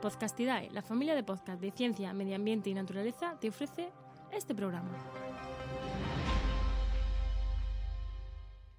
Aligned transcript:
Podcastidae, 0.00 0.70
la 0.70 0.82
familia 0.82 1.16
de 1.16 1.24
podcast 1.24 1.60
de 1.60 1.72
ciencia, 1.72 2.12
medio 2.12 2.36
ambiente 2.36 2.70
y 2.70 2.74
naturaleza, 2.74 3.36
te 3.40 3.48
ofrece 3.48 3.90
este 4.30 4.54
programa. 4.54 4.90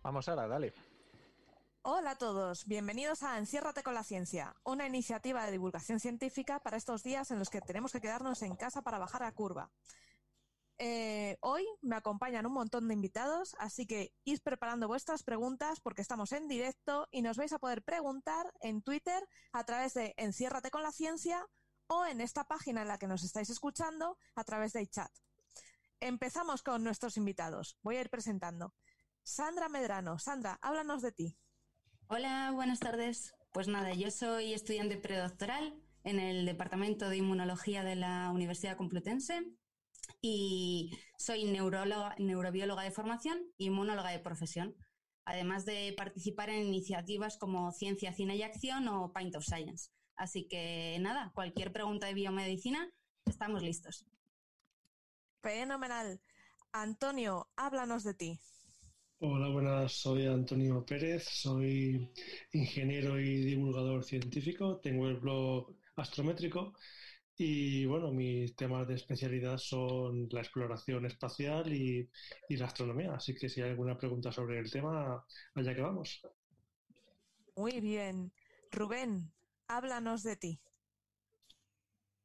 Vamos 0.02 0.30
ahora, 0.30 0.48
dale. 0.48 0.74
Hola 1.82 2.12
a 2.12 2.18
todos, 2.18 2.66
bienvenidos 2.66 3.24
a 3.24 3.38
Enciérrate 3.38 3.84
con 3.84 3.96
la 3.96 4.04
Ciencia, 4.04 4.56
una 4.64 4.88
iniciativa 4.88 5.46
de 5.46 5.52
divulgación 5.52 6.00
científica 6.00 6.60
para 6.60 6.78
estos 6.78 7.04
días 7.04 7.32
en 7.32 7.40
los 7.40 7.50
que 7.50 7.60
tenemos 7.60 7.92
que 7.92 8.00
quedarnos 8.00 8.42
en 8.42 8.56
casa 8.56 8.82
para 8.82 8.98
bajar 8.98 9.22
la 9.22 9.34
curva. 9.34 9.70
Eh, 10.82 11.38
hoy 11.42 11.68
me 11.82 11.98
acompañan 11.98 12.46
un 12.46 12.54
montón 12.54 12.88
de 12.88 12.94
invitados, 12.94 13.54
así 13.60 13.86
que 13.86 14.14
id 14.24 14.40
preparando 14.42 14.88
vuestras 14.88 15.24
preguntas 15.24 15.82
porque 15.82 16.02
estamos 16.02 16.32
en 16.32 16.48
directo 16.48 17.10
y 17.12 17.22
nos 17.22 17.36
vais 17.36 17.52
a 17.52 17.60
poder 17.60 17.84
preguntar 17.84 18.54
en 18.62 18.82
Twitter 18.82 19.28
a 19.52 19.66
través 19.66 19.94
de 19.94 20.14
Enciérrate 20.16 20.72
con 20.72 20.82
la 20.82 20.94
Ciencia 20.94 21.46
o 21.88 22.06
en 22.06 22.22
esta 22.22 22.46
página 22.46 22.82
en 22.82 22.88
la 22.88 22.98
que 22.98 23.08
nos 23.08 23.26
estáis 23.26 23.50
escuchando 23.50 24.18
a 24.36 24.46
través 24.46 24.72
de 24.72 24.88
chat. 24.88 25.12
Empezamos 26.00 26.64
con 26.64 26.82
nuestros 26.82 27.18
invitados. 27.18 27.78
Voy 27.84 27.98
a 27.98 28.02
ir 28.02 28.10
presentando. 28.10 28.74
Sandra 29.22 29.68
Medrano. 29.68 30.18
Sandra, 30.18 30.60
háblanos 30.62 31.02
de 31.02 31.12
ti. 31.12 31.38
Hola, 32.08 32.52
buenas 32.54 32.80
tardes. 32.80 33.36
Pues 33.52 33.68
nada, 33.68 33.94
yo 33.96 34.12
soy 34.12 34.54
estudiante 34.54 34.96
predoctoral 34.96 35.78
en 36.06 36.20
el 36.22 36.46
Departamento 36.46 37.10
de 37.10 37.18
Inmunología 37.18 37.84
de 37.84 37.98
la 37.98 38.32
Universidad 38.32 38.78
Complutense 38.78 39.59
y 40.22 40.92
soy 41.18 41.46
neuróloga, 41.46 42.16
neurobióloga 42.18 42.84
de 42.84 42.92
formación 42.92 43.40
y 43.58 43.68
inmunóloga 43.68 44.12
de 44.12 44.20
profesión, 44.20 44.76
además 45.26 45.66
de 45.66 45.94
participar 45.96 46.50
en 46.50 46.64
iniciativas 46.64 47.38
como 47.38 47.72
Ciencia, 47.72 48.14
Cine 48.14 48.36
y 48.36 48.44
Acción 48.44 48.88
o 48.88 49.14
Paint 49.14 49.36
of 49.36 49.46
Science. 49.46 49.92
Así 50.16 50.48
que 50.48 50.98
nada, 51.00 51.32
cualquier 51.34 51.72
pregunta 51.72 52.08
de 52.08 52.14
biomedicina, 52.14 52.92
estamos 53.26 53.64
listos. 53.64 54.06
Fenomenal. 55.42 56.20
Antonio, 56.74 57.48
háblanos 57.56 58.04
de 58.04 58.14
ti. 58.14 58.40
Hola, 59.20 59.50
buenas. 59.50 59.94
Soy 59.94 60.28
Antonio 60.28 60.86
Pérez, 60.86 61.26
soy 61.30 62.10
ingeniero 62.52 63.20
y 63.20 63.46
divulgador 63.46 64.04
científico. 64.04 64.80
Tengo 64.82 65.08
el 65.08 65.18
blog 65.18 65.76
Astrométrico 65.96 66.74
y 67.42 67.86
bueno, 67.86 68.12
mis 68.12 68.54
temas 68.54 68.86
de 68.86 68.96
especialidad 68.96 69.58
son 69.58 70.28
la 70.30 70.42
exploración 70.42 71.06
espacial 71.06 71.74
y, 71.74 72.10
la 72.50 72.66
astronomía. 72.66 73.14
Así 73.14 73.34
que 73.34 73.48
si 73.48 73.62
hay 73.62 73.70
alguna 73.70 73.98
pregunta 73.98 74.30
sobre 74.30 74.60
el 74.60 74.70
tema, 74.70 75.26
allá 75.56 75.74
que 75.74 75.82
vamos. 75.82 76.22
Muy 77.56 77.80
bien. 77.80 78.34
Rubén, 78.74 79.32
háblanos 79.70 80.24
de 80.24 80.36
ti. 80.36 80.60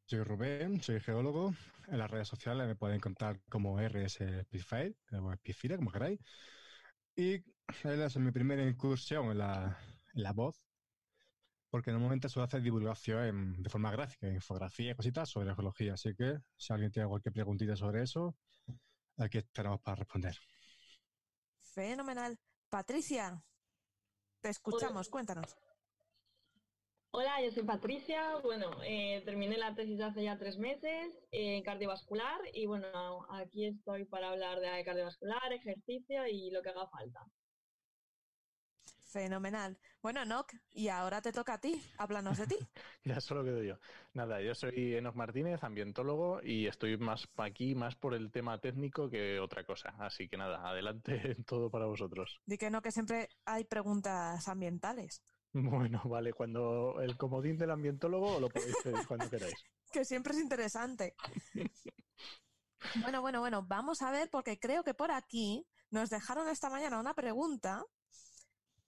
Soy 0.06 0.24
Rubén, 0.24 0.82
soy 0.82 0.98
geólogo. 0.98 1.54
En 1.86 1.98
las 1.98 2.10
redes 2.10 2.26
sociales 2.26 2.66
me 2.66 2.74
pueden 2.74 2.96
encontrar 2.96 3.40
como 3.48 3.78
RS 3.78 4.20
o 4.20 4.42
Spifire, 4.42 5.76
como 5.76 5.92
queráis. 5.92 6.18
Y 7.14 7.34
es 7.84 8.16
mi 8.16 8.32
primera 8.32 8.66
incursión 8.66 9.30
en 9.30 9.38
la, 9.38 9.78
en 10.12 10.22
la 10.24 10.32
voz 10.32 10.60
porque 11.74 11.90
normalmente 11.90 12.28
suele 12.28 12.44
hacer 12.44 12.62
divulgación 12.62 13.60
de 13.60 13.68
forma 13.68 13.90
gráfica, 13.90 14.28
infografía, 14.28 14.94
cositas 14.94 15.28
sobre 15.28 15.52
geología. 15.56 15.94
Así 15.94 16.14
que 16.14 16.38
si 16.56 16.72
alguien 16.72 16.92
tiene 16.92 17.08
cualquier 17.08 17.32
preguntita 17.32 17.74
sobre 17.74 18.04
eso, 18.04 18.36
aquí 19.18 19.38
estaremos 19.38 19.80
para 19.80 19.96
responder. 19.96 20.36
Fenomenal. 21.58 22.38
Patricia, 22.68 23.42
te 24.40 24.50
escuchamos, 24.50 25.08
cuéntanos. 25.08 25.56
Hola, 27.10 27.42
yo 27.42 27.50
soy 27.50 27.64
Patricia. 27.64 28.36
Bueno, 28.44 28.70
eh, 28.84 29.22
terminé 29.24 29.58
la 29.58 29.74
tesis 29.74 30.00
hace 30.00 30.22
ya 30.22 30.38
tres 30.38 30.58
meses 30.58 31.12
en 31.32 31.64
cardiovascular 31.64 32.40
y 32.52 32.66
bueno, 32.66 33.26
aquí 33.30 33.66
estoy 33.66 34.04
para 34.04 34.30
hablar 34.30 34.60
de 34.60 34.84
cardiovascular, 34.84 35.52
ejercicio 35.52 36.24
y 36.28 36.52
lo 36.52 36.62
que 36.62 36.68
haga 36.68 36.86
falta. 36.86 37.18
Fenomenal. 39.14 39.78
Bueno, 40.02 40.22
Enoch, 40.22 40.52
y 40.72 40.88
ahora 40.88 41.22
te 41.22 41.30
toca 41.30 41.54
a 41.54 41.60
ti. 41.60 41.80
Háblanos 41.98 42.36
de 42.36 42.48
ti. 42.48 42.56
ya 43.04 43.20
solo 43.20 43.44
quedo 43.44 43.62
yo. 43.62 43.78
Nada, 44.12 44.42
yo 44.42 44.56
soy 44.56 44.96
Enoch 44.96 45.14
Martínez, 45.14 45.62
ambientólogo, 45.62 46.40
y 46.42 46.66
estoy 46.66 46.98
más 46.98 47.28
aquí, 47.36 47.76
más 47.76 47.94
por 47.94 48.14
el 48.14 48.32
tema 48.32 48.58
técnico 48.58 49.08
que 49.08 49.38
otra 49.38 49.62
cosa. 49.62 49.94
Así 50.00 50.28
que 50.28 50.36
nada, 50.36 50.68
adelante 50.68 51.36
todo 51.46 51.70
para 51.70 51.86
vosotros. 51.86 52.40
Di 52.44 52.58
que 52.58 52.70
no, 52.70 52.82
que 52.82 52.90
siempre 52.90 53.28
hay 53.44 53.62
preguntas 53.62 54.48
ambientales. 54.48 55.22
Bueno, 55.52 56.02
vale, 56.06 56.32
cuando 56.32 57.00
el 57.00 57.16
comodín 57.16 57.56
del 57.56 57.70
ambientólogo 57.70 58.40
lo 58.40 58.48
podéis 58.48 58.74
pedir 58.82 59.06
cuando 59.06 59.30
queráis. 59.30 59.54
que 59.92 60.04
siempre 60.04 60.32
es 60.32 60.40
interesante. 60.40 61.14
bueno, 63.00 63.20
bueno, 63.20 63.38
bueno, 63.38 63.64
vamos 63.64 64.02
a 64.02 64.10
ver, 64.10 64.28
porque 64.28 64.58
creo 64.58 64.82
que 64.82 64.92
por 64.92 65.12
aquí 65.12 65.64
nos 65.90 66.10
dejaron 66.10 66.48
esta 66.48 66.68
mañana 66.68 66.98
una 66.98 67.14
pregunta 67.14 67.84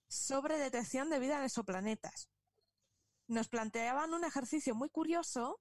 sobre 0.07 0.57
detección 0.57 1.09
de 1.09 1.19
vida 1.19 1.37
en 1.37 1.43
exoplanetas. 1.43 2.29
Nos 3.27 3.49
planteaban 3.49 4.13
un 4.13 4.23
ejercicio 4.23 4.73
muy 4.75 4.89
curioso, 4.89 5.59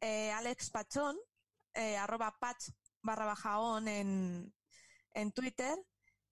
eh, 0.00 0.30
Alex 0.32 0.70
Pachón, 0.70 1.16
eh, 1.74 1.96
arroba 1.96 2.36
patch 2.38 2.70
barra 3.02 3.24
baja 3.24 3.58
on 3.60 3.88
en, 3.88 4.54
en 5.14 5.32
Twitter, 5.32 5.76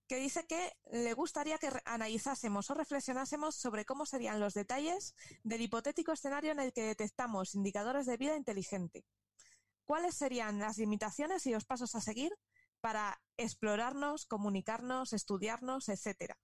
que 0.07 0.17
dice 0.17 0.47
que 0.47 0.73
le 0.93 1.15
gustaría 1.15 1.59
que 1.59 1.71
analizásemos 1.87 2.69
o 2.71 2.75
reflexionásemos 2.75 3.57
sobre 3.57 3.85
cómo 3.85 4.05
serían 4.05 4.41
los 4.41 4.55
detalles 4.55 5.15
del 5.43 5.63
hipotético 5.63 6.13
escenario 6.13 6.53
en 6.53 6.61
el 6.61 6.73
que 6.73 6.83
detectamos 6.83 7.55
indicadores 7.55 8.05
de 8.07 8.17
vida 8.19 8.37
inteligente. 8.37 9.07
¿Cuáles 9.87 10.17
serían 10.17 10.59
las 10.59 10.79
limitaciones 10.79 11.47
y 11.47 11.53
los 11.53 11.65
pasos 11.65 11.95
a 11.95 12.01
seguir 12.01 12.33
para 12.81 13.21
explorarnos, 13.37 14.27
comunicarnos, 14.27 15.13
estudiarnos, 15.13 15.89
etcétera? 15.89 16.39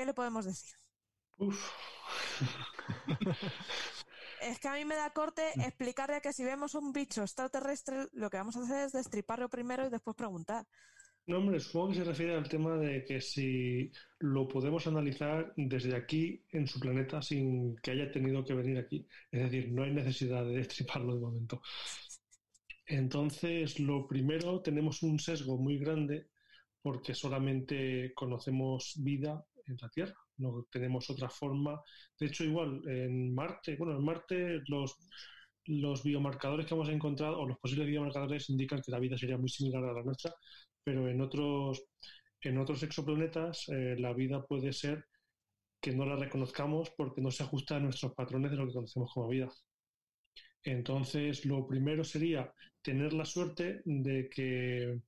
¿Qué 0.00 0.06
le 0.06 0.14
podemos 0.14 0.46
decir? 0.46 0.72
es 4.40 4.58
que 4.58 4.68
a 4.68 4.72
mí 4.72 4.86
me 4.86 4.94
da 4.94 5.10
corte 5.10 5.42
explicarle 5.56 6.22
que 6.22 6.32
si 6.32 6.42
vemos 6.42 6.74
un 6.74 6.94
bicho 6.94 7.20
extraterrestre, 7.20 8.06
lo 8.14 8.30
que 8.30 8.38
vamos 8.38 8.56
a 8.56 8.62
hacer 8.62 8.86
es 8.86 8.92
destriparlo 8.92 9.50
primero 9.50 9.86
y 9.86 9.90
después 9.90 10.16
preguntar. 10.16 10.64
No, 11.26 11.36
hombre, 11.36 11.60
supongo 11.60 11.90
que 11.90 11.96
se 11.96 12.04
refiere 12.04 12.34
al 12.34 12.48
tema 12.48 12.78
de 12.78 13.04
que 13.04 13.20
si 13.20 13.92
lo 14.20 14.48
podemos 14.48 14.86
analizar 14.86 15.52
desde 15.54 15.94
aquí 15.94 16.46
en 16.48 16.66
su 16.66 16.80
planeta 16.80 17.20
sin 17.20 17.76
que 17.76 17.90
haya 17.90 18.10
tenido 18.10 18.42
que 18.42 18.54
venir 18.54 18.78
aquí. 18.78 19.06
Es 19.30 19.42
decir, 19.42 19.70
no 19.70 19.82
hay 19.82 19.92
necesidad 19.92 20.46
de 20.46 20.56
destriparlo 20.56 21.14
de 21.14 21.20
momento. 21.20 21.60
Entonces, 22.86 23.78
lo 23.78 24.08
primero, 24.08 24.62
tenemos 24.62 25.02
un 25.02 25.18
sesgo 25.18 25.58
muy 25.58 25.78
grande 25.78 26.30
porque 26.80 27.14
solamente 27.14 28.14
conocemos 28.14 28.94
vida 29.02 29.44
en 29.66 29.76
la 29.80 29.88
Tierra. 29.88 30.14
No 30.38 30.66
tenemos 30.70 31.08
otra 31.10 31.28
forma. 31.28 31.80
De 32.18 32.26
hecho, 32.26 32.44
igual 32.44 32.82
en 32.88 33.34
Marte, 33.34 33.76
bueno, 33.76 33.96
en 33.96 34.04
Marte 34.04 34.60
los, 34.68 34.96
los 35.66 36.02
biomarcadores 36.02 36.66
que 36.66 36.74
hemos 36.74 36.88
encontrado, 36.88 37.38
o 37.40 37.46
los 37.46 37.58
posibles 37.58 37.88
biomarcadores, 37.88 38.50
indican 38.50 38.82
que 38.82 38.90
la 38.90 38.98
vida 38.98 39.16
sería 39.18 39.38
muy 39.38 39.48
similar 39.48 39.84
a 39.84 39.92
la 39.92 40.02
nuestra, 40.02 40.34
pero 40.82 41.08
en 41.08 41.20
otros, 41.20 41.84
en 42.42 42.58
otros 42.58 42.82
exoplanetas 42.82 43.68
eh, 43.68 43.96
la 43.98 44.12
vida 44.12 44.44
puede 44.46 44.72
ser 44.72 45.04
que 45.80 45.92
no 45.92 46.04
la 46.04 46.16
reconozcamos 46.16 46.90
porque 46.90 47.20
no 47.20 47.30
se 47.30 47.42
ajusta 47.42 47.76
a 47.76 47.80
nuestros 47.80 48.14
patrones 48.14 48.50
de 48.50 48.56
lo 48.58 48.66
que 48.66 48.74
conocemos 48.74 49.12
como 49.12 49.28
vida. 49.28 49.48
Entonces, 50.62 51.44
lo 51.46 51.66
primero 51.66 52.04
sería 52.04 52.52
tener 52.82 53.12
la 53.12 53.24
suerte 53.24 53.82
de 53.84 54.28
que 54.28 55.00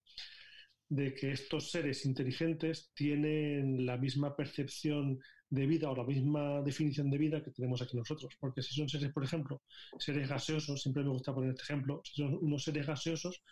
de 0.93 1.15
que 1.15 1.33
estos 1.33 1.71
seres 1.71 2.05
inteligentes 2.05 2.93
tienen 2.95 3.87
la 3.87 3.97
misma 3.97 4.37
percepción 4.37 5.19
de 5.49 5.67
vida 5.67 5.91
o 5.91 5.97
la 5.97 6.05
misma 6.05 6.61
definición 6.61 7.11
de 7.11 7.17
vida 7.17 7.43
que 7.43 7.51
tenemos 7.51 7.81
aquí 7.81 7.97
nosotros. 7.97 8.37
Porque 8.39 8.61
si 8.61 8.75
son 8.75 8.91
seres, 8.91 9.11
por 9.11 9.25
ejemplo, 9.25 9.63
seres 9.99 10.29
gaseosos, 10.29 10.83
siempre 10.83 11.03
me 11.03 11.09
gusta 11.09 11.35
poner 11.35 11.53
este 11.53 11.63
ejemplo, 11.63 12.03
si 12.05 12.21
son 12.21 12.35
unos 12.43 12.63
seres 12.63 12.87
gaseosos, 12.87 13.43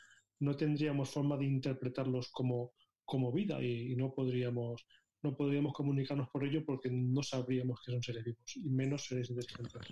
no 0.40 0.54
tendríamos 0.54 1.08
forma 1.08 1.38
de 1.38 1.46
interpretarlos 1.46 2.30
como, 2.30 2.72
como 3.06 3.32
vida 3.32 3.62
y, 3.62 3.96
no 3.96 4.12
podríamos 4.12 4.84
no 5.22 5.36
podríamos 5.36 5.74
comunicarnos 5.74 6.28
por 6.30 6.44
ello 6.44 6.62
porque 6.64 6.90
no 6.90 7.22
sabríamos 7.22 7.80
que 7.84 7.92
son 7.92 8.02
seres 8.02 8.24
vivos 8.24 8.56
y 8.56 8.70
menos 8.70 9.04
seres 9.04 9.30
inteligentes. 9.30 9.82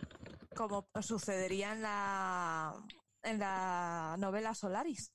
Como 0.55 0.89
sucedería 1.03 1.73
en 1.73 1.83
la 1.83 2.75
en 3.23 3.39
la 3.39 4.17
novela 4.19 4.55
Solaris. 4.55 5.13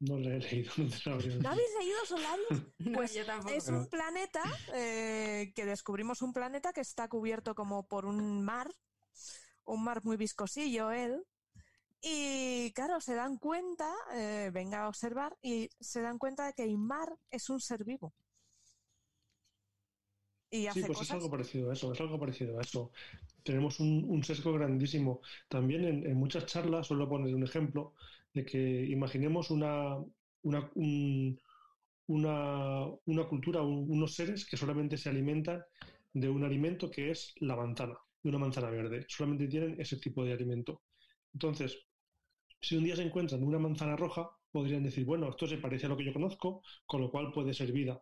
No 0.00 0.18
le 0.18 0.36
he 0.36 0.38
leído. 0.40 0.72
No, 1.42 1.50
habéis 1.50 1.70
leído 1.78 1.98
Solaris? 2.06 2.46
Pues 2.94 3.16
es 3.16 3.68
un 3.68 3.86
planeta 3.88 4.42
eh, 4.74 5.52
que 5.54 5.66
descubrimos 5.66 6.22
un 6.22 6.32
planeta 6.32 6.72
que 6.72 6.80
está 6.82 7.08
cubierto 7.08 7.54
como 7.54 7.86
por 7.86 8.06
un 8.06 8.44
mar, 8.44 8.68
un 9.64 9.82
mar 9.84 10.04
muy 10.04 10.16
viscosillo 10.16 10.90
él. 10.92 11.24
Y 12.00 12.72
claro, 12.74 13.00
se 13.00 13.14
dan 13.14 13.38
cuenta, 13.38 13.92
eh, 14.14 14.50
venga 14.52 14.84
a 14.84 14.88
observar, 14.88 15.36
y 15.42 15.68
se 15.80 16.00
dan 16.00 16.18
cuenta 16.18 16.46
de 16.46 16.52
que 16.54 16.62
el 16.62 16.78
mar 16.78 17.08
es 17.30 17.50
un 17.50 17.60
ser 17.60 17.84
vivo. 17.84 18.14
y 20.50 20.66
hace 20.66 20.80
Sí, 20.80 20.84
pues 20.84 20.98
cosas. 20.98 21.08
es 21.08 21.14
algo 21.14 21.30
parecido 21.30 21.70
a 21.70 21.72
eso, 21.74 21.92
es 21.92 22.00
algo 22.00 22.18
parecido 22.18 22.58
a 22.58 22.62
eso. 22.62 22.92
Tenemos 23.42 23.80
un, 23.80 24.04
un 24.08 24.24
sesgo 24.24 24.52
grandísimo. 24.52 25.20
También 25.48 25.84
en, 25.84 26.06
en 26.06 26.14
muchas 26.16 26.46
charlas 26.46 26.86
suelo 26.86 27.08
poner 27.08 27.34
un 27.34 27.44
ejemplo 27.44 27.94
de 28.38 28.44
que 28.44 28.60
imaginemos 28.86 29.50
una, 29.50 29.96
una, 30.42 30.70
un- 30.74 31.38
una, 32.08 32.86
una 33.06 33.24
cultura, 33.28 33.62
un- 33.62 33.86
unos 33.90 34.14
seres 34.14 34.46
que 34.48 34.56
solamente 34.56 34.96
se 34.98 35.10
alimentan 35.10 35.62
de 36.12 36.28
un 36.28 36.44
alimento 36.44 36.90
que 36.90 37.10
es 37.12 37.34
la 37.40 37.56
manzana, 37.56 37.96
de 38.22 38.30
una 38.30 38.38
manzana 38.38 38.70
verde. 38.70 39.04
Solamente 39.08 39.48
tienen 39.48 39.80
ese 39.80 39.98
tipo 39.98 40.24
de 40.24 40.32
alimento. 40.34 40.82
Entonces, 41.34 41.78
si 42.60 42.76
un 42.76 42.84
día 42.84 42.96
se 42.96 43.02
encuentran 43.02 43.42
una 43.42 43.58
manzana 43.58 43.96
roja, 43.96 44.28
podrían 44.50 44.82
decir, 44.84 45.04
bueno, 45.04 45.28
esto 45.30 45.46
se 45.46 45.58
parece 45.58 45.86
a 45.86 45.88
lo 45.90 45.96
que 45.96 46.04
yo 46.04 46.12
conozco, 46.12 46.62
con 46.86 47.00
lo 47.00 47.10
cual 47.10 47.32
puede 47.32 47.54
ser 47.54 47.72
vida 47.72 48.00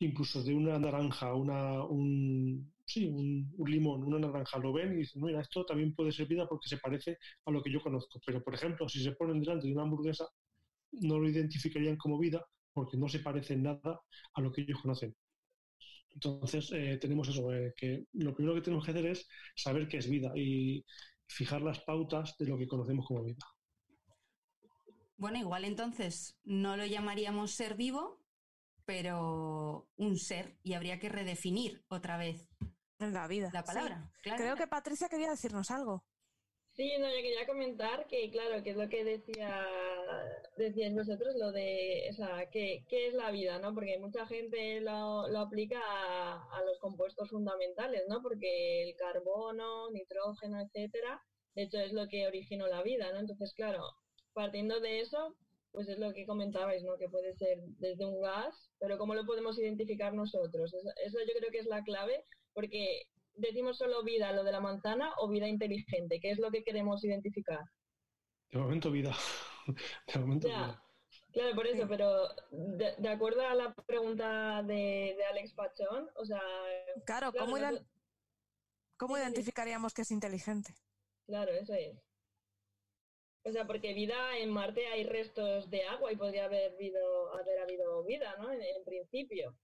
incluso 0.00 0.42
de 0.44 0.54
una 0.54 0.78
naranja, 0.78 1.34
una, 1.34 1.82
un, 1.84 2.73
sí, 2.84 3.06
un, 3.06 3.70
limón, 3.70 4.04
una 4.04 4.18
naranja, 4.18 4.58
lo 4.58 4.72
ven 4.72 4.92
y 4.92 4.96
dicen, 4.98 5.22
mira, 5.22 5.40
esto 5.40 5.64
también 5.64 5.94
puede 5.94 6.12
ser 6.12 6.26
vida 6.26 6.46
porque 6.48 6.68
se 6.68 6.78
parece 6.78 7.18
a 7.46 7.50
lo 7.50 7.62
que 7.62 7.72
yo 7.72 7.82
conozco. 7.82 8.20
Pero, 8.24 8.42
por 8.42 8.54
ejemplo, 8.54 8.88
si 8.88 9.02
se 9.02 9.12
ponen 9.12 9.40
delante 9.40 9.66
de 9.66 9.72
una 9.72 9.82
hamburguesa, 9.82 10.26
no 10.92 11.18
lo 11.18 11.28
identificarían 11.28 11.96
como 11.96 12.18
vida 12.18 12.44
porque 12.72 12.96
no 12.96 13.08
se 13.08 13.20
parece 13.20 13.56
nada 13.56 14.00
a 14.34 14.40
lo 14.40 14.52
que 14.52 14.62
ellos 14.62 14.80
conocen. 14.80 15.14
Entonces, 16.10 16.70
eh, 16.72 16.98
tenemos 17.00 17.28
eso, 17.28 17.52
eh, 17.52 17.72
que 17.76 18.04
lo 18.12 18.34
primero 18.34 18.54
que 18.54 18.62
tenemos 18.62 18.84
que 18.84 18.92
hacer 18.92 19.06
es 19.06 19.28
saber 19.56 19.88
qué 19.88 19.98
es 19.98 20.08
vida 20.08 20.32
y 20.36 20.84
fijar 21.26 21.62
las 21.62 21.80
pautas 21.80 22.36
de 22.38 22.46
lo 22.46 22.58
que 22.58 22.68
conocemos 22.68 23.06
como 23.06 23.24
vida. 23.24 23.44
Bueno, 25.16 25.38
igual 25.38 25.64
entonces 25.64 26.38
no 26.44 26.76
lo 26.76 26.84
llamaríamos 26.86 27.52
ser 27.52 27.76
vivo, 27.76 28.20
pero 28.84 29.88
un 29.96 30.18
ser 30.18 30.56
y 30.62 30.74
habría 30.74 30.98
que 30.98 31.08
redefinir 31.08 31.84
otra 31.88 32.16
vez 32.16 32.48
En 32.98 33.12
la 33.12 33.26
vida. 33.26 33.50
la 33.52 33.62
sí. 33.62 33.66
palabra. 33.66 34.10
Claro. 34.22 34.42
Creo 34.42 34.56
que 34.56 34.66
Patricia 34.66 35.08
quería 35.08 35.30
decirnos 35.30 35.70
algo. 35.70 36.04
Sí, 36.76 36.90
no, 36.98 37.06
yo 37.08 37.22
quería 37.22 37.46
comentar 37.46 38.06
que, 38.08 38.30
claro, 38.32 38.60
que 38.64 38.70
es 38.70 38.76
lo 38.76 38.88
que 38.88 39.04
decía, 39.04 39.64
decíais 40.56 40.92
vosotros, 40.92 41.36
lo 41.36 41.52
de, 41.52 42.08
o 42.10 42.14
sea, 42.14 42.48
¿qué, 42.50 42.84
qué 42.88 43.06
es 43.06 43.14
la 43.14 43.30
vida, 43.30 43.60
no? 43.60 43.72
Porque 43.74 43.96
mucha 44.00 44.26
gente 44.26 44.80
lo, 44.80 45.28
lo 45.28 45.38
aplica 45.38 45.80
a, 45.80 46.42
a 46.58 46.64
los 46.64 46.78
compuestos 46.80 47.30
fundamentales, 47.30 48.02
¿no? 48.08 48.20
Porque 48.22 48.82
el 48.82 48.96
carbono, 48.96 49.88
nitrógeno, 49.92 50.60
etcétera, 50.60 51.22
de 51.54 51.62
hecho 51.62 51.78
es 51.78 51.92
lo 51.92 52.08
que 52.08 52.26
originó 52.26 52.66
la 52.66 52.82
vida, 52.82 53.12
¿no? 53.12 53.20
Entonces, 53.20 53.54
claro, 53.54 53.84
partiendo 54.32 54.80
de 54.80 55.00
eso, 55.00 55.36
pues 55.70 55.88
es 55.88 55.98
lo 55.98 56.12
que 56.12 56.26
comentabais, 56.26 56.82
¿no? 56.82 56.96
Que 56.96 57.08
puede 57.08 57.34
ser 57.34 57.58
desde 57.78 58.04
un 58.04 58.20
gas, 58.20 58.70
pero 58.80 58.98
¿cómo 58.98 59.14
lo 59.14 59.24
podemos 59.24 59.58
identificar 59.58 60.12
nosotros? 60.12 60.74
Eso, 60.74 60.88
eso 61.04 61.18
yo 61.26 61.34
creo 61.38 61.50
que 61.52 61.58
es 61.58 61.66
la 61.66 61.84
clave, 61.84 62.24
porque 62.54 63.04
decimos 63.34 63.78
solo 63.78 64.02
vida, 64.04 64.32
lo 64.32 64.44
de 64.44 64.52
la 64.52 64.60
manzana, 64.60 65.12
o 65.18 65.28
vida 65.28 65.48
inteligente, 65.48 66.20
que 66.20 66.30
es 66.30 66.38
lo 66.38 66.50
que 66.50 66.64
queremos 66.64 67.04
identificar. 67.04 67.60
De 68.50 68.58
momento, 68.58 68.90
vida. 68.90 69.14
De 70.06 70.18
momento, 70.20 70.48
Ya. 70.48 70.56
vida. 70.66 70.82
Claro, 71.32 71.54
por 71.56 71.66
eso, 71.66 71.88
pero 71.88 72.28
de, 72.50 72.94
de 72.98 73.08
acuerdo 73.08 73.42
a 73.42 73.54
la 73.54 73.74
pregunta 73.74 74.62
de, 74.62 75.14
de 75.16 75.24
Alex 75.24 75.52
Pachón, 75.54 76.08
o 76.16 76.24
sea, 76.24 76.40
Claro, 77.04 77.32
Claro, 77.32 77.78
¿cómo, 78.96 79.16
identificaríamos 79.18 79.94
que 79.94 80.02
es 80.02 80.10
inteligente? 80.10 80.74
claro, 81.26 81.52
eso 81.52 81.74
es. 81.74 81.98
O 83.44 83.52
sea, 83.52 83.64
porque 83.66 83.94
vida 83.94 84.38
en 84.38 84.50
Marte 84.50 84.86
hay 84.88 85.04
restos 85.04 85.70
de 85.70 85.84
agua 85.84 86.12
y 86.12 86.16
podría 86.16 86.46
haber 86.46 86.72
habido, 86.72 87.32
haber 87.34 87.58
habido 87.60 88.02
vida, 88.04 88.34
¿no? 88.38 88.50
En, 88.50 88.60
en 88.62 88.84
principio. 88.84 89.56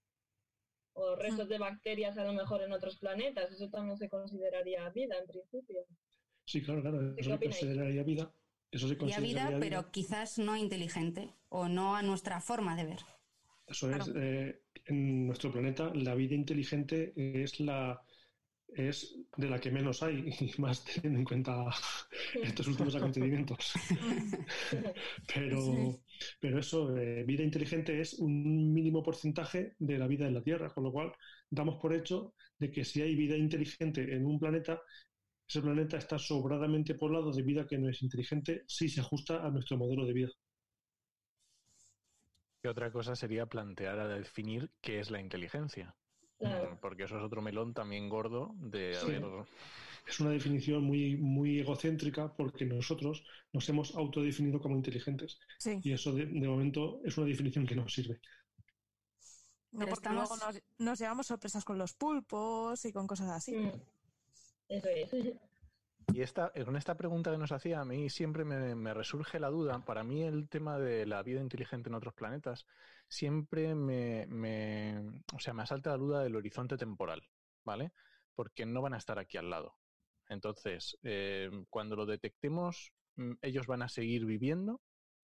O 0.93 1.15
restos 1.15 1.47
de 1.47 1.57
bacterias 1.57 2.17
a 2.17 2.25
lo 2.25 2.33
mejor 2.33 2.61
en 2.61 2.73
otros 2.73 2.97
planetas, 2.97 3.51
eso 3.51 3.69
también 3.69 3.97
se 3.97 4.09
consideraría 4.09 4.89
vida 4.89 5.17
en 5.17 5.27
principio. 5.27 5.85
Sí, 6.45 6.61
claro, 6.61 6.81
claro. 6.81 7.15
¿Qué 7.15 7.21
Eso 7.21 7.31
se 7.31 7.39
consideraría 7.39 8.03
vida. 8.03 8.33
Eso 8.71 8.87
se 8.87 8.95
vida, 8.95 8.99
consideraría 8.99 9.47
vida. 9.47 9.59
pero 9.59 9.91
quizás 9.91 10.37
no 10.37 10.57
inteligente 10.57 11.33
o 11.49 11.67
no 11.67 11.95
a 11.95 12.01
nuestra 12.01 12.41
forma 12.41 12.75
de 12.75 12.85
ver. 12.85 12.99
Eso 13.67 13.89
es, 13.89 14.11
eh, 14.15 14.61
en 14.85 15.27
nuestro 15.27 15.51
planeta 15.51 15.93
la 15.93 16.13
vida 16.15 16.35
inteligente 16.35 17.13
es 17.15 17.59
la 17.59 18.01
es 18.73 19.17
de 19.35 19.49
la 19.49 19.59
que 19.59 19.71
menos 19.71 20.01
hay 20.03 20.15
y 20.39 20.61
más 20.61 20.83
teniendo 20.83 21.19
en 21.19 21.25
cuenta 21.25 21.65
estos 22.43 22.67
últimos 22.67 22.95
acontecimientos. 22.95 23.73
Pero, 25.33 25.61
Sí. 25.61 25.99
Pero 26.39 26.59
eso, 26.59 26.95
eh, 26.97 27.23
vida 27.25 27.43
inteligente 27.43 27.99
es 28.01 28.15
un 28.15 28.73
mínimo 28.73 29.03
porcentaje 29.03 29.75
de 29.79 29.97
la 29.97 30.07
vida 30.07 30.27
en 30.27 30.33
la 30.35 30.43
Tierra, 30.43 30.69
con 30.73 30.83
lo 30.83 30.91
cual 30.91 31.11
damos 31.49 31.77
por 31.81 31.93
hecho 31.93 32.33
de 32.57 32.71
que 32.71 32.83
si 32.85 33.01
hay 33.01 33.15
vida 33.15 33.37
inteligente 33.37 34.15
en 34.15 34.25
un 34.25 34.39
planeta, 34.39 34.81
ese 35.47 35.61
planeta 35.61 35.97
está 35.97 36.17
sobradamente 36.19 36.95
poblado 36.95 37.31
de 37.33 37.43
vida 37.43 37.67
que 37.67 37.77
no 37.77 37.89
es 37.89 38.01
inteligente 38.03 38.63
si 38.67 38.89
se 38.89 39.01
ajusta 39.01 39.45
a 39.45 39.51
nuestro 39.51 39.77
modelo 39.77 40.05
de 40.05 40.13
vida. 40.13 40.29
Y 42.63 42.67
otra 42.67 42.91
cosa 42.91 43.15
sería 43.15 43.45
plantear 43.45 43.99
a 43.99 44.07
definir 44.07 44.71
qué 44.81 44.99
es 44.99 45.11
la 45.11 45.19
inteligencia. 45.19 45.95
Claro. 46.39 46.77
Porque 46.81 47.03
eso 47.03 47.17
es 47.17 47.23
otro 47.23 47.41
melón 47.41 47.73
también 47.73 48.09
gordo 48.09 48.53
de 48.57 48.97
Sí. 48.99 49.11
ver, 49.11 49.23
es 50.07 50.19
una 50.19 50.31
definición 50.31 50.83
muy, 50.83 51.15
muy 51.17 51.59
egocéntrica 51.59 52.33
porque 52.35 52.65
nosotros 52.65 53.23
nos 53.53 53.67
hemos 53.69 53.95
autodefinido 53.95 54.59
como 54.59 54.75
inteligentes. 54.75 55.39
Sí, 55.57 55.79
Y 55.83 55.91
eso 55.93 56.11
de, 56.13 56.25
de 56.25 56.47
momento 56.47 56.99
es 57.05 57.17
una 57.17 57.27
definición 57.27 57.65
que 57.65 57.75
no 57.75 57.87
sirve. 57.87 58.19
no, 59.71 59.79
porque 59.79 59.93
estamos- 59.93 60.29
luego 60.29 60.45
nos, 60.45 60.61
nos 60.79 60.99
llevamos 60.99 61.27
sorpresas 61.27 61.63
con 61.63 61.77
los 61.77 61.93
pulpos 61.93 62.83
y 62.85 62.91
con 62.91 63.07
cosas 63.07 63.29
así. 63.29 63.55
Mm. 63.55 63.71
Eso 64.69 64.87
es. 64.89 65.33
Y 66.13 66.21
esta, 66.21 66.51
con 66.65 66.75
esta 66.75 66.95
pregunta 66.97 67.31
que 67.31 67.37
nos 67.37 67.51
hacía, 67.53 67.79
a 67.81 67.85
mí 67.85 68.09
siempre 68.09 68.43
me, 68.43 68.75
me 68.75 68.93
resurge 68.93 69.39
la 69.39 69.49
duda. 69.49 69.85
Para 69.85 70.03
mí 70.03 70.23
el 70.23 70.49
tema 70.49 70.77
de 70.77 71.05
la 71.05 71.23
vida 71.23 71.39
inteligente 71.41 71.87
en 71.89 71.95
otros 71.95 72.13
planetas 72.15 72.65
siempre 73.07 73.75
me, 73.75 74.25
me- 74.27 75.21
o 75.33 75.39
sea, 75.39 75.53
me 75.53 75.63
asalta 75.63 75.91
la 75.91 75.97
duda 75.97 76.23
del 76.23 76.35
horizonte 76.35 76.75
temporal, 76.77 77.21
¿vale? 77.63 77.91
Porque 78.35 78.65
no 78.65 78.81
van 78.81 78.93
a 78.93 78.97
estar 78.97 79.19
aquí 79.19 79.37
al 79.37 79.49
lado. 79.49 79.75
Entonces, 80.31 80.97
eh, 81.03 81.49
cuando 81.69 81.97
lo 81.97 82.05
detectemos, 82.05 82.93
mm, 83.17 83.33
ellos 83.41 83.67
van 83.67 83.81
a 83.81 83.89
seguir 83.89 84.25
viviendo 84.25 84.79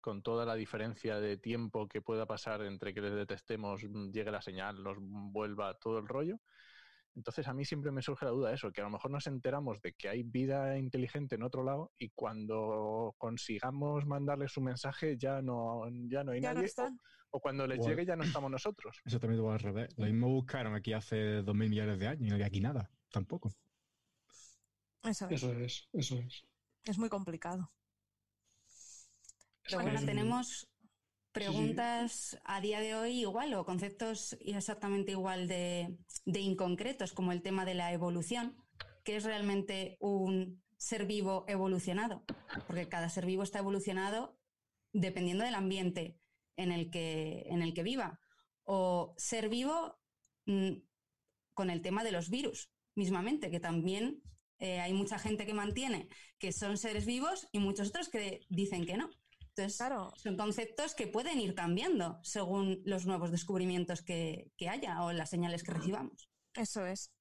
con 0.01 0.23
toda 0.23 0.43
la 0.43 0.55
diferencia 0.55 1.19
de 1.19 1.37
tiempo 1.37 1.87
que 1.87 2.01
pueda 2.01 2.25
pasar 2.25 2.63
entre 2.63 2.93
que 2.95 3.01
les 3.01 3.13
detectemos, 3.13 3.83
mm, 3.83 4.09
llegue 4.11 4.31
la 4.31 4.41
señal, 4.41 4.81
nos 4.83 4.97
vuelva 4.99 5.75
todo 5.75 5.99
el 5.99 6.07
rollo. 6.07 6.39
Entonces 7.15 7.47
a 7.47 7.53
mí 7.53 7.63
siempre 7.63 7.91
me 7.91 8.01
surge 8.01 8.25
la 8.25 8.31
duda 8.31 8.49
de 8.49 8.55
eso, 8.55 8.71
que 8.71 8.81
a 8.81 8.85
lo 8.85 8.89
mejor 8.89 9.11
nos 9.11 9.27
enteramos 9.27 9.79
de 9.81 9.93
que 9.93 10.09
hay 10.09 10.23
vida 10.23 10.77
inteligente 10.79 11.35
en 11.35 11.43
otro 11.43 11.63
lado 11.63 11.91
y 11.99 12.09
cuando 12.09 13.13
consigamos 13.19 14.05
mandarles 14.05 14.55
un 14.57 14.63
mensaje 14.65 15.15
ya 15.17 15.41
no, 15.43 15.83
ya 16.09 16.23
no 16.23 16.31
hay 16.31 16.41
Ya 16.41 16.49
no 16.49 16.55
nadie. 16.55 16.67
están. 16.67 16.99
o, 17.31 17.37
o 17.37 17.39
cuando 17.39 17.67
les 17.67 17.85
llegue 17.85 18.05
ya 18.05 18.15
no 18.15 18.23
estamos 18.23 18.49
nosotros. 18.51 18.99
Eso 19.05 19.19
también 19.19 19.43
va 19.45 19.53
al 19.53 19.59
revés. 19.59 19.89
Lo 19.97 20.05
mismo 20.05 20.27
buscaron 20.29 20.73
aquí 20.75 20.93
hace 20.93 21.41
dos 21.43 21.55
mil 21.55 21.69
millones 21.69 21.99
de 21.99 22.07
años 22.07 22.21
y 22.21 22.29
no 22.29 22.33
había 22.35 22.47
aquí 22.47 22.61
nada, 22.61 22.89
tampoco. 23.11 23.51
Eso 25.03 25.25
es. 25.27 25.31
Eso 25.31 25.53
es, 25.53 25.89
eso 25.93 26.19
es. 26.19 26.43
Es 26.83 26.97
muy 26.97 27.09
complicado. 27.09 27.71
Pero 29.63 29.81
bueno, 29.81 30.05
tenemos 30.05 30.69
preguntas 31.31 32.39
a 32.45 32.61
día 32.61 32.79
de 32.79 32.95
hoy 32.95 33.19
igual 33.19 33.53
o 33.53 33.65
conceptos 33.65 34.37
exactamente 34.39 35.11
igual 35.11 35.47
de, 35.47 35.97
de 36.25 36.39
inconcretos 36.39 37.13
como 37.13 37.31
el 37.31 37.41
tema 37.41 37.65
de 37.65 37.75
la 37.75 37.91
evolución, 37.91 38.55
que 39.03 39.17
es 39.17 39.23
realmente 39.23 39.97
un 39.99 40.63
ser 40.77 41.05
vivo 41.05 41.45
evolucionado, 41.47 42.23
porque 42.65 42.87
cada 42.87 43.09
ser 43.09 43.25
vivo 43.25 43.43
está 43.43 43.59
evolucionado 43.59 44.39
dependiendo 44.93 45.43
del 45.43 45.55
ambiente 45.55 46.19
en 46.55 46.71
el 46.71 46.89
que, 46.89 47.45
en 47.47 47.61
el 47.61 47.73
que 47.73 47.83
viva. 47.83 48.19
O 48.63 49.13
ser 49.17 49.49
vivo 49.49 49.99
mm, 50.45 50.73
con 51.53 51.69
el 51.69 51.81
tema 51.81 52.03
de 52.03 52.11
los 52.11 52.29
virus, 52.29 52.71
mismamente, 52.95 53.51
que 53.51 53.59
también 53.59 54.21
eh, 54.59 54.79
hay 54.79 54.93
mucha 54.93 55.19
gente 55.19 55.45
que 55.45 55.53
mantiene 55.53 56.09
que 56.39 56.51
son 56.51 56.77
seres 56.77 57.05
vivos 57.05 57.47
y 57.51 57.59
muchos 57.59 57.89
otros 57.89 58.09
que 58.09 58.45
dicen 58.49 58.85
que 58.85 58.97
no. 58.97 59.09
Entonces, 59.39 59.77
Claro, 59.77 60.13
son 60.17 60.37
conceptos 60.37 60.93
que 60.93 61.07
pueden 61.07 61.39
ir 61.39 61.55
cambiando 61.55 62.19
según 62.23 62.81
los 62.85 63.05
nuevos 63.05 63.31
descubrimientos 63.31 64.03
que, 64.03 64.51
que 64.55 64.69
haya 64.69 65.01
o 65.03 65.11
las 65.11 65.29
señales 65.29 65.63
que 65.63 65.73
recibamos. 65.73 66.29
eso 66.53 66.85
es. 66.85 67.11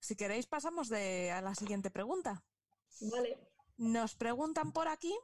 Si 0.00 0.14
queréis, 0.14 0.46
pasamos 0.46 0.88
de, 0.88 1.30
a 1.32 1.40
la 1.42 1.54
siguiente 1.54 1.90
pregunta. 1.90 2.44
Vale. 3.00 3.38
Nos 3.76 4.14
preguntan 4.14 4.72
por 4.72 4.88
aquí 4.88 5.14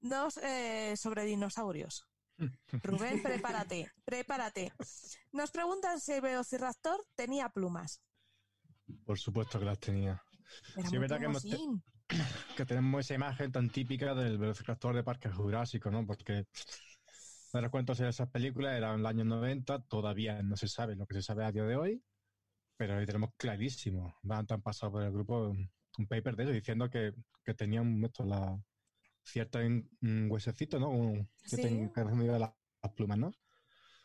dos 0.00 0.38
eh, 0.38 0.96
sobre 0.96 1.24
dinosaurios. 1.24 2.06
Rubén, 2.82 3.22
prepárate, 3.22 3.90
prepárate. 4.04 4.72
Nos 5.30 5.50
preguntan 5.50 6.00
si 6.00 6.12
el 6.12 6.20
velociraptor 6.20 7.06
tenía 7.14 7.48
plumas. 7.48 8.02
Por 9.04 9.18
supuesto 9.18 9.58
que 9.58 9.64
las 9.64 9.78
tenía. 9.78 10.22
Sí, 10.74 10.80
es 10.96 11.00
verdad 11.00 11.18
que 11.18 11.24
hemos 11.26 11.42
te-. 11.42 11.56
Que 12.56 12.66
tenemos 12.66 13.00
esa 13.00 13.14
imagen 13.14 13.50
tan 13.50 13.70
típica 13.70 14.14
del 14.14 14.36
velociraptor 14.36 14.94
de 14.94 15.02
Parque 15.02 15.30
Jurásico, 15.30 15.90
¿no? 15.90 16.06
Porque 16.06 16.46
Ahora 17.54 17.68
cuántos 17.68 17.98
de 17.98 18.08
esas 18.08 18.30
películas 18.30 18.74
eran 18.76 18.94
en 18.94 19.00
el 19.00 19.06
año 19.06 19.24
90, 19.24 19.80
todavía 19.82 20.42
no 20.42 20.56
se 20.56 20.68
sabe 20.68 20.96
lo 20.96 21.06
que 21.06 21.16
se 21.16 21.22
sabe 21.22 21.44
a 21.44 21.52
día 21.52 21.64
de 21.64 21.76
hoy, 21.76 22.02
pero 22.78 22.96
ahí 22.96 23.04
tenemos 23.04 23.30
clarísimo. 23.36 24.16
Van 24.22 24.46
han 24.48 24.62
pasado 24.62 24.92
por 24.92 25.02
el 25.02 25.12
grupo 25.12 25.50
un, 25.50 26.06
paper 26.08 26.34
de 26.34 26.44
eso 26.44 26.52
diciendo 26.52 26.88
que, 26.88 27.12
que 27.44 27.52
tenían 27.52 28.02
esto, 28.04 28.24
la 28.24 28.58
cierto 29.22 29.58
un 29.58 30.28
huesecito, 30.30 30.80
¿no? 30.80 30.88
Un, 30.88 31.28
cierta 31.44 31.68
Sí. 31.68 31.74
de 31.74 32.38
las, 32.38 32.50
las 32.82 32.92
plumas, 32.94 33.18
¿no? 33.18 33.30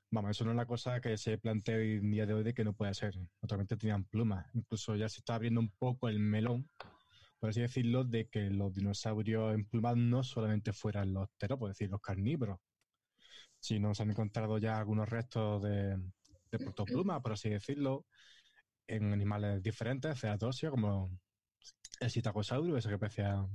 Vamos, 0.09 0.31
eso 0.31 0.45
no 0.45 0.51
es 0.51 0.55
una 0.55 0.65
cosa 0.65 1.01
que 1.01 1.17
se 1.17 1.37
plantea 1.37 1.77
hoy 1.77 1.93
en 1.95 2.11
día 2.11 2.25
de 2.25 2.33
hoy 2.33 2.43
de 2.43 2.53
que 2.53 2.63
no 2.63 2.73
puede 2.73 2.93
ser. 2.93 3.15
Naturalmente 3.41 3.75
tenían 3.75 4.05
plumas. 4.05 4.45
Incluso 4.53 4.95
ya 4.95 5.09
se 5.09 5.19
está 5.19 5.35
abriendo 5.35 5.59
un 5.59 5.69
poco 5.69 6.07
el 6.07 6.19
melón, 6.19 6.69
por 7.39 7.49
así 7.49 7.59
decirlo, 7.59 8.05
de 8.05 8.27
que 8.29 8.49
los 8.49 8.73
dinosaurios 8.73 9.53
emplumados 9.53 9.97
no 9.97 10.23
solamente 10.23 10.71
fueran 10.71 11.13
los 11.13 11.29
terópodos, 11.37 11.71
es 11.71 11.77
decir, 11.79 11.91
los 11.91 12.01
carnívoros, 12.01 12.59
sino 13.59 13.93
se 13.93 14.03
han 14.03 14.11
encontrado 14.11 14.57
ya 14.59 14.77
algunos 14.77 15.09
restos 15.09 15.61
de, 15.63 15.97
de 16.51 16.57
protopluma, 16.57 17.21
por 17.21 17.33
así 17.33 17.49
decirlo, 17.49 18.05
en 18.87 19.11
animales 19.11 19.61
diferentes, 19.61 20.17
ceratosios, 20.19 20.71
como 20.71 21.11
el 21.99 22.09
Citacosaurio, 22.09 22.77
ese 22.77 22.87
que 22.89 22.97
parecía 22.97 23.45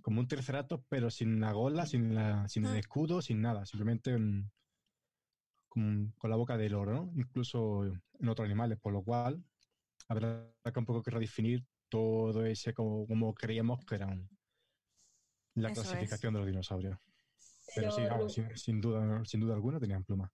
como 0.00 0.20
un 0.20 0.26
triceratops, 0.26 0.86
pero 0.88 1.10
sin 1.10 1.38
la 1.38 1.52
gola, 1.52 1.84
sin, 1.84 2.14
la, 2.14 2.48
sin 2.48 2.64
el 2.64 2.76
Ah. 2.76 2.78
escudo, 2.78 3.20
sin 3.20 3.42
nada, 3.42 3.66
simplemente 3.66 4.12
en- 4.12 4.50
con, 5.72 6.12
con 6.18 6.28
la 6.30 6.36
boca 6.36 6.56
del 6.58 6.74
oro, 6.74 6.92
¿no? 6.92 7.12
incluso 7.16 7.84
en 7.84 8.28
otros 8.28 8.44
animales, 8.44 8.78
por 8.78 8.92
lo 8.92 9.02
cual 9.02 9.42
habrá 10.08 10.46
que 10.72 10.78
un 10.78 10.84
poco 10.84 11.02
que 11.02 11.10
redefinir 11.10 11.64
todo 11.88 12.44
ese 12.44 12.74
como, 12.74 13.06
como 13.06 13.34
creíamos 13.34 13.84
que 13.86 13.94
eran 13.94 14.28
la 15.54 15.70
Eso 15.70 15.80
es. 15.82 15.88
clasificación 15.88 16.34
de 16.34 16.40
los 16.40 16.46
dinosaurios. 16.48 16.98
Pero, 17.74 17.90
Pero, 17.96 18.28
sí, 18.28 18.42
sin, 18.42 18.56
sin 18.56 18.80
duda, 18.80 19.24
sin 19.24 19.40
duda 19.40 19.54
alguna 19.54 19.80
tenían 19.80 20.04
plumas. 20.04 20.30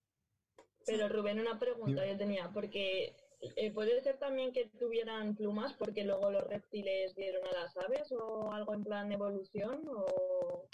pero 0.84 1.08
Rubén, 1.08 1.38
una 1.38 1.58
pregunta 1.58 2.04
yo 2.06 2.16
tenía, 2.16 2.50
porque 2.50 3.14
eh, 3.56 3.70
puede 3.72 4.00
ser 4.00 4.18
también 4.18 4.52
que 4.52 4.68
tuvieran 4.78 5.36
plumas 5.36 5.72
porque 5.74 6.02
luego 6.04 6.30
los 6.30 6.44
reptiles 6.44 7.14
dieron 7.14 7.46
a 7.46 7.52
las 7.52 7.76
aves 7.76 8.10
o 8.10 8.50
algo 8.52 8.74
en 8.74 8.82
plan 8.82 9.12
evolución 9.12 9.82
o 9.86 10.68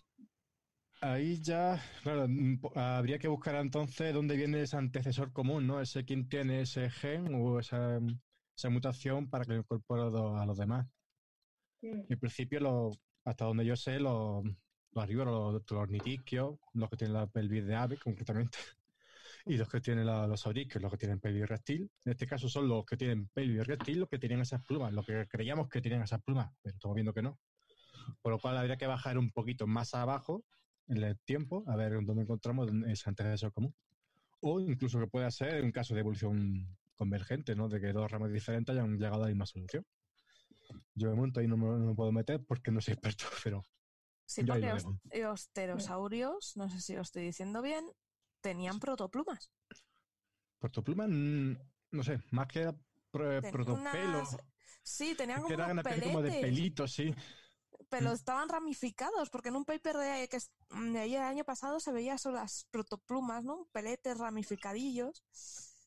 Ahí 1.07 1.39
ya, 1.43 1.79
claro, 2.03 2.27
mm, 2.29 2.61
habría 2.77 3.19
que 3.19 3.29
buscar 3.29 3.57
entonces 3.57 4.15
dónde 4.15 4.37
viene 4.37 4.63
ese 4.63 4.77
antecesor 4.79 5.33
común, 5.35 5.67
¿no? 5.67 5.81
Ese 5.83 6.05
quién 6.07 6.29
tiene 6.31 6.63
ese 6.63 6.89
gen 6.89 7.35
o 7.35 7.61
esa, 7.61 8.01
esa 8.57 8.71
mutación 8.71 9.29
para 9.29 9.45
que 9.45 9.53
lo 9.53 9.59
incorpore 9.59 10.03
a 10.03 10.47
los- 10.47 10.57
demás. 10.57 10.87
Mm, 11.83 12.03
En 12.09 12.19
principio, 12.19 12.91
hasta 13.25 13.45
donde 13.45 13.67
yo 13.67 13.77
sé, 13.77 14.01
los, 14.01 14.45
los 14.93 15.05
herbívoros, 15.05 15.53
los, 15.55 15.63
los 15.71 15.81
ornitisquios, 15.81 16.59
los 16.75 16.89
que 16.91 16.97
tienen 16.97 17.15
la 17.15 17.27
pelvis 17.27 17.67
de 17.67 17.75
ave 17.75 17.99
concretamente, 17.99 18.59
y 19.47 19.57
los 19.59 19.69
que 19.69 19.81
tienen 19.81 20.07
la- 20.07 20.27
los 20.27 20.41
saurisquios, 20.41 20.83
los 20.83 20.91
que 20.93 20.99
tienen 20.99 21.21
pelvis 21.21 21.49
reptil. 21.49 21.91
En 22.05 22.13
este 22.13 22.27
caso 22.27 22.49
son 22.49 22.69
los 22.69 22.85
que 22.87 22.97
tienen 22.97 23.29
pelvis 23.29 23.67
reptil 23.67 24.01
los 24.01 24.09
que 24.09 24.19
tienen 24.19 24.41
esas 24.41 24.63
plumas, 24.65 24.93
los 24.93 25.07
que 25.07 25.27
creíamos 25.29 25.69
que 25.69 25.83
tenían 25.83 26.03
esas 26.03 26.23
plumas, 26.23 26.51
pero 26.63 26.77
estamos 26.77 26.95
viendo 26.95 27.15
que 27.15 27.23
no. 27.23 27.39
Por 28.23 28.33
lo 28.33 28.39
cual 28.41 28.57
habría 28.59 28.77
que 28.77 28.87
bajar 28.87 29.19
un 29.19 29.31
poquito 29.31 29.67
más 29.67 29.95
abajo 29.95 30.45
el 30.89 31.19
tiempo, 31.25 31.65
a 31.67 31.77
ver 31.77 31.93
dónde 32.05 32.23
encontramos 32.23 32.71
ese 32.87 33.09
antecesor 33.09 33.53
común. 33.53 33.75
O 34.41 34.61
incluso 34.61 34.99
que 35.01 35.07
pueda 35.07 35.31
ser 35.31 35.63
un 35.65 35.73
caso 35.73 35.95
de 35.95 36.01
evolución 36.01 36.77
convergente, 36.97 37.55
¿no? 37.55 37.69
De 37.69 37.81
que 37.81 37.93
dos 37.93 38.11
ramas 38.11 38.33
diferentes 38.33 38.75
hayan 38.75 38.99
llegado 38.99 39.17
a 39.23 39.27
la 39.27 39.29
misma 39.29 39.47
solución. 39.47 39.85
Yo 40.95 41.09
de 41.11 41.17
momento 41.17 41.41
ahí 41.41 41.49
no 41.49 41.57
me, 41.57 41.67
no 41.67 41.87
me 41.91 41.95
puedo 41.95 42.13
meter 42.13 42.45
porque 42.47 42.71
no 42.71 42.81
soy 42.81 42.93
experto, 42.95 43.25
pero 43.45 43.63
Sí, 44.27 44.43
porque 44.45 44.61
lo 44.61 44.75
los, 45.31 45.49
pterosaurios, 45.49 46.57
no 46.57 46.69
sé 46.71 46.81
si 46.81 46.95
lo 46.95 47.03
estoy 47.03 47.25
diciendo 47.25 47.61
bien, 47.63 47.85
tenían 48.41 48.79
protoplumas. 48.79 49.51
Protopluma, 50.59 51.07
mm, 51.07 51.59
no 51.93 52.03
sé, 52.03 52.21
más 52.31 52.47
que 52.49 52.73
pro- 53.11 53.41
Ten- 53.41 53.53
protopelo, 53.53 54.19
unas- 54.19 54.37
Sí, 54.83 55.15
tenían 55.17 55.43
como 55.43 55.55
unos 55.55 55.69
especie 55.79 56.03
como 56.03 56.23
de 56.23 56.31
peletes, 56.31 56.51
pelitos, 56.51 56.93
sí. 56.93 57.15
Pero 57.97 58.11
Mm. 58.11 58.15
estaban 58.15 58.49
ramificados, 58.49 59.31
porque 59.31 59.51
en 59.51 59.57
un 59.57 59.65
paper 59.65 59.97
de, 59.97 60.29
que 60.29 60.37
es- 60.39 60.51
de 60.71 60.99
ahí 60.99 61.15
el 61.15 61.23
año 61.23 61.45
pasado 61.45 61.79
se 61.79 61.93
veía 61.93 62.19
solo 62.19 62.37
las 62.37 62.67
protoplumas, 62.73 63.45
¿no? 63.45 63.69
Peletes 63.73 64.19
ramificadillos, 64.19 65.23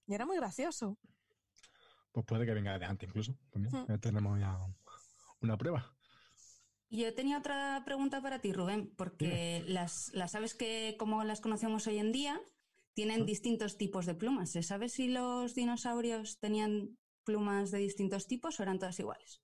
y 0.08 0.14
era 0.14 0.26
muy 0.26 0.38
gracioso. 0.38 0.98
Pues 2.14 2.26
puede 2.26 2.46
que 2.46 2.54
venga 2.54 2.80
de 2.80 2.86
antes 2.86 3.10
incluso. 3.10 3.38
También. 3.52 3.74
Mm. 3.76 3.88
Ya 3.90 3.98
tenemos 3.98 4.40
ya 4.40 4.58
una 5.42 5.58
prueba. 5.58 5.94
Yo 6.90 7.14
tenía 7.14 7.40
otra 7.40 7.82
pregunta 7.84 8.22
para 8.22 8.40
ti, 8.40 8.54
Rubén, 8.54 8.94
porque 8.96 9.64
las, 9.68 10.10
las 10.14 10.34
aves 10.36 10.54
que 10.56 10.96
como 10.98 11.26
las 11.26 11.42
conocemos 11.42 11.86
hoy 11.88 11.98
en 11.98 12.14
día 12.14 12.40
tienen 12.94 13.24
Mm. 13.24 13.26
distintos 13.26 13.78
tipos 13.78 14.06
de 14.06 14.16
plumas. 14.16 14.52
¿Se 14.52 14.64
sabe 14.64 14.88
si 14.88 15.10
los 15.10 15.54
dinosaurios 15.54 16.40
tenían 16.40 16.98
plumas 17.26 17.72
de 17.72 17.80
distintos 17.80 18.26
tipos 18.28 18.58
o 18.60 18.64
eran 18.64 18.80
todas 18.80 18.98
iguales? 19.00 19.42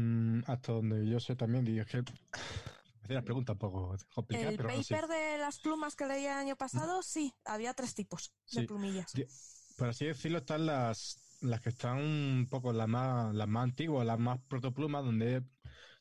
Mm, 0.00 0.42
hasta 0.46 0.72
donde 0.72 1.06
yo 1.06 1.20
sé 1.20 1.36
también, 1.36 1.66
y 1.66 1.78
es 1.78 1.86
que 1.86 1.98
me 1.98 2.04
hacía 3.04 3.16
la 3.16 3.22
pregunta 3.22 3.52
un 3.52 3.58
poco 3.58 3.96
complicada, 4.14 4.50
El 4.50 4.56
pero 4.56 4.68
no 4.76 4.82
sé. 4.82 4.94
paper 4.94 5.08
de 5.08 5.38
las 5.38 5.58
plumas 5.58 5.94
que 5.94 6.06
leí 6.06 6.24
el 6.24 6.32
año 6.32 6.56
pasado, 6.56 7.02
sí, 7.02 7.32
había 7.44 7.74
tres 7.74 7.94
tipos 7.94 8.32
de 8.50 8.62
Sí. 8.62 8.66
plumillas. 8.66 9.12
Por 9.76 9.88
así 9.88 10.06
decirlo, 10.06 10.38
están 10.38 10.66
las, 10.66 11.18
las 11.42 11.60
que 11.60 11.70
están 11.70 11.98
un 11.98 12.46
poco 12.50 12.72
las 12.72 12.88
más, 12.88 13.34
las 13.34 13.48
más 13.48 13.64
antiguas, 13.64 14.06
las 14.06 14.18
más 14.18 14.38
protoplumas, 14.48 15.04
donde, 15.04 15.42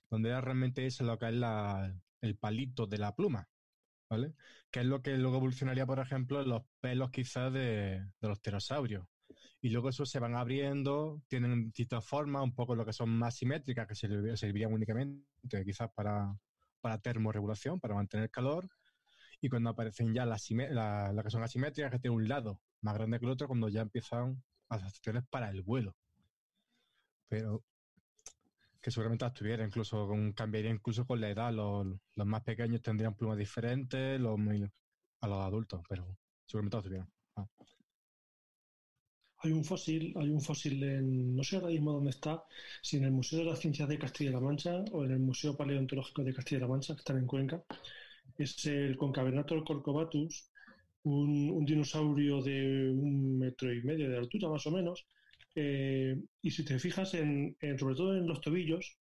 donde 0.09 0.39
realmente 0.41 0.85
es 0.85 0.99
lo 1.01 1.17
que 1.17 1.27
es 1.29 1.33
la, 1.35 1.93
el 2.21 2.35
palito 2.37 2.87
de 2.87 2.97
la 2.97 3.15
pluma, 3.15 3.47
¿vale? 4.09 4.33
Que 4.71 4.81
es 4.81 4.85
lo 4.85 5.01
que 5.01 5.17
luego 5.17 5.37
evolucionaría, 5.37 5.85
por 5.85 5.99
ejemplo, 5.99 6.41
en 6.41 6.49
los 6.49 6.63
pelos 6.81 7.09
quizás 7.11 7.51
de, 7.53 8.05
de 8.19 8.27
los 8.27 8.39
pterosaurios. 8.39 9.05
Y 9.61 9.69
luego 9.69 9.89
eso 9.89 10.05
se 10.05 10.19
van 10.19 10.35
abriendo, 10.35 11.21
tienen 11.27 11.65
distintas 11.65 12.05
formas, 12.05 12.43
un 12.43 12.53
poco 12.55 12.75
lo 12.75 12.85
que 12.85 12.93
son 12.93 13.09
más 13.09 13.35
simétricas, 13.35 13.87
que 13.87 13.93
servi- 13.93 14.35
servirían 14.37 14.71
únicamente 14.73 15.65
quizás 15.65 15.91
para, 15.93 16.33
para 16.81 16.99
termorregulación, 16.99 17.79
para 17.79 17.95
mantener 17.95 18.29
calor. 18.29 18.69
Y 19.41 19.49
cuando 19.49 19.71
aparecen 19.71 20.13
ya 20.13 20.25
las, 20.25 20.49
la- 20.51 21.11
las 21.13 21.23
que 21.25 21.31
son 21.31 21.43
asimétricas, 21.43 21.91
que 21.91 21.99
tienen 21.99 22.17
un 22.17 22.27
lado 22.29 22.61
más 22.81 22.95
grande 22.95 23.19
que 23.19 23.25
el 23.25 23.31
otro, 23.31 23.47
cuando 23.47 23.69
ya 23.69 23.81
empiezan 23.81 24.43
adaptaciones 24.69 25.23
para 25.29 25.49
el 25.49 25.61
vuelo. 25.63 25.95
Pero 27.29 27.63
que 28.81 28.91
seguramente 28.91 29.25
las 29.25 29.33
tuviera, 29.33 29.65
incluso 29.65 30.07
con, 30.07 30.31
cambiaría 30.33 30.71
incluso 30.71 31.05
con 31.05 31.19
la 31.21 31.29
edad. 31.29 31.53
Los, 31.53 31.87
los 32.15 32.27
más 32.27 32.43
pequeños 32.43 32.81
tendrían 32.81 33.15
plumas 33.15 33.37
diferentes 33.37 34.19
los, 34.19 34.39
a 35.21 35.27
los 35.27 35.43
adultos, 35.45 35.81
pero 35.89 36.17
seguramente 36.45 36.77
las 36.77 36.83
tuvieran. 36.85 37.09
Ah. 37.35 37.47
Hay 39.41 39.53
un 39.53 39.63
fósil, 39.63 40.13
hay 40.17 40.29
un 40.29 40.41
fósil 40.41 40.83
en, 40.83 41.35
no 41.35 41.43
sé 41.43 41.55
ahora 41.55 41.69
mismo 41.69 41.93
dónde 41.93 42.09
está, 42.09 42.43
si 42.81 42.97
en 42.97 43.05
el 43.05 43.11
Museo 43.11 43.39
de 43.39 43.45
las 43.45 43.59
Ciencias 43.59 43.87
de 43.87 43.97
Castilla-La 43.97 44.41
Mancha 44.41 44.83
o 44.91 45.05
en 45.05 45.11
el 45.11 45.19
Museo 45.19 45.55
Paleontológico 45.55 46.23
de 46.25 46.33
Castilla-La 46.33 46.67
Mancha, 46.67 46.93
que 46.93 46.99
están 46.99 47.19
en 47.19 47.25
Cuenca. 47.25 47.63
Es 48.37 48.65
el 48.65 48.97
Concavenator 48.97 49.63
corcovatus, 49.63 50.49
un, 51.03 51.63
dinosaurio 51.65 52.41
de 52.41 52.91
un 52.91 53.39
metro 53.39 53.73
y 53.73 53.81
medio 53.81 54.09
de 54.09 54.17
altura 54.17 54.49
más 54.49 54.67
o 54.67 54.71
menos. 54.71 55.05
eh, 55.55 56.17
y 56.41 56.51
si 56.51 56.63
te 56.65 56.77
fijas, 56.77 57.13
en, 57.13 57.55
sobre 57.77 57.95
todo 57.95 58.17
en 58.17 58.27
los 58.27 58.41
tobillos, 58.41 58.97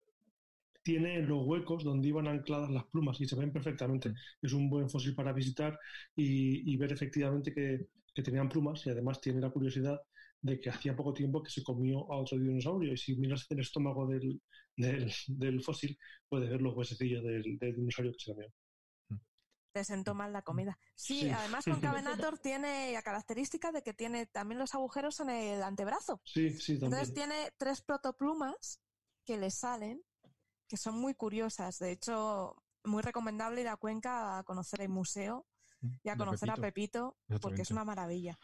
tiene 0.83 1.21
los 1.21 1.45
huecos 1.45 1.83
donde 1.83 2.07
iban 2.09 2.27
ancladas 2.27 2.69
las 2.69 2.85
plumas 2.85 3.19
y 3.21 3.25
se 3.25 3.35
ven 3.35 3.51
perfectamente. 3.51 4.13
Es 4.41 4.53
un 4.53 4.69
buen 4.69 4.89
fósil 4.89 5.15
para 5.15 5.33
visitar 5.33 5.79
y, 6.15 6.77
ver 6.77 6.91
efectivamente 6.93 7.53
que 7.53 7.87
tenían 8.23 8.49
plumas 8.49 8.85
y 8.85 8.91
además 8.91 9.19
tiene 9.21 9.41
la 9.41 9.49
curiosidad 9.49 9.99
de 10.41 10.59
que 10.59 10.69
hacía 10.69 10.95
poco 10.95 11.13
tiempo 11.13 11.41
que 11.43 11.49
se 11.51 11.63
comió 11.63 11.99
a 12.11 12.17
otro 12.17 12.37
dinosaurio 12.37 12.93
y 12.93 12.97
si 12.97 13.15
miras 13.15 13.45
el 13.49 13.59
estómago 13.59 14.07
del, 14.07 14.41
del, 14.75 15.11
del 15.27 15.61
fósil 15.63 15.97
puedes 16.29 16.49
ver 16.49 16.61
los 16.61 16.75
huesecillos 16.75 17.23
del, 17.23 17.57
del 17.57 17.75
dinosaurio 17.75 18.13
que 18.13 18.19
se 18.19 18.31
comió. 18.33 18.47
Te 19.71 19.83
sentó 19.83 20.15
mal 20.15 20.33
la 20.33 20.41
comida. 20.41 20.79
Sí, 20.95 21.21
Sí. 21.21 21.29
además 21.29 21.65
Concavenator 21.65 22.39
tiene 22.41 22.91
la 22.93 23.01
característica 23.01 23.71
de 23.71 23.83
que 23.83 23.93
tiene 23.93 24.25
también 24.25 24.57
los 24.59 24.73
agujeros 24.73 25.19
en 25.19 25.29
el 25.29 25.61
antebrazo. 25.61 26.21
Sí, 26.23 26.49
sí, 26.51 26.79
también. 26.79 26.93
Entonces 27.01 27.13
tiene 27.13 27.51
tres 27.57 27.81
protoplumas 27.81 28.81
que 29.25 29.37
le 29.37 29.51
salen, 29.51 30.01
que 30.67 30.77
son 30.77 30.97
muy 30.97 31.13
curiosas. 31.13 31.77
De 31.79 31.91
hecho, 31.91 32.55
muy 32.85 33.03
recomendable 33.03 33.61
ir 33.61 33.67
a 33.67 33.77
Cuenca 33.77 34.39
a 34.39 34.43
conocer 34.43 34.81
el 34.81 34.89
museo 34.89 35.45
y 36.03 36.09
a 36.09 36.17
conocer 36.17 36.49
a 36.49 36.55
Pepito. 36.55 37.17
Porque 37.41 37.61
es 37.61 37.69
una 37.71 37.83
maravilla. 37.83 38.37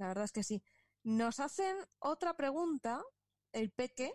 La 0.00 0.08
verdad 0.08 0.24
es 0.24 0.32
que 0.32 0.42
sí. 0.42 0.62
Nos 1.04 1.40
hacen 1.40 1.76
otra 1.98 2.34
pregunta, 2.36 3.02
el 3.52 3.70
Peque, 3.70 4.10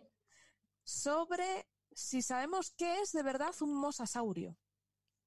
sobre 0.84 1.68
si 1.92 2.22
sabemos 2.24 2.72
qué 2.75 3.01
es 3.01 3.12
de 3.12 3.22
verdad 3.22 3.54
un 3.62 3.75
mosasaurio. 3.75 4.58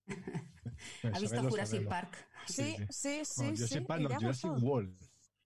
Pues 0.05 0.17
¿Ha 1.05 1.09
visto 1.21 1.29
saberlo, 1.29 1.51
Jurassic 1.51 1.71
saberlo. 1.85 1.91
Park? 1.91 2.29
Sí, 2.49 2.77
sí, 2.91 3.25
sí, 3.25 3.43
Bueno, 3.43 3.57
sí. 3.57 3.63
Jurassic 3.63 3.87
Park, 3.87 4.01
y 4.01 4.03
no, 4.05 4.15
Jurassic. 4.21 4.51
World. 4.63 4.99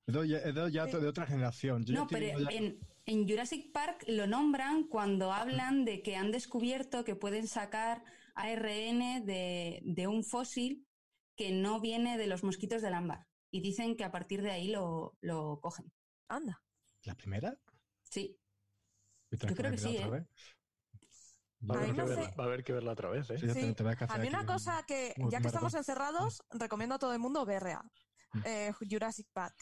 Es 0.07 0.15
de, 0.55 0.71
ya 0.73 0.87
Sí. 0.87 0.97
de 0.99 1.07
otra 1.07 1.27
generación. 1.27 1.85
Yo 1.85 1.95
No, 1.95 2.07
pero 2.07 2.25
viendo 2.39 2.51
ya- 2.51 2.57
en, 2.57 2.81
en 3.07 3.29
Jurassic 3.29 3.71
Park 3.73 4.05
lo 4.09 4.27
nombran 4.27 4.85
cuando 4.89 5.33
hablan 5.33 5.85
de 5.85 6.03
que 6.03 6.17
han 6.17 6.33
descubierto 6.33 7.05
que 7.05 7.17
pueden 7.17 7.47
sacar 7.49 8.03
ARN 8.35 9.25
de, 9.27 9.81
de 9.85 10.07
un 10.07 10.25
fósil 10.25 10.87
que 11.37 11.53
no 11.53 11.81
viene 11.81 12.17
de 12.19 12.27
los 12.27 12.43
mosquitos 12.45 12.81
del 12.83 12.95
ámbar. 12.95 13.27
Y 13.53 13.61
dicen 13.61 13.97
que 13.97 14.03
a 14.05 14.11
partir 14.11 14.43
de 14.43 14.51
ahí 14.51 14.69
lo, 14.73 15.17
lo 15.21 15.61
cogen. 15.61 15.93
Anda. 16.29 16.61
¿La 17.05 17.15
primera? 17.15 17.55
Sí. 18.03 18.37
Yo 19.31 19.55
creo 19.55 19.71
que 19.71 19.79
sí, 19.79 19.97
otra 19.99 20.07
¿eh? 20.07 20.11
vez. 20.11 20.29
Va 21.71 21.75
a, 21.75 21.79
A 21.79 21.83
haber 21.83 21.95
que 21.95 22.03
verla, 22.03 22.23
hace- 22.27 22.35
va 22.37 22.45
a 22.45 22.47
haber 22.47 22.65
que 22.65 22.73
verla 22.73 22.93
otra 22.93 23.09
vez, 23.11 23.31
¿eh? 23.31 23.39
Sí, 23.39 23.47
te 23.75 23.85
a 23.85 24.07
A 24.15 24.19
mí 24.19 24.29
una 24.29 24.41
un- 24.41 24.47
cosa 24.47 24.83
que, 24.87 25.15
un 25.19 25.31
ya 25.31 25.41
que 25.41 25.47
estamos 25.49 25.75
encerrados, 25.75 26.43
recomiendo 26.51 26.95
a 26.97 26.99
todo 26.99 27.13
el 27.13 27.19
mundo 27.21 27.45
BRA, 27.45 27.83
Mm. 28.33 28.41
eh, 28.47 28.73
Jurassic 28.91 29.29
Park. 29.33 29.55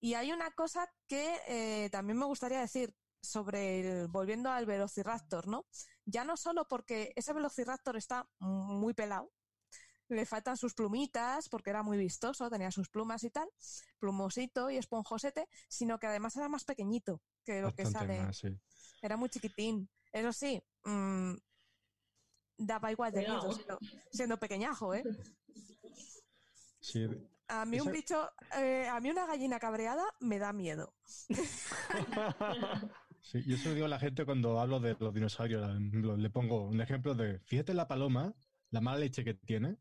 Y 0.00 0.14
hay 0.14 0.32
una 0.32 0.50
cosa 0.52 0.88
que 1.08 1.36
eh, 1.48 1.90
también 1.90 2.16
me 2.18 2.24
gustaría 2.26 2.60
decir 2.60 2.94
sobre 3.20 3.80
el, 4.02 4.08
volviendo 4.08 4.50
al 4.50 4.64
Velociraptor, 4.66 5.48
¿no? 5.48 5.66
Ya 6.04 6.24
no 6.24 6.36
solo 6.36 6.66
porque 6.68 7.12
ese 7.16 7.32
Velociraptor 7.32 7.96
está 7.96 8.28
muy 8.38 8.94
pelado, 8.94 9.32
le 10.14 10.26
faltan 10.26 10.56
sus 10.56 10.74
plumitas 10.74 11.48
porque 11.48 11.70
era 11.70 11.82
muy 11.82 11.98
vistoso, 11.98 12.48
tenía 12.50 12.70
sus 12.70 12.88
plumas 12.88 13.22
y 13.24 13.30
tal, 13.30 13.48
plumosito 13.98 14.70
y 14.70 14.76
esponjosete, 14.76 15.48
sino 15.68 15.98
que 15.98 16.06
además 16.06 16.36
era 16.36 16.48
más 16.48 16.64
pequeñito 16.64 17.20
que 17.44 17.60
lo 17.60 17.74
que 17.74 17.84
sale. 17.86 18.22
más, 18.22 18.36
sí. 18.38 18.48
Era 19.02 19.16
muy 19.16 19.28
chiquitín. 19.28 19.88
Eso 20.12 20.32
sí, 20.32 20.62
mm, 20.84 21.34
daba 22.58 22.92
igual 22.92 23.12
de 23.12 23.20
miedo 23.20 23.52
siendo, 23.52 23.78
siendo 24.10 24.38
pequeñajo, 24.38 24.94
¿eh? 24.94 25.04
Sí, 26.80 27.06
A 27.48 27.64
mí 27.64 27.76
un 27.78 27.82
Esa- 27.88 27.90
bicho, 27.92 28.30
eh, 28.56 28.88
a 28.88 29.00
mí 29.00 29.10
una 29.10 29.26
gallina 29.26 29.58
cabreada 29.58 30.04
me 30.20 30.38
da 30.38 30.52
miedo. 30.52 30.94
Sí, 33.24 33.42
yo 33.46 33.56
se 33.56 33.70
lo 33.70 33.74
digo 33.74 33.86
a 33.86 33.88
la 33.88 33.98
gente 33.98 34.26
cuando 34.26 34.60
hablo 34.60 34.80
de 34.80 34.94
los 35.00 35.14
dinosaurios. 35.14 35.66
Le 35.80 36.28
pongo 36.28 36.64
un 36.68 36.78
ejemplo 36.82 37.14
de, 37.14 37.38
fíjate 37.40 37.72
en 37.72 37.78
la 37.78 37.88
paloma, 37.88 38.34
la 38.68 38.82
mala 38.82 38.98
leche 38.98 39.24
que 39.24 39.32
tiene. 39.32 39.78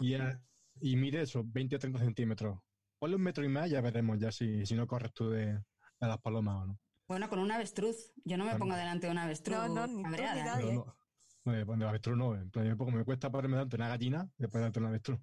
Y, 0.00 0.10
ya- 0.10 0.40
y 0.80 0.96
mide 0.96 1.22
eso, 1.22 1.42
20 1.44 1.76
o 1.76 1.78
30 1.78 1.98
centímetros. 2.00 2.58
Ponle 2.98 3.16
un 3.16 3.22
metro 3.22 3.44
y 3.44 3.48
más, 3.48 3.70
ya 3.70 3.80
veremos 3.80 4.18
ya 4.18 4.32
si, 4.32 4.64
si 4.66 4.74
no 4.74 4.86
corres 4.86 5.12
tú 5.12 5.28
de, 5.30 5.46
de 5.46 5.62
las 6.00 6.18
palomas 6.18 6.62
o 6.62 6.66
no. 6.66 6.80
Bueno, 7.06 7.28
con 7.28 7.38
un 7.38 7.50
avestruz. 7.52 8.12
Yo 8.24 8.38
no 8.38 8.44
me 8.46 8.56
pongo 8.56 8.74
delante 8.74 9.06
de 9.06 9.12
un 9.12 9.18
avestruz. 9.18 9.56
No, 9.58 9.68
no, 9.68 9.86
ni 9.86 10.02
tú 10.02 10.08
ni 10.10 10.16
nadie. 10.16 10.70
¿eh? 10.70 10.74
no, 10.74 10.96
bueno, 11.44 11.66
pues 11.66 11.78
de 11.78 11.84
avestruz 11.86 12.16
no, 12.16 12.34
en 12.34 12.50
plan, 12.50 12.76
poco 12.78 12.90
me 12.90 13.04
cuesta 13.04 13.30
ponerme 13.30 13.56
delante 13.56 13.76
de 13.76 13.82
una 13.82 13.88
gallina 13.90 14.30
y 14.38 14.42
después 14.42 14.60
delante 14.60 14.80
de 14.80 14.84
un 14.86 14.88
avestruz. 14.88 15.20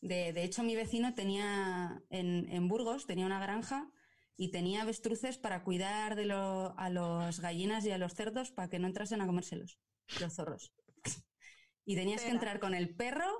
De, 0.00 0.32
de 0.32 0.44
hecho, 0.44 0.62
mi 0.62 0.74
vecino 0.74 1.14
tenía 1.14 2.02
en, 2.10 2.48
en 2.50 2.68
Burgos, 2.68 3.06
tenía 3.06 3.26
una 3.26 3.40
granja 3.40 3.90
y 4.38 4.50
tenía 4.50 4.82
avestruces 4.82 5.36
para 5.38 5.62
cuidar 5.64 6.14
de 6.16 6.24
lo- 6.26 6.78
a 6.78 6.88
las 6.88 7.40
gallinas 7.40 7.84
y 7.84 7.90
a 7.90 7.98
los 7.98 8.14
cerdos 8.14 8.50
para 8.50 8.68
que 8.68 8.78
no 8.78 8.86
entrasen 8.86 9.20
a 9.20 9.26
comérselos, 9.26 9.78
los 10.20 10.34
zorros. 10.34 10.72
Y 11.88 11.94
tenías 11.94 12.20
que 12.22 12.26
Tela. 12.28 12.34
entrar 12.40 12.58
con 12.58 12.74
el 12.74 12.96
perro 12.96 13.30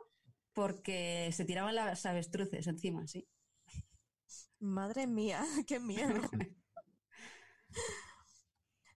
porque 0.57 1.31
se 1.35 1.45
tiraban 1.45 1.75
las 1.77 2.07
avestruces 2.07 2.67
encima, 2.67 3.07
sí. 3.07 3.29
Madre 4.61 5.07
mía, 5.07 5.41
qué 5.67 5.79
miedo. 5.81 6.21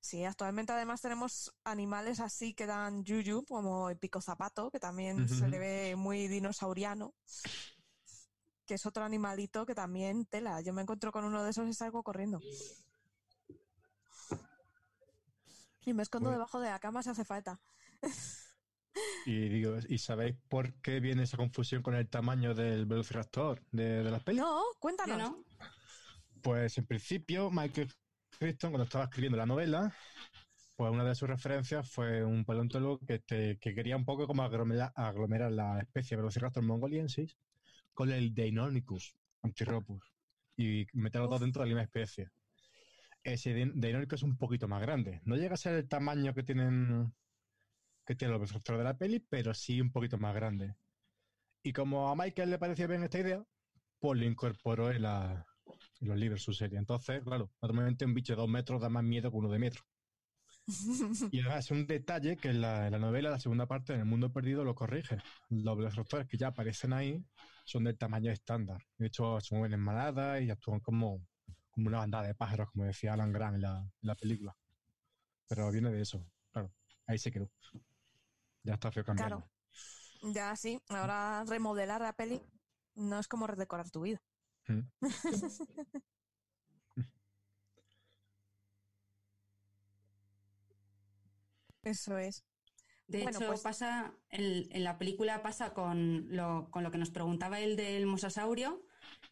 Sí, 0.01 0.25
actualmente 0.25 0.73
además 0.73 1.01
tenemos 1.03 1.55
animales 1.63 2.21
así 2.21 2.55
que 2.55 2.67
dan 2.67 3.05
yuyu, 3.05 3.45
como 3.45 3.91
el 3.91 3.99
pico 3.99 4.21
zapato, 4.21 4.71
que 4.71 4.81
también 4.81 5.29
se 5.29 5.49
le 5.49 5.59
ve 5.59 5.95
muy 5.97 6.27
dinosauriano, 6.27 7.15
que 8.67 8.75
es 8.75 8.87
otro 8.87 9.05
animalito 9.05 9.67
que 9.67 9.75
también 9.75 10.25
tela. 10.27 10.61
Yo 10.63 10.73
me 10.73 10.83
encuentro 10.83 11.13
con 11.13 11.25
uno 11.25 11.45
de 11.45 11.51
esos 11.51 11.69
y 11.69 11.75
salgo 11.75 12.03
corriendo. 12.03 12.41
Y 15.85 15.93
me 15.95 16.03
escondo 16.03 16.31
Bueno. 16.31 16.39
debajo 16.39 16.61
de 16.61 16.71
la 16.71 16.79
cama 16.79 17.03
si 17.03 17.11
hace 17.11 17.25
falta. 17.25 17.61
Y 19.27 19.49
digo, 19.49 19.77
¿y 19.89 19.99
sabéis 19.99 20.37
por 20.49 20.73
qué 20.81 20.99
viene 21.01 21.23
esa 21.25 21.37
confusión 21.37 21.83
con 21.83 21.95
el 21.95 22.09
tamaño 22.09 22.55
del 22.55 22.87
velociraptor 22.87 23.63
de, 23.71 24.03
de 24.03 24.11
las 24.11 24.23
pelis? 24.23 24.41
No, 24.41 24.63
cuéntanos. 24.79 25.19
no. 25.19 25.45
Pues 26.43 26.77
en 26.79 26.87
principio, 26.87 27.51
Michael 27.51 27.93
Crichton, 28.39 28.71
cuando 28.71 28.85
estaba 28.85 29.05
escribiendo 29.05 29.37
la 29.37 29.47
novela, 29.47 29.95
pues 30.77 30.91
una 30.91 31.05
de 31.05 31.15
sus 31.15 31.29
referencias 31.29 31.89
fue 31.91 32.25
un 32.25 32.45
paleontólogo 32.45 32.99
que, 33.07 33.19
te- 33.19 33.59
que 33.59 33.75
quería 33.75 33.97
un 33.97 34.05
poco 34.07 34.27
como 34.27 34.43
aglomerar, 34.43 34.93
aglomerar 34.97 35.53
la 35.53 35.79
especie 35.81 36.17
Velociraptor 36.17 36.63
mongoliensis 36.63 37.37
con 37.93 38.11
el 38.11 38.35
Deinonychus 38.35 39.15
antiropus 39.43 40.03
y 40.57 40.87
meter 40.95 41.21
los 41.21 41.31
dos 41.31 41.41
dentro 41.41 41.63
de 41.63 41.69
la 41.69 41.75
misma 41.75 41.83
especie. 41.85 42.31
Ese 43.23 43.55
Dein- 43.55 43.75
Deinonychus 43.75 44.21
es 44.21 44.23
un 44.23 44.39
poquito 44.39 44.67
más 44.67 44.81
grande. 44.81 45.21
No 45.25 45.37
llega 45.37 45.55
a 45.55 45.59
ser 45.59 45.75
el 45.75 45.89
tamaño 45.89 46.33
que 46.33 46.43
tienen 46.43 47.13
que 48.11 48.17
tienen 48.17 48.33
los 48.33 48.41
Velociraptors 48.41 48.79
de 48.79 48.83
la 48.85 48.99
peli, 48.99 49.21
pero 49.21 49.55
sí 49.55 49.81
un 49.81 49.93
poquito 49.93 50.19
más 50.19 50.35
grande. 50.35 50.75
Y 51.63 51.73
como 51.73 52.09
a 52.09 52.17
Michael 52.17 52.51
le 52.51 52.59
parecía 52.59 52.89
bien 52.89 53.05
esta 53.05 53.21
idea, 53.21 53.45
pues 54.01 54.19
lo 54.19 54.27
incorporó 54.27 54.91
en, 54.91 55.03
la, 55.03 55.47
en 56.01 56.09
los 56.09 56.17
libros 56.19 56.41
de 56.41 56.45
su 56.45 56.53
serie. 56.53 56.77
Entonces, 56.77 57.23
claro, 57.23 57.53
normalmente 57.63 58.05
un 58.05 58.13
bicho 58.13 58.33
de 58.33 58.39
dos 58.39 58.49
metros 58.49 58.81
da 58.81 58.89
más 58.89 59.05
miedo 59.05 59.31
que 59.31 59.37
uno 59.37 59.49
de 59.49 59.61
metro. 59.61 59.85
Y 61.31 61.39
además 61.39 61.67
es 61.67 61.71
un 61.71 61.87
detalle 61.87 62.37
que 62.37 62.49
en 62.49 62.61
la, 62.61 62.87
en 62.87 62.93
la 62.93 62.99
novela, 62.99 63.31
la 63.31 63.39
segunda 63.39 63.69
parte, 63.69 63.95
en 63.95 64.01
El 64.01 64.07
Mundo 64.07 64.33
Perdido, 64.33 64.65
lo 64.65 64.75
corrige. 64.75 65.19
Los 65.49 65.77
velociraptores 65.77 66.27
que 66.27 66.37
ya 66.37 66.49
aparecen 66.49 66.93
ahí 66.93 67.25
son 67.65 67.85
del 67.85 67.97
tamaño 67.97 68.33
estándar. 68.33 68.83
De 68.99 69.07
hecho, 69.07 69.41
se 69.41 69.55
mueven 69.55 69.75
en 69.75 69.85
manada 69.85 70.41
y 70.41 70.51
actúan 70.51 70.81
como, 70.81 71.25
como 71.71 71.87
una 71.87 71.99
bandada 71.99 72.27
de 72.27 72.35
pájaros, 72.35 72.71
como 72.73 72.87
decía 72.87 73.13
Alan 73.13 73.33
Grant 73.33 73.55
en 73.55 73.63
la, 73.63 73.79
en 73.79 74.09
la 74.09 74.17
película. 74.17 74.57
Pero 75.47 75.71
viene 75.71 75.93
de 75.93 76.03
eso, 76.03 76.27
claro. 76.51 76.73
Ahí 77.07 77.19
se 77.19 77.31
quedó. 77.31 77.49
Ya 78.63 78.75
está 78.75 78.91
feo 78.93 79.05
cambiarlo. 79.05 79.39
Claro. 80.21 80.35
Ya 80.35 80.55
sí, 80.57 80.81
ahora 80.89 81.45
remodelar 81.47 82.01
la 82.03 82.13
peli 82.13 82.43
no 82.95 83.19
es 83.19 83.29
como 83.29 83.47
redecorar 83.47 83.91
tu 83.91 84.03
vida. 84.03 84.21
Mm. 84.69 84.81
Eso 91.83 92.19
es. 92.19 92.45
De 93.07 93.23
Bueno, 93.23 93.39
hecho, 93.39 93.49
pues- 93.49 93.63
pasa, 93.63 94.15
en, 94.31 94.69
en 94.71 94.85
la 94.85 94.99
película 94.99 95.43
pasa 95.43 95.75
con 95.75 96.27
lo, 96.37 96.71
con 96.71 96.85
lo 96.85 96.91
que 96.91 96.99
nos 96.99 97.11
preguntaba 97.11 97.61
el 97.61 97.77
del 97.77 98.07
mosasaurio, 98.07 98.85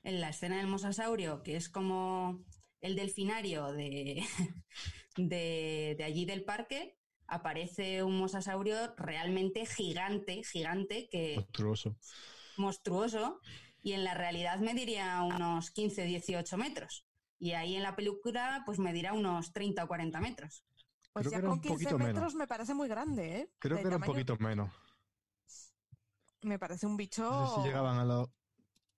en 0.02 0.20
la 0.20 0.30
escena 0.30 0.58
del 0.58 0.66
mosasaurio, 0.66 1.42
que 1.42 1.56
es 1.56 1.68
como 1.68 2.44
el 2.80 2.96
delfinario 2.96 3.72
de, 3.72 4.24
de, 5.16 5.94
de 5.98 6.04
allí 6.04 6.24
del 6.24 6.44
parque, 6.44 6.97
aparece 7.28 8.02
un 8.02 8.18
mosasaurio 8.18 8.94
realmente 8.96 9.64
gigante, 9.66 10.42
gigante, 10.44 11.08
que 11.10 11.34
Monstruoso. 11.36 11.96
monstruoso, 12.56 13.40
y 13.82 13.92
en 13.92 14.02
la 14.04 14.14
realidad 14.14 14.58
mediría 14.58 15.22
unos 15.22 15.70
15, 15.70 16.04
18 16.04 16.56
metros. 16.56 17.04
Y 17.38 17.52
ahí 17.52 17.76
en 17.76 17.82
la 17.84 17.94
película, 17.94 18.62
pues 18.66 18.78
medirá 18.80 19.12
unos 19.12 19.52
30 19.52 19.84
o 19.84 19.86
40 19.86 20.20
metros. 20.20 20.64
Pues 21.12 21.28
Creo 21.28 21.38
ya 21.38 21.42
con 21.42 21.52
un 21.52 21.60
15 21.60 21.74
poquito 21.74 21.98
metros 21.98 22.14
menos. 22.16 22.34
me 22.34 22.46
parece 22.48 22.74
muy 22.74 22.88
grande, 22.88 23.38
¿eh? 23.40 23.50
Creo 23.58 23.76
De 23.76 23.82
que 23.82 23.88
era 23.88 23.96
un 23.96 24.02
tamaño- 24.02 24.12
poquito 24.12 24.36
menos. 24.38 24.70
Me 26.42 26.58
parece 26.58 26.86
un 26.86 26.96
bicho. 26.96 27.22
No 27.28 27.48
sé 27.48 27.62
si 27.62 27.66
llegaban 27.68 27.98
a 27.98 28.04
los. 28.04 28.28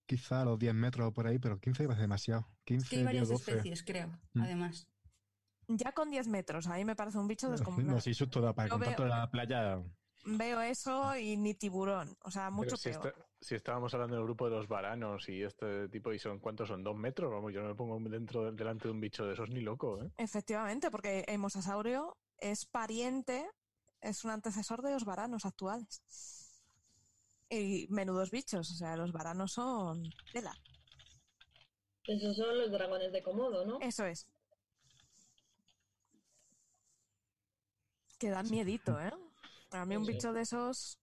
Quizá 0.06 0.42
a 0.42 0.44
los 0.44 0.58
10 0.58 0.74
metros 0.74 1.08
o 1.08 1.12
por 1.12 1.26
ahí, 1.26 1.38
pero 1.38 1.60
15 1.60 1.84
parece 1.84 2.02
demasiado. 2.02 2.46
15, 2.64 2.84
Es 2.84 2.90
que 2.90 2.96
hay 2.96 3.02
10, 3.02 3.06
varias 3.06 3.28
12. 3.28 3.50
especies, 3.52 3.82
creo, 3.84 4.08
Mm. 4.34 4.42
además. 4.42 4.88
Ya 5.76 5.92
con 5.92 6.10
10 6.10 6.26
metros, 6.26 6.66
ahí 6.66 6.84
me 6.84 6.96
parece 6.96 7.18
un 7.18 7.28
bicho 7.28 7.48
descomunal. 7.50 7.94
No, 7.94 8.00
sí, 8.00 8.12
susto 8.12 8.40
da 8.40 8.52
para 8.52 8.68
Yo 8.68 8.72
con 8.72 8.80
veo- 8.80 8.88
tanto 8.90 9.02
en 9.04 9.08
la 9.10 9.30
playa. 9.30 9.82
Veo 10.24 10.60
eso 10.60 11.16
y 11.16 11.36
ni 11.36 11.54
tiburón. 11.54 12.16
O 12.24 12.30
sea, 12.30 12.50
mucho 12.50 12.70
Pero 12.70 12.76
si, 12.76 12.90
peor. 12.90 13.06
está- 13.06 13.26
si 13.40 13.54
estábamos 13.54 13.94
hablando 13.94 14.16
del 14.16 14.24
grupo 14.24 14.46
de 14.50 14.56
los 14.56 14.68
varanos 14.68 15.28
y 15.28 15.42
este 15.42 15.88
tipo, 15.88 16.12
¿y 16.12 16.18
son 16.18 16.40
cuántos 16.40 16.68
son? 16.68 16.82
¿Dos 16.82 16.96
metros? 16.96 17.30
Vamos, 17.30 17.52
yo 17.54 17.62
no 17.62 17.68
me 17.68 17.74
pongo 17.74 17.98
dentro 18.10 18.50
delante 18.52 18.88
de 18.88 18.92
un 18.92 19.00
bicho 19.00 19.24
de 19.24 19.34
esos 19.34 19.48
ni 19.48 19.60
loco, 19.60 20.02
¿eh? 20.02 20.10
Efectivamente, 20.18 20.90
porque 20.90 21.24
el 21.28 21.38
mosasaurio 21.38 22.16
es 22.38 22.66
pariente, 22.66 23.48
es 24.00 24.24
un 24.24 24.32
antecesor 24.32 24.82
de 24.82 24.90
los 24.92 25.04
varanos 25.04 25.46
actuales. 25.46 26.02
Y 27.48 27.86
menudos 27.90 28.30
bichos, 28.30 28.70
o 28.70 28.74
sea, 28.74 28.96
los 28.96 29.12
varanos 29.12 29.52
son 29.52 30.02
tela. 30.32 30.52
Esos 32.04 32.36
son 32.36 32.58
los 32.58 32.70
dragones 32.72 33.12
de 33.12 33.22
Komodo, 33.22 33.64
¿no? 33.64 33.78
Eso 33.80 34.04
es. 34.04 34.26
Que 38.20 38.28
dan 38.30 38.48
miedito, 38.50 39.00
¿eh? 39.00 39.10
A 39.72 39.84
mí 39.86 39.96
un 39.96 40.04
Sí. 40.04 40.12
bicho 40.12 40.32
de 40.32 40.42
esos. 40.42 40.98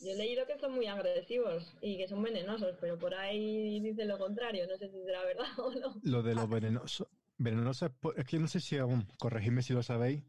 Yo 0.00 0.10
he 0.12 0.14
leído 0.16 0.46
que 0.46 0.58
son 0.58 0.72
muy 0.74 0.86
agresivos 0.86 1.74
y 1.80 1.96
que 1.98 2.06
son 2.06 2.22
venenosos, 2.22 2.76
pero 2.80 2.98
por 2.98 3.14
ahí 3.14 3.80
dice 3.80 4.04
lo 4.04 4.18
contrario. 4.18 4.66
No 4.68 4.76
sé 4.76 4.88
si 4.90 5.02
será 5.02 5.24
verdad 5.24 5.44
o 5.58 5.72
no. 5.74 5.94
Lo 6.02 6.22
de 6.22 6.34
los 6.34 6.48
venenosos. 6.48 7.08
Venenosos 7.38 7.90
es, 7.90 7.96
por- 7.98 8.18
es 8.20 8.26
que 8.26 8.38
no 8.38 8.46
sé 8.46 8.60
si 8.60 8.76
aún, 8.76 9.06
corregidme 9.18 9.62
si 9.62 9.72
lo 9.72 9.82
sabéis, 9.82 10.22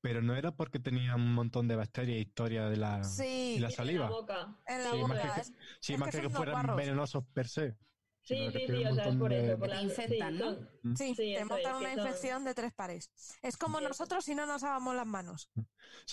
pero 0.00 0.20
no 0.20 0.34
era 0.34 0.50
porque 0.50 0.80
tenía 0.80 1.14
un 1.14 1.32
montón 1.32 1.68
de 1.68 1.76
bacterias 1.76 2.18
y 2.18 2.22
historia 2.22 2.68
de 2.68 2.76
la, 2.76 3.04
Sí, 3.04 3.54
y 3.56 3.58
la 3.60 3.68
En 3.68 3.72
saliva. 3.74 4.04
la 4.06 4.10
boca. 4.10 4.56
en 4.66 4.82
la 4.82 4.90
Sí, 4.90 4.98
más 4.98 5.08
boca. 5.08 5.34
que- 5.34 5.40
es- 5.42 5.52
Sí, 5.78 5.92
es 5.92 5.98
más 6.00 6.10
que 6.10 6.16
que, 6.16 6.22
que 6.24 6.30
fueran 6.30 6.54
guarros. 6.54 6.76
venenosos 6.76 7.24
per 7.32 7.46
se. 7.48 7.76
Sí, 8.24 8.36
sí, 8.52 8.66
sí, 8.68 8.84
o 8.84 8.94
sea, 8.94 9.08
es 9.08 9.16
por 9.16 9.30
de- 9.30 9.46
eso. 9.48 9.58
Por 9.58 9.68
Te 9.68 9.74
la, 9.74 9.82
infectan, 9.82 10.32
sí, 10.34 10.38
¿no? 10.38 10.54
son-. 10.54 10.96
Sí, 10.96 11.14
Sí, 11.16 11.34
te 11.36 11.44
montan 11.44 11.76
una 11.76 11.90
son- 11.94 11.98
infección 11.98 12.44
de 12.44 12.54
tres 12.54 12.72
pares. 12.72 13.10
Es 13.42 13.56
como 13.56 13.80
nosotros 13.80 14.24
si 14.24 14.34
no 14.34 14.46
nos 14.46 14.62
lavamos 14.62 14.94
las 14.94 15.06
manos. 15.06 15.50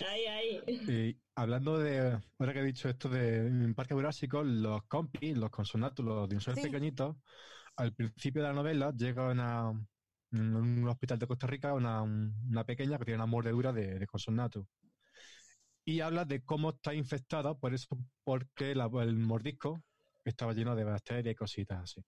Ahí, 0.08 0.26
ahí. 0.26 0.60
Y 0.68 1.22
hablando 1.36 1.78
de, 1.78 2.20
ahora 2.40 2.54
que 2.54 2.60
he 2.60 2.64
dicho 2.64 2.90
esto 2.90 3.10
de 3.10 3.38
en 3.48 3.76
Parque 3.76 3.94
Jurásico, 3.94 4.44
los 4.44 4.84
compis, 4.88 5.38
los 5.38 5.52
consonatos, 5.52 6.04
los 6.04 6.28
dinosaurios 6.28 6.64
Sí. 6.66 6.70
pequeñitos, 6.72 7.16
al 7.76 7.94
principio 7.94 8.42
de 8.42 8.48
la 8.48 8.54
novela 8.56 8.92
llega 8.98 9.30
una, 9.32 9.72
en 10.32 10.56
un 10.56 10.88
hospital 10.88 11.20
de 11.20 11.28
Costa 11.28 11.46
Rica 11.48 11.74
una, 11.74 12.02
una 12.02 12.64
pequeña 12.66 12.98
que 12.98 13.06
tiene 13.06 13.18
una 13.18 13.26
mordedura 13.28 13.72
de, 13.72 14.00
de 14.00 14.08
consonato. 14.08 14.68
Y 15.86 16.02
habla 16.02 16.26
de 16.26 16.44
cómo 16.44 16.72
está 16.72 16.94
infectada, 16.94 17.54
por 17.56 17.74
eso, 17.74 17.98
porque 18.24 18.74
la- 18.76 18.90
el 19.04 19.16
mordisco 19.16 19.82
estaba 20.24 20.54
lleno 20.54 20.76
de 20.76 20.84
bacterias 20.84 21.34
y 21.34 21.36
cositas 21.36 21.84
así. 21.84 22.02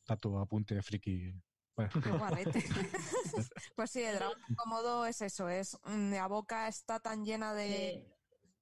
Está 0.00 0.16
tu 0.16 0.36
apunte 0.38 0.74
de 0.74 0.82
friki. 0.82 1.32
Bueno, 1.74 1.90
Qué 2.04 2.10
guarrete. 2.10 2.62
pues 3.76 3.90
sí, 3.90 4.02
el 4.02 4.16
dragón 4.16 4.36
cómodo 4.56 5.06
es 5.06 5.22
eso, 5.22 5.48
es 5.48 5.74
mm, 5.84 6.10
la 6.12 6.26
boca 6.26 6.68
está 6.68 7.00
tan 7.00 7.24
llena 7.24 7.54
de, 7.54 8.06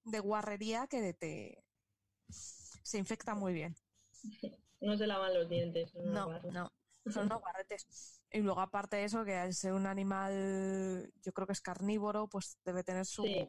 de 0.04 0.20
guarrería 0.20 0.86
que 0.86 1.12
te 1.14 1.64
se 2.28 2.98
infecta 2.98 3.34
muy 3.34 3.52
bien. 3.52 3.74
No 4.82 4.96
se 4.96 5.06
lavan 5.06 5.34
los 5.34 5.46
dientes. 5.46 5.94
No, 5.94 6.40
no, 6.52 6.72
son 7.04 7.26
unos 7.26 7.40
guarretes. 7.40 8.22
Y 8.30 8.38
luego 8.38 8.60
aparte 8.60 8.96
de 8.96 9.04
eso, 9.04 9.26
que 9.26 9.36
al 9.36 9.52
ser 9.52 9.74
un 9.74 9.86
animal, 9.86 11.12
yo 11.22 11.32
creo 11.32 11.46
que 11.46 11.52
es 11.52 11.60
carnívoro, 11.60 12.28
pues 12.28 12.56
debe 12.64 12.82
tener 12.82 13.04
su 13.04 13.24
Sí. 13.24 13.46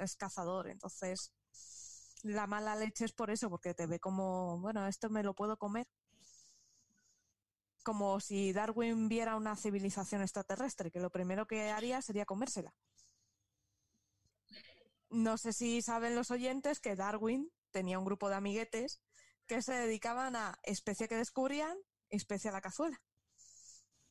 es 0.00 0.16
cazador, 0.16 0.68
entonces 0.68 1.32
la 2.22 2.46
mala 2.46 2.76
leche 2.76 3.04
es 3.04 3.12
por 3.12 3.30
eso, 3.30 3.50
porque 3.50 3.74
te 3.74 3.86
ve 3.86 4.00
como, 4.00 4.58
bueno, 4.60 4.86
esto 4.86 5.10
me 5.10 5.22
lo 5.22 5.34
puedo 5.34 5.56
comer. 5.56 5.86
Como 7.82 8.18
si 8.20 8.52
Darwin 8.52 9.08
viera 9.08 9.36
una 9.36 9.56
civilización 9.56 10.22
extraterrestre, 10.22 10.90
que 10.90 11.00
lo 11.00 11.10
primero 11.10 11.46
que 11.46 11.70
haría 11.70 12.02
sería 12.02 12.26
comérsela. 12.26 12.74
No 15.10 15.38
sé 15.38 15.52
si 15.52 15.82
saben 15.82 16.16
los 16.16 16.30
oyentes 16.30 16.80
que 16.80 16.96
Darwin 16.96 17.50
tenía 17.70 17.98
un 17.98 18.04
grupo 18.04 18.28
de 18.28 18.34
amiguetes 18.34 19.00
que 19.46 19.62
se 19.62 19.74
dedicaban 19.74 20.34
a 20.34 20.58
especie 20.64 21.08
que 21.08 21.16
descubrían, 21.16 21.76
especie 22.10 22.50
a 22.50 22.52
la 22.52 22.60
cazuela. 22.60 23.00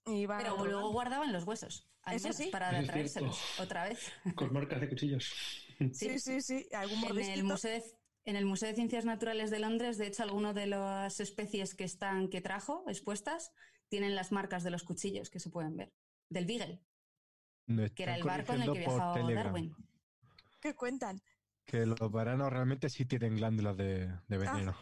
Pero 0.05 0.65
luego 0.65 0.91
guardaban 0.91 1.33
los 1.33 1.43
huesos. 1.45 1.87
al 2.03 2.15
Eso 2.15 2.25
menos, 2.27 2.37
sí. 2.37 2.49
Para 2.51 2.79
es 2.79 2.87
traérselos 2.87 3.35
cierto. 3.37 3.63
otra 3.63 3.85
vez. 3.85 4.11
Con 4.35 4.53
marcas 4.53 4.79
de 4.81 4.89
cuchillos. 4.89 5.33
Sí, 5.93 6.19
sí, 6.19 6.41
sí. 6.41 6.67
Algún 6.73 7.03
En 7.17 7.29
el. 7.31 7.43
Museo 7.43 7.71
de, 7.71 7.83
en 8.25 8.35
el 8.35 8.45
Museo 8.45 8.69
de 8.69 8.75
Ciencias 8.75 9.05
Naturales 9.05 9.49
de 9.51 9.59
Londres, 9.59 9.97
de 9.97 10.07
hecho, 10.07 10.23
algunas 10.23 10.53
de 10.55 10.67
las 10.67 11.19
especies 11.19 11.75
que 11.75 11.83
están 11.83 12.29
que 12.29 12.41
trajo 12.41 12.83
expuestas 12.87 13.51
tienen 13.89 14.15
las 14.15 14.31
marcas 14.31 14.63
de 14.63 14.71
los 14.71 14.83
cuchillos 14.83 15.29
que 15.29 15.39
se 15.39 15.49
pueden 15.49 15.75
ver. 15.75 15.93
Del 16.29 16.45
Beagle, 16.45 16.81
me 17.67 17.91
que 17.93 18.03
era 18.03 18.15
el 18.15 18.23
barco 18.23 18.53
en 18.53 18.63
el 18.63 18.71
que 18.73 18.79
viajaba 18.79 19.19
Darwin. 19.31 19.75
¿Qué 20.59 20.73
cuentan? 20.73 21.21
Que 21.65 21.85
los 21.85 21.99
varanos 22.11 22.51
realmente 22.51 22.89
sí 22.89 23.05
tienen 23.05 23.35
glándulas 23.35 23.75
de, 23.77 24.07
de 24.27 24.37
veneno. 24.37 24.75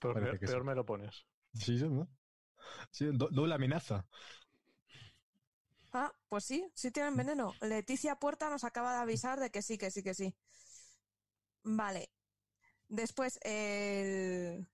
Peor, 0.00 0.14
Parece 0.14 0.30
peor- 0.32 0.38
que 0.40 0.46
peor 0.46 0.60
sí. 0.62 0.66
me 0.66 0.74
lo 0.74 0.84
pones. 0.86 1.26
Sí, 1.54 1.78
sí, 1.78 1.84
¿no? 1.88 2.06
Sí, 2.90 3.06
do- 3.12 3.28
doble 3.30 3.54
amenaza. 3.54 4.06
Ah, 5.92 6.12
pues 6.28 6.44
sí, 6.44 6.70
sí 6.74 6.90
tienen 6.90 7.16
veneno. 7.16 7.54
Leticia 7.60 8.16
Puerta 8.16 8.50
nos 8.50 8.64
acaba 8.64 8.92
de 8.94 8.98
avisar 9.00 9.40
de 9.40 9.50
que 9.50 9.62
sí, 9.62 9.78
que 9.78 9.90
sí, 9.90 10.02
que 10.02 10.14
sí. 10.14 10.34
Vale. 11.62 12.10
Después, 12.88 13.38
el... 13.42 14.68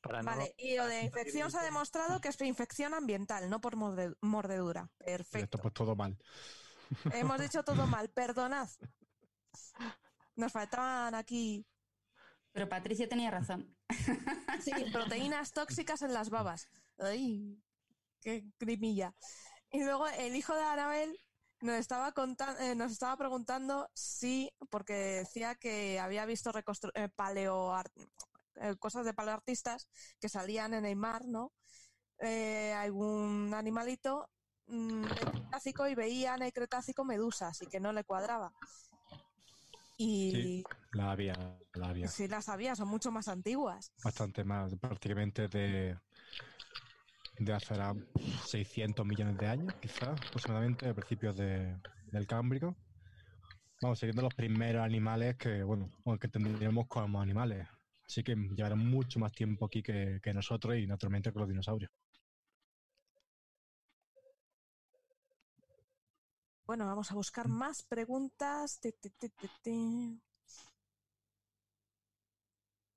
Para 0.00 0.22
no- 0.22 0.30
Vale, 0.30 0.54
y 0.58 0.76
lo 0.76 0.86
de 0.86 1.02
infección 1.02 1.50
se 1.50 1.58
ha 1.58 1.62
demostrado 1.62 2.20
que 2.20 2.28
es 2.28 2.40
infección 2.42 2.94
ambiental, 2.94 3.48
no 3.50 3.60
por 3.60 3.76
morde- 3.76 4.16
mordedura. 4.20 4.90
Esto 5.00 5.04
Perfecto. 5.04 5.58
pues 5.58 5.74
todo 5.74 5.96
mal. 5.96 6.16
Hemos 7.12 7.40
dicho 7.40 7.64
todo 7.64 7.86
mal, 7.86 8.08
perdonad. 8.10 8.68
Nos 10.36 10.52
faltaban 10.52 11.14
aquí 11.14 11.66
Pero 12.52 12.68
Patricia 12.68 13.08
tenía 13.08 13.30
razón. 13.30 13.75
Sí, 14.64 14.72
proteínas 14.92 15.52
tóxicas 15.52 16.02
en 16.02 16.12
las 16.12 16.30
babas. 16.30 16.68
Ay, 16.98 17.62
qué 18.20 18.44
grimilla. 18.58 19.14
Y 19.70 19.82
luego 19.82 20.08
el 20.08 20.34
hijo 20.34 20.54
de 20.54 20.62
Anabel 20.62 21.18
nos 21.60 21.76
estaba 21.76 22.12
eh, 22.60 22.74
nos 22.74 22.92
estaba 22.92 23.16
preguntando 23.16 23.88
si, 23.94 24.50
porque 24.70 24.94
decía 24.94 25.54
que 25.54 25.98
había 25.98 26.26
visto 26.26 26.52
eh, 26.94 27.08
paleo 27.14 27.74
eh, 28.56 28.76
cosas 28.78 29.04
de 29.04 29.14
paleoartistas 29.14 29.88
que 30.20 30.28
salían 30.28 30.74
en 30.74 30.84
el 30.84 30.96
mar, 30.96 31.26
¿no? 31.26 31.52
Eh, 32.18 32.72
algún 32.72 33.52
animalito 33.54 34.30
mm, 34.66 35.02
del 35.02 35.30
Cretácico 35.30 35.86
y 35.86 35.94
veía 35.94 36.34
en 36.34 36.42
el 36.42 36.52
Cretácico 36.52 37.04
medusas 37.04 37.60
y 37.62 37.66
que 37.66 37.80
no 37.80 37.92
le 37.92 38.04
cuadraba. 38.04 38.52
Y 39.98 40.30
Sí. 40.32 40.64
La 40.92 41.12
había, 41.12 41.34
la 41.74 41.88
había. 41.88 42.08
sí 42.08 42.28
las 42.28 42.48
había, 42.48 42.74
son 42.76 42.88
mucho 42.88 43.10
más 43.10 43.28
antiguas. 43.28 43.92
Bastante 44.02 44.44
más, 44.44 44.74
prácticamente 44.76 45.48
de, 45.48 45.96
de 47.38 47.52
hace 47.52 47.74
ahora 47.74 47.94
600 48.42 49.04
millones 49.06 49.38
de 49.38 49.46
años, 49.46 49.74
quizás, 49.80 50.18
aproximadamente, 50.20 50.88
a 50.88 50.94
principios 50.94 51.36
de- 51.36 51.76
del 52.10 52.26
Cámbrico. 52.26 52.76
Vamos, 53.80 53.98
siguiendo 53.98 54.22
los 54.22 54.34
primeros 54.34 54.82
animales 54.84 55.36
que, 55.36 55.62
bueno, 55.62 55.90
que 56.20 56.28
tendríamos 56.28 56.86
como 56.88 57.20
animales. 57.20 57.66
Así 58.08 58.22
que 58.22 58.34
llevarán 58.34 58.78
mucho 58.78 59.18
más 59.18 59.32
tiempo 59.32 59.66
aquí 59.66 59.82
que, 59.82 60.18
que 60.22 60.32
nosotros 60.32 60.76
y 60.76 60.86
naturalmente 60.86 61.32
con 61.32 61.40
los 61.40 61.48
dinosaurios. 61.48 61.90
Bueno, 66.66 66.84
vamos 66.86 67.10
a 67.12 67.14
buscar 67.14 67.48
más 67.48 67.82
preguntas. 67.84 68.80
Ti, 68.80 68.92
ti, 68.92 69.10
ti, 69.10 69.28
ti, 69.28 69.48
ti. 69.62 70.22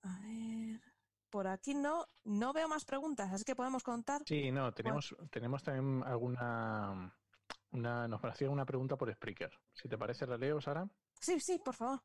A 0.03 0.19
ver. 0.21 0.82
Por 1.29 1.45
aquí 1.47 1.75
no, 1.75 2.05
no 2.23 2.53
veo 2.53 2.67
más 2.67 2.86
preguntas, 2.86 3.32
así 3.32 3.43
que 3.43 3.55
podemos 3.55 3.84
contar. 3.84 4.23
Sí, 4.25 4.51
no, 4.51 4.73
tenemos, 4.73 5.15
tenemos 5.29 5.62
también 5.63 6.03
alguna. 6.03 7.15
Una, 7.71 8.08
nos 8.08 8.19
parecía 8.19 8.49
una 8.49 8.65
pregunta 8.65 8.95
por 8.97 9.13
Spreaker. 9.13 9.51
Si 9.73 9.88
te 9.88 9.95
parece, 9.95 10.25
la 10.25 10.38
leo, 10.39 10.60
Sara. 10.60 10.89
Sí, 11.19 11.39
sí, 11.39 11.62
por 11.63 11.75
favor. 11.75 12.01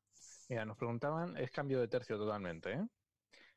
Mira, 0.50 0.66
nos 0.66 0.77
preguntaban, 0.77 1.38
es 1.38 1.50
cambio 1.50 1.81
de 1.81 1.88
tercio 1.88 2.18
totalmente, 2.18 2.72
¿eh? 2.74 2.87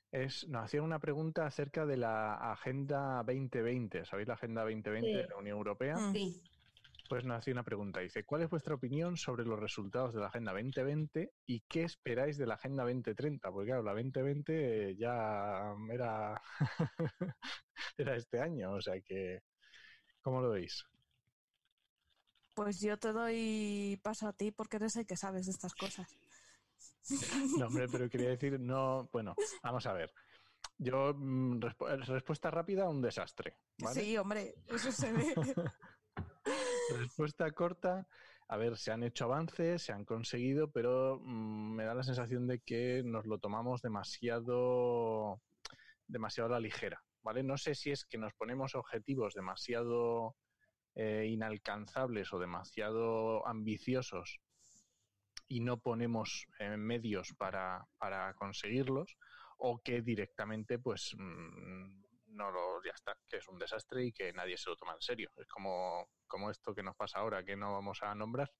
Es, 0.09 0.47
nos 0.47 0.63
hacían 0.63 0.85
una 0.85 0.99
pregunta 0.99 1.45
acerca 1.45 1.85
de 1.85 1.97
la 1.97 2.35
Agenda 2.53 3.21
2020. 3.25 4.05
¿Sabéis 4.05 4.29
la 4.29 4.35
Agenda 4.35 4.61
2020 4.61 5.05
Sí. 5.09 5.13
de 5.17 5.27
la 5.27 5.35
Unión 5.35 5.57
Europea? 5.57 5.97
Mm. 5.97 6.13
Sí. 6.13 6.41
Pues 7.07 7.23
nos 7.23 7.37
hacía 7.37 7.53
una 7.53 7.63
pregunta. 7.63 8.01
Dice, 8.01 8.25
¿cuál 8.25 8.41
es 8.41 8.49
vuestra 8.49 8.75
opinión 8.75 9.15
sobre 9.15 9.45
los 9.45 9.59
resultados 9.59 10.13
de 10.13 10.19
la 10.19 10.27
Agenda 10.27 10.51
2020 10.51 11.31
y 11.45 11.61
qué 11.61 11.83
esperáis 11.83 12.37
de 12.37 12.45
la 12.45 12.55
Agenda 12.55 12.83
2030? 12.83 13.49
Porque 13.51 13.67
claro, 13.67 13.83
la 13.83 13.93
2020 13.93 14.95
ya 14.97 15.73
era, 15.89 16.41
era 17.97 18.15
este 18.15 18.41
año, 18.41 18.71
o 18.73 18.81
sea 18.81 18.99
que, 18.99 19.43
¿cómo 20.21 20.41
lo 20.41 20.49
veis? 20.49 20.85
Pues 22.55 22.81
yo 22.81 22.97
te 22.97 23.13
doy 23.13 23.99
paso 24.03 24.27
a 24.27 24.33
ti 24.33 24.51
porque 24.51 24.77
eres 24.77 24.95
el 24.97 25.05
que 25.05 25.15
sabes 25.15 25.45
de 25.45 25.51
estas 25.51 25.73
cosas. 25.75 26.17
No, 27.57 27.67
hombre, 27.67 27.87
pero 27.87 28.09
quería 28.09 28.29
decir, 28.29 28.59
no, 28.59 29.07
bueno, 29.13 29.35
vamos 29.63 29.85
a 29.85 29.93
ver. 29.93 30.11
Yo, 30.77 31.13
mm, 31.15 31.59
respu- 31.59 32.05
respuesta 32.05 32.51
rápida, 32.51 32.89
un 32.89 33.01
desastre. 33.01 33.55
¿vale? 33.77 34.01
Sí, 34.01 34.17
hombre, 34.17 34.55
eso 34.67 34.91
se 34.91 35.11
ve. 35.13 35.35
Respuesta 36.89 37.51
corta. 37.51 38.07
A 38.49 38.57
ver, 38.57 38.77
se 38.77 38.91
han 38.91 39.03
hecho 39.03 39.25
avances, 39.25 39.81
se 39.81 39.91
han 39.91 40.05
conseguido, 40.05 40.71
pero 40.71 41.19
mm, 41.21 41.75
me 41.75 41.83
da 41.83 41.93
la 41.93 42.03
sensación 42.03 42.47
de 42.47 42.59
que 42.59 43.03
nos 43.03 43.25
lo 43.25 43.39
tomamos 43.39 43.81
demasiado, 43.81 45.41
demasiado 46.07 46.49
a 46.49 46.53
la 46.53 46.59
ligera, 46.61 47.03
¿vale? 47.23 47.43
No 47.43 47.57
sé 47.57 47.75
si 47.75 47.91
es 47.91 48.05
que 48.05 48.17
nos 48.17 48.33
ponemos 48.33 48.75
objetivos 48.75 49.33
demasiado 49.33 50.37
eh, 50.95 51.27
inalcanzables 51.29 52.31
o 52.31 52.39
demasiado 52.39 53.45
ambiciosos 53.45 54.39
y 55.49 55.59
no 55.59 55.79
ponemos 55.81 56.47
eh, 56.59 56.77
medios 56.77 57.33
para, 57.37 57.85
para 57.97 58.33
conseguirlos, 58.35 59.17
o 59.57 59.81
que 59.81 60.01
directamente, 60.01 60.79
pues, 60.79 61.15
mm, 61.17 62.03
no 62.37 62.51
lo, 62.51 62.83
ya 62.83 62.91
está, 62.93 63.17
que 63.27 63.37
es 63.37 63.47
un 63.49 63.59
desastre 63.59 64.05
y 64.05 64.13
que 64.13 64.31
nadie 64.33 64.57
se 64.57 64.69
lo 64.69 64.77
toma 64.77 64.93
en 64.93 65.01
serio. 65.01 65.31
Es 65.37 65.47
como, 65.47 66.09
como 66.27 66.49
esto 66.51 66.73
que 66.75 66.83
nos 66.83 66.95
pasa 66.95 67.19
ahora, 67.19 67.43
que 67.43 67.57
no 67.57 67.73
vamos 67.73 67.99
a 68.03 68.15
nombrar. 68.15 68.51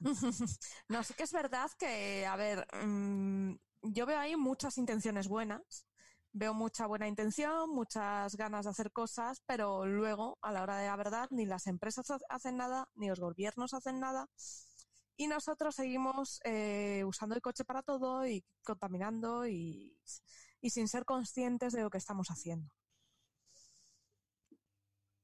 No, 0.88 1.02
sí 1.04 1.14
que 1.14 1.22
es 1.24 1.32
verdad 1.32 1.70
que, 1.78 2.26
a 2.26 2.36
ver, 2.36 2.66
mm, 2.84 3.54
yo 3.82 4.06
veo 4.06 4.18
ahí 4.18 4.36
muchas 4.36 4.78
intenciones 4.78 5.28
buenas, 5.28 5.86
veo 6.32 6.54
mucha 6.54 6.86
buena 6.86 7.08
intención, 7.08 7.70
muchas 7.70 8.36
ganas 8.36 8.64
de 8.64 8.70
hacer 8.70 8.92
cosas, 8.92 9.42
pero 9.46 9.86
luego, 9.86 10.38
a 10.42 10.52
la 10.52 10.62
hora 10.62 10.78
de 10.78 10.86
la 10.88 10.96
verdad, 10.96 11.28
ni 11.30 11.46
las 11.46 11.66
empresas 11.66 12.10
ha- 12.10 12.18
hacen 12.28 12.56
nada, 12.56 12.88
ni 12.94 13.08
los 13.08 13.20
gobiernos 13.20 13.74
hacen 13.74 14.00
nada, 14.00 14.28
Y 15.16 15.26
nosotros 15.28 15.74
seguimos 15.76 16.40
eh, 16.44 17.04
usando 17.06 17.34
el 17.34 17.42
coche 17.42 17.64
para 17.64 17.82
todo 17.82 18.26
y 18.26 18.44
contaminando 18.64 19.46
y 19.46 19.96
sin 20.70 20.88
ser 20.88 21.04
conscientes 21.04 21.72
de 21.72 21.82
lo 21.82 21.90
que 21.90 21.98
estamos 21.98 22.28
haciendo. 22.28 22.70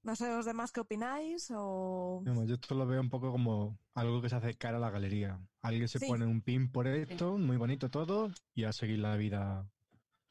No 0.03 0.17
sé 0.17 0.29
los 0.29 0.47
demás 0.47 0.73
qué 0.73 0.81
opináis 0.81 1.51
o... 1.55 2.23
Vamos, 2.25 2.49
Yo 2.49 2.55
esto 2.55 2.75
lo 2.75 2.87
veo 2.87 3.01
un 3.01 3.11
poco 3.11 3.31
como 3.31 3.79
algo 3.95 4.23
que 4.23 4.29
se 4.29 4.37
hace 4.37 4.55
cara 4.57 4.79
a 4.79 4.81
la 4.81 4.91
galería. 4.91 5.41
Alguien 5.63 5.89
se 5.89 5.99
Sí. 5.99 6.07
pone 6.07 6.27
un 6.27 6.41
pin 6.43 6.71
por 6.71 6.87
esto, 6.87 7.37
muy 7.39 7.57
bonito 7.57 7.91
todo, 7.91 8.31
y 8.55 8.65
a 8.65 8.73
seguir 8.73 9.01
la 9.01 9.17
vida 9.17 9.69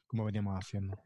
como 0.06 0.24
veníamos 0.24 0.56
haciendo. 0.58 0.98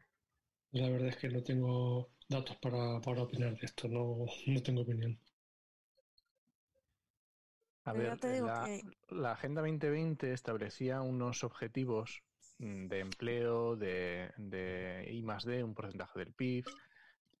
La 0.71 0.89
verdad 0.89 1.07
es 1.07 1.15
que 1.17 1.29
no 1.29 1.41
tengo 1.41 2.09
datos 2.27 2.57
para, 2.57 2.99
para 2.99 3.21
opinar 3.21 3.51
de 3.57 3.65
esto, 3.65 3.87
no, 3.87 4.25
no 4.47 4.61
tengo 4.61 4.81
opinión. 4.81 5.17
A 7.85 7.93
ver, 7.93 8.17
te 8.19 8.31
digo 8.33 8.47
la, 8.47 8.65
que- 8.65 8.81
la 9.09 9.31
Agenda 9.33 9.61
2020 9.61 10.31
establecía 10.33 11.01
unos 11.01 11.43
objetivos 11.43 12.23
de 12.57 12.99
empleo, 12.99 13.75
de, 13.75 14.31
de 14.37 15.07
I 15.11 15.21
más 15.21 15.43
D, 15.43 15.63
un 15.63 15.73
porcentaje 15.75 16.19
del 16.19 16.33
PIB, 16.33 16.65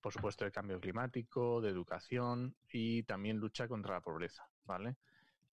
por 0.03 0.11
supuesto 0.11 0.43
de 0.43 0.51
cambio 0.51 0.81
climático, 0.81 1.61
de 1.61 1.69
educación 1.69 2.53
y 2.71 3.03
también 3.03 3.37
lucha 3.37 3.69
contra 3.69 3.93
la 3.95 4.01
pobreza, 4.01 4.43
¿vale? 4.65 4.97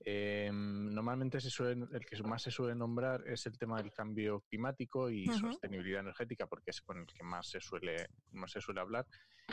Eh, 0.04 0.50
normalmente 0.52 1.40
se 1.40 1.50
suele- 1.50 1.86
el 1.92 2.04
que 2.04 2.20
más 2.24 2.42
se 2.42 2.50
suele 2.50 2.74
nombrar 2.74 3.22
es 3.28 3.46
el 3.46 3.56
tema 3.56 3.80
del 3.80 3.92
cambio 3.92 4.40
climático 4.40 5.08
y 5.08 5.26
sostenibilidad 5.52 6.00
energética, 6.00 6.46
porque 6.48 6.70
es 6.70 6.80
con 6.80 6.98
el 6.98 7.06
que 7.06 7.22
más 7.22 7.48
se 7.48 7.60
suele, 7.60 8.08
más 8.32 8.50
se 8.50 8.60
suele 8.60 8.80
hablar. 8.80 9.06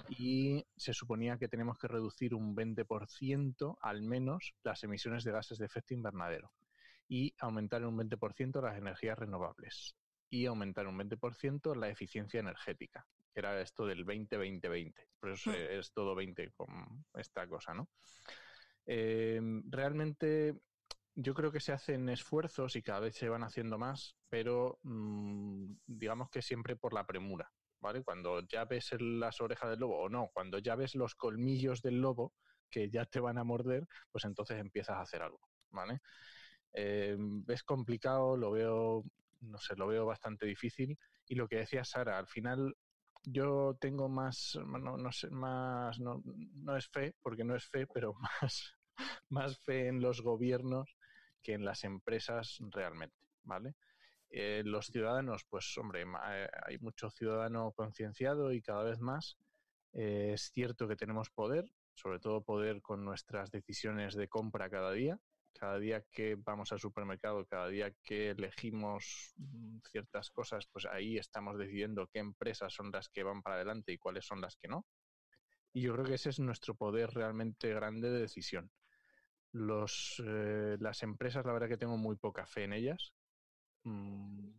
Y 0.09 0.65
se 0.75 0.93
suponía 0.93 1.37
que 1.37 1.47
tenemos 1.47 1.77
que 1.77 1.87
reducir 1.87 2.33
un 2.33 2.55
20% 2.55 3.77
al 3.81 4.01
menos 4.01 4.55
las 4.63 4.83
emisiones 4.83 5.23
de 5.25 5.31
gases 5.31 5.59
de 5.59 5.65
efecto 5.65 5.93
invernadero 5.93 6.51
y 7.07 7.35
aumentar 7.39 7.81
en 7.81 7.89
un 7.89 7.97
20% 7.97 8.61
las 8.61 8.77
energías 8.77 9.19
renovables 9.19 9.95
y 10.29 10.45
aumentar 10.47 10.87
un 10.87 10.97
20% 10.97 11.75
la 11.75 11.89
eficiencia 11.89 12.39
energética, 12.39 13.05
que 13.37 13.41
era 13.41 13.61
esto 13.61 13.85
del 13.85 14.03
20-20-20. 14.03 14.95
Por 15.19 15.29
eso 15.29 15.51
Mm. 15.51 15.53
es 15.53 15.93
todo 15.93 16.15
20 16.15 16.51
con 16.53 17.05
esta 17.13 17.47
cosa, 17.47 17.71
¿no? 17.75 17.87
Eh, 18.87 19.39
realmente 19.69 20.55
yo 21.13 21.35
creo 21.35 21.51
que 21.51 21.59
se 21.59 21.71
hacen 21.71 22.09
esfuerzos 22.09 22.75
y 22.75 22.81
cada 22.81 23.01
vez 23.01 23.15
se 23.15 23.29
van 23.29 23.43
haciendo 23.43 23.77
más, 23.77 24.17
pero 24.27 24.79
mm, 24.81 25.71
digamos 25.85 26.31
que 26.31 26.41
siempre 26.41 26.77
por 26.77 26.93
la 26.93 27.05
premura, 27.05 27.51
¿vale? 27.79 28.03
Cuando 28.03 28.41
ya 28.47 28.65
ves 28.65 28.89
las 28.99 29.39
orejas 29.39 29.69
del 29.69 29.81
lobo 29.81 29.99
o 29.99 30.09
no, 30.09 30.29
cuando 30.33 30.57
ya 30.57 30.75
ves 30.75 30.95
los 30.95 31.13
colmillos 31.13 31.83
del 31.83 32.01
lobo 32.01 32.33
que 32.71 32.89
ya 32.89 33.05
te 33.05 33.19
van 33.19 33.37
a 33.37 33.43
morder, 33.43 33.85
pues 34.11 34.25
entonces 34.25 34.57
empiezas 34.57 34.95
a 34.95 35.01
hacer 35.01 35.21
algo, 35.21 35.47
¿vale? 35.69 35.99
Eh, 36.73 37.15
es 37.49 37.61
complicado, 37.61 38.35
lo 38.35 38.49
veo, 38.49 39.03
no 39.41 39.59
sé, 39.59 39.75
lo 39.75 39.85
veo 39.85 40.07
bastante 40.07 40.47
difícil 40.47 40.97
y 41.27 41.35
lo 41.35 41.47
que 41.47 41.57
decía 41.57 41.83
Sara, 41.83 42.17
al 42.17 42.27
final 42.27 42.75
yo 43.23 43.77
tengo 43.79 44.09
más, 44.09 44.57
no, 44.65 44.97
no 44.97 45.11
sé, 45.11 45.29
más, 45.29 45.99
no, 45.99 46.21
no 46.25 46.77
es 46.77 46.87
fe, 46.89 47.15
porque 47.21 47.43
no 47.43 47.55
es 47.55 47.67
fe, 47.67 47.87
pero 47.87 48.13
más, 48.41 48.75
más 49.29 49.59
fe 49.59 49.87
en 49.87 50.01
los 50.01 50.21
gobiernos 50.21 50.97
que 51.41 51.53
en 51.53 51.65
las 51.65 51.83
empresas 51.83 52.57
realmente, 52.71 53.17
¿vale? 53.43 53.75
Eh, 54.29 54.61
los 54.65 54.87
ciudadanos, 54.87 55.45
pues 55.49 55.77
hombre, 55.77 56.03
eh, 56.03 56.47
hay 56.65 56.77
mucho 56.79 57.09
ciudadano 57.09 57.71
concienciado 57.71 58.51
y 58.51 58.61
cada 58.61 58.83
vez 58.83 58.99
más. 58.99 59.37
Eh, 59.93 60.31
es 60.33 60.51
cierto 60.53 60.87
que 60.87 60.95
tenemos 60.95 61.29
poder, 61.29 61.71
sobre 61.93 62.19
todo 62.19 62.43
poder 62.43 62.81
con 62.81 63.05
nuestras 63.05 63.51
decisiones 63.51 64.15
de 64.15 64.27
compra 64.27 64.69
cada 64.69 64.91
día. 64.91 65.19
Cada 65.57 65.79
día 65.79 66.03
que 66.11 66.35
vamos 66.35 66.71
al 66.71 66.79
supermercado, 66.79 67.45
cada 67.45 67.67
día 67.67 67.91
que 68.03 68.31
elegimos 68.31 69.33
mm, 69.37 69.79
ciertas 69.91 70.29
cosas, 70.29 70.67
pues 70.71 70.85
ahí 70.85 71.17
estamos 71.17 71.57
decidiendo 71.57 72.07
qué 72.07 72.19
empresas 72.19 72.73
son 72.73 72.91
las 72.91 73.09
que 73.09 73.23
van 73.23 73.41
para 73.41 73.55
adelante 73.55 73.91
y 73.91 73.97
cuáles 73.97 74.25
son 74.25 74.39
las 74.41 74.55
que 74.55 74.67
no. 74.67 74.85
Y 75.73 75.81
yo 75.81 75.93
creo 75.93 76.05
que 76.05 76.15
ese 76.15 76.29
es 76.29 76.39
nuestro 76.39 76.75
poder 76.75 77.11
realmente 77.11 77.73
grande 77.73 78.09
de 78.09 78.19
decisión. 78.19 78.71
Los, 79.51 80.21
eh, 80.25 80.77
las 80.79 81.03
empresas, 81.03 81.45
la 81.45 81.53
verdad 81.53 81.67
que 81.67 81.77
tengo 81.77 81.97
muy 81.97 82.15
poca 82.15 82.45
fe 82.45 82.65
en 82.65 82.73
ellas. 82.73 83.13
Mm, 83.83 84.49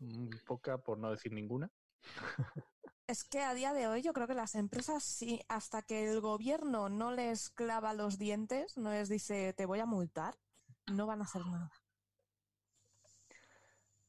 muy 0.00 0.38
poca, 0.46 0.78
por 0.78 0.98
no 0.98 1.10
decir 1.10 1.32
ninguna. 1.32 1.70
Es 3.08 3.24
que 3.24 3.40
a 3.40 3.54
día 3.54 3.72
de 3.72 3.86
hoy 3.86 4.02
yo 4.02 4.12
creo 4.12 4.26
que 4.26 4.34
las 4.34 4.54
empresas 4.54 5.02
sí, 5.02 5.40
hasta 5.48 5.80
que 5.80 6.12
el 6.12 6.20
gobierno 6.20 6.90
no 6.90 7.10
les 7.10 7.48
clava 7.48 7.94
los 7.94 8.18
dientes, 8.18 8.76
no 8.76 8.90
les 8.90 9.08
dice 9.08 9.54
te 9.54 9.64
voy 9.64 9.80
a 9.80 9.86
multar, 9.86 10.34
no 10.92 11.06
van 11.06 11.22
a 11.22 11.24
hacer 11.24 11.46
nada. 11.46 11.72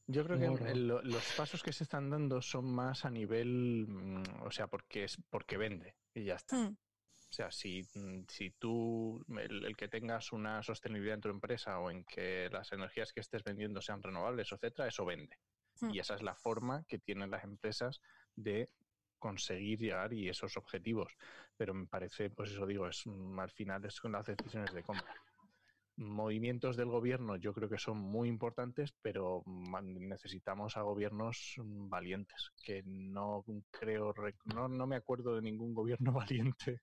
Yo 0.06 0.22
creo 0.24 0.38
que 0.54 0.74
los 0.74 1.32
pasos 1.34 1.62
que 1.62 1.72
se 1.72 1.84
están 1.84 2.10
dando 2.10 2.42
son 2.42 2.66
más 2.66 3.06
a 3.06 3.10
nivel, 3.10 3.86
mm, 3.88 4.42
o 4.42 4.50
sea, 4.50 4.66
porque 4.66 5.04
es 5.04 5.16
porque 5.30 5.56
vende 5.56 5.96
y 6.12 6.24
ya 6.24 6.34
está. 6.34 6.56
Hmm. 6.56 6.76
O 7.30 7.32
sea, 7.32 7.50
si, 7.50 7.82
mm, 7.94 8.24
si 8.28 8.50
tú, 8.50 9.24
el, 9.28 9.64
el 9.64 9.76
que 9.78 9.88
tengas 9.88 10.30
una 10.30 10.62
sostenibilidad 10.62 11.14
en 11.14 11.20
tu 11.22 11.30
empresa 11.30 11.78
o 11.78 11.90
en 11.90 12.04
que 12.04 12.50
las 12.52 12.70
energías 12.72 13.14
que 13.14 13.20
estés 13.20 13.44
vendiendo 13.44 13.80
sean 13.80 14.02
renovables, 14.02 14.52
etcétera, 14.52 14.88
eso 14.88 15.06
vende. 15.06 15.38
Hmm. 15.80 15.90
Y 15.90 16.00
esa 16.00 16.16
es 16.16 16.22
la 16.22 16.34
forma 16.34 16.84
que 16.84 16.98
tienen 16.98 17.30
las 17.30 17.44
empresas 17.44 18.02
de 18.36 18.68
conseguir 19.20 19.78
llegar 19.78 20.12
y 20.12 20.28
esos 20.28 20.56
objetivos. 20.56 21.16
Pero 21.56 21.74
me 21.74 21.86
parece, 21.86 22.30
pues 22.30 22.50
eso 22.50 22.66
digo, 22.66 22.88
es 22.88 23.04
al 23.38 23.50
final 23.50 23.84
es 23.84 24.00
con 24.00 24.12
las 24.12 24.26
decisiones 24.26 24.74
de 24.74 24.82
compra. 24.82 25.14
Movimientos 25.96 26.76
del 26.76 26.88
gobierno 26.88 27.36
yo 27.36 27.52
creo 27.52 27.68
que 27.68 27.78
son 27.78 27.98
muy 27.98 28.28
importantes, 28.28 28.94
pero 29.02 29.44
necesitamos 29.46 30.76
a 30.76 30.82
gobiernos 30.82 31.54
mm, 31.58 31.90
valientes, 31.90 32.52
que 32.64 32.82
no 32.86 33.44
creo, 33.70 34.14
no, 34.46 34.68
no 34.68 34.86
me 34.86 34.96
acuerdo 34.96 35.36
de 35.36 35.42
ningún 35.42 35.74
gobierno 35.74 36.12
valiente. 36.28 36.80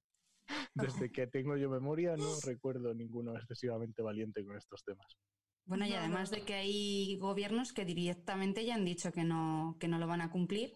Desde 0.73 1.11
que 1.11 1.27
tengo 1.27 1.57
yo 1.57 1.69
memoria 1.69 2.15
no 2.15 2.39
recuerdo 2.45 2.93
ninguno 2.93 3.35
excesivamente 3.35 4.01
valiente 4.01 4.45
con 4.45 4.55
estos 4.55 4.83
temas. 4.85 5.17
Bueno, 5.65 5.85
y 5.85 5.93
además 5.93 6.29
de 6.29 6.43
que 6.43 6.53
hay 6.53 7.17
gobiernos 7.17 7.73
que 7.73 7.83
directamente 7.83 8.63
ya 8.63 8.75
han 8.75 8.85
dicho 8.85 9.11
que 9.11 9.25
no, 9.25 9.75
que 9.79 9.89
no 9.89 9.97
lo 9.97 10.07
van 10.07 10.21
a 10.21 10.31
cumplir 10.31 10.73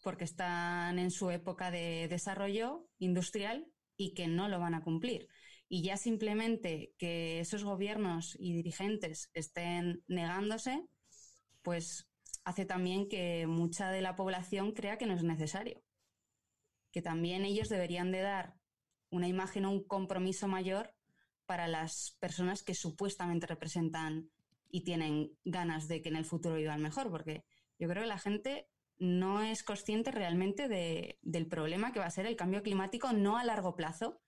porque 0.00 0.24
están 0.24 0.98
en 0.98 1.10
su 1.10 1.30
época 1.30 1.70
de 1.70 2.08
desarrollo 2.08 2.86
industrial 2.98 3.66
y 3.96 4.14
que 4.14 4.28
no 4.28 4.48
lo 4.48 4.58
van 4.58 4.74
a 4.74 4.82
cumplir. 4.82 5.28
Y 5.68 5.82
ya 5.82 5.96
simplemente 5.96 6.94
que 6.98 7.40
esos 7.40 7.64
gobiernos 7.64 8.36
y 8.38 8.52
dirigentes 8.52 9.30
estén 9.34 10.02
negándose, 10.08 10.84
pues 11.62 12.08
hace 12.44 12.64
también 12.64 13.08
que 13.08 13.46
mucha 13.46 13.90
de 13.90 14.02
la 14.02 14.16
población 14.16 14.72
crea 14.72 14.98
que 14.98 15.06
no 15.06 15.14
es 15.14 15.22
necesario. 15.22 15.82
Que 16.90 17.02
también 17.02 17.44
ellos 17.44 17.68
deberían 17.68 18.10
de 18.10 18.22
dar 18.22 18.54
una 19.10 19.28
imagen 19.28 19.64
o 19.64 19.70
un 19.70 19.84
compromiso 19.84 20.48
mayor 20.48 20.94
para 21.46 21.68
las 21.68 22.16
personas 22.20 22.62
que 22.62 22.74
supuestamente 22.74 23.46
representan 23.46 24.30
y 24.70 24.82
tienen 24.82 25.32
ganas 25.44 25.88
de 25.88 26.00
que 26.00 26.08
en 26.08 26.16
el 26.16 26.24
futuro 26.24 26.54
vivan 26.54 26.80
mejor, 26.80 27.10
porque 27.10 27.44
yo 27.78 27.88
creo 27.88 28.02
que 28.02 28.08
la 28.08 28.18
gente 28.18 28.69
no 29.00 29.42
es 29.42 29.64
consciente 29.64 30.12
realmente 30.12 30.68
de- 30.68 31.18
del 31.22 31.48
problema 31.48 31.92
que 31.92 31.98
va 31.98 32.06
a 32.06 32.10
ser 32.10 32.26
el 32.26 32.36
cambio 32.36 32.62
climático, 32.62 33.12
no 33.12 33.36
a 33.38 33.44
largo 33.44 33.74
plazo, 33.74 34.20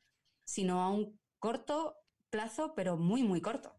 sino 0.45 0.83
a 0.83 0.91
un 0.91 1.21
corto 1.39 1.97
plazo, 2.31 2.75
pero 2.75 2.97
muy, 2.97 3.23
muy 3.23 3.41
corto. 3.41 3.77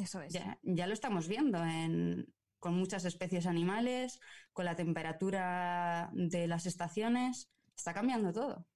Eso 0.00 0.20
es. 0.20 0.32
Ya, 0.32 0.58
ya 0.62 0.86
lo 0.86 0.92
estamos 0.92 1.26
viendo 1.26 1.64
en- 1.64 2.32
con 2.60 2.74
muchas 2.74 3.04
especies 3.06 3.46
animales, 3.46 4.20
con 4.52 4.66
la 4.66 4.76
temperatura 4.76 6.10
de 6.12 6.46
las 6.46 6.66
estaciones, 6.66 7.50
está 7.74 7.94
cambiando 7.94 8.32
todo. 8.32 8.66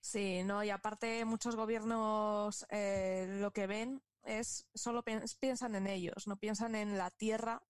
Sí, 0.00 0.42
no, 0.44 0.64
y 0.64 0.70
aparte 0.70 1.24
muchos 1.24 1.56
gobiernos 1.56 2.64
eh, 2.70 3.26
lo 3.40 3.52
que 3.52 3.66
ven 3.66 4.02
es 4.24 4.66
solo 4.74 5.02
pi- 5.02 5.18
piensan 5.40 5.74
en 5.74 5.86
ellos, 5.86 6.26
no 6.26 6.36
piensan 6.38 6.74
en 6.74 6.96
la 6.96 7.10
tierra 7.10 7.62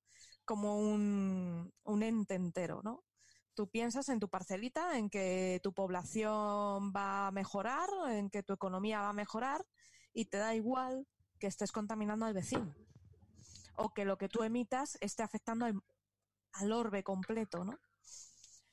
como 0.51 0.81
un, 0.81 1.73
ente 2.03 2.35
entero, 2.35 2.81
¿no? 2.83 3.05
Tú 3.55 3.69
piensas 3.69 4.09
en 4.09 4.19
tu 4.19 4.29
parcelita, 4.29 4.99
en 4.99 5.09
que 5.09 5.61
tu 5.63 5.73
población 5.73 6.93
va 6.93 7.29
a 7.29 7.31
mejorar, 7.31 7.89
en 8.09 8.31
que 8.31 8.43
tu 8.43 8.55
economía 8.55 9.01
va 9.01 9.11
a 9.11 9.13
mejorar 9.13 9.65
y 10.13 10.25
te 10.25 10.39
da 10.39 10.57
igual 10.57 11.07
que 11.39 11.47
estés 11.47 11.71
contaminando 11.71 12.27
al 12.27 12.35
vecino 12.35 12.75
o 13.77 13.95
que 13.95 14.05
lo 14.05 14.19
que 14.19 14.29
tú 14.29 14.43
emitas 14.43 14.99
esté 15.01 15.23
afectando 15.23 15.67
al, 15.67 15.81
al 16.55 16.73
orbe 16.73 17.05
completo, 17.05 17.65
¿no? 17.65 17.79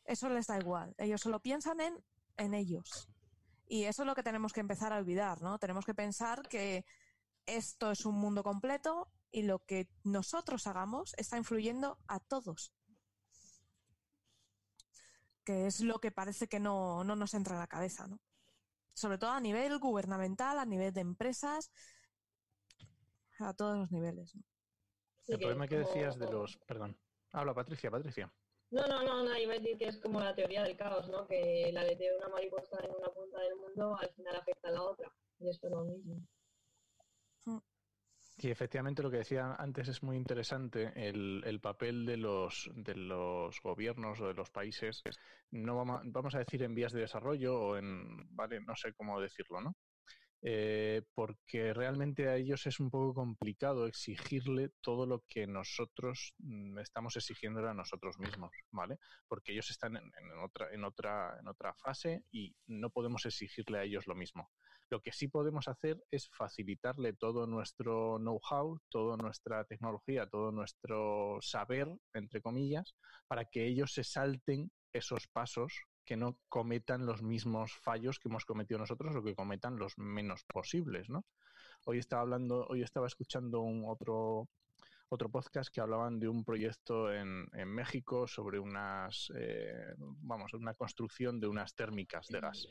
Eso 0.03 0.29
les 0.29 0.47
da 0.47 0.57
igual. 0.57 0.95
Ellos 0.97 1.21
solo 1.21 1.43
piensan 1.43 1.79
en, 1.79 2.03
en 2.37 2.55
ellos. 2.55 3.07
Y 3.67 3.83
eso 3.83 4.01
es 4.01 4.07
lo 4.07 4.15
que 4.15 4.23
tenemos 4.23 4.51
que 4.51 4.61
empezar 4.61 4.93
a 4.93 4.97
olvidar, 4.97 5.43
¿no? 5.43 5.59
Tenemos 5.59 5.85
que 5.85 5.93
pensar 5.93 6.41
que 6.49 6.85
esto 7.45 7.91
es 7.91 8.03
un 8.03 8.15
mundo 8.15 8.41
completo 8.41 9.11
y 9.31 9.43
lo 9.43 9.59
que 9.59 9.87
nosotros 10.03 10.67
hagamos 10.67 11.13
está 11.17 11.37
influyendo 11.37 11.99
a 12.07 12.19
todos. 12.19 12.73
Que 15.43 15.67
es 15.67 15.79
lo 15.81 15.99
que 15.99 16.11
parece 16.11 16.47
que 16.47 16.59
no, 16.59 17.03
no 17.03 17.15
nos 17.15 17.33
entra 17.33 17.53
en 17.55 17.59
la 17.61 17.67
cabeza, 17.67 18.07
¿no? 18.07 18.19
Sobre 18.93 19.17
todo 19.17 19.31
a 19.31 19.39
nivel 19.39 19.77
gubernamental, 19.79 20.59
a 20.59 20.65
nivel 20.65 20.93
de 20.93 21.01
empresas. 21.01 21.71
a 23.39 23.53
todos 23.53 23.77
los 23.77 23.91
niveles. 23.91 24.33
¿no? 24.35 24.41
Sí, 25.21 25.33
el 25.33 25.39
problema 25.39 25.67
que 25.67 25.75
como- 25.81 25.87
decías 25.87 26.17
de 26.17 26.31
los... 26.31 26.57
Perdón. 26.67 26.97
Habla, 27.31 27.53
Patricia, 27.53 27.91
Patricia. 27.91 28.33
No, 28.71 28.85
no, 28.87 29.03
no, 29.03 29.23
no, 29.23 29.37
iba 29.37 29.53
a 29.53 29.59
decir 29.59 29.77
que 29.77 29.87
es 29.87 29.97
como 29.99 30.19
la 30.19 30.33
teoría 30.35 30.63
del 30.63 30.75
caos, 30.75 31.07
¿no? 31.09 31.27
Que 31.27 31.69
la 31.71 31.83
de 31.85 32.17
una 32.17 32.27
mariposa 32.29 32.83
en 32.83 32.91
una 32.95 33.07
punta 33.13 33.39
del 33.39 33.55
mundo 33.55 33.95
al 33.97 34.09
final 34.13 34.35
afecta 34.35 34.69
a 34.69 34.71
la 34.71 34.81
otra. 34.81 35.13
Y 35.39 35.49
esto 35.49 35.67
es 35.67 35.73
lo 35.73 35.83
mismo. 35.85 36.15
Y 38.39 38.51
efectivamente 38.51 39.01
lo 39.01 39.09
que 39.09 39.17
decía 39.17 39.55
antes 39.55 39.87
es 39.87 40.03
muy 40.03 40.15
interesante, 40.15 40.93
el, 40.95 41.41
el 41.43 41.59
papel 41.59 42.05
de 42.05 42.17
los, 42.17 42.69
de 42.75 42.95
los 42.95 43.59
gobiernos 43.61 44.21
o 44.21 44.27
de 44.27 44.35
los 44.35 44.51
países, 44.51 45.01
no 45.49 45.75
vamos, 45.75 46.01
vamos 46.05 46.35
a 46.35 46.39
decir 46.39 46.61
en 46.61 46.75
vías 46.75 46.91
de 46.93 47.01
desarrollo 47.01 47.59
o 47.59 47.77
en, 47.77 48.35
vale, 48.35 48.59
no 48.61 48.75
sé 48.75 48.93
cómo 48.93 49.19
decirlo, 49.19 49.59
¿no? 49.61 49.75
Eh, 50.43 51.01
porque 51.15 51.73
realmente 51.73 52.29
a 52.29 52.35
ellos 52.35 52.67
es 52.67 52.79
un 52.79 52.91
poco 52.91 53.15
complicado 53.15 53.87
exigirle 53.87 54.69
todo 54.81 55.07
lo 55.07 55.23
que 55.27 55.47
nosotros 55.47 56.35
mm, 56.37 56.77
estamos 56.77 57.15
exigiendo 57.15 57.67
a 57.67 57.73
nosotros 57.73 58.19
mismos, 58.19 58.51
¿vale? 58.71 58.99
Porque 59.27 59.53
ellos 59.53 59.69
están 59.71 59.97
en, 59.97 60.11
otra, 60.43 60.71
en, 60.71 60.83
otra, 60.83 61.37
en 61.39 61.47
otra 61.47 61.73
fase 61.73 62.23
y 62.31 62.55
no 62.67 62.91
podemos 62.91 63.25
exigirle 63.25 63.79
a 63.79 63.83
ellos 63.83 64.05
lo 64.05 64.15
mismo. 64.15 64.51
Lo 64.89 65.01
que 65.01 65.11
sí 65.11 65.27
podemos 65.27 65.67
hacer 65.67 66.01
es 66.11 66.29
facilitarle 66.29 67.13
todo 67.13 67.45
nuestro 67.45 68.17
know-how, 68.19 68.79
toda 68.89 69.17
nuestra 69.17 69.65
tecnología, 69.65 70.29
todo 70.29 70.51
nuestro 70.51 71.39
saber, 71.41 71.89
entre 72.13 72.41
comillas, 72.41 72.95
para 73.27 73.45
que 73.45 73.65
ellos 73.65 73.91
se 73.93 74.05
salten 74.05 74.71
esos 74.93 75.27
pasos, 75.27 75.73
que 76.07 76.15
no 76.15 76.39
cometan 76.49 77.05
los 77.05 77.21
mismos 77.21 77.73
fallos 77.73 78.17
que 78.17 78.29
hemos 78.29 78.45
cometido 78.45 78.79
nosotros 78.79 79.13
o 79.15 79.23
que 79.23 79.35
cometan 79.35 79.77
los 79.77 79.97
menos 79.97 80.45
posibles, 80.45 81.09
¿no? 81.09 81.25
Hoy 81.85 81.99
estaba 81.99 82.21
hablando, 82.21 82.65
hoy 82.69 82.81
estaba 82.81 83.07
escuchando 83.07 83.61
un 83.61 83.83
otro 83.85 84.47
otro 85.09 85.29
podcast 85.29 85.69
que 85.73 85.79
hablaban 85.79 86.19
de 86.19 86.27
un 86.27 86.43
proyecto 86.43 87.13
en, 87.13 87.47
en 87.53 87.69
México 87.69 88.27
sobre 88.27 88.59
unas, 88.59 89.31
eh, 89.35 89.93
vamos, 89.97 90.53
una 90.53 90.73
construcción 90.73 91.39
de 91.39 91.47
unas 91.47 91.75
térmicas 91.75 92.27
de 92.27 92.39
gas. 92.41 92.67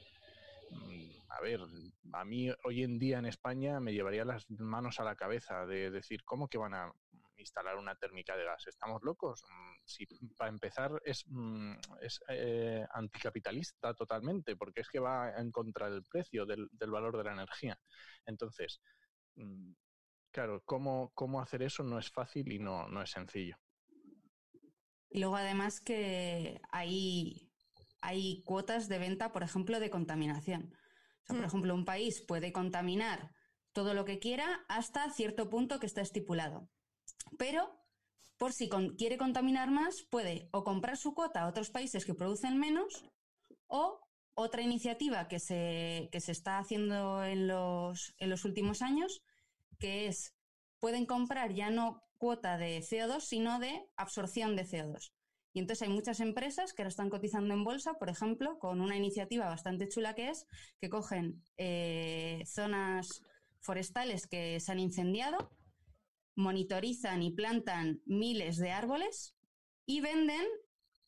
Mm, 0.71 1.11
A 1.29 1.41
ver, 1.41 1.61
a 2.13 2.25
mí 2.25 2.51
hoy 2.65 2.83
en 2.83 2.99
día 2.99 3.19
en 3.19 3.27
España 3.27 3.81
me 3.81 3.93
llevaría 3.93 4.25
las 4.25 4.51
manos 4.51 5.01
a 5.01 5.05
la 5.05 5.17
cabeza 5.17 5.65
de 5.67 5.91
decir, 5.91 6.25
¿cómo 6.25 6.49
que 6.49 6.59
van 6.59 6.75
a 6.75 6.93
instalar 7.37 7.77
una 7.77 7.95
térmica 7.95 8.37
de 8.37 8.45
gas? 8.45 8.67
¿Estamos 8.67 9.03
locos? 9.03 9.43
Si 9.87 10.07
para 10.37 10.51
empezar 10.51 11.01
es, 11.05 11.25
mm, 11.29 11.75
es 12.03 12.21
eh, 12.29 12.85
anticapitalista 12.93 13.95
totalmente, 13.95 14.57
porque 14.57 14.81
es 14.83 14.89
que 14.91 14.99
va 15.01 15.33
en 15.39 15.51
contra 15.53 15.89
del 15.91 16.05
precio, 16.05 16.47
del, 16.47 16.69
del 16.73 16.91
valor 16.91 17.17
de 17.17 17.25
la 17.25 17.33
energía. 17.35 17.79
Entonces, 18.27 18.81
mm, 19.37 19.73
claro, 20.33 20.63
¿cómo, 20.65 21.13
cómo 21.15 21.41
hacer 21.41 21.63
eso 21.63 21.85
no 21.85 21.99
es 21.99 22.11
fácil 22.11 22.53
y 22.53 22.59
no, 22.59 22.89
no 22.89 23.03
es 23.03 23.11
sencillo. 23.11 23.57
Y 25.11 25.21
luego 25.21 25.37
además 25.37 25.81
que 25.81 26.61
hay, 26.71 27.51
hay 28.01 28.43
cuotas 28.45 28.89
de 28.89 28.99
venta, 28.99 29.33
por 29.33 29.43
ejemplo, 29.43 29.81
de 29.81 29.91
contaminación. 29.91 30.75
O 31.23 31.27
sea, 31.27 31.37
por 31.37 31.45
Mm. 31.45 31.49
ejemplo, 31.49 31.75
un 31.75 31.85
país 31.85 32.21
puede 32.23 32.53
contaminar 32.53 33.33
todo 33.73 33.95
lo 33.95 34.05
que 34.05 34.19
quiera 34.19 34.65
hasta 34.69 35.11
cierto 35.11 35.49
punto 35.51 35.81
que 35.81 35.87
está 35.87 36.01
estipulado. 36.01 36.69
Pero, 37.39 37.79
por 38.39 38.53
si 38.53 38.69
con- 38.69 38.97
quiere 38.97 39.17
contaminar 39.17 39.71
más, 39.71 40.03
puede 40.11 40.49
o 40.53 40.65
comprar 40.65 40.97
su 40.97 41.15
cuota 41.15 41.43
a 41.43 41.49
otros 41.49 41.71
países 41.71 42.05
que 42.05 42.15
producen 42.15 42.59
menos 42.59 43.05
o 43.67 44.01
otra 44.35 44.63
iniciativa 44.63 45.29
que 45.29 45.39
se, 45.41 46.09
que 46.13 46.21
se 46.21 46.33
está 46.33 46.59
haciendo 46.59 47.25
en 47.25 47.49
los, 47.49 48.15
en 48.19 48.29
los 48.29 48.45
últimos 48.45 48.83
años, 48.83 49.23
que 49.79 50.07
es, 50.07 50.35
pueden 50.79 51.07
comprar 51.07 51.55
ya 51.55 51.71
no 51.71 52.03
cuota 52.19 52.59
de 52.59 52.81
CO2, 52.81 53.21
sino 53.21 53.59
de 53.59 53.89
absorción 53.97 54.57
de 54.57 54.65
CO2. 54.65 55.13
Y 55.55 55.61
entonces 55.61 55.89
hay 55.89 55.95
muchas 55.95 56.21
empresas 56.21 56.75
que 56.75 56.83
ahora 56.83 56.91
están 56.91 57.09
cotizando 57.09 57.55
en 57.55 57.65
bolsa, 57.65 57.95
por 57.95 58.11
ejemplo, 58.11 58.59
con 58.59 58.83
una 58.83 58.95
iniciativa 58.97 59.47
bastante 59.47 59.89
chula 59.89 60.15
que 60.15 60.29
es 60.29 60.47
que 60.81 60.91
cogen 60.91 61.43
eh, 61.57 62.43
zonas 62.47 63.23
forestales 63.61 64.27
que 64.27 64.61
se 64.61 64.71
han 64.73 64.81
incendiado, 64.81 65.51
monitorizan 66.37 67.23
y 67.23 67.33
plantan 67.33 68.03
miles 68.05 68.59
de 68.59 68.71
árboles 68.71 69.35
y 69.87 70.01
venden 70.01 70.47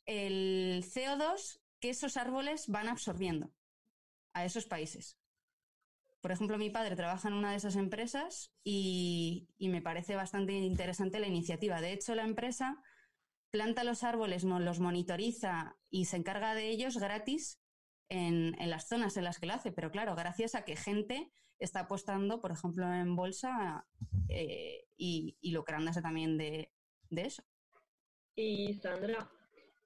el 0.06 0.82
CO2 0.84 1.60
que 1.80 1.90
esos 1.90 2.16
árboles 2.16 2.66
van 2.68 2.88
absorbiendo 2.88 3.52
a 4.32 4.44
esos 4.44 4.66
países. 4.66 5.18
Por 6.20 6.32
ejemplo, 6.32 6.58
mi 6.58 6.70
padre 6.70 6.96
trabaja 6.96 7.28
en 7.28 7.34
una 7.34 7.52
de 7.52 7.58
esas 7.58 7.76
empresas 7.76 8.52
y, 8.64 9.48
me 9.58 9.82
parece 9.82 10.16
bastante 10.16 10.52
interesante 10.52 11.20
la 11.20 11.28
iniciativa. 11.28 11.80
De 11.80 11.92
hecho, 11.92 12.14
la 12.14 12.24
empresa 12.24 12.82
planta 13.50 13.84
los 13.84 14.02
árboles, 14.02 14.42
los 14.44 14.80
monitoriza 14.80 15.76
y 15.90 16.06
se 16.06 16.16
encarga 16.16 16.54
de 16.54 16.70
ellos 16.70 16.98
gratis 16.98 17.60
en, 18.08 18.60
en 18.60 18.70
las 18.70 18.88
zonas 18.88 19.16
en 19.16 19.24
las 19.24 19.38
que 19.38 19.46
lo 19.46 19.54
hace. 19.54 19.70
Pero 19.70 19.90
claro, 19.90 20.16
gracias 20.16 20.54
a 20.54 20.64
que 20.64 20.74
gente 20.74 21.30
está 21.58 21.80
apostando, 21.80 22.40
por 22.40 22.52
ejemplo, 22.52 22.92
en 22.92 23.16
bolsa 23.16 23.86
eh, 24.28 24.86
y, 24.96 25.36
y 25.40 25.52
lucrándose 25.52 26.02
también 26.02 26.38
de, 26.38 26.72
de 27.10 27.22
eso. 27.22 27.42
Y 28.36 28.74
Sandra, 28.74 29.30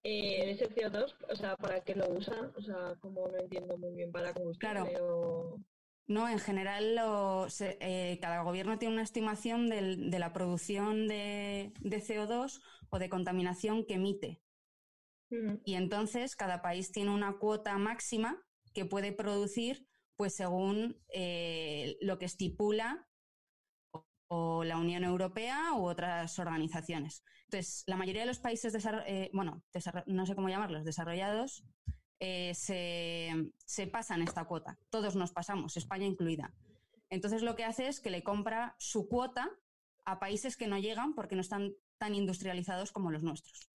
eh, 0.03 0.51
ese 0.51 0.69
CO2, 0.69 1.15
o 1.31 1.37
sea, 1.37 1.57
¿para 1.57 1.83
qué 1.83 1.95
lo 1.95 2.09
usan? 2.11 2.53
O 2.57 2.61
sea, 2.63 2.97
como 3.01 3.29
no 3.29 3.39
entiendo 3.39 3.77
muy 3.79 3.95
bien, 3.95 4.13
para 4.13 4.35
combustible 4.35 4.99
o... 5.01 5.59
No, 6.09 6.29
en 6.29 6.39
general 6.41 6.97
lo- 6.97 7.49
se- 7.49 7.79
eh, 7.81 8.19
cada 8.21 8.43
gobierno 8.43 8.79
tiene 8.79 8.95
una 8.95 9.03
estimación 9.05 9.69
del- 9.71 10.11
de 10.11 10.19
la 10.19 10.33
producción 10.33 11.07
de, 11.09 11.73
de 11.81 12.01
CO2 12.01 12.61
o 12.91 12.99
de 12.99 13.09
contaminación 13.09 13.87
que 13.87 13.95
emite. 13.95 14.43
Y 15.65 15.75
entonces 15.77 16.37
cada 16.37 16.61
país 16.61 16.93
tiene 16.93 17.11
una 17.11 17.39
cuota 17.39 17.79
máxima 17.79 18.39
que 18.75 18.85
puede 18.85 19.13
producir 19.13 19.87
pues 20.23 20.37
según 20.37 21.03
eh, 21.09 21.97
lo 22.01 22.17
que 22.17 22.27
estipula 22.27 23.09
o, 24.29 24.63
la 24.63 24.79
Unión 24.79 25.03
Europea 25.03 25.73
u 25.75 25.89
otras 25.89 26.39
organizaciones. 26.39 27.25
Entonces, 27.47 27.83
la 27.89 27.97
mayoría 27.97 28.21
de 28.21 28.29
los 28.29 28.39
países, 28.39 28.73
eh, 29.05 29.31
bueno, 29.33 29.65
no 30.07 30.25
sé 30.25 30.37
cómo 30.37 30.49
llamarlos, 30.49 30.85
desarrollados, 30.85 31.65
eh, 32.21 32.55
se, 32.55 33.33
se 33.65 33.89
pasan 33.89 34.23
esta 34.23 34.45
cuota. 34.45 34.79
Todos 34.91 35.17
nos 35.17 35.33
pasamos, 35.33 35.77
España 35.77 36.07
incluida. 36.07 36.55
Entonces, 37.11 37.43
lo 37.43 37.57
que 37.57 37.65
hace 37.65 37.89
es 37.89 37.99
que 37.99 38.11
le 38.11 38.23
compra 38.23 38.77
su 38.79 39.09
cuota 39.09 39.51
a 40.05 40.21
países 40.21 40.57
que 40.57 40.69
no 40.69 40.79
llegan 40.79 41.17
porque 41.17 41.35
no 41.35 41.41
están 41.41 41.73
tan 41.99 42.15
industrializados 42.15 42.93
como 42.93 43.11
los 43.11 43.25
nuestros. 43.25 43.73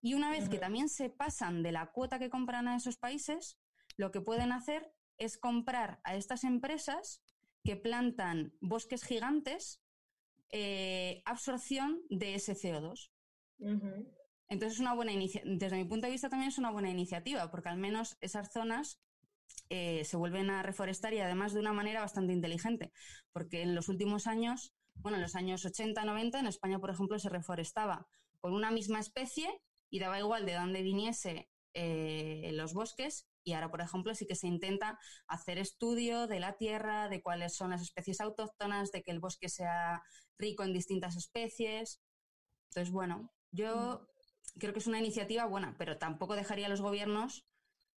Y 0.00 0.14
una 0.14 0.30
vez 0.30 0.48
que 0.48 0.58
también 0.58 0.88
se 0.88 1.10
pasan 1.10 1.64
de 1.64 1.72
la 1.72 1.90
cuota 1.90 2.20
que 2.20 2.30
compran 2.30 2.68
a 2.68 2.76
esos 2.76 2.98
países, 2.98 3.58
lo 3.96 4.12
que 4.12 4.20
pueden 4.20 4.52
hacer 4.52 4.92
es 5.24 5.38
comprar 5.38 6.00
a 6.04 6.16
estas 6.16 6.44
empresas 6.44 7.22
que 7.64 7.76
plantan 7.76 8.54
bosques 8.60 9.04
gigantes 9.04 9.82
eh, 10.50 11.22
absorción 11.24 12.02
de 12.10 12.34
ese 12.34 12.54
CO2. 12.54 13.10
Ujú. 13.58 14.12
Entonces, 14.48 14.74
es 14.74 14.80
una 14.80 14.94
buena 14.94 15.12
desde 15.44 15.76
mi 15.76 15.84
punto 15.86 16.06
de 16.06 16.12
vista 16.12 16.28
también 16.28 16.50
es 16.50 16.58
una 16.58 16.70
buena 16.70 16.90
iniciativa, 16.90 17.50
porque 17.50 17.70
al 17.70 17.78
menos 17.78 18.18
esas 18.20 18.52
zonas 18.52 19.00
eh, 19.70 20.04
se 20.04 20.18
vuelven 20.18 20.50
a 20.50 20.62
reforestar 20.62 21.14
y 21.14 21.20
además 21.20 21.54
de 21.54 21.60
una 21.60 21.72
manera 21.72 22.00
bastante 22.00 22.34
inteligente, 22.34 22.92
porque 23.32 23.62
en 23.62 23.74
los 23.74 23.88
últimos 23.88 24.26
años, 24.26 24.74
bueno, 24.96 25.16
en 25.16 25.22
los 25.22 25.36
años 25.36 25.64
80, 25.64 26.04
90, 26.04 26.40
en 26.40 26.46
España, 26.46 26.78
por 26.78 26.90
ejemplo, 26.90 27.18
se 27.18 27.30
reforestaba 27.30 28.06
con 28.40 28.52
una 28.52 28.70
misma 28.70 29.00
especie 29.00 29.48
y 29.88 30.00
daba 30.00 30.18
igual 30.18 30.44
de 30.44 30.54
dónde 30.54 30.82
viniese 30.82 31.48
eh, 31.72 32.50
los 32.52 32.74
bosques. 32.74 33.26
Y 33.44 33.54
ahora, 33.54 33.70
por 33.70 33.80
ejemplo, 33.80 34.14
sí 34.14 34.26
que 34.26 34.34
se 34.34 34.46
intenta 34.46 34.98
hacer 35.26 35.58
estudio 35.58 36.26
de 36.26 36.40
la 36.40 36.54
tierra, 36.54 37.08
de 37.08 37.22
cuáles 37.22 37.56
son 37.56 37.70
las 37.70 37.82
especies 37.82 38.20
autóctonas, 38.20 38.92
de 38.92 39.02
que 39.02 39.10
el 39.10 39.20
bosque 39.20 39.48
sea 39.48 40.02
rico 40.38 40.62
en 40.64 40.72
distintas 40.72 41.16
especies. 41.16 42.00
Entonces, 42.70 42.92
bueno, 42.92 43.32
yo 43.50 44.06
creo 44.58 44.72
que 44.72 44.78
es 44.78 44.86
una 44.86 44.98
iniciativa 44.98 45.44
buena, 45.46 45.76
pero 45.78 45.98
tampoco 45.98 46.36
dejaría 46.36 46.66
a 46.66 46.70
los 46.70 46.80
gobiernos 46.80 47.46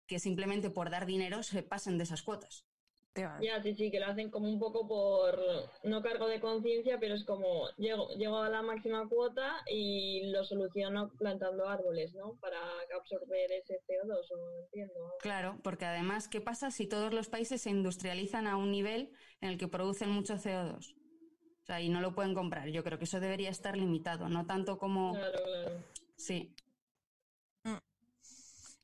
que 0.07 0.19
simplemente 0.19 0.71
por 0.71 0.91
dar 0.91 1.07
dinero 1.07 1.43
se 1.43 1.63
pasen 1.63 1.99
de 1.99 2.05
esas 2.05 2.23
cuotas. 2.23 2.67
Ya, 3.15 3.63
sí, 3.63 3.75
sí, 3.75 3.91
que 3.91 4.01
lo 4.01 4.07
hacen 4.07 4.31
como 4.31 4.49
un 4.49 4.59
poco 4.59 4.89
por, 4.89 5.39
no 5.85 6.03
cargo 6.03 6.29
de 6.29 6.41
conciencia, 6.41 6.99
pero 6.99 7.15
es 7.15 7.25
como, 7.25 7.69
llego, 7.77 8.09
llego 8.15 8.39
a 8.39 8.49
la 8.49 8.63
máxima 8.63 9.07
cuota 9.09 9.63
y 9.71 10.31
lo 10.31 10.45
soluciono 10.45 11.11
plantando 11.19 11.69
árboles, 11.69 12.15
¿no? 12.15 12.39
Para 12.41 12.59
absorber 12.97 13.53
ese 13.53 13.81
CO2, 13.87 14.31
o 14.31 14.61
entiendo. 14.65 15.15
Claro, 15.21 15.59
porque 15.63 15.85
además, 15.85 16.29
¿qué 16.29 16.41
pasa 16.41 16.71
si 16.71 16.87
todos 16.87 17.13
los 17.13 17.29
países 17.29 17.61
se 17.61 17.71
industrializan 17.71 18.47
a 18.47 18.57
un 18.57 18.71
nivel 18.71 19.11
en 19.41 19.51
el 19.51 19.59
que 19.59 19.69
producen 19.69 20.11
mucho 20.11 20.35
CO2? 20.39 20.95
O 20.95 21.65
sea, 21.65 21.81
y 21.81 21.91
no 21.91 22.01
lo 22.01 22.15
pueden 22.15 22.35
comprar. 22.35 22.69
Yo 22.69 22.83
creo 22.83 22.99
que 22.99 23.05
eso 23.05 23.21
debería 23.21 23.51
estar 23.51 23.77
limitado, 23.77 24.29
no 24.29 24.47
tanto 24.47 24.79
como... 24.79 25.13
Claro, 25.13 25.43
claro. 25.45 25.85
Sí, 26.17 26.55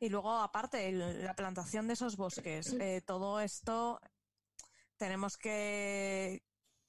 Y 0.00 0.10
luego, 0.10 0.30
aparte, 0.30 0.88
el- 0.88 1.24
la 1.24 1.34
plantación 1.34 1.88
de 1.88 1.94
esos 1.94 2.16
bosques, 2.16 2.72
eh, 2.78 3.02
todo 3.04 3.40
esto 3.40 3.98
tenemos 4.98 5.36
que, 5.36 6.42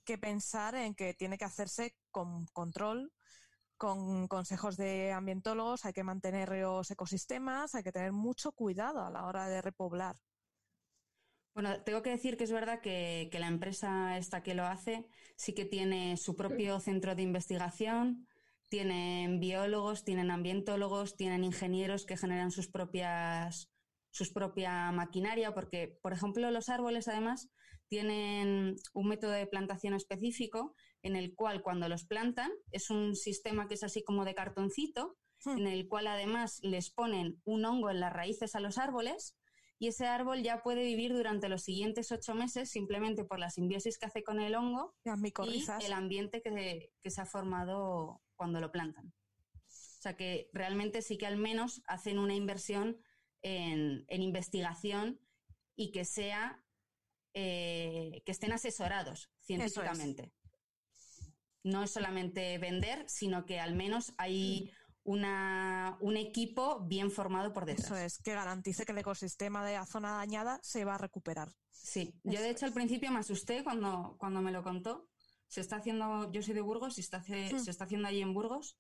que 0.04 0.18
pensar 0.18 0.76
en 0.76 0.96
que 0.96 1.14
tiene 1.14 1.38
que 1.38 1.46
hacerse 1.46 1.96
con 2.12 2.46
control, 2.48 3.14
con 3.78 4.28
consejos 4.28 4.76
de 4.76 5.14
ambientólogos, 5.14 5.86
hay 5.86 5.94
que 5.94 6.04
mantener 6.04 6.50
los 6.50 6.92
ecosistemas, 6.92 7.76
hay 7.76 7.84
que 7.84 7.94
tener 7.94 8.12
mucho 8.12 8.52
cuidado 8.52 9.06
a 9.06 9.10
la 9.10 9.26
hora 9.26 9.48
de 9.48 9.62
repoblar. 9.62 10.18
Bueno, 11.54 11.82
tengo 11.84 12.02
que 12.02 12.10
decir 12.10 12.38
que 12.38 12.44
es 12.44 12.52
verdad 12.52 12.82
que, 12.82 13.30
la 13.34 13.48
empresa 13.48 14.18
esta 14.18 14.44
que 14.44 14.54
lo 14.54 14.66
hace 14.66 15.08
sí 15.36 15.54
que 15.54 15.66
tiene 15.66 16.18
su 16.18 16.36
propio 16.36 16.80
centro 16.80 17.16
de 17.16 17.22
investigación, 17.22 18.28
tienen 18.70 19.40
biólogos, 19.40 20.04
tienen 20.04 20.32
ambientólogos, 20.32 21.16
tienen 21.16 21.44
ingenieros 21.44 22.06
que 22.06 22.18
generan 22.18 22.52
sus 22.52 22.68
propias 22.68 23.72
sus 24.12 24.32
propia 24.32 24.92
maquinaria, 24.92 25.54
porque, 25.54 26.00
por 26.02 26.14
ejemplo, 26.14 26.50
los 26.50 26.70
árboles 26.70 27.08
además 27.08 27.50
tienen 27.90 28.76
un 28.94 29.08
método 29.08 29.32
de 29.32 29.48
plantación 29.48 29.94
específico 29.94 30.76
en 31.02 31.16
el 31.16 31.36
cual 31.36 31.62
cuando 31.62 31.90
los 31.90 32.06
plantan 32.06 32.52
es 32.72 32.90
un 32.90 33.16
sistema 33.16 33.68
que 33.68 33.74
es 33.74 33.84
así 33.84 34.04
como 34.04 34.26
de 34.26 34.36
cartoncito, 34.36 35.18
hmm. 35.44 35.58
en 35.58 35.68
el 35.68 35.88
cual 35.88 36.08
además 36.08 36.60
les 36.62 36.92
ponen 36.92 37.42
un 37.44 37.66
hongo 37.66 37.90
en 37.90 38.00
las 38.00 38.14
raíces 38.14 38.56
a 38.56 38.60
los 38.60 38.78
árboles 38.78 39.36
y 39.80 39.88
ese 39.88 40.08
árbol 40.08 40.44
ya 40.44 40.62
puede 40.62 40.84
vivir 40.84 41.14
durante 41.14 41.50
los 41.50 41.64
siguientes 41.64 42.12
ocho 42.12 42.36
meses 42.36 42.70
simplemente 42.70 43.24
por 43.24 43.40
la 43.40 43.50
simbiosis 43.50 43.98
que 43.98 44.06
hace 44.06 44.24
con 44.24 44.40
el 44.40 44.56
hongo 44.56 44.96
y 45.48 45.66
el 45.86 45.94
ambiente 45.94 46.42
que, 46.42 46.92
que 47.02 47.10
se 47.10 47.22
ha 47.22 47.26
formado 47.26 48.22
cuando 48.36 48.60
lo 48.60 48.72
plantan. 48.72 49.14
O 49.68 50.02
sea 50.02 50.16
que 50.16 50.50
realmente 50.54 51.02
sí 51.02 51.18
que 51.18 51.26
al 51.26 51.38
menos 51.38 51.82
hacen 51.86 52.20
una 52.20 52.34
inversión 52.34 53.02
en, 53.42 54.06
investigación 54.10 55.20
y 55.76 55.92
que 55.92 56.06
sea 56.06 56.64
eh, 57.34 58.22
que 58.26 58.32
estén 58.32 58.52
asesorados 58.52 59.32
científicamente. 59.40 60.34
No 61.64 61.84
es 61.84 61.92
solamente 61.92 62.58
vender, 62.58 63.06
sino 63.08 63.46
que 63.46 63.60
al 63.60 63.76
menos 63.76 64.14
hay 64.18 64.72
una, 65.04 65.98
un 66.02 66.18
equipo 66.18 66.82
bien 66.82 67.12
formado 67.12 67.52
por 67.52 67.66
detrás. 67.66 67.88
Eso 67.88 67.98
es, 67.98 68.18
que 68.20 68.34
garantice 68.34 68.86
que 68.86 68.92
el 68.92 68.98
ecosistema 69.00 69.66
de 69.66 69.74
la 69.74 69.86
zona 69.86 70.18
dañada 70.18 70.60
se 70.62 70.86
va 70.86 70.96
a 70.96 70.98
recuperar. 70.98 71.50
Sí, 71.72 72.14
yo 72.24 72.42
de 72.42 72.50
hecho 72.50 72.66
al 72.66 72.74
principio 72.74 73.12
me 73.12 73.20
asusté 73.20 73.64
cuando, 73.64 74.16
cuando 74.20 74.42
me 74.42 74.52
lo 74.52 74.64
contó. 74.64 75.08
Se 75.48 75.62
está 75.62 75.78
haciendo, 75.78 76.32
yo 76.32 76.44
soy 76.44 76.54
de 76.54 76.62
Burgos 76.62 76.98
y 77.00 77.02
está, 77.02 77.20
hmm. 77.20 77.60
se 77.60 77.72
está 77.72 77.86
haciendo 77.86 78.08
allí 78.08 78.22
en 78.22 78.34
Burgos. 78.34 78.78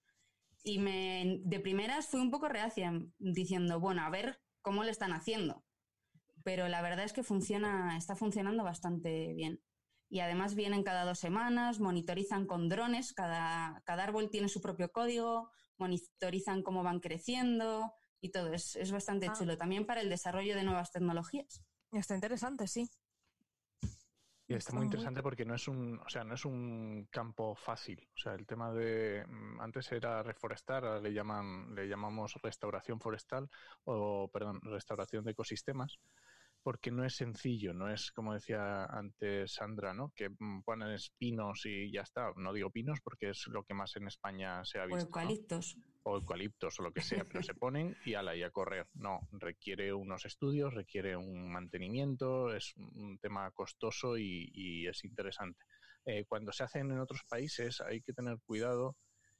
Y 0.64 0.78
me, 0.78 1.40
de 1.44 1.60
primeras 1.60 2.08
fui 2.08 2.20
un 2.20 2.30
poco 2.30 2.48
reacia, 2.48 2.94
diciendo, 3.18 3.80
bueno, 3.80 4.04
a 4.04 4.10
ver 4.10 4.40
cómo 4.62 4.84
le 4.84 4.92
están 4.92 5.14
haciendo. 5.14 5.64
Pero 6.44 6.68
la 6.68 6.82
verdad 6.82 7.06
es 7.06 7.14
que 7.14 7.24
funciona, 7.24 7.98
está 7.98 8.16
funcionando 8.16 8.64
bastante 8.64 9.34
bien. 9.34 9.62
Y 10.10 10.22
además 10.22 10.56
vienen 10.56 10.84
cada 10.84 11.06
dos 11.06 11.20
semanas, 11.20 11.80
monitorizan 11.80 12.48
con 12.48 12.68
drones, 12.68 13.14
cada, 13.14 13.82
cada 13.86 14.04
árbol 14.04 14.30
tiene 14.30 14.50
su 14.50 14.62
propio 14.62 14.92
código, 14.92 15.52
monitorizan 15.78 16.64
cómo 16.64 16.82
van 16.82 17.00
creciendo 17.00 17.94
y 18.20 18.32
todo. 18.32 18.52
Es, 18.54 18.76
es 18.76 18.92
bastante 18.92 19.28
ah. 19.30 19.34
chulo. 19.38 19.58
También 19.58 19.86
para 19.86 20.02
el 20.02 20.10
desarrollo 20.10 20.56
de 20.56 20.64
nuevas 20.64 20.92
tecnologías. 20.92 21.64
Está 21.92 22.16
interesante, 22.16 22.68
sí. 22.68 22.90
Y 24.50 24.56
está 24.56 24.74
muy 24.74 24.86
interesante 24.86 25.22
porque 25.22 25.46
no 25.46 25.54
es 25.54 25.68
un, 25.68 26.00
o 26.04 26.10
sea, 26.10 26.24
no 26.24 26.34
es 26.34 26.44
un 26.44 27.08
campo 27.12 27.54
fácil. 27.54 28.10
O 28.16 28.18
sea, 28.18 28.34
el 28.34 28.48
tema 28.48 28.74
de 28.74 29.24
mm, 29.28 29.62
antes 29.62 29.92
era 29.92 30.24
reforestar, 30.24 30.84
ahora 30.84 31.00
le 31.00 31.14
llaman, 31.14 31.76
le 31.76 31.88
llamamos 31.88 32.34
restauración 32.42 33.00
forestal 33.00 33.48
o 33.84 34.28
perdón, 34.34 34.60
restauración 34.64 35.24
de 35.24 35.32
ecosistemas 35.32 36.00
porque 36.62 36.92
no 36.92 37.06
es 37.06 37.16
sencillo, 37.16 37.74
no 37.74 37.90
es 37.90 38.12
como 38.12 38.34
decía 38.34 38.86
antes 38.86 39.54
Sandra, 39.54 39.94
¿no? 39.94 40.12
Que 40.16 40.30
mm, 40.30 40.64
ponen 40.64 40.98
pinos 41.18 41.66
y 41.66 41.92
ya 41.92 42.02
está. 42.02 42.32
No 42.36 42.54
digo 42.54 42.70
pinos 42.70 43.00
porque 43.04 43.30
es 43.30 43.48
lo 43.48 43.64
que 43.64 43.74
más 43.74 43.96
en 43.96 44.08
España 44.08 44.64
se 44.66 44.80
ha 44.80 44.86
visto. 44.86 45.04
O 45.04 45.08
eucaliptos. 45.08 45.78
O 46.04 46.16
eucaliptos 46.18 46.80
o 46.80 46.84
lo 46.84 46.92
que 46.92 47.02
sea, 47.02 47.24
pero 47.24 47.44
se 47.44 47.54
ponen 47.56 47.96
y 48.06 48.14
ala, 48.14 48.36
y 48.36 48.44
a 48.44 48.52
correr. 48.52 48.88
No, 48.94 49.22
requiere 49.32 49.94
unos 49.94 50.26
estudios, 50.26 50.74
requiere 50.74 51.16
un 51.16 51.52
mantenimiento, 51.52 52.54
es 52.54 52.74
un 52.76 53.18
tema 53.20 53.50
costoso 53.52 54.18
y, 54.18 54.88
es 54.88 55.04
interesante. 55.04 55.64
Eh, 56.06 56.26
cuando 56.28 56.52
se 56.52 56.64
hacen 56.64 56.92
en 56.92 57.00
otros 57.00 57.24
países 57.30 57.82
hay 57.82 58.02
que 58.02 58.14
tener 58.14 58.38
cuidado 58.46 58.96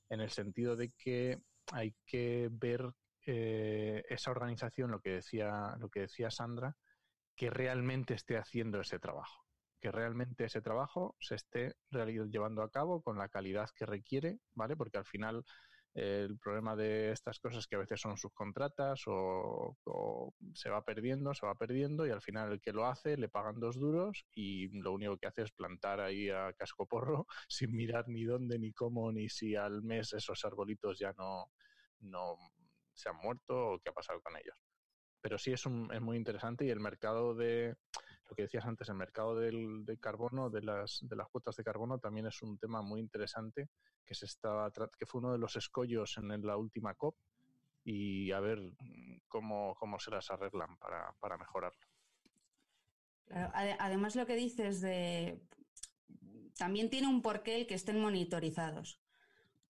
en 0.10 0.20
el 0.20 0.30
sentido 0.30 0.76
de 0.76 0.92
que 0.98 1.38
hay 1.72 1.96
que 2.06 2.50
ver 2.52 2.92
eh, 3.26 4.04
esa 4.10 4.32
organización, 4.32 4.92
lo 4.92 5.02
que 5.02 5.12
decía, 5.12 5.76
lo 5.80 5.90
que 5.90 6.02
decía 6.02 6.32
Sandra, 6.32 6.76
que 7.40 7.50
realmente 7.50 8.16
esté 8.16 8.38
haciendo 8.38 8.82
ese 8.82 9.00
trabajo, 9.00 9.46
que 9.80 9.94
realmente 9.94 10.44
ese 10.44 10.62
trabajo 10.62 11.16
se 11.22 11.36
esté 11.36 11.74
llevando 11.90 12.62
a 12.62 12.70
cabo 12.70 13.02
con 13.02 13.18
la 13.18 13.30
calidad 13.30 13.70
que 13.78 13.86
requiere, 13.86 14.40
¿vale? 14.56 14.76
Porque 14.76 14.98
al 14.98 15.06
final 15.06 15.46
eh, 15.94 16.26
el 16.28 16.38
problema 16.38 16.76
de 16.76 17.14
estas 17.14 17.40
cosas 17.40 17.66
que 17.66 17.78
a 17.78 17.80
veces 17.80 18.02
son 18.02 18.18
subcontratas 18.18 19.04
o, 19.08 19.78
o, 19.86 20.34
se 20.54 20.70
va 20.70 20.84
perdiendo, 20.84 21.34
se 21.34 21.46
va 21.46 21.56
perdiendo 21.56 22.06
y 22.06 22.10
al 22.10 22.22
final 22.22 22.52
el 22.52 22.60
que 22.60 22.74
lo 22.74 22.86
hace 22.86 23.16
le 23.16 23.30
pagan 23.30 23.58
dos 23.58 23.80
duros 23.80 24.26
y 24.36 24.68
lo 24.78 24.92
único 24.92 25.16
que 25.16 25.28
hace 25.28 25.44
es 25.44 25.52
plantar 25.54 26.02
ahí 26.02 26.30
a 26.30 26.52
cascoporro 26.52 27.26
sin 27.48 27.74
mirar 27.74 28.10
ni 28.10 28.26
dónde, 28.26 28.60
ni 28.60 28.74
cómo, 28.74 29.14
ni 29.14 29.30
si 29.30 29.56
al 29.56 29.82
mes 29.82 30.12
esos 30.12 30.44
arbolitos 30.44 31.00
ya 31.00 31.14
no, 31.14 31.46
no 32.02 32.36
se 32.94 33.08
han 33.08 33.16
muerto 33.16 33.56
o 33.56 33.80
qué 33.80 33.92
ha 33.92 33.94
pasado 33.94 34.20
con 34.20 34.36
ellos 34.36 34.69
pero 35.22 35.38
sí 35.38 35.52
es, 35.52 35.66
un, 35.66 35.90
es 35.94 36.02
muy 36.02 36.18
interesante 36.18 36.66
y 36.66 36.70
el 36.70 36.80
mercado 36.80 37.36
de, 37.36 37.76
lo 38.30 38.36
que 38.36 38.44
decías 38.44 38.66
antes, 38.66 38.90
el 38.90 38.96
mercado 38.96 39.36
del, 39.36 39.86
carbono, 40.00 40.50
de 40.50 40.62
las, 40.62 41.00
de 41.02 41.16
las 41.16 41.28
cuotas 41.28 41.56
de 41.56 41.64
carbono, 41.64 41.98
también 41.98 42.28
es 42.28 42.42
un 42.42 42.58
tema 42.58 42.82
muy 42.82 43.00
interesante 43.00 43.70
que 44.06 44.16
se 44.16 44.26
estaba 44.26 44.72
que 44.72 45.06
fue 45.06 45.20
uno 45.20 45.32
de 45.32 45.40
los 45.40 45.56
escollos 45.56 46.18
en 46.18 46.46
la 46.46 46.58
última 46.58 46.94
COP 46.94 47.16
y 47.84 48.32
a 48.32 48.40
ver 48.40 48.60
cómo, 49.28 49.76
cómo 49.76 50.00
se 50.00 50.12
las 50.12 50.30
arreglan 50.30 50.78
para, 50.78 51.14
para 51.20 51.38
mejorarlo. 51.38 51.80
además, 53.32 54.16
lo 54.16 54.26
que 54.26 54.36
dices 54.36 54.82
de 54.82 55.42
también 56.58 56.90
tiene 56.90 57.08
un 57.08 57.22
porqué 57.22 57.56
el 57.56 57.68
que 57.68 57.76
estén 57.76 58.00
monitorizados 58.00 59.00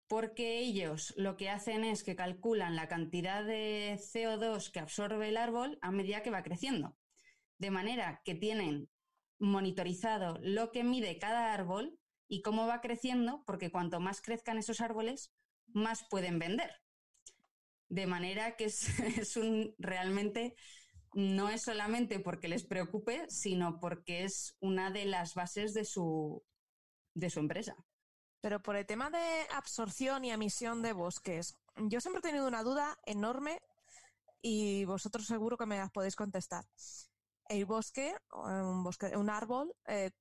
porque 0.10 0.57
ellos 0.57 1.14
lo 1.18 1.38
que 1.38 1.49
hacen 1.49 1.84
es 1.84 2.03
que 2.03 2.16
calculan 2.16 2.76
la 2.76 2.88
cantidad 2.88 3.45
de 3.45 3.95
CO2 3.99 4.72
que 4.72 4.80
absorbe 4.80 5.30
el 5.30 5.38
árbol 5.38 5.78
a 5.82 5.91
medida 5.91 6.24
que 6.24 6.32
va 6.32 6.41
creciendo. 6.41 6.97
De 7.60 7.70
manera 7.70 8.20
que 8.26 8.34
tienen 8.34 8.89
monitorizado 9.38 10.39
lo 10.41 10.72
que 10.72 10.84
mide 10.84 11.20
cada 11.20 11.53
árbol 11.53 11.99
y 12.28 12.41
cómo 12.41 12.66
va 12.66 12.82
creciendo, 12.82 13.43
porque 13.45 13.72
cuanto 13.72 13.99
más 13.99 14.20
crezcan 14.20 14.57
esos 14.57 14.82
árboles, 14.82 15.32
más 15.68 16.03
pueden 16.10 16.39
vender. 16.39 16.72
De 17.88 18.07
manera 18.07 18.55
que 18.55 18.66
es, 18.66 18.88
un 19.38 19.76
realmente 19.78 20.55
no 21.14 21.49
es 21.49 21.62
solamente 21.62 22.20
porque 22.20 22.47
les 22.47 22.66
preocupe, 22.66 23.26
sino 23.30 23.80
porque 23.80 24.24
es 24.24 24.57
una 24.60 24.89
de 24.89 25.05
las 25.05 25.36
bases 25.36 25.76
de 25.76 25.86
su, 25.86 26.43
de 27.14 27.30
su 27.30 27.39
empresa. 27.39 27.76
Pero 28.42 28.62
por 28.62 28.76
el 28.76 28.86
tema 28.86 29.10
de 29.10 29.48
absorción 29.54 30.24
y 30.24 30.32
emisión 30.32 30.82
de 30.82 30.94
bosques, 30.94 31.56
yo 31.76 32.00
siempre 32.00 32.20
he 32.20 32.24
tenido 32.24 32.48
una 32.48 32.64
duda 32.64 32.98
enorme 33.06 33.62
y 34.42 34.86
vosotros 34.86 35.26
seguro 35.26 35.58
que 35.58 35.66
me 35.66 35.78
las 35.78 35.92
podéis 35.92 36.16
contestar. 36.16 36.66
El 37.50 37.66
bosque, 37.66 38.16
un, 38.32 38.84
bosque, 38.84 39.18
un 39.18 39.30
árbol, 39.30 39.76
eh, 39.88 40.12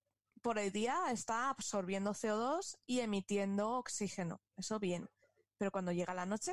por 0.42 0.58
el 0.58 0.72
día 0.72 1.10
está 1.10 1.50
absorbiendo 1.50 2.12
CO2 2.12 2.78
y 2.86 3.00
emitiendo 3.00 3.72
oxígeno. 3.72 4.40
Eso 4.56 4.78
bien. 4.78 5.08
Pero 5.56 5.70
cuando 5.70 5.92
llega 5.92 6.14
la 6.14 6.26
noche, 6.26 6.52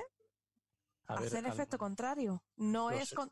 hace 1.07 1.39
el 1.39 1.45
efecto 1.45 1.77
contrario. 1.77 2.43
No 2.57 2.91
es 2.91 3.13
con... 3.13 3.31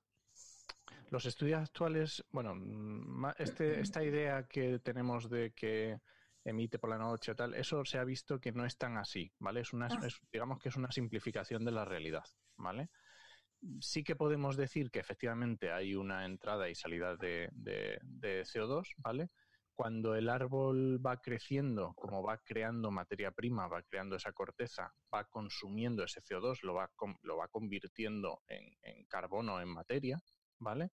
Los 1.10 1.26
estudios 1.26 1.62
actuales, 1.62 2.24
bueno, 2.32 2.56
este, 3.38 3.80
esta 3.80 4.04
idea 4.04 4.48
que 4.48 4.80
tenemos 4.80 5.30
de 5.30 5.52
que 5.52 6.00
emite 6.46 6.80
por 6.80 6.90
la 6.90 6.98
noche 6.98 7.32
o 7.32 7.36
tal, 7.36 7.54
eso 7.56 7.86
se 7.86 7.98
ha 7.98 8.04
visto 8.04 8.40
que 8.40 8.52
no 8.52 8.66
es 8.66 8.78
tan 8.78 8.98
así, 8.98 9.32
¿vale? 9.40 9.62
Es 9.62 9.74
una, 9.74 9.88
ah. 9.88 10.08
digamos 10.32 10.60
que 10.60 10.70
es 10.70 10.76
una 10.76 10.92
simplificación 10.92 11.64
de 11.66 11.72
la 11.72 11.86
realidad, 11.86 12.26
¿vale? 12.58 12.90
Sí 13.80 14.04
que 14.04 14.16
podemos 14.16 14.58
decir 14.58 14.92
que 14.92 15.00
efectivamente 15.00 15.72
hay 15.72 15.96
una 15.96 16.26
entrada 16.26 16.70
y 16.70 16.76
salida 16.76 17.16
de, 17.16 17.50
CO2, 18.54 18.94
¿vale? 18.98 19.30
Cuando 19.74 20.16
el 20.16 20.30
árbol 20.30 21.04
va 21.04 21.22
creciendo, 21.22 21.94
como 21.96 22.22
va 22.22 22.38
creando 22.40 22.92
materia 22.92 23.32
prima, 23.32 23.68
va 23.68 23.82
creando 23.82 24.18
esa 24.18 24.34
corteza, 24.34 24.94
va 25.14 25.24
consumiendo 25.24 26.04
ese 26.04 26.22
CO2, 26.22 26.62
lo 26.62 26.74
va, 26.74 26.92
lo 27.22 27.38
va 27.38 27.48
convirtiendo 27.48 28.42
en, 28.48 28.78
en 28.84 29.06
carbono, 29.06 29.62
en 29.62 29.70
materia, 29.70 30.20
¿vale? 30.60 30.92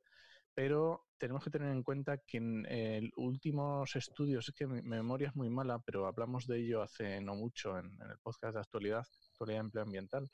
Pero 0.54 1.06
tenemos 1.18 1.44
que 1.44 1.50
tener 1.50 1.70
en 1.70 1.82
cuenta 1.82 2.18
que 2.18 2.38
en 2.38 3.10
últimos 3.16 3.94
estudios, 3.94 4.48
es 4.48 4.54
que 4.54 4.66
mi, 4.66 4.82
memoria 4.82 5.28
es 5.28 5.36
muy 5.36 5.50
mala, 5.50 5.78
pero 5.80 6.06
hablamos 6.06 6.46
de 6.46 6.58
ello 6.60 6.82
hace 6.82 7.20
no 7.20 7.34
mucho 7.34 7.78
en, 7.78 7.86
el 8.02 8.18
podcast 8.22 8.54
de 8.54 8.60
actualidad, 8.60 9.06
actualidad 9.32 9.60
empleo 9.60 9.84
ambiental, 9.84 10.30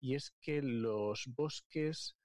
y 0.00 0.14
es 0.14 0.32
que 0.40 0.60
los 0.60 1.24
bosques, 1.34 2.16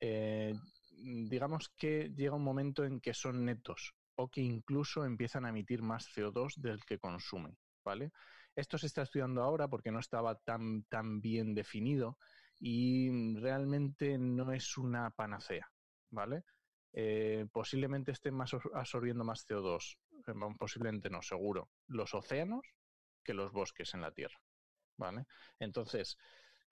eh, 0.00 0.54
digamos 0.90 1.70
que 1.76 2.12
llega 2.14 2.34
un 2.34 2.44
momento 2.44 2.84
en 2.84 3.00
que 3.00 3.14
son 3.14 3.44
netos, 3.44 3.94
o 4.16 4.28
que 4.28 4.40
incluso 4.40 5.04
empiezan 5.04 5.44
a 5.44 5.50
emitir 5.50 5.80
más 5.82 6.08
CO2 6.14 6.56
del 6.56 6.84
que 6.84 6.98
consumen, 6.98 7.56
¿vale? 7.84 8.10
Esto 8.56 8.76
se 8.76 8.88
está 8.88 9.02
estudiando 9.02 9.42
ahora 9.42 9.68
porque 9.68 9.92
no 9.92 10.00
estaba 10.00 10.34
tan, 10.34 10.82
tan 10.84 11.20
bien 11.20 11.54
definido 11.54 12.18
y 12.58 13.36
realmente 13.36 14.18
no 14.18 14.52
es 14.52 14.76
una 14.76 15.10
panacea, 15.10 15.70
¿vale? 16.10 16.42
Eh, 17.00 17.46
posiblemente 17.52 18.10
estén 18.10 18.34
más 18.34 18.52
absorbiendo 18.74 19.22
más 19.22 19.46
CO2, 19.46 19.98
eh, 20.26 20.32
posiblemente 20.58 21.08
no, 21.08 21.22
seguro, 21.22 21.70
los 21.86 22.12
océanos 22.12 22.74
que 23.22 23.34
los 23.34 23.52
bosques 23.52 23.94
en 23.94 24.00
la 24.00 24.10
Tierra, 24.10 24.42
¿vale? 24.96 25.26
Entonces, 25.60 26.18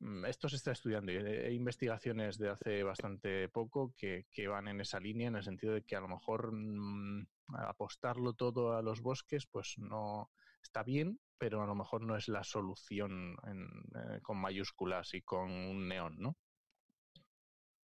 mm, 0.00 0.24
esto 0.24 0.48
se 0.48 0.56
está 0.56 0.72
estudiando 0.72 1.12
y 1.12 1.18
hay 1.18 1.54
investigaciones 1.54 2.38
de 2.38 2.48
hace 2.48 2.82
bastante 2.82 3.48
poco 3.48 3.94
que, 3.96 4.26
van 4.48 4.66
en 4.66 4.80
esa 4.80 4.98
línea, 4.98 5.28
en 5.28 5.36
el 5.36 5.44
sentido 5.44 5.74
de 5.74 5.82
que 5.82 5.94
a 5.94 6.00
lo 6.00 6.08
mejor 6.08 6.50
mm, 6.50 7.28
apostarlo 7.58 8.32
todo 8.32 8.76
a 8.76 8.82
los 8.82 9.02
bosques, 9.02 9.46
pues 9.46 9.74
no 9.78 10.32
está 10.60 10.82
bien, 10.82 11.20
pero 11.38 11.62
a 11.62 11.66
lo 11.68 11.76
mejor 11.76 12.02
no 12.02 12.16
es 12.16 12.26
la 12.26 12.42
solución 12.42 13.36
eh, 13.46 14.20
con 14.22 14.38
mayúsculas 14.38 15.14
y 15.14 15.22
con 15.22 15.52
un 15.52 15.86
neón, 15.86 16.16
¿no? 16.18 16.36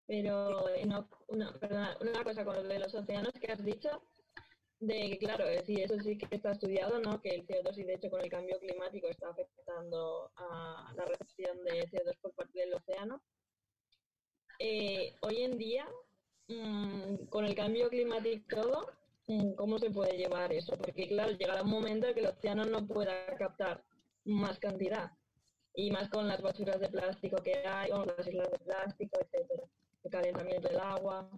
Pero 0.07 0.64
no, 0.86 1.09
una, 1.28 1.53
una 2.00 2.24
cosa 2.24 2.44
con 2.44 2.57
lo 2.57 2.62
de 2.64 2.78
los 2.78 2.94
océanos 2.94 3.32
que 3.34 3.53
has 3.53 3.64
dicho, 3.64 4.03
de 4.82 5.11
que 5.11 5.18
claro, 5.18 5.46
eh, 5.48 5.62
sí, 5.64 5.80
eso 5.80 5.94
sí 6.00 6.18
que 6.18 6.34
está 6.34 6.50
estudiado, 6.50 6.98
¿no? 6.98 7.20
Que 7.20 7.36
el 7.36 7.46
CO2 7.46 7.78
y 7.78 7.84
de 7.84 7.94
hecho 7.94 8.11
con 8.11 8.20
el 8.20 8.28
cambio 8.28 8.59
climático 8.59 9.07
está 9.07 9.28
afectando 9.28 10.32
a 10.34 10.92
la 10.96 11.05
recepción 11.05 11.62
de 11.64 11.88
CO2 11.88 12.16
por 12.20 12.32
parte 12.34 12.59
del 12.59 12.74
océano. 12.74 13.22
Eh, 14.59 15.14
hoy 15.20 15.42
en 15.42 15.57
día, 15.57 15.86
mm, 16.48 17.26
con 17.28 17.44
el 17.44 17.55
cambio 17.55 17.88
climático 17.90 18.44
todo, 18.48 18.86
mm, 19.28 19.53
¿cómo 19.55 19.78
se 19.78 19.90
puede 19.90 20.16
llevar 20.16 20.53
eso? 20.53 20.76
Porque 20.76 21.07
claro, 21.07 21.30
llegará 21.32 21.62
un 21.62 21.70
momento 21.70 22.09
en 22.09 22.14
que 22.14 22.20
el 22.20 22.26
océano 22.26 22.64
no 22.64 22.84
pueda 22.86 23.26
captar 23.36 23.84
más 24.24 24.59
cantidad 24.59 25.12
y 25.74 25.92
más 25.92 26.11
con 26.11 26.26
las 26.26 26.42
basuras 26.42 26.80
de 26.80 26.88
plástico 26.88 27.36
que 27.42 27.55
hay, 27.66 27.90
con 27.90 28.07
las 28.07 28.26
islas 28.26 28.50
de 28.50 28.59
plástico, 28.59 29.18
etcétera, 29.20 29.62
el 30.05 30.11
calentamiento 30.11 30.68
del 30.68 30.80
agua. 30.80 31.28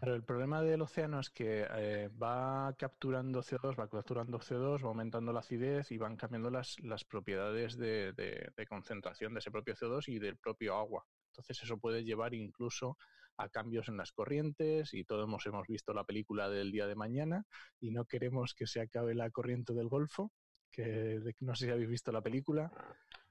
Pero 0.00 0.14
el 0.14 0.22
problema 0.22 0.62
del 0.62 0.82
océano 0.82 1.18
es 1.18 1.30
que 1.30 1.66
eh, 1.68 2.08
va 2.08 2.72
capturando 2.78 3.42
CO2, 3.42 3.78
va 3.78 3.88
capturando 3.88 4.38
CO2, 4.38 4.84
va 4.84 4.88
aumentando 4.88 5.32
la 5.32 5.40
acidez 5.40 5.90
y 5.90 5.98
van 5.98 6.16
cambiando 6.16 6.50
las, 6.50 6.78
las 6.80 7.04
propiedades 7.04 7.76
de, 7.76 8.12
de, 8.12 8.66
concentración 8.66 9.34
de 9.34 9.40
ese 9.40 9.50
propio 9.50 9.74
CO2 9.74 10.08
y 10.08 10.20
del 10.20 10.36
propio 10.36 10.76
agua. 10.76 11.04
Entonces 11.32 11.64
eso 11.64 11.78
puede 11.78 12.04
llevar 12.04 12.32
incluso 12.32 12.96
a 13.38 13.48
cambios 13.48 13.88
en 13.88 13.96
las 13.96 14.12
corrientes 14.12 14.94
y 14.94 15.04
todos 15.04 15.24
hemos, 15.24 15.44
hemos 15.46 15.66
visto 15.66 15.92
la 15.92 16.04
película 16.04 16.48
del 16.48 16.70
día 16.70 16.86
de 16.86 16.94
mañana 16.94 17.44
y 17.80 17.90
no 17.90 18.04
queremos 18.04 18.54
que 18.54 18.66
se 18.66 18.80
acabe 18.80 19.14
la 19.14 19.30
corriente 19.30 19.74
del 19.74 19.88
Golfo, 19.88 20.32
que 20.70 21.20
no 21.40 21.56
sé 21.56 21.66
si 21.66 21.70
habéis 21.72 21.88
visto 21.88 22.12
la 22.12 22.22
película. 22.22 22.70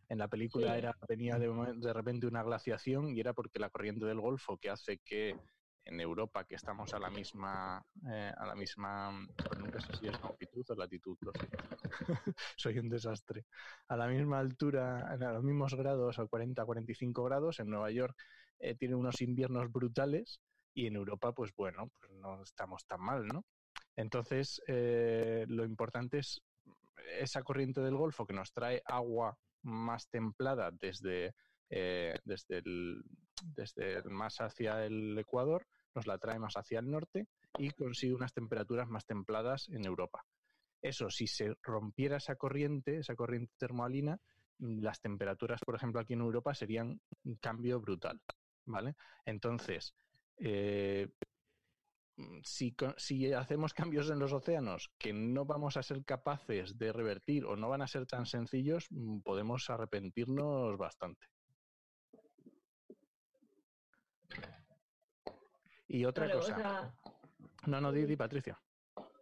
En 0.10 0.18
la 0.20 0.28
película 0.28 0.78
era 0.78 0.96
venía 1.08 1.38
de, 1.38 1.50
de 1.78 1.94
repente 1.94 2.28
una 2.28 2.44
glaciación 2.44 3.10
y 3.10 3.20
era 3.20 3.34
porque 3.34 3.60
la 3.60 3.70
corriente 3.70 4.06
del 4.06 4.22
Golfo 4.22 4.58
que 4.58 4.70
hace 4.70 5.00
que 5.00 5.36
en 5.88 6.02
Europa 6.02 6.44
que 6.44 6.56
estamos 6.56 6.94
a 6.94 7.00
la 7.00 7.10
misma, 7.10 7.84
eh, 8.10 8.32
a 8.36 8.46
la 8.46 8.56
misma, 8.56 9.12
nunca 9.58 9.80
sé 9.80 9.96
si 9.96 10.08
es 10.08 10.22
longitud 10.22 10.66
o 10.70 10.76
latitud, 10.76 11.18
soy 12.58 12.78
un 12.80 12.90
desastre, 12.90 13.46
a 13.88 13.96
la 13.96 14.08
misma 14.08 14.40
altura, 14.40 15.08
a 15.10 15.16
los 15.16 15.44
mismos 15.44 15.76
grados, 15.76 16.20
a 16.20 16.28
40, 16.28 16.66
45 16.66 17.24
grados, 17.24 17.60
en 17.60 17.70
Nueva 17.70 17.90
York 17.92 18.16
eh, 18.60 18.76
tiene 18.76 18.96
unos 18.96 19.22
inviernos 19.22 19.72
brutales 19.72 20.42
y 20.74 20.88
en 20.88 20.96
Europa, 20.96 21.32
pues 21.32 21.54
bueno, 21.56 21.90
pues 22.00 22.12
no 22.12 22.44
estamos 22.44 22.86
tan 22.86 23.02
mal, 23.02 23.26
¿no? 23.26 23.46
Entonces, 23.96 24.62
eh, 24.68 25.46
lo 25.48 25.64
importante 25.64 26.20
es 26.20 26.44
esa 27.20 27.44
corriente 27.44 27.82
del 27.82 27.96
Golfo 27.96 28.26
que 28.26 28.34
nos 28.34 28.52
trae 28.52 28.82
agua 28.86 29.38
más 29.68 30.10
templada 30.10 30.72
desde, 30.72 31.36
desde, 31.70 32.58
el, 32.58 33.04
desde 33.56 34.02
más 34.04 34.40
hacia 34.40 34.86
el 34.86 35.18
Ecuador 35.18 35.68
nos 35.94 36.08
la 36.08 36.18
trae 36.18 36.40
más 36.40 36.54
hacia 36.56 36.80
el 36.80 36.90
norte 36.90 37.28
y 37.58 37.72
consigue 37.72 38.14
unas 38.14 38.34
temperaturas 38.34 38.88
más 38.88 39.06
templadas 39.06 39.68
en 39.70 39.86
Europa. 39.86 40.24
Eso, 40.82 41.10
si 41.10 41.28
se 41.28 41.56
rompiera 41.64 42.18
esa 42.18 42.36
corriente, 42.36 42.98
esa 42.98 43.16
corriente 43.16 43.52
termoalina, 43.58 44.20
mm, 44.60 44.82
las 44.82 45.02
temperaturas, 45.02 45.60
por 45.66 45.76
ejemplo, 45.76 46.00
aquí 46.00 46.14
en 46.14 46.22
Europa 46.22 46.54
serían 46.54 47.02
un 47.24 47.36
cambio 47.38 47.80
brutal, 47.82 48.22
¿vale? 48.66 48.96
Entonces, 49.26 49.96
eh, 50.40 51.10
si, 52.44 52.76
si, 52.98 53.34
hacemos 53.34 53.74
cambios 53.74 54.10
en 54.10 54.20
los 54.20 54.34
océanos 54.34 54.92
que 54.98 55.14
no 55.14 55.46
vamos 55.46 55.78
a 55.78 55.84
ser 55.84 56.04
capaces 56.04 56.78
de 56.78 56.92
revertir 56.92 57.46
o 57.46 57.56
no 57.56 57.70
van 57.70 57.82
a 57.82 57.88
ser 57.88 58.06
tan 58.06 58.26
sencillos, 58.26 58.88
mm, 58.90 59.20
podemos 59.20 59.70
arrepentirnos 59.70 60.78
bastante. 60.78 61.28
Y 65.88 66.06
otra 66.06 66.30
cosa. 66.32 66.94
no, 67.66 67.80
no, 67.80 67.92
Didi, 67.92 68.16
Patricia. 68.16 68.60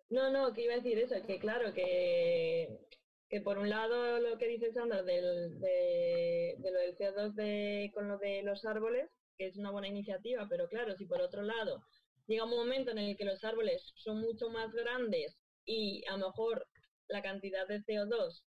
No, 0.09 0.31
no, 0.31 0.53
que 0.53 0.63
iba 0.63 0.73
a 0.73 0.77
decir 0.77 0.97
eso, 0.97 1.15
que 1.25 1.39
claro, 1.39 1.73
que, 1.73 2.87
que 3.29 3.41
por 3.41 3.57
un 3.57 3.69
lado 3.69 4.19
lo 4.19 4.37
que 4.37 4.47
dice 4.47 4.71
Sandra 4.71 5.03
del, 5.03 5.59
de, 5.59 6.55
lo 6.59 6.79
del 6.79 6.95
CO2 6.95 7.33
de, 7.33 7.91
con 7.93 8.07
lo 8.07 8.17
de 8.17 8.43
los 8.43 8.65
árboles, 8.65 9.09
que 9.37 9.47
es 9.47 9.57
una 9.57 9.71
buena 9.71 9.87
iniciativa, 9.87 10.47
pero 10.49 10.67
claro, 10.69 10.95
si 10.95 11.05
por 11.05 11.21
otro 11.21 11.41
lado 11.41 11.83
llega 12.27 12.45
un 12.45 12.51
momento 12.51 12.91
en 12.91 12.99
el 12.99 13.17
que 13.17 13.25
los 13.25 13.43
árboles 13.43 13.91
son 13.95 14.21
mucho 14.21 14.49
más 14.49 14.71
grandes 14.71 15.37
y 15.65 16.03
a 16.07 16.17
lo 16.17 16.27
mejor 16.27 16.67
la 17.07 17.21
cantidad 17.21 17.67
de 17.67 17.81
CO2, 17.81 18.43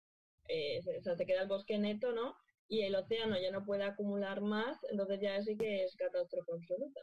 eh, 0.47 0.81
o 0.99 1.03
sea, 1.03 1.15
se 1.15 1.25
queda 1.25 1.43
el 1.43 1.47
bosque 1.47 1.77
neto, 1.77 2.11
¿no? 2.11 2.35
Y 2.67 2.81
el 2.81 2.95
océano 2.95 3.39
ya 3.39 3.51
no 3.51 3.65
puede 3.65 3.83
acumular 3.83 4.41
más, 4.41 4.77
entonces 4.89 5.19
ya 5.21 5.41
sí 5.41 5.55
que 5.57 5.83
es 5.83 5.95
catástrofe 5.95 6.51
absoluta. 6.53 7.01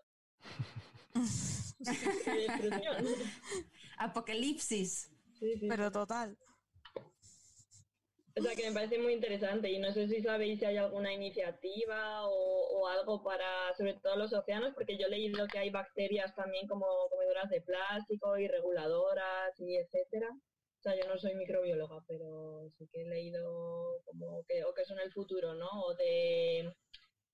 Apocalipsis. 3.98 5.10
Pero 5.68 5.90
total. 5.90 6.36
O 8.36 8.42
sea 8.42 8.54
que 8.54 8.68
me 8.68 8.74
parece 8.74 8.98
muy 8.98 9.12
interesante 9.12 9.70
y 9.70 9.78
no 9.78 9.92
sé 9.92 10.06
si 10.08 10.22
sabéis 10.22 10.60
si 10.60 10.64
hay 10.64 10.76
alguna 10.76 11.12
iniciativa 11.12 12.26
o, 12.28 12.86
algo 12.86 13.22
para, 13.22 13.74
sobre 13.76 13.94
todo 13.94 14.16
los 14.16 14.32
océanos, 14.32 14.74
porque 14.74 14.96
yo 14.96 15.06
he 15.06 15.10
leído 15.10 15.46
que 15.46 15.58
hay 15.58 15.70
bacterias 15.70 16.34
también 16.34 16.66
como 16.66 16.86
comedoras 17.10 17.48
de 17.50 17.60
plástico 17.60 18.36
y 18.38 18.48
reguladoras 18.48 19.58
y 19.58 19.76
etcétera. 19.76 20.28
O 20.30 20.82
sea, 20.82 20.96
yo 20.96 21.06
no 21.08 21.18
soy 21.18 21.34
microbióloga, 21.34 22.02
pero 22.08 22.70
sí 22.78 22.88
que 22.90 23.02
he 23.02 23.08
leído 23.08 24.00
como 24.04 24.44
que, 24.48 24.64
o 24.64 24.72
que 24.72 24.84
son 24.84 24.98
el 24.98 25.12
futuro, 25.12 25.54
¿no? 25.54 25.68
O 25.68 25.94
de 25.94 26.72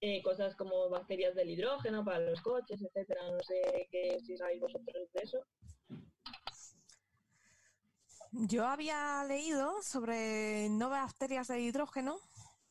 eh, 0.01 0.22
cosas 0.22 0.57
como 0.57 0.90
bacterias 0.90 1.34
del 1.34 1.51
hidrógeno 1.51 2.05
para 2.05 2.18
los 2.18 2.40
coches, 2.42 2.82
etcétera. 2.82 3.30
No 3.30 3.38
sé 3.40 3.88
qué, 3.90 4.18
si 4.20 4.36
sabéis 4.36 4.61
vosotros 4.61 5.12
de 5.12 5.22
eso. 5.22 5.47
Yo 8.39 8.66
había 8.66 9.24
leído 9.24 9.82
sobre 9.82 10.68
no 10.68 10.91
bacterias 10.91 11.49
de 11.49 11.61
hidrógeno, 11.61 12.18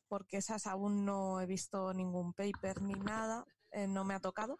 porque 0.07 0.37
esas 0.37 0.67
aún 0.67 1.05
no 1.05 1.41
he 1.41 1.45
visto 1.45 1.93
ningún 1.93 2.33
paper 2.33 2.81
ni 2.81 2.93
nada, 2.93 3.45
eh, 3.71 3.87
no 3.87 4.05
me 4.05 4.13
ha 4.13 4.19
tocado, 4.19 4.57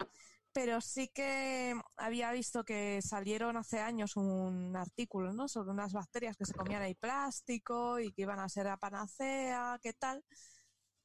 pero 0.51 0.82
sí 0.82 1.10
que 1.14 1.80
había 1.95 2.32
visto 2.32 2.64
que 2.64 3.01
salieron 3.01 3.56
hace 3.56 3.80
años 3.80 4.16
un 4.18 4.76
artículo 4.76 5.32
¿no? 5.32 5.47
sobre 5.47 5.72
unas 5.72 5.93
bacterias 5.93 6.38
que 6.38 6.45
se 6.45 6.53
comían 6.53 6.84
el 6.84 6.95
plástico 6.95 7.99
y 7.99 8.12
que 8.12 8.24
iban 8.24 8.39
a 8.39 8.49
ser 8.49 8.68
a 8.68 8.78
panacea, 8.78 9.80
qué 9.82 9.93
tal 9.93 10.24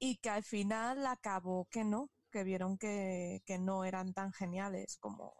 y 0.00 0.16
que 0.16 0.30
al 0.30 0.42
final 0.42 1.06
acabó 1.06 1.68
que 1.70 1.84
no, 1.84 2.10
que 2.32 2.42
vieron 2.42 2.78
que, 2.78 3.42
no 3.60 3.84
eran 3.84 4.14
tan 4.14 4.32
geniales 4.32 4.96
como 4.98 5.39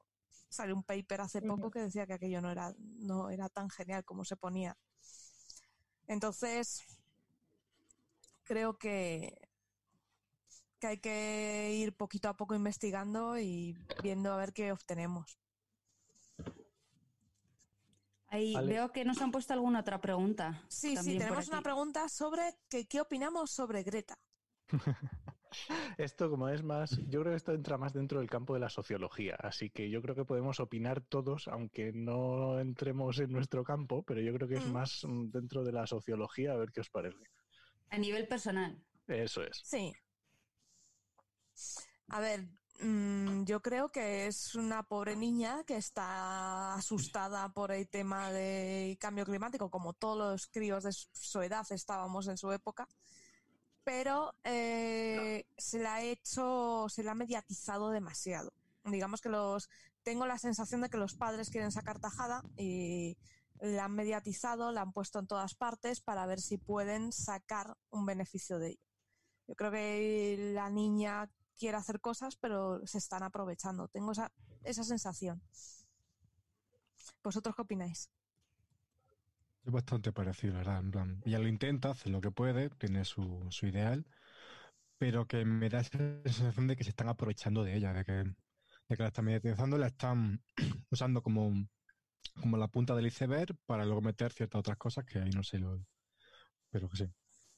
salió 0.51 0.74
un 0.74 0.82
paper 0.82 1.22
hace 1.22 1.40
poco 1.40 1.70
que 1.70 1.80
decía 1.80 2.07
que 2.07 2.14
aquello 2.14 2.40
no 2.42 2.51
era, 2.51 2.74
no 2.78 3.30
era 3.30 3.48
tan 3.48 3.70
genial 3.70 4.05
como 4.05 4.24
se 4.24 4.36
ponía. 4.36 4.76
Entonces, 6.07 6.82
creo 8.42 8.76
que, 8.76 9.48
que 10.80 10.86
hay 10.88 10.98
que 10.98 11.72
ir 11.74 11.96
poquito 11.96 12.28
a 12.28 12.36
poco 12.36 12.55
investigando 12.55 13.38
y 13.38 13.78
viendo 14.03 14.32
a 14.32 14.36
ver 14.36 14.53
qué 14.53 14.72
obtenemos. 14.72 15.38
Ahí 18.26 18.55
veo 18.66 18.92
que 18.92 19.05
nos 19.05 19.20
han 19.22 19.32
puesto 19.32 19.53
alguna 19.53 19.80
otra 19.80 20.01
pregunta. 20.01 20.62
Sí, 20.68 20.96
sí, 20.96 21.18
tenemos 21.18 21.48
una 21.48 21.62
pregunta 21.62 22.09
sobre 22.09 22.57
que, 22.68 22.86
qué 22.86 23.01
opinamos 23.01 23.51
sobre 23.51 23.82
Greta. 23.82 24.18
Esto 25.98 26.30
como 26.30 26.48
es 26.48 26.62
más, 26.62 26.98
yo 27.09 27.20
creo 27.20 27.32
que 27.32 27.36
esto 27.36 27.53
entra 27.53 27.78
más 27.78 27.92
dentro 27.92 28.20
del 28.20 28.30
campo 28.30 28.55
de 28.55 28.61
la 28.61 28.68
sociología, 28.68 29.36
así 29.40 29.70
que 29.70 29.90
yo 29.90 30.01
creo 30.03 30.14
que 30.14 30.24
podemos 30.24 30.61
opinar 30.61 31.01
todos, 31.01 31.48
aunque 31.48 31.92
no 31.92 32.61
entremos 32.61 33.18
en 33.18 33.32
nuestro 33.32 33.64
campo, 33.64 34.03
pero 34.03 34.20
yo 34.20 34.32
creo 34.34 34.48
que 34.48 34.57
es 34.57 34.66
mm. 34.66 34.72
más 34.72 35.05
mm, 35.05 35.30
dentro 35.30 35.64
de 35.64 35.72
la 35.72 35.86
sociología, 35.86 36.53
a 36.53 36.57
ver 36.57 36.70
qué 36.72 36.80
os 36.80 36.90
parece. 36.90 37.24
A 37.90 37.98
nivel 37.98 38.28
personal. 38.28 38.80
Eso 39.07 39.42
es. 39.42 39.61
Sí. 39.64 39.92
A 42.09 42.20
ver, 42.20 42.48
mm, 42.80 43.44
yo 43.44 43.61
creo 43.61 43.88
que 43.88 44.26
es 44.26 44.55
una 44.55 44.84
pobre 44.84 45.16
niña 45.16 45.64
que 45.64 45.76
está 45.76 46.74
asustada 46.74 47.53
por 47.53 47.72
el 47.72 47.88
tema 47.88 48.30
del 48.32 48.96
cambio 48.98 49.24
climático, 49.24 49.70
como 49.70 49.92
todos 49.92 50.18
los 50.18 50.46
críos 50.46 50.84
de 50.84 50.92
su 50.92 51.42
edad 51.42 51.66
estábamos 51.70 52.28
en 52.28 52.36
su 52.36 52.53
época, 52.53 52.88
pero 53.91 54.36
eh, 54.45 55.49
se 55.59 55.80
la 55.80 55.97
ha 55.97 56.03
hecho, 56.03 56.86
se 56.88 57.03
la 57.03 57.11
ha 57.11 57.16
mediatizado 57.16 57.91
demasiado. 57.91 58.53
Digamos 58.84 59.20
que 59.20 59.28
los, 59.28 59.68
tengo 60.05 60.26
la 60.26 60.38
sensación 60.38 60.80
de 60.80 60.88
que 60.88 60.97
los 60.97 61.16
padres 61.16 61.51
quieren 61.51 61.72
sacar 61.72 61.99
tajada 61.99 62.45
y 62.57 63.18
la 63.61 63.86
han 63.86 63.97
mediatizado, 63.97 64.70
la 64.70 64.82
han 64.82 64.93
puesto 64.93 65.18
en 65.18 65.26
todas 65.26 65.57
partes 65.57 66.01
para 66.01 66.24
ver 66.26 66.41
si 66.41 66.57
pueden 66.57 67.11
sacar 67.11 67.76
un 67.91 68.07
beneficio 68.07 68.61
de 68.61 68.68
ello. 68.68 68.86
Yo 69.49 69.57
creo 69.57 69.72
que 69.72 70.53
la 70.55 70.70
niña 70.70 71.28
quiere 71.59 71.76
hacer 71.76 72.01
cosas, 72.01 72.36
pero 72.36 72.86
se 72.86 72.99
están 72.99 73.24
aprovechando. 73.24 73.88
Tengo 73.88 74.12
esa, 74.12 74.30
esa 74.62 74.84
sensación. 74.84 75.43
¿Vosotros 77.24 77.57
qué 77.57 77.62
opináis? 77.62 78.09
Es 79.70 79.74
bastante 79.74 80.12
parecido, 80.12 80.54
¿verdad? 80.56 80.80
En 80.80 80.90
plan, 80.90 81.22
ella 81.24 81.38
lo 81.38 81.46
intenta, 81.48 81.90
hace 81.90 82.10
lo 82.10 82.20
que 82.20 82.30
puede, 82.32 82.70
tiene 82.70 83.04
su, 83.04 83.46
su 83.50 83.66
ideal, 83.68 84.04
pero 84.98 85.26
que 85.26 85.44
me 85.44 85.68
da 85.70 85.80
esa 85.80 85.98
sensación 86.24 86.68
de 86.68 86.76
que 86.76 86.84
se 86.84 86.90
están 86.90 87.08
aprovechando 87.08 87.64
de 87.64 87.76
ella, 87.76 87.92
de 87.94 88.04
que, 88.04 88.12
de 88.12 88.34
que 88.96 89.02
la 89.02 89.08
están 89.08 89.26
mediatizando, 89.26 89.78
la 89.78 89.88
están 89.88 90.42
usando 90.90 91.22
como, 91.22 91.52
como 92.40 92.56
la 92.58 92.68
punta 92.68 92.94
del 92.96 93.06
iceberg 93.08 93.56
para 93.66 93.84
luego 93.86 94.02
meter 94.02 94.32
ciertas 94.32 94.60
otras 94.60 94.78
cosas 94.78 95.04
que 95.06 95.20
ahí 95.20 95.30
no 95.32 95.42
sé, 95.44 95.58
lo, 95.60 95.80
pero 96.70 96.88
que 96.90 96.96
sí. 96.98 97.06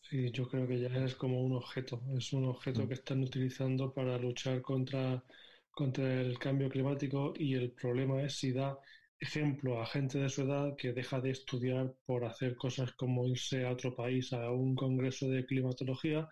Sí, 0.01 0.31
yo 0.33 0.49
creo 0.49 0.67
que 0.69 0.79
ya 0.81 0.89
es 1.05 1.15
como 1.15 1.41
un 1.43 1.53
objeto, 1.55 2.03
es 2.17 2.33
un 2.33 2.45
objeto 2.45 2.87
Mm. 2.87 2.89
que 2.89 2.95
están 2.95 3.23
utilizando 3.23 3.93
para 3.95 4.19
luchar 4.19 4.61
contra, 4.61 5.25
contra 5.71 6.21
el 6.21 6.39
cambio 6.39 6.69
climático 6.69 7.33
y 7.37 7.55
el 7.55 7.73
problema 7.73 8.23
es 8.23 8.35
si 8.37 8.53
da 8.53 8.79
ejemplo 9.27 9.81
a 9.83 9.87
gente 9.87 10.19
de 10.19 10.29
su 10.29 10.43
edad 10.43 10.77
que 10.77 10.93
deja 10.93 11.21
de 11.21 11.31
estudiar 11.31 11.95
por 12.07 12.25
hacer 12.25 12.57
cosas 12.57 12.93
como 12.95 13.27
irse 13.29 13.65
a 13.67 13.73
otro 13.73 13.95
país 13.95 14.33
a 14.33 14.51
un 14.51 14.75
congreso 14.75 15.29
de 15.29 15.47
climatología 15.47 16.29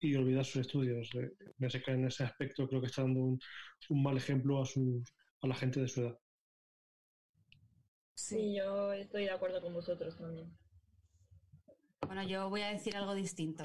y 0.00 0.14
olvidar 0.16 0.44
sus 0.46 0.62
estudios. 0.66 1.10
Eh, 1.16 1.30
En 1.58 1.66
ese, 1.66 1.82
en 1.88 2.06
ese 2.06 2.24
aspecto 2.24 2.68
creo 2.68 2.80
que 2.82 2.88
está 2.88 3.02
dando 3.02 3.20
un, 3.22 3.40
un 3.90 4.02
mal 4.04 4.16
ejemplo 4.18 4.62
a, 4.62 4.66
sus, 4.66 5.02
a 5.42 5.46
la 5.48 5.56
gente 5.56 5.80
de 5.80 5.88
su 5.88 6.02
edad. 6.02 6.18
Sí, 8.16 8.56
yo 8.56 8.92
estoy 8.92 9.22
de 9.26 9.30
acuerdo 9.30 9.60
con 9.62 9.72
vosotros 9.72 10.16
también. 10.18 10.52
Bueno, 12.06 12.22
yo 12.22 12.48
voy 12.50 12.62
a 12.62 12.68
decir 12.68 12.96
algo 12.96 13.14
distinto. 13.14 13.64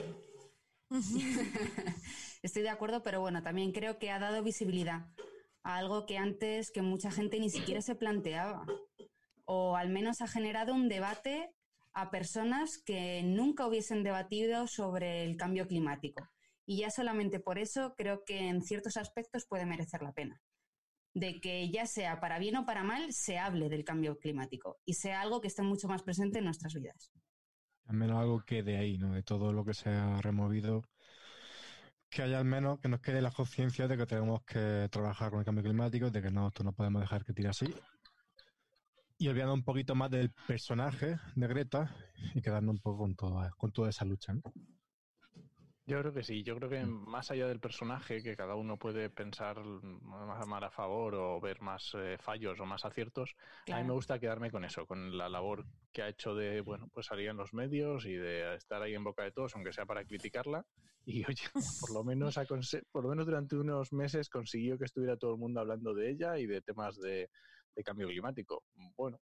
Estoy 2.41 2.64
de 2.64 2.70
acuerdo, 2.70 3.04
pero 3.04 3.22
bueno, 3.22 3.43
también 3.43 3.72
creo 3.72 4.00
que 4.00 4.12
ha 4.12 4.20
dado 4.20 4.43
visibilidad 4.43 5.08
algo 5.78 6.05
que 6.05 6.17
antes 6.17 6.72
que 6.72 6.82
mucha 6.82 7.11
gente 7.11 7.39
ni 7.39 7.49
siquiera 7.49 7.82
se 7.82 7.95
planteaba. 7.95 8.65
O 9.45 9.76
al 9.76 9.89
menos 9.89 10.22
ha 10.22 10.28
generado 10.28 10.74
un 10.74 10.89
debate 10.89 11.49
a 11.93 12.11
personas 12.11 12.82
que 12.86 13.24
nunca 13.24 13.67
hubiesen 13.67 14.03
debatido 14.03 14.67
sobre 14.67 15.24
el 15.24 15.38
cambio 15.38 15.67
climático. 15.67 16.30
Y 16.65 16.78
ya 16.78 16.91
solamente 16.91 17.39
por 17.39 17.57
eso 17.57 17.95
creo 17.97 18.24
que 18.26 18.47
en 18.47 18.61
ciertos 18.61 18.95
aspectos 18.97 19.47
puede 19.47 19.65
merecer 19.65 20.01
la 20.03 20.13
pena. 20.13 20.39
De 21.15 21.41
que 21.41 21.72
ya 21.72 21.88
sea 21.88 22.20
para 22.20 22.38
bien 22.38 22.55
o 22.57 22.65
para 22.65 22.84
mal, 22.84 23.11
se 23.11 23.39
hable 23.39 23.70
del 23.70 23.84
cambio 23.84 24.20
climático 24.20 24.78
y 24.86 24.93
sea 24.93 25.22
algo 25.22 25.41
que 25.41 25.47
esté 25.47 25.63
mucho 25.63 25.88
más 25.88 26.03
presente 26.03 26.39
en 26.39 26.45
nuestras 26.45 26.74
vidas. 26.76 27.11
Al 27.86 27.95
menos 27.95 28.20
algo 28.20 28.43
que 28.45 28.61
de 28.61 28.78
ahí, 28.78 28.99
¿no? 28.99 29.13
De 29.13 29.24
todo 29.24 29.51
lo 29.51 29.65
que 29.65 29.74
se 29.74 29.89
ha 29.89 30.22
removido, 30.22 30.84
que 32.10 32.24
haya 32.24 32.39
al 32.39 32.45
menos 32.45 32.80
que 32.80 32.89
nos 32.89 33.01
quede 33.01 33.22
la 33.22 33.32
conciencia 33.32 33.88
de 33.88 33.97
que 33.97 34.05
tenemos 34.05 34.43
que 34.43 34.88
trabajar 34.91 35.30
con 35.30 35.39
el 35.39 35.45
cambio 35.45 35.64
climático, 35.64 36.10
de 36.10 36.22
que 36.22 36.32
no, 36.32 36.47
esto 36.47 36.64
no 36.64 36.74
podemos 36.74 37.01
dejar 37.01 37.24
que 37.24 37.34
tire 37.34 37.49
así. 37.49 37.74
Y 39.18 39.28
olvidando 39.28 39.53
un 39.53 39.64
poquito 39.64 39.95
más 39.95 40.10
del 40.10 40.32
personaje 40.47 41.20
de 41.36 41.47
Greta 41.47 41.93
y 42.34 42.41
quedarnos 42.41 42.76
un 42.76 42.80
poco 42.80 42.99
con 43.57 43.72
toda, 43.72 43.89
esa 43.89 44.05
lucha. 44.05 44.34
¿no? 44.34 44.41
Yo 45.89 45.99
creo 46.01 46.13
que 46.13 46.21
sí, 46.21 46.43
yo 46.43 46.55
creo 46.55 46.69
que 46.69 46.85
más 46.85 47.31
allá 47.31 47.47
del 47.47 47.59
personaje, 47.59 48.21
que 48.21 48.35
cada 48.35 48.53
uno 48.53 48.77
puede 48.77 49.09
pensar 49.09 49.59
más, 49.63 50.63
a 50.63 50.69
favor 50.69 51.15
o 51.15 51.41
ver 51.41 51.61
más 51.61 51.95
eh, 51.97 52.15
fallos 52.19 52.59
o 52.59 52.65
más 52.67 52.85
aciertos, 52.85 53.35
a 53.71 53.77
mí 53.77 53.87
me 53.87 53.93
gusta 53.93 54.19
quedarme 54.19 54.51
con 54.51 54.63
eso, 54.63 54.85
con 54.85 55.17
la 55.17 55.29
labor 55.29 55.65
que 55.91 56.03
ha 56.03 56.09
hecho 56.09 56.35
de, 56.35 56.61
bueno, 56.61 56.89
pues 56.93 57.07
salir 57.07 57.29
en 57.29 57.37
los 57.37 57.55
medios 57.55 58.05
y 58.05 58.13
de 58.13 58.53
estar 58.53 58.83
ahí 58.83 58.93
en 58.93 59.03
boca 59.03 59.23
de 59.23 59.31
todos, 59.31 59.55
aunque 59.55 59.73
sea 59.73 59.87
para 59.87 60.05
criticarla. 60.05 60.63
Y 61.05 61.25
oye, 61.25 61.41
por 61.81 61.91
lo 61.91 62.03
menos, 62.03 62.39
por 62.91 63.03
lo 63.03 63.09
menos 63.09 63.25
durante 63.25 63.55
unos 63.55 63.91
meses 63.91 64.29
consiguió 64.29 64.77
que 64.77 64.85
estuviera 64.85 65.17
todo 65.17 65.33
el 65.33 65.39
mundo 65.39 65.59
hablando 65.59 65.95
de 65.95 66.11
ella 66.11 66.37
y 66.37 66.45
de 66.45 66.61
temas 66.61 66.99
de, 66.99 67.31
de 67.75 67.83
cambio 67.83 68.07
climático. 68.07 68.63
Bueno, 68.95 69.19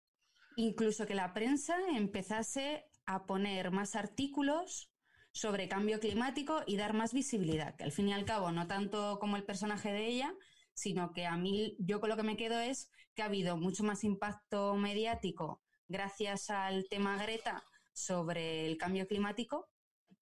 incluso 0.56 1.04
que 1.04 1.14
la 1.14 1.34
prensa 1.34 1.76
empezase 1.94 2.86
a 3.04 3.26
poner 3.26 3.70
más 3.70 3.96
artículos 3.96 4.93
sobre 5.34 5.68
cambio 5.68 5.98
climático 6.00 6.62
y 6.66 6.76
dar 6.76 6.94
más 6.94 7.12
visibilidad, 7.12 7.74
que 7.76 7.84
al 7.84 7.92
fin 7.92 8.08
y 8.08 8.12
al 8.14 8.24
cabo 8.24 8.52
no 8.52 8.66
tanto 8.68 9.18
como 9.20 9.36
el 9.36 9.44
personaje 9.44 9.92
de 9.92 10.06
ella, 10.06 10.34
sino 10.74 11.12
que 11.12 11.26
a 11.26 11.36
mí 11.36 11.76
yo 11.80 12.00
con 12.00 12.08
lo 12.10 12.16
que 12.16 12.22
me 12.22 12.36
quedo 12.36 12.58
es 12.60 12.90
que 13.14 13.22
ha 13.22 13.26
habido 13.26 13.56
mucho 13.56 13.82
más 13.84 14.04
impacto 14.04 14.74
mediático 14.76 15.60
gracias 15.88 16.50
al 16.50 16.88
tema 16.88 17.20
Greta 17.22 17.64
sobre 17.92 18.66
el 18.66 18.78
cambio 18.78 19.06
climático 19.08 19.68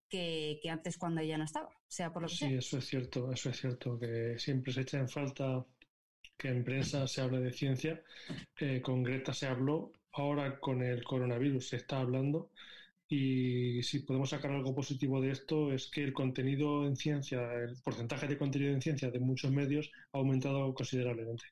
que, 0.09 0.59
que 0.63 0.71
antes 0.71 0.99
cuando 0.99 1.21
ella 1.21 1.39
no 1.39 1.45
estaba, 1.45 1.71
sea 1.89 2.13
por 2.13 2.23
lo 2.23 2.29
que 2.29 2.37
Sí, 2.37 2.39
sea. 2.39 2.59
eso 2.59 2.79
es 2.79 2.87
cierto, 2.87 3.33
eso 3.33 3.51
es 3.51 3.61
cierto, 3.61 3.99
que 3.99 4.39
siempre 4.39 4.73
se 4.73 4.83
echa 4.83 4.99
en 4.99 5.09
falta 5.09 5.65
que 6.37 6.49
en 6.49 6.65
prensa 6.65 7.07
se 7.07 7.21
hable 7.21 7.41
de 7.41 7.53
ciencia. 7.53 8.03
Eh, 8.61 8.81
con 8.83 9.03
Greta 9.03 9.33
se 9.35 9.47
habló, 9.47 9.93
ahora 10.13 10.59
con 10.61 10.83
el 10.83 11.05
coronavirus 11.05 11.69
se 11.69 11.77
está 11.77 12.01
hablando. 12.01 12.51
Y 13.15 13.83
si 13.83 13.99
podemos 14.01 14.31
sacar 14.31 14.53
algo 14.53 14.75
positivo 14.75 15.21
de 15.21 15.33
esto 15.33 15.71
es 15.71 15.91
que 15.91 16.03
el 16.03 16.15
contenido 16.15 16.87
en 16.87 16.97
ciencia, 16.97 17.41
el 17.55 17.77
porcentaje 17.85 18.27
de 18.27 18.39
contenido 18.39 18.73
en 18.73 18.81
ciencia 18.81 19.11
de 19.11 19.21
muchos 19.21 19.53
medios 19.53 19.91
ha 20.13 20.19
aumentado 20.19 20.73
considerablemente. 20.73 21.45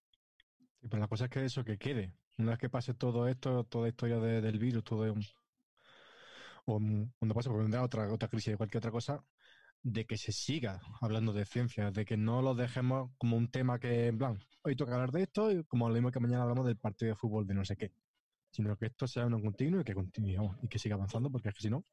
Y 0.81 0.89
pues 0.89 0.99
la 1.01 1.07
cosa 1.09 1.25
es 1.27 1.31
que 1.31 1.45
eso 1.45 1.63
que 1.63 1.77
quede. 1.77 2.15
Una 2.39 2.53
vez 2.53 2.59
que 2.61 2.71
pase 2.71 2.95
todo 2.95 3.29
esto, 3.29 3.65
toda 3.65 3.89
historia 3.89 4.19
de- 4.19 4.41
del 4.41 4.59
virus, 4.59 4.85
todo 4.85 5.13
un- 5.13 5.23
un- 6.67 7.13
cuando 7.19 7.35
pase 7.35 7.51
por 7.51 7.61
vendrá 7.63 7.83
otra, 7.83 8.13
otra 8.13 8.29
crisis 8.29 8.53
de 8.53 8.57
cualquier 8.57 8.79
otra 8.79 8.91
cosa, 8.91 9.23
de 9.83 10.07
que 10.07 10.17
se 10.19 10.33
siga 10.33 10.81
hablando 11.01 11.33
de 11.33 11.45
ciencia, 11.47 11.91
de 11.91 12.05
que 12.05 12.17
no 12.17 12.43
lo 12.43 12.55
dejemos 12.55 13.11
como 13.19 13.37
un 13.37 13.51
tema 13.51 13.79
que, 13.79 14.09
en 14.09 14.19
plan, 14.19 14.39
hoy 14.63 14.77
toca 14.77 14.95
hablar 14.95 15.13
de 15.13 15.23
esto 15.23 15.51
y 15.53 15.65
como 15.65 15.89
lo 15.89 15.95
mismo 15.95 16.11
que 16.11 16.21
mañana 16.21 16.43
hablamos 16.45 16.67
del 16.67 16.77
partido 16.79 17.11
de 17.13 17.17
fútbol 17.17 17.47
de 17.47 17.55
no 17.55 17.65
sé 17.65 17.77
qué. 17.77 17.93
Sino 18.51 18.77
que 18.77 18.87
esto 18.87 19.07
sea 19.07 19.27
uno 19.27 19.41
continuo 19.41 19.81
y 19.81 19.85
que 19.85 19.95
continúe 19.95 20.37
vamos, 20.37 20.57
y 20.63 20.69
que 20.69 20.79
siga 20.79 20.97
avanzando, 20.97 21.31
porque 21.31 21.51
es 21.51 21.55
que 21.55 21.63
si 21.63 21.71
no, 21.71 21.85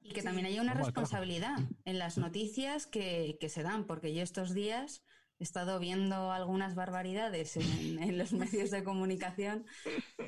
Y 0.00 0.12
que 0.12 0.22
también 0.22 0.46
haya 0.46 0.60
una 0.60 0.74
responsabilidad 0.74 1.58
en 1.84 1.98
las 1.98 2.18
noticias 2.18 2.86
que, 2.86 3.36
que 3.40 3.48
se 3.48 3.62
dan, 3.62 3.86
porque 3.86 4.12
yo 4.14 4.22
estos 4.22 4.52
días 4.54 5.04
he 5.38 5.44
estado 5.44 5.78
viendo 5.78 6.32
algunas 6.32 6.74
barbaridades 6.74 7.56
en, 7.56 8.02
en 8.02 8.18
los 8.18 8.32
medios 8.32 8.70
de 8.70 8.84
comunicación 8.84 9.64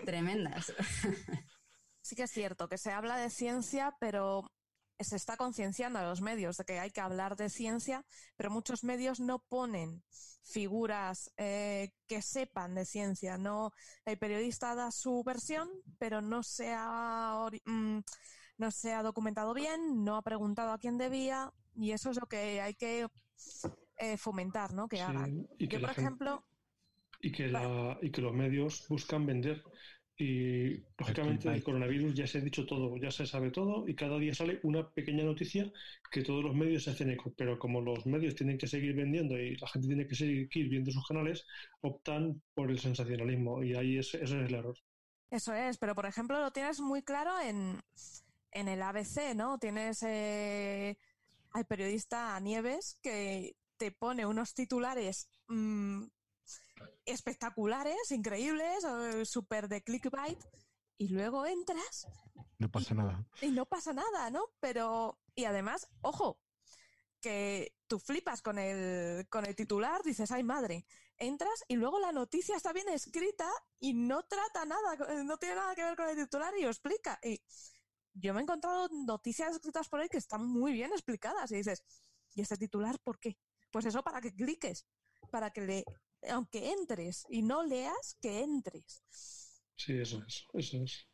tremendas. 0.05 0.73
Sí 2.05 2.17
que 2.17 2.25
es 2.25 2.31
cierto 2.33 2.69
que 2.69 2.79
se 2.79 2.91
habla 2.91 3.17
de 3.17 3.31
ciencia, 3.31 3.97
pero 4.01 4.51
se 5.05 5.17
está 5.17 5.37
concienciando 5.37 5.99
a 5.99 6.05
los 6.05 6.21
medios 6.21 6.57
de 6.57 6.65
que 6.65 6.79
hay 6.79 6.91
que 6.91 7.01
hablar 7.01 7.37
de 7.37 7.49
ciencia, 7.49 8.05
pero 8.37 8.51
muchos 8.51 8.85
medios 8.85 9.21
no 9.21 9.39
ponen 9.39 10.03
figuras 10.45 11.33
eh, 11.37 11.93
que 12.07 12.23
sepan 12.23 12.75
de 12.75 12.85
ciencia. 12.85 13.39
No, 13.39 13.73
el 14.05 14.19
periodista 14.19 14.75
da 14.75 14.91
su 14.91 15.23
versión, 15.25 15.69
pero 15.99 16.21
no 16.21 16.43
se 16.43 16.73
ha, 16.77 17.49
mm, 17.65 17.99
no 18.59 18.71
se 18.71 18.93
ha 18.93 19.03
documentado 19.03 19.55
bien, 19.55 20.05
no 20.05 20.17
ha 20.17 20.23
preguntado 20.23 20.73
a 20.73 20.79
quién 20.79 20.99
debía, 20.99 21.53
y 21.75 21.93
eso 21.93 22.11
es 22.11 22.21
lo 22.21 22.27
que 22.27 22.61
hay 22.61 22.75
que 22.75 23.07
eh, 23.99 24.17
fomentar, 24.17 24.73
¿no? 24.75 24.89
Que 24.89 24.97
Sí, 24.97 25.03
hagan. 25.03 25.49
y 25.59 25.69
que 25.69 25.77
Yo, 25.77 25.81
por 25.81 25.91
ejemplo, 25.91 26.45
y 27.21 27.31
que, 27.31 27.47
la, 27.49 27.99
y 28.03 28.11
que 28.11 28.21
los 28.21 28.35
medios 28.35 28.87
buscan 28.89 29.25
vender. 29.27 29.63
Y 30.17 30.85
lógicamente 30.99 31.51
del 31.51 31.63
coronavirus 31.63 32.15
ya 32.15 32.27
se 32.27 32.39
ha 32.39 32.41
dicho 32.43 32.67
todo, 32.67 32.97
ya 32.99 33.11
se 33.11 33.27
sabe 33.27 33.51
todo 33.51 33.89
y 33.89 33.95
cada 33.95 34.19
día 34.19 34.35
sale 34.35 34.61
una 34.63 34.89
pequeña 34.91 35.25
noticia 35.25 35.73
que 36.11 36.23
todos 36.23 36.45
los 36.45 36.55
medios 36.55 36.85
se 36.85 36.91
hacen 36.91 37.11
eco. 37.11 37.33
Pero 37.37 37.59
como 37.59 37.81
los 37.81 38.07
medios 38.07 38.35
tienen 38.35 38.59
que 38.59 38.67
seguir 38.67 38.95
vendiendo 38.95 39.39
y 39.39 39.57
la 39.57 39.69
gente 39.69 39.89
tiene 39.89 40.07
que 40.07 40.15
seguir 40.15 40.69
viendo 40.69 40.93
sus 40.93 41.07
canales, 41.07 41.47
optan 41.81 42.43
por 42.55 42.71
el 42.71 42.79
sensacionalismo 42.79 43.63
y 43.63 43.75
ahí 43.75 43.99
es, 43.99 44.15
ese 44.15 44.25
es 44.25 44.49
el 44.49 44.55
error. 44.55 44.77
Eso 45.31 45.55
es, 45.55 45.79
pero 45.79 45.95
por 45.95 46.05
ejemplo 46.05 46.39
lo 46.39 46.51
tienes 46.51 46.81
muy 46.81 47.03
claro 47.03 47.33
en, 47.41 47.81
en 48.51 48.69
el 48.69 48.83
ABC, 48.83 49.35
¿no? 49.35 49.59
Tienes 49.59 50.03
eh, 50.03 50.99
al 51.53 51.65
periodista 51.65 52.39
Nieves 52.41 52.99
que 53.03 53.57
te 53.79 53.93
pone 53.93 54.27
unos 54.27 54.55
titulares 54.55 55.31
mm, 55.49 56.05
espectaculares, 57.05 58.11
increíbles, 58.11 58.85
eh, 58.85 59.25
súper 59.25 59.69
de 59.69 59.83
clickbait, 59.83 60.39
y 60.99 61.09
luego 61.09 61.47
entras 61.47 62.07
no 62.59 62.71
pasa 62.71 62.95
nada. 62.95 63.27
y 63.41 63.51
no 63.51 63.67
pasa 63.67 63.93
nada, 63.93 64.31
¿no? 64.31 64.45
Pero, 64.61 65.19
y 65.35 65.45
además, 65.45 65.89
ojo, 66.01 66.41
que 67.21 67.75
tú 67.87 67.99
flipas 67.99 68.43
con 68.43 68.59
el, 68.59 69.29
con 69.29 69.45
el 69.45 69.57
titular, 69.57 70.03
dices, 70.03 70.31
ay 70.31 70.43
madre, 70.43 70.85
entras 71.19 71.65
y 71.69 71.77
luego 71.77 71.99
la 72.01 72.13
noticia 72.13 72.57
está 72.57 72.73
bien 72.73 72.89
escrita 72.89 73.49
y 73.79 73.95
no 73.95 74.25
trata 74.25 74.65
nada, 74.65 75.23
no 75.25 75.39
tiene 75.39 75.57
nada 75.57 75.75
que 75.75 75.85
ver 75.85 75.97
con 75.97 76.09
el 76.09 76.17
titular 76.17 76.53
y 76.59 76.63
lo 76.63 76.69
explica. 76.69 77.19
Y 77.23 77.41
yo 78.15 78.35
me 78.35 78.41
he 78.41 78.43
encontrado 78.43 78.89
noticias 78.89 79.53
escritas 79.53 79.89
por 79.89 80.01
ahí 80.01 80.09
que 80.09 80.19
están 80.19 80.45
muy 80.45 80.73
bien 80.73 80.93
explicadas 80.93 81.51
y 81.53 81.57
dices, 81.57 81.85
¿y 82.35 82.43
este 82.43 82.57
titular 82.57 82.99
por 83.01 83.19
qué? 83.19 83.39
Pues 83.71 83.87
eso 83.87 84.03
para 84.03 84.21
que 84.21 84.35
cliques, 84.35 84.87
para 85.31 85.51
que 85.51 85.61
le, 85.63 85.85
aunque 86.29 86.73
entres 86.73 87.25
y 87.29 87.43
no 87.43 87.65
leas, 87.65 88.17
que 88.21 88.41
entres. 88.41 89.03
Sí, 89.77 89.99
eso 89.99 90.23
es, 90.27 90.47
eso 90.53 90.85
es. 90.85 91.07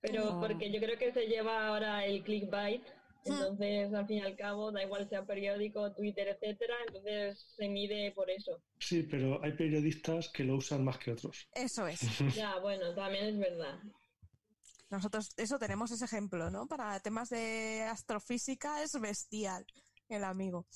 Pero 0.00 0.40
porque 0.40 0.70
yo 0.70 0.80
creo 0.80 0.98
que 0.98 1.12
se 1.12 1.26
lleva 1.26 1.68
ahora 1.68 2.04
el 2.04 2.22
clickbait, 2.22 2.82
entonces 3.24 3.94
al 3.94 4.06
fin 4.06 4.18
y 4.18 4.22
al 4.22 4.36
cabo 4.36 4.72
da 4.72 4.82
igual 4.82 5.08
sea 5.08 5.24
periódico, 5.24 5.92
Twitter, 5.92 6.28
etcétera, 6.28 6.74
entonces 6.86 7.46
se 7.56 7.68
mide 7.68 8.12
por 8.12 8.28
eso. 8.28 8.60
Sí, 8.78 9.04
pero 9.04 9.42
hay 9.42 9.52
periodistas 9.52 10.28
que 10.28 10.44
lo 10.44 10.56
usan 10.56 10.84
más 10.84 10.98
que 10.98 11.12
otros. 11.12 11.48
Eso 11.54 11.86
es. 11.86 12.00
ya, 12.34 12.58
bueno, 12.58 12.94
también 12.94 13.26
es 13.26 13.38
verdad. 13.38 13.78
Nosotros, 14.90 15.30
eso 15.36 15.58
tenemos 15.58 15.90
ese 15.90 16.04
ejemplo, 16.04 16.50
¿no? 16.50 16.66
Para 16.66 17.00
temas 17.00 17.30
de 17.30 17.82
astrofísica 17.82 18.82
es 18.82 18.92
bestial 19.00 19.64
el 20.08 20.24
amigo. 20.24 20.66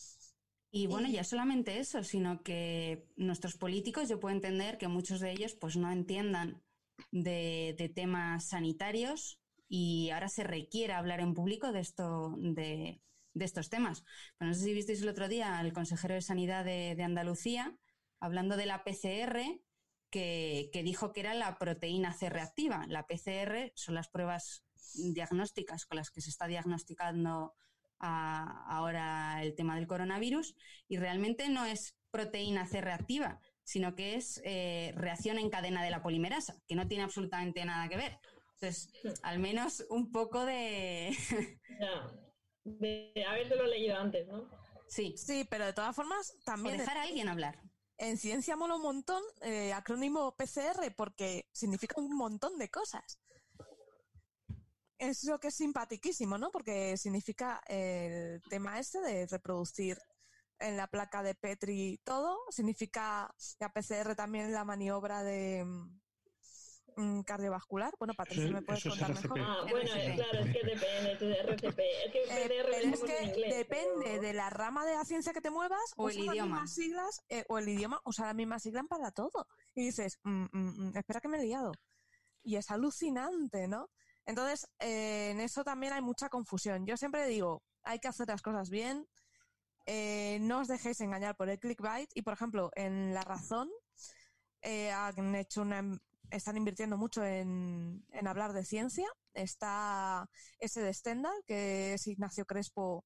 Y 0.76 0.88
bueno, 0.88 1.08
ya 1.08 1.24
solamente 1.24 1.78
eso, 1.78 2.04
sino 2.04 2.42
que 2.42 3.08
nuestros 3.16 3.56
políticos, 3.56 4.10
yo 4.10 4.20
puedo 4.20 4.34
entender 4.34 4.76
que 4.76 4.88
muchos 4.88 5.20
de 5.20 5.30
ellos 5.30 5.54
pues 5.54 5.78
no 5.78 5.90
entiendan 5.90 6.62
de, 7.10 7.92
temas 7.94 8.48
sanitarios 8.50 9.40
y 9.70 10.10
ahora 10.10 10.28
se 10.28 10.44
requiere 10.44 10.92
hablar 10.92 11.20
en 11.20 11.32
público 11.32 11.72
de, 11.72 11.80
esto, 11.80 12.34
de, 12.36 13.00
estos 13.32 13.70
temas. 13.70 14.04
no 14.38 14.52
sé 14.52 14.64
si 14.64 14.74
visteis 14.74 15.00
el 15.00 15.08
otro 15.08 15.28
día 15.28 15.58
al 15.58 15.72
consejero 15.72 16.12
de 16.12 16.20
Sanidad 16.20 16.62
de, 16.62 17.02
Andalucía 17.02 17.74
hablando 18.20 18.58
de 18.58 18.66
la 18.66 18.84
PCR, 18.84 19.62
que, 20.10 20.82
dijo 20.84 21.14
que 21.14 21.20
era 21.20 21.32
la 21.32 21.56
proteína 21.56 22.12
C 22.12 22.28
reactiva. 22.28 22.84
La 22.86 23.06
PCR 23.06 23.72
son 23.76 23.94
las 23.94 24.08
pruebas 24.08 24.66
diagnósticas 24.92 25.86
con 25.86 25.96
las 25.96 26.10
que 26.10 26.20
se 26.20 26.28
está 26.28 26.46
diagnosticando 26.46 27.54
ahora 27.98 29.42
el 29.42 29.54
tema 29.54 29.76
del 29.76 29.86
coronavirus 29.86 30.54
y 30.88 30.98
realmente 30.98 31.48
no 31.48 31.64
es 31.64 31.96
proteína 32.10 32.66
C 32.66 32.80
reactiva, 32.80 33.40
sino 33.62 33.94
que 33.94 34.14
es 34.14 34.40
eh, 34.44 34.92
reacción 34.96 35.38
en 35.38 35.50
cadena 35.50 35.82
de 35.82 35.90
la 35.90 36.02
polimerasa, 36.02 36.56
que 36.66 36.74
no 36.74 36.86
tiene 36.88 37.04
absolutamente 37.04 37.64
nada 37.64 37.88
que 37.88 37.96
ver. 37.96 38.18
Entonces, 38.54 38.90
al 39.22 39.38
menos 39.38 39.84
un 39.90 40.10
poco 40.12 40.44
de... 40.46 41.14
ya, 42.64 43.32
de 43.34 43.56
lo 43.56 43.66
leído 43.66 43.96
antes, 43.96 44.26
¿no? 44.28 44.48
Sí. 44.88 45.14
Sí, 45.16 45.46
pero 45.50 45.66
de 45.66 45.72
todas 45.72 45.94
formas 45.94 46.32
también... 46.44 46.76
O 46.76 46.78
dejar 46.78 46.96
a 46.96 47.02
alguien 47.02 47.28
hablar. 47.28 47.60
En 47.98 48.18
ciencia 48.18 48.56
mola 48.56 48.76
un 48.76 48.82
montón, 48.82 49.22
eh, 49.42 49.72
acrónimo 49.72 50.34
PCR, 50.36 50.94
porque 50.96 51.48
significa 51.52 52.00
un 52.00 52.14
montón 52.16 52.58
de 52.58 52.70
cosas. 52.70 53.18
Eso 54.98 55.38
que 55.38 55.48
es 55.48 55.54
simpaticísimo, 55.54 56.38
¿no? 56.38 56.50
Porque 56.50 56.96
significa 56.96 57.60
el 57.66 58.40
tema 58.48 58.78
este 58.78 59.00
de 59.00 59.26
reproducir 59.26 59.98
en 60.58 60.76
la 60.76 60.86
placa 60.86 61.22
de 61.22 61.34
Petri 61.34 62.00
todo. 62.04 62.38
Significa 62.50 63.34
la 63.60 63.72
PCR 63.72 64.14
también 64.14 64.52
la 64.52 64.64
maniobra 64.64 65.22
de 65.22 65.64
mm, 66.96 67.20
cardiovascular. 67.22 67.92
Bueno, 67.98 68.14
Patricia, 68.14 68.50
¿me 68.50 68.62
puedes 68.62 68.84
contar 68.84 69.14
mejor? 69.14 69.38
Ah, 69.40 69.66
bueno, 69.70 69.90
claro, 70.14 70.38
es 70.38 70.52
que 70.52 70.64
depende, 70.64 71.12
es 71.12 71.38
RCP. 71.44 71.78
Es 71.78 72.12
que, 72.12 72.18
eh, 72.18 72.92
es 72.92 73.00
que 73.02 73.54
depende 73.54 74.20
de 74.20 74.32
la 74.32 74.48
rama 74.48 74.86
de 74.86 74.94
la 74.94 75.04
ciencia 75.04 75.34
que 75.34 75.42
te 75.42 75.50
muevas, 75.50 75.92
o 75.96 76.08
el 76.08 76.20
idioma. 76.20 76.60
Las 76.60 76.74
siglas, 76.74 77.20
eh, 77.28 77.44
o 77.48 77.58
el 77.58 77.68
idioma, 77.68 78.00
usa 78.04 78.26
la 78.26 78.34
misma 78.34 78.58
sigla 78.58 78.82
para 78.84 79.10
todo. 79.10 79.46
Y 79.74 79.84
dices, 79.84 80.18
mm, 80.22 80.46
mm, 80.52 80.96
espera 80.96 81.20
que 81.20 81.28
me 81.28 81.38
he 81.38 81.42
liado. 81.42 81.72
Y 82.42 82.56
es 82.56 82.70
alucinante, 82.70 83.68
¿no? 83.68 83.90
Entonces, 84.26 84.68
eh, 84.80 85.30
en 85.30 85.40
eso 85.40 85.62
también 85.62 85.92
hay 85.92 86.02
mucha 86.02 86.28
confusión. 86.28 86.84
Yo 86.84 86.96
siempre 86.96 87.26
digo, 87.26 87.62
hay 87.84 88.00
que 88.00 88.08
hacer 88.08 88.26
las 88.26 88.42
cosas 88.42 88.70
bien, 88.70 89.06
eh, 89.86 90.38
no 90.40 90.60
os 90.60 90.68
dejéis 90.68 91.00
engañar 91.00 91.36
por 91.36 91.48
el 91.48 91.60
clickbait 91.60 92.10
y, 92.12 92.22
por 92.22 92.32
ejemplo, 92.34 92.70
en 92.74 93.14
La 93.14 93.22
Razón 93.22 93.70
eh, 94.62 94.90
han 94.90 95.36
hecho 95.36 95.62
una, 95.62 95.96
están 96.30 96.56
invirtiendo 96.56 96.96
mucho 96.96 97.24
en, 97.24 98.04
hablar 98.26 98.52
de 98.52 98.64
ciencia. 98.64 99.06
Está 99.32 100.28
ese 100.58 100.82
de 100.82 100.92
Stendhal, 100.92 101.44
que 101.46 101.94
es 101.94 102.06
Ignacio 102.08 102.46
Crespo, 102.46 103.04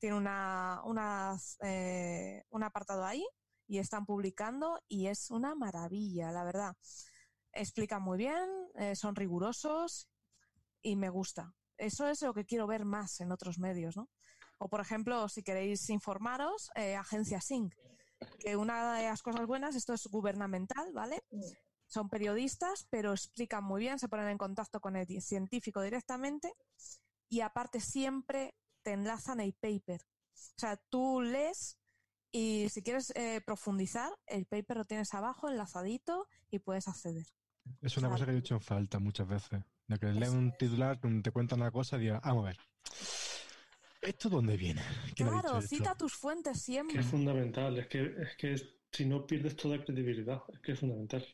tiene 0.00 0.16
una, 0.16 0.82
un 0.84 2.62
apartado 2.64 3.04
ahí 3.04 3.24
y 3.68 3.78
están 3.78 4.04
publicando 4.04 4.80
y 4.88 5.06
es 5.06 5.30
una 5.30 5.54
maravilla, 5.54 6.32
la 6.32 6.42
verdad. 6.42 6.76
Explican 7.52 8.02
muy 8.02 8.18
bien, 8.18 8.48
son 8.94 9.14
rigurosos 9.14 10.08
y 10.86 10.94
me 10.94 11.10
gusta. 11.10 11.52
Eso 11.78 12.06
es 12.06 12.22
lo 12.22 12.32
que 12.32 12.44
quiero 12.44 12.68
ver 12.68 12.84
más 12.84 13.20
en 13.20 13.32
otros 13.32 13.58
medios, 13.58 13.96
¿no? 13.96 14.08
O, 14.58 14.68
por 14.68 14.80
ejemplo, 14.80 15.28
si 15.28 15.42
queréis 15.42 15.90
informaros, 15.90 16.70
eh, 16.76 16.94
Agencia 16.94 17.40
SYNC, 17.40 17.74
que 18.38 18.56
una 18.56 18.94
de 18.94 19.02
las 19.02 19.20
cosas 19.20 19.46
buenas, 19.46 19.74
esto 19.74 19.92
es 19.94 20.06
gubernamental, 20.06 20.92
¿vale? 20.94 21.24
Son 21.88 22.08
periodistas, 22.08 22.86
pero 22.88 23.12
explican 23.12 23.64
muy 23.64 23.80
bien, 23.80 23.98
se 23.98 24.08
ponen 24.08 24.28
en 24.28 24.38
contacto 24.38 24.80
con 24.80 24.94
el 24.94 25.06
científico 25.20 25.82
directamente 25.82 26.52
y 27.28 27.40
aparte 27.40 27.80
siempre 27.80 28.54
te 28.82 28.92
enlazan 28.92 29.40
el 29.40 29.54
paper. 29.54 30.00
O 30.02 30.58
sea, 30.60 30.76
tú 30.88 31.20
lees 31.20 31.78
y 32.30 32.68
si 32.70 32.82
quieres 32.82 33.12
eh, 33.16 33.40
profundizar, 33.44 34.12
el 34.26 34.46
paper 34.46 34.76
lo 34.76 34.84
tienes 34.84 35.12
abajo, 35.14 35.48
enlazadito 35.48 36.28
y 36.48 36.60
puedes 36.60 36.86
acceder. 36.86 37.26
Es 37.82 37.96
una 37.96 38.08
cosa 38.08 38.24
que 38.24 38.32
he 38.32 38.38
hecho 38.38 38.54
en 38.54 38.60
falta 38.60 39.00
muchas 39.00 39.26
veces. 39.26 39.64
De 39.88 39.98
que 39.98 40.06
lees 40.06 40.30
un 40.30 40.52
titular, 40.58 40.98
te 41.22 41.30
cuenta 41.30 41.54
una 41.54 41.70
cosa 41.70 41.96
y 41.96 42.00
digas, 42.00 42.20
vamos 42.24 42.44
a 42.44 42.46
ver. 42.48 42.56
¿Esto 44.02 44.28
dónde 44.28 44.56
viene? 44.56 44.82
Claro, 45.14 45.60
cita 45.62 45.94
tus 45.94 46.14
fuentes 46.14 46.62
siempre. 46.62 47.00
es 47.00 47.06
fundamental, 47.06 47.78
es 47.78 47.88
que, 47.88 48.02
es 48.02 48.36
que 48.36 48.56
si 48.92 49.04
no 49.04 49.26
pierdes 49.26 49.56
toda 49.56 49.82
credibilidad, 49.84 50.42
es 50.52 50.60
que 50.60 50.72
es 50.72 50.80
fundamental. 50.80 51.26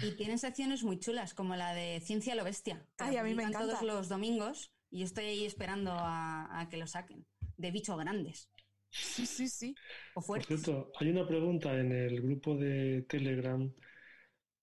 Y 0.00 0.12
tienen 0.12 0.38
secciones 0.38 0.82
muy 0.84 0.98
chulas, 0.98 1.34
como 1.34 1.54
la 1.54 1.74
de 1.74 2.00
Ciencia 2.00 2.34
lo 2.34 2.44
Bestia. 2.44 2.86
Ay, 2.98 3.16
a 3.16 3.22
mí 3.22 3.34
me 3.34 3.42
encanta. 3.42 3.74
todos 3.74 3.82
los 3.82 4.08
domingos 4.08 4.72
y 4.90 5.02
estoy 5.02 5.24
ahí 5.24 5.44
esperando 5.44 5.92
a, 5.92 6.66
que 6.70 6.76
lo 6.76 6.86
saquen. 6.86 7.26
De 7.56 7.70
bichos 7.70 7.98
grandes. 7.98 8.50
Sí, 8.90 9.26
sí, 9.26 9.48
sí. 9.48 9.74
O 10.14 10.20
fuertes. 10.20 10.48
Por 10.48 10.58
cierto, 10.58 10.92
hay 10.98 11.10
una 11.10 11.26
pregunta 11.26 11.78
en 11.78 11.92
el 11.92 12.20
grupo 12.20 12.56
de 12.56 13.02
Telegram 13.08 13.72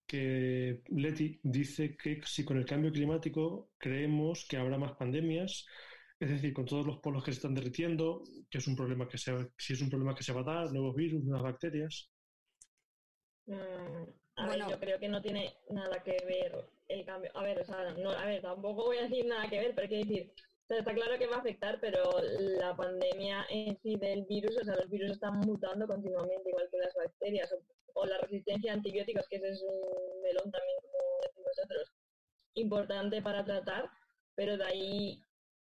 que 0.09 0.81
Leti 0.89 1.39
dice 1.43 1.95
que 1.95 2.19
si 2.25 2.43
con 2.43 2.57
el 2.57 2.65
cambio 2.65 2.91
climático 2.91 3.69
creemos 3.77 4.45
que 4.49 4.57
habrá 4.57 4.77
más 4.77 4.93
pandemias 4.93 5.67
es 6.19 6.29
decir, 6.29 6.53
con 6.53 6.65
todos 6.65 6.85
los 6.85 6.97
polos 6.97 7.23
que 7.23 7.31
se 7.31 7.37
están 7.37 7.55
derritiendo, 7.55 8.23
que 8.49 8.57
es 8.57 8.67
un 8.67 8.75
problema 8.75 9.07
que 9.07 9.17
se, 9.17 9.31
si 9.57 9.73
es 9.73 9.81
un 9.81 9.89
problema 9.89 10.13
que 10.13 10.23
se 10.23 10.33
va 10.33 10.41
a 10.41 10.43
dar, 10.43 10.71
nuevos 10.71 10.93
virus, 10.93 11.23
nuevas 11.23 11.43
bacterias. 11.43 12.09
Mm, 13.45 14.03
a 14.35 14.47
ver, 14.47 14.59
yo 14.69 14.79
creo 14.79 14.99
que 14.99 15.07
no 15.07 15.21
tiene 15.21 15.55
nada 15.69 16.03
que 16.03 16.17
ver 16.25 16.65
el 16.89 17.05
cambio. 17.05 17.31
A 17.35 17.43
ver, 17.43 17.59
o 17.59 17.65
sea, 17.65 17.91
no, 17.93 18.09
a 18.11 18.25
ver, 18.25 18.41
tampoco 18.41 18.87
voy 18.87 18.97
a 18.97 19.03
decir 19.03 19.25
nada 19.25 19.49
que 19.49 19.59
ver, 19.59 19.73
pero 19.73 19.83
hay 19.83 19.89
que 19.89 20.09
decir, 20.09 20.33
está 20.67 20.93
claro 20.93 21.17
que 21.17 21.27
va 21.27 21.37
a 21.37 21.39
afectar, 21.39 21.79
pero 21.79 22.11
la 22.59 22.75
pandemia 22.75 23.45
en 23.49 23.77
sí 23.81 23.95
del 23.95 24.25
virus, 24.25 24.57
o 24.57 24.65
sea, 24.65 24.75
los 24.75 24.89
virus 24.89 25.11
están 25.11 25.39
mutando 25.39 25.87
continuamente, 25.87 26.49
igual 26.49 26.67
que 26.69 26.77
las 26.79 26.93
bacterias, 26.95 27.55
o, 27.99 28.05
la 28.05 28.17
resistencia 28.19 28.71
a 28.71 28.75
antibióticos, 28.75 29.27
que 29.29 29.37
ese 29.37 29.49
es 29.49 29.61
un 29.61 30.21
melón 30.21 30.51
también, 30.51 30.77
como 30.81 31.21
decimos 31.23 31.51
nosotros, 31.55 31.93
importante 32.55 33.21
para 33.21 33.45
tratar, 33.45 33.89
pero 34.35 34.57
de 34.57 34.63
ahí 34.65 35.23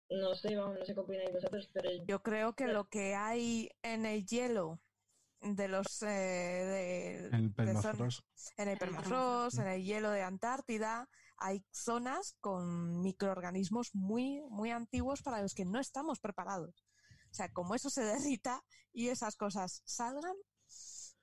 no 0.10 0.34
sé, 0.36 0.56
vamos, 0.56 0.78
no 0.80 0.86
sé 0.86 0.94
qué 0.94 1.00
opináis 1.00 1.32
vosotros, 1.32 1.70
pero... 1.74 1.90
Yo 2.06 2.22
creo 2.24 2.54
que 2.54 2.68
lo 2.68 2.86
que 2.86 3.16
hay 3.16 3.70
en 3.84 4.06
el 4.06 4.26
hielo 4.26 4.80
de 5.42 5.68
los... 5.68 6.02
Eh, 6.02 7.30
el 7.32 7.54
permafrost. 7.54 8.26
en 8.58 8.70
el 8.70 8.78
permafrost, 8.78 9.60
en 9.60 9.68
el 9.68 9.84
hielo 9.84 10.10
de 10.10 10.24
Antártida, 10.24 11.08
hay 11.38 11.64
zonas 11.72 12.36
con 12.42 13.02
microorganismos 13.02 13.94
muy, 13.94 14.42
muy 14.50 14.72
antiguos 14.72 15.22
para 15.22 15.42
los 15.42 15.54
que 15.54 15.66
no 15.66 15.80
estamos 15.80 16.20
preparados. 16.20 16.86
O 17.32 17.34
sea, 17.34 17.52
como 17.52 17.76
eso 17.76 17.90
se 17.90 18.04
derrita 18.04 18.64
y 18.92 19.10
esas 19.10 19.36
cosas 19.36 19.84
salgan, 19.86 20.36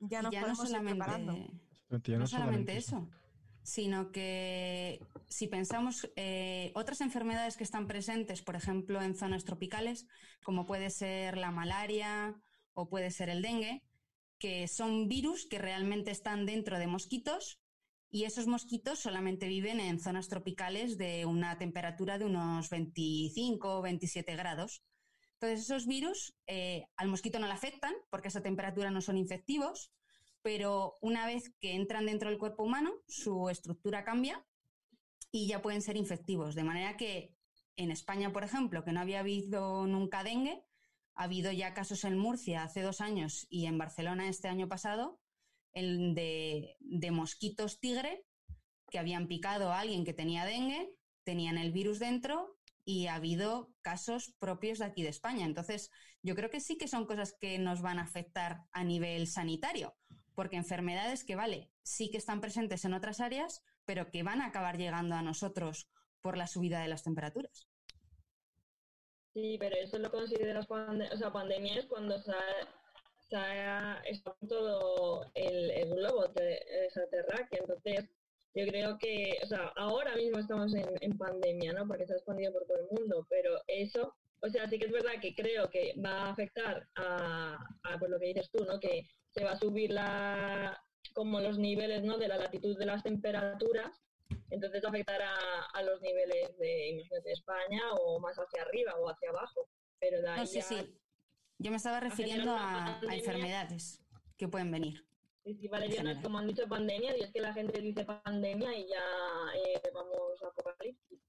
ya 0.01 0.23
nos 0.23 0.33
no 2.19 2.27
solamente 2.27 2.77
eso 2.77 3.09
sino 3.67 4.13
que 4.13 5.05
si 5.29 5.49
pensamos 5.49 6.09
eh, 6.15 6.71
otras 6.77 7.01
enfermedades 7.01 7.57
que 7.57 7.65
están 7.65 7.89
presentes, 7.89 8.41
por 8.41 8.55
ejemplo, 8.55 9.03
en 9.03 9.17
zonas 9.17 9.45
tropicales, 9.45 10.07
como 10.45 10.67
puede 10.67 10.89
ser 10.89 11.37
la 11.37 11.51
malaria 11.51 12.41
o 12.75 12.89
puede 12.89 13.11
ser 13.11 13.29
el 13.29 13.43
dengue, 13.43 13.83
que 14.39 14.69
son 14.69 15.09
virus 15.09 15.47
que 15.47 15.59
realmente 15.59 16.13
están 16.13 16.47
dentro 16.47 16.79
de 16.79 16.87
mosquitos 16.87 17.61
y 18.09 18.23
esos 18.23 18.47
mosquitos 18.47 19.01
solamente 19.01 19.49
viven 19.49 19.81
en 19.81 19.99
zonas 19.99 20.29
tropicales 20.29 20.97
de 20.97 21.27
una 21.27 21.59
temperatura 21.59 22.19
de 22.19 22.27
unos 22.27 22.71
25 22.71 23.79
o 23.79 23.83
27 23.83 24.37
grados. 24.37 24.85
Entonces, 25.41 25.67
esos 25.67 25.87
virus 25.87 26.35
eh, 26.47 26.87
al 26.97 27.09
mosquito 27.09 27.39
no 27.39 27.47
le 27.47 27.53
afectan 27.53 27.95
porque 28.11 28.29
a 28.29 28.31
esa 28.31 28.43
temperatura 28.43 28.91
no 28.91 29.03
son 29.03 29.19
infectivos, 29.19 29.93
pero 30.43 30.95
una 31.03 31.27
vez 31.27 31.53
que 31.61 31.75
entran 31.75 32.07
dentro 32.07 32.31
del 32.31 32.39
cuerpo 32.39 32.63
humano, 32.63 32.93
su 33.07 33.51
estructura 33.51 34.05
cambia 34.05 34.47
y 35.31 35.47
ya 35.49 35.61
pueden 35.61 35.83
ser 35.83 35.97
infectivos. 35.97 36.55
De 36.55 36.65
manera 36.65 36.97
que 36.97 37.35
en 37.77 37.91
España, 37.91 38.33
por 38.33 38.45
ejemplo, 38.45 38.83
que 38.83 38.93
no 38.93 39.01
había 39.01 39.21
habido 39.21 39.87
nunca 39.87 40.25
dengue, 40.25 40.65
ha 41.15 41.25
habido 41.25 41.53
ya 41.53 41.75
casos 41.75 42.05
en 42.05 42.17
Murcia 42.17 42.63
hace 42.63 42.81
dos 42.81 43.03
años 43.03 43.47
y 43.51 43.67
en 43.67 43.77
Barcelona 43.77 44.29
este 44.29 44.49
año 44.49 44.69
pasado 44.69 45.21
el 45.75 46.15
de, 46.15 46.77
de 46.81 47.11
mosquitos 47.11 47.81
tigre 47.81 48.25
que 48.91 48.99
habían 48.99 49.29
picado 49.29 49.73
a 49.73 49.81
alguien 49.81 50.07
que 50.07 50.15
tenía 50.15 50.47
dengue, 50.47 50.95
tenían 51.25 51.59
el 51.59 51.73
virus 51.73 51.99
dentro 51.99 52.57
y 52.87 53.09
ha 53.09 53.17
habido 53.17 53.75
casos 53.83 54.33
propios 54.39 54.79
de 54.79 54.85
aquí 54.85 55.03
de 55.03 55.09
España. 55.09 55.45
Entonces, 55.45 55.91
yo 56.23 56.37
creo 56.37 56.51
que 56.51 56.61
sí 56.61 56.79
que 56.79 56.87
son 56.87 57.05
cosas 57.05 57.37
que 57.39 57.59
nos 57.59 57.83
van 57.83 57.99
a 57.99 58.05
afectar 58.05 58.61
a 58.71 58.85
nivel 58.85 59.27
sanitario, 59.27 59.97
porque 60.37 60.57
enfermedades 60.57 61.25
que, 61.25 61.35
vale, 61.35 61.73
sí 61.83 62.11
que 62.11 62.17
están 62.17 62.41
presentes 62.41 62.85
en 62.85 62.95
otras 62.95 63.21
áreas, 63.21 63.65
pero 63.85 64.11
que 64.13 64.23
van 64.23 64.41
a 64.41 64.47
acabar 64.47 64.79
llegando 64.79 65.17
a 65.17 65.23
nosotros 65.23 65.91
por 66.21 66.37
la 66.37 66.47
subida 66.47 66.81
de 66.81 66.87
las 66.87 67.03
temperaturas. 67.03 67.69
Sí, 69.35 69.57
pero 69.59 69.77
eso 69.77 69.99
lo 69.99 70.11
consideras 70.11 70.67
pande 70.67 71.09
o 71.13 71.17
sea, 71.19 71.33
pandemia 71.33 71.81
es 71.81 71.87
cuando 71.87 72.17
se 72.23 72.33
ha, 73.37 74.01
todo 74.49 75.29
el, 75.35 75.71
el 75.73 75.91
globo 75.91 76.31
terráqueo. 76.31 77.63
Entonces, 77.63 78.09
yo 78.57 78.67
creo 78.67 78.97
que, 78.97 79.39
o 79.43 79.47
sea, 79.47 79.71
ahora 79.77 80.17
mismo 80.17 80.39
estamos 80.39 80.73
en, 80.75 81.19
pandemia, 81.19 81.75
¿no? 81.75 81.87
Porque 81.87 82.07
se 82.07 82.15
ha 82.15 82.17
expandido 82.17 82.55
por 82.55 82.65
todo 82.67 82.79
el 82.79 82.99
mundo, 82.99 83.27
pero 83.29 83.61
eso, 83.67 84.15
o 84.41 84.49
sea, 84.49 84.67
sí 84.67 84.79
que 84.79 84.87
es 84.87 84.93
verdad 84.93 85.21
que 85.21 85.35
creo 85.35 85.69
que 85.69 85.93
va 86.03 86.23
a 86.23 86.31
afectar 86.31 86.89
a, 86.95 87.59
a 87.83 87.99
pues 87.99 88.11
lo 88.11 88.19
que 88.19 88.29
dices 88.29 88.51
tú, 88.51 88.65
¿no? 88.65 88.81
Que 88.81 89.07
se 89.31 89.45
va 89.45 89.53
a 89.53 89.59
subir 89.59 89.91
la, 89.91 90.83
como 91.13 91.39
los 91.41 91.59
niveles, 91.59 92.03
¿no? 92.03 92.17
De 92.17 92.29
la 92.29 92.39
latitud 92.39 92.79
de 92.79 92.87
las 92.87 93.03
temperaturas, 93.03 94.03
entonces 94.49 94.83
afectará 94.83 95.35
a 95.75 95.83
los 95.83 96.01
niveles 96.01 96.57
de, 96.57 96.89
imagínate, 96.89 97.33
España 97.33 97.83
o 98.01 98.19
más 98.21 98.39
hacia 98.39 98.63
arriba 98.63 98.95
o 98.97 99.11
hacia 99.11 99.29
abajo. 99.29 99.69
Pero 100.01 100.23
de 100.23 100.29
ahí 100.31 100.41
no, 100.41 100.47
sí, 100.47 100.63
sí. 100.63 100.99
Yo 101.59 101.71
me 101.71 101.77
estaba 101.77 102.01
refiriendo 102.01 102.53
a, 102.57 103.01
a 103.01 103.15
enfermedades 103.15 104.01
que 104.39 104.49
pueden 104.49 104.71
venir. 104.71 105.07
No 105.47 106.11
es 106.11 106.19
como 106.23 106.39
han 106.39 106.49
dicho 106.49 106.67
pandemia, 106.69 107.17
y 107.17 107.23
es 107.23 107.31
que 107.31 107.41
la 107.41 107.55
gente 107.55 107.81
dice 107.81 108.05
pandemia 108.05 108.77
y 108.77 108.89
ya 108.89 108.97
eh, 109.55 109.81
vamos 109.95 110.43
a 110.43 110.49
apocalipsis. 110.49 111.21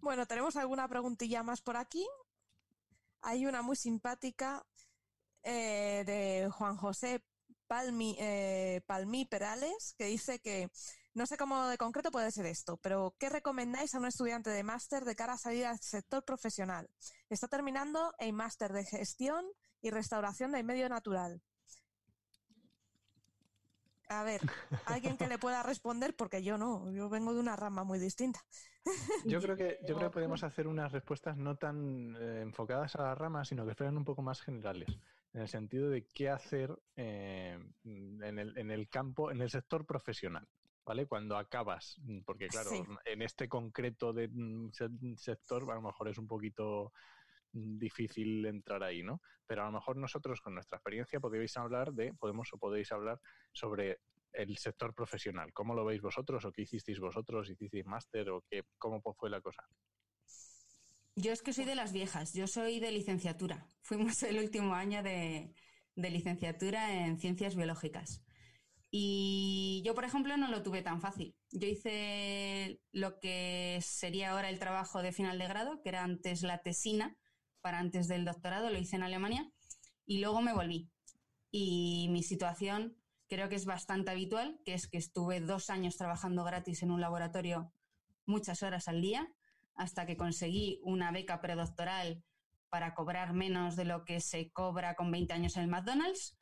bueno, 0.00 0.26
tenemos 0.26 0.56
alguna 0.56 0.88
preguntilla 0.88 1.44
más 1.44 1.62
por 1.62 1.76
aquí. 1.76 2.04
Hay 3.22 3.46
una 3.46 3.62
muy 3.62 3.76
simpática 3.76 4.66
eh, 5.44 6.02
de 6.04 6.50
Juan 6.50 6.76
José 6.76 7.22
Palmi, 7.68 8.16
eh, 8.18 8.80
Palmí 8.86 9.24
Perales 9.24 9.94
que 9.96 10.06
dice 10.06 10.40
que 10.40 10.68
no 11.14 11.26
sé 11.26 11.36
cómo 11.36 11.66
de 11.66 11.76
concreto 11.76 12.10
puede 12.10 12.30
ser 12.30 12.46
esto, 12.46 12.76
pero 12.76 13.14
¿qué 13.18 13.28
recomendáis 13.28 13.94
a 13.94 13.98
un 13.98 14.06
estudiante 14.06 14.50
de 14.50 14.62
máster 14.62 15.04
de 15.04 15.16
cara 15.16 15.34
a 15.34 15.38
salir 15.38 15.66
al 15.66 15.78
sector 15.80 16.24
profesional? 16.24 16.88
Está 17.28 17.48
terminando 17.48 18.14
el 18.18 18.32
máster 18.32 18.72
de 18.72 18.84
gestión 18.84 19.44
y 19.82 19.90
restauración 19.90 20.52
del 20.52 20.64
medio 20.64 20.88
natural. 20.88 21.42
A 24.08 24.24
ver, 24.24 24.40
alguien 24.86 25.16
que 25.16 25.28
le 25.28 25.38
pueda 25.38 25.62
responder, 25.62 26.16
porque 26.16 26.42
yo 26.42 26.58
no, 26.58 26.90
yo 26.90 27.08
vengo 27.08 27.32
de 27.32 27.40
una 27.40 27.54
rama 27.54 27.84
muy 27.84 27.98
distinta. 27.98 28.40
Yo 29.26 29.42
creo 29.42 29.56
que, 29.56 29.78
yo 29.86 29.94
creo 29.94 30.08
que 30.08 30.14
podemos 30.14 30.42
hacer 30.42 30.66
unas 30.66 30.90
respuestas 30.90 31.36
no 31.36 31.56
tan 31.56 32.16
eh, 32.16 32.40
enfocadas 32.40 32.96
a 32.96 33.02
la 33.02 33.14
rama, 33.14 33.44
sino 33.44 33.66
que 33.66 33.74
fueran 33.74 33.98
un 33.98 34.06
poco 34.06 34.22
más 34.22 34.40
generales, 34.40 34.88
en 35.34 35.42
el 35.42 35.48
sentido 35.48 35.90
de 35.90 36.06
qué 36.06 36.30
hacer 36.30 36.74
eh, 36.96 37.58
en, 37.84 38.38
el, 38.38 38.56
en 38.56 38.70
el 38.70 38.88
campo, 38.88 39.30
en 39.30 39.42
el 39.42 39.50
sector 39.50 39.84
profesional. 39.84 40.48
¿Vale? 40.90 41.06
Cuando 41.06 41.36
acabas, 41.36 41.94
mm, 42.02 42.22
porque 42.26 42.48
claro, 42.48 42.72
en 43.04 43.22
este 43.22 43.48
concreto 43.48 44.12
de 44.12 44.26
mm, 44.26 44.70
sector 45.14 45.70
a 45.70 45.76
lo 45.76 45.82
mejor 45.82 46.08
es 46.08 46.18
un 46.18 46.26
poquito 46.26 46.92
mm, 47.52 47.78
difícil 47.78 48.44
entrar 48.44 48.82
ahí, 48.82 49.00
¿no? 49.04 49.20
Pero 49.46 49.62
a 49.62 49.66
lo 49.66 49.70
mejor 49.70 49.96
nosotros 49.96 50.40
con 50.40 50.54
nuestra 50.54 50.78
experiencia 50.78 51.20
podéis 51.20 51.56
hablar 51.56 51.92
de, 51.92 52.12
podemos 52.14 52.52
o 52.54 52.58
podéis 52.58 52.90
hablar 52.90 53.20
sobre 53.52 54.00
el 54.32 54.56
sector 54.56 54.92
profesional. 54.92 55.52
¿Cómo 55.52 55.76
lo 55.76 55.84
veis 55.84 56.02
vosotros 56.02 56.44
o 56.44 56.50
qué 56.50 56.62
hicisteis 56.62 56.98
vosotros? 56.98 57.48
¿Hicisteis 57.48 57.86
máster 57.86 58.28
o 58.30 58.42
qué, 58.50 58.64
cómo 58.76 59.00
fue 59.16 59.30
la 59.30 59.40
cosa? 59.40 59.62
Yo 61.14 61.30
es 61.30 61.42
que 61.42 61.52
soy 61.52 61.66
de 61.66 61.76
las 61.76 61.92
viejas, 61.92 62.34
yo 62.34 62.48
soy 62.48 62.80
de 62.80 62.90
licenciatura. 62.90 63.64
Fuimos 63.80 64.20
el 64.24 64.40
último 64.40 64.74
año 64.74 65.04
de 65.04 65.54
licenciatura 65.94 67.06
en 67.06 67.20
ciencias 67.20 67.54
biológicas. 67.54 68.24
Y 68.90 69.82
yo, 69.84 69.94
por 69.94 70.04
ejemplo, 70.04 70.36
no 70.36 70.48
lo 70.48 70.62
tuve 70.62 70.82
tan 70.82 71.00
fácil. 71.00 71.36
Yo 71.52 71.68
hice 71.68 72.80
lo 72.90 73.20
que 73.20 73.78
sería 73.82 74.30
ahora 74.32 74.50
el 74.50 74.58
trabajo 74.58 75.00
de 75.00 75.12
final 75.12 75.38
de 75.38 75.46
grado, 75.46 75.80
que 75.82 75.90
era 75.90 76.02
antes 76.02 76.42
la 76.42 76.58
tesina, 76.58 77.16
para 77.60 77.78
antes 77.78 78.08
del 78.08 78.24
doctorado, 78.24 78.70
lo 78.70 78.78
hice 78.78 78.96
en 78.96 79.04
Alemania, 79.04 79.50
y 80.06 80.18
luego 80.18 80.42
me 80.42 80.52
volví. 80.52 80.90
Y 81.52 82.08
mi 82.10 82.22
situación 82.22 82.96
creo 83.28 83.48
que 83.48 83.54
es 83.54 83.64
bastante 83.64 84.10
habitual, 84.10 84.60
que 84.64 84.74
es 84.74 84.88
que 84.88 84.98
estuve 84.98 85.40
dos 85.40 85.70
años 85.70 85.96
trabajando 85.96 86.42
gratis 86.42 86.82
en 86.82 86.90
un 86.90 87.00
laboratorio 87.00 87.72
muchas 88.26 88.62
horas 88.64 88.88
al 88.88 89.00
día, 89.00 89.32
hasta 89.76 90.04
que 90.04 90.16
conseguí 90.16 90.80
una 90.82 91.12
beca 91.12 91.40
predoctoral 91.40 92.24
para 92.70 92.94
cobrar 92.94 93.34
menos 93.34 93.76
de 93.76 93.84
lo 93.84 94.04
que 94.04 94.20
se 94.20 94.50
cobra 94.50 94.94
con 94.94 95.10
20 95.10 95.32
años 95.32 95.56
en 95.56 95.64
el 95.64 95.68
McDonald's 95.68 96.39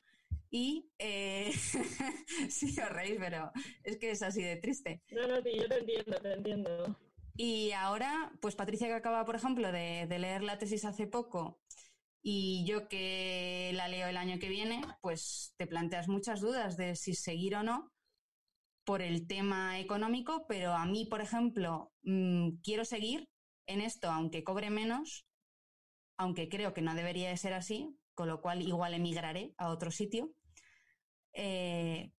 y 0.51 0.89
eh, 0.97 1.51
sí, 2.49 2.75
os 2.79 2.89
reís, 2.89 3.17
pero 3.19 3.51
es 3.83 3.97
que 3.97 4.11
es 4.11 4.21
así 4.21 4.41
de 4.41 4.57
triste. 4.57 5.03
No, 5.11 5.27
no, 5.27 5.41
sí, 5.41 5.51
yo 5.55 5.67
te 5.67 5.79
entiendo, 5.79 6.17
te 6.19 6.33
entiendo. 6.33 6.97
Y 7.41 7.71
ahora, 7.71 8.33
pues 8.41 8.55
Patricia 8.55 8.87
que 8.87 8.93
acaba, 8.93 9.23
por 9.23 9.35
ejemplo, 9.35 9.71
de, 9.71 10.07
leer 10.09 10.43
la 10.43 10.57
tesis 10.57 10.83
hace 10.83 11.07
poco 11.07 11.61
y 12.21 12.65
yo 12.65 12.89
que 12.89 13.71
la 13.75 13.87
leo 13.87 14.09
el 14.09 14.17
año 14.17 14.39
que 14.39 14.49
viene, 14.49 14.81
pues 15.01 15.53
te 15.57 15.65
planteas 15.65 16.09
muchas 16.09 16.41
dudas 16.41 16.75
de 16.75 16.97
si 16.97 17.13
seguir 17.13 17.55
o 17.55 17.63
no 17.63 17.93
por 18.83 19.01
el 19.01 19.25
tema 19.25 19.79
económico, 19.79 20.47
pero 20.49 20.73
a 20.73 20.85
mí, 20.85 21.05
por 21.05 21.21
ejemplo, 21.21 21.93
mm, 22.03 22.57
quiero 22.61 22.83
seguir 22.83 23.29
en 23.67 23.79
esto, 23.81 24.09
aunque 24.09 24.43
cobre 24.43 24.69
menos, 24.69 25.25
aunque 26.17 26.49
creo 26.49 26.73
que 26.73 26.81
no 26.81 26.93
debería 26.93 27.29
de 27.29 27.37
ser 27.37 27.53
así, 27.53 27.95
con 28.15 28.27
lo 28.27 28.41
cual 28.41 28.61
igual 28.61 28.93
emigraré 28.93 29.53
a 29.57 29.69
otro 29.69 29.91
sitio, 29.91 30.33
eh, 31.33 32.11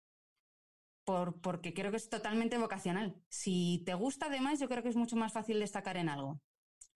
por, 1.03 1.41
porque 1.41 1.74
creo 1.74 1.91
que 1.91 1.97
es 1.97 2.10
totalmente 2.10 2.57
vocacional. 2.57 3.16
Si 3.30 3.84
te 3.86 3.93
gusta 3.93 4.28
además, 4.28 4.60
yo 4.60 4.68
creo 4.70 4.84
que 4.84 4.89
es 4.89 4.95
mucho 4.95 5.16
más 5.16 5.34
fácil 5.34 5.60
destacar 5.60 5.97
en 5.97 6.10
algo. 6.10 6.41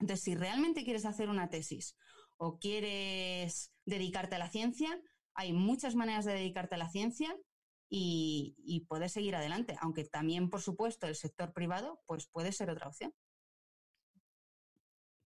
Entonces, 0.00 0.24
si 0.24 0.34
realmente 0.34 0.84
quieres 0.84 1.04
hacer 1.06 1.28
una 1.28 1.50
tesis 1.50 1.96
o 2.36 2.58
quieres 2.58 3.72
dedicarte 3.84 4.36
a 4.36 4.38
la 4.38 4.50
ciencia, 4.50 5.00
hay 5.34 5.52
muchas 5.52 5.94
maneras 5.94 6.24
de 6.24 6.34
dedicarte 6.34 6.76
a 6.76 6.78
la 6.78 6.90
ciencia 6.90 7.36
y, 7.88 8.54
y 8.58 8.86
puedes 8.86 9.12
seguir 9.12 9.36
adelante, 9.36 9.76
aunque 9.80 10.04
también, 10.04 10.50
por 10.50 10.60
supuesto, 10.62 11.06
el 11.06 11.16
sector 11.16 11.52
privado 11.52 12.02
pues 12.06 12.26
puede 12.26 12.52
ser 12.52 12.70
otra 12.70 12.88
opción. 12.88 13.12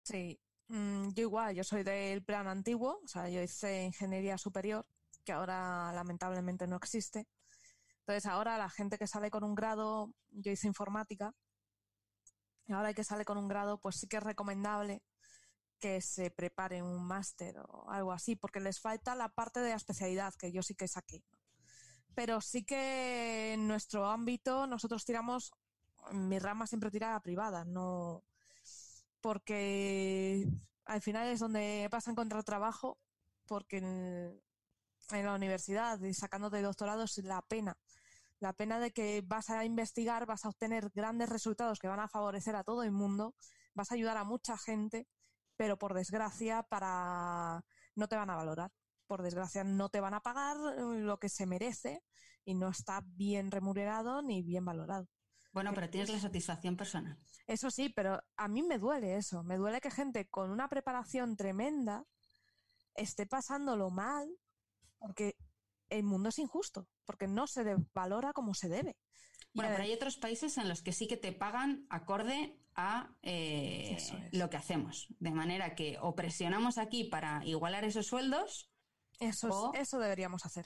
Sí, 0.04 0.40
Mm, 0.70 1.10
yo 1.14 1.24
igual, 1.24 1.56
yo 1.56 1.64
soy 1.64 1.84
del 1.84 2.24
plan 2.24 2.48
antiguo, 2.48 3.00
o 3.04 3.08
sea, 3.08 3.30
yo 3.30 3.42
hice 3.42 3.84
ingeniería 3.84 4.38
superior, 4.38 4.86
que 5.28 5.34
ahora 5.34 5.92
lamentablemente 5.92 6.68
no 6.68 6.78
existe. 6.78 7.28
Entonces 8.00 8.26
ahora 8.26 8.58
la 8.58 8.70
gente 8.70 8.98
que 8.98 9.08
sale 9.08 9.30
con 9.30 9.44
un 9.44 9.56
grado, 9.56 10.14
yo 10.30 10.54
hice 10.54 10.68
informática, 10.68 11.34
y 12.66 12.72
ahora 12.72 12.94
que 12.94 13.04
sale 13.04 13.26
con 13.26 13.38
un 13.38 13.50
grado, 13.50 13.78
pues 13.78 13.98
sí 13.98 14.08
que 14.08 14.18
es 14.18 14.24
recomendable 14.24 15.04
que 15.80 16.00
se 16.00 16.32
prepare 16.32 16.82
un 16.82 17.06
máster 17.06 17.60
o 17.60 17.90
algo 17.90 18.14
así, 18.14 18.38
porque 18.38 18.62
les 18.62 18.80
falta 18.80 19.16
la 19.16 19.28
parte 19.28 19.60
de 19.60 19.72
la 19.72 19.76
especialidad 19.76 20.34
que 20.36 20.54
yo 20.54 20.64
sí 20.64 20.76
que 20.76 20.88
saqué. 20.88 21.26
Pero 22.16 22.40
sí 22.40 22.64
que 22.64 23.52
en 23.54 23.68
nuestro 23.68 24.06
ámbito 24.10 24.66
nosotros 24.66 25.04
tiramos, 25.04 25.52
mi 26.14 26.40
rama 26.40 26.68
siempre 26.68 26.90
tira 26.90 27.16
a 27.16 27.22
privada, 27.22 27.66
no, 27.66 28.24
porque 29.20 30.48
al 30.86 31.02
final 31.02 31.28
es 31.28 31.42
donde 31.42 31.90
vas 31.92 32.08
a 32.08 32.12
encontrar 32.12 32.46
trabajo, 32.46 32.98
porque 33.46 33.82
en, 35.12 35.26
la 35.26 35.36
universidad 35.36 36.00
y 36.02 36.14
sacando 36.14 36.50
de 36.50 36.62
doctorados 36.62 37.18
es 37.18 37.26
la 37.26 37.42
pena. 37.42 37.78
La 38.40 38.54
pena 38.54 38.80
de 38.80 38.92
que 38.92 39.24
vas 39.26 39.50
a 39.50 39.66
investigar, 39.66 40.26
vas 40.26 40.46
a 40.46 40.50
obtener 40.50 40.92
grandes 40.94 41.30
resultados 41.30 41.80
que 41.80 41.88
van 41.88 42.00
a 42.00 42.08
favorecer 42.08 42.56
a 42.56 42.64
todo 42.64 42.84
el 42.84 42.92
mundo, 42.92 43.36
vas 43.74 43.92
a 43.92 43.96
ayudar 43.96 44.18
a 44.18 44.24
mucha 44.24 44.58
gente, 44.58 45.08
pero 45.56 45.78
por 45.78 45.94
desgracia 45.94 46.64
para 46.64 47.64
no 47.96 48.08
te 48.08 48.16
van 48.16 48.30
a 48.30 48.36
valorar. 48.36 48.72
Por 49.08 49.24
desgracia 49.24 49.64
no 49.64 49.90
te 49.90 50.02
van 50.02 50.14
a 50.14 50.22
pagar 50.22 50.58
lo 50.58 51.18
que 51.18 51.30
se 51.30 51.46
merece 51.46 52.04
y 52.44 52.56
no 52.56 52.70
está 52.70 53.02
bien 53.06 53.52
remunerado 53.52 54.22
ni 54.22 54.44
bien 54.44 54.66
valorado. 54.66 55.08
Bueno, 55.54 55.72
pero 55.74 55.90
tienes 55.90 56.10
la 56.10 56.20
satisfacción 56.20 56.78
personal. 56.78 57.18
Eso 57.48 57.72
sí, 57.72 57.90
pero 57.90 58.20
a 58.36 58.48
mí 58.48 58.62
me 58.62 58.78
duele 58.78 59.18
eso. 59.18 59.44
Me 59.44 59.58
duele 59.58 59.82
que 59.82 59.90
gente 59.90 60.30
con 60.30 60.52
una 60.52 60.68
preparación 60.68 61.36
tremenda 61.36 62.06
esté 62.94 63.26
pasándolo 63.26 63.90
mal 63.90 64.30
porque 65.00 65.36
el 65.90 66.04
mundo 66.04 66.30
es 66.30 66.40
injusto, 66.40 66.88
porque 67.06 67.28
no 67.28 67.48
se 67.48 67.64
valora 67.94 68.34
como 68.34 68.54
se 68.54 68.68
debe. 68.70 68.96
Bueno, 69.54 69.72
pero 69.72 69.84
hay 69.84 69.94
otros 69.94 70.18
países 70.18 70.58
en 70.58 70.68
los 70.70 70.82
que 70.84 70.92
sí 70.94 71.08
que 71.08 71.18
te 71.18 71.32
pagan 71.32 71.86
acorde 71.90 72.60
a 72.76 73.16
eh, 73.24 73.96
es. 73.98 74.14
lo 74.32 74.50
que 74.50 74.58
hacemos. 74.58 75.08
De 75.20 75.32
manera 75.32 75.74
que 75.76 75.98
o 76.02 76.16
presionamos 76.16 76.78
aquí 76.78 77.06
para 77.06 77.44
igualar 77.46 77.84
esos 77.86 78.06
sueldos, 78.08 78.70
eso, 79.20 79.72
es- 79.74 79.82
eso 79.82 80.00
deberíamos 80.00 80.46
hacer. 80.46 80.66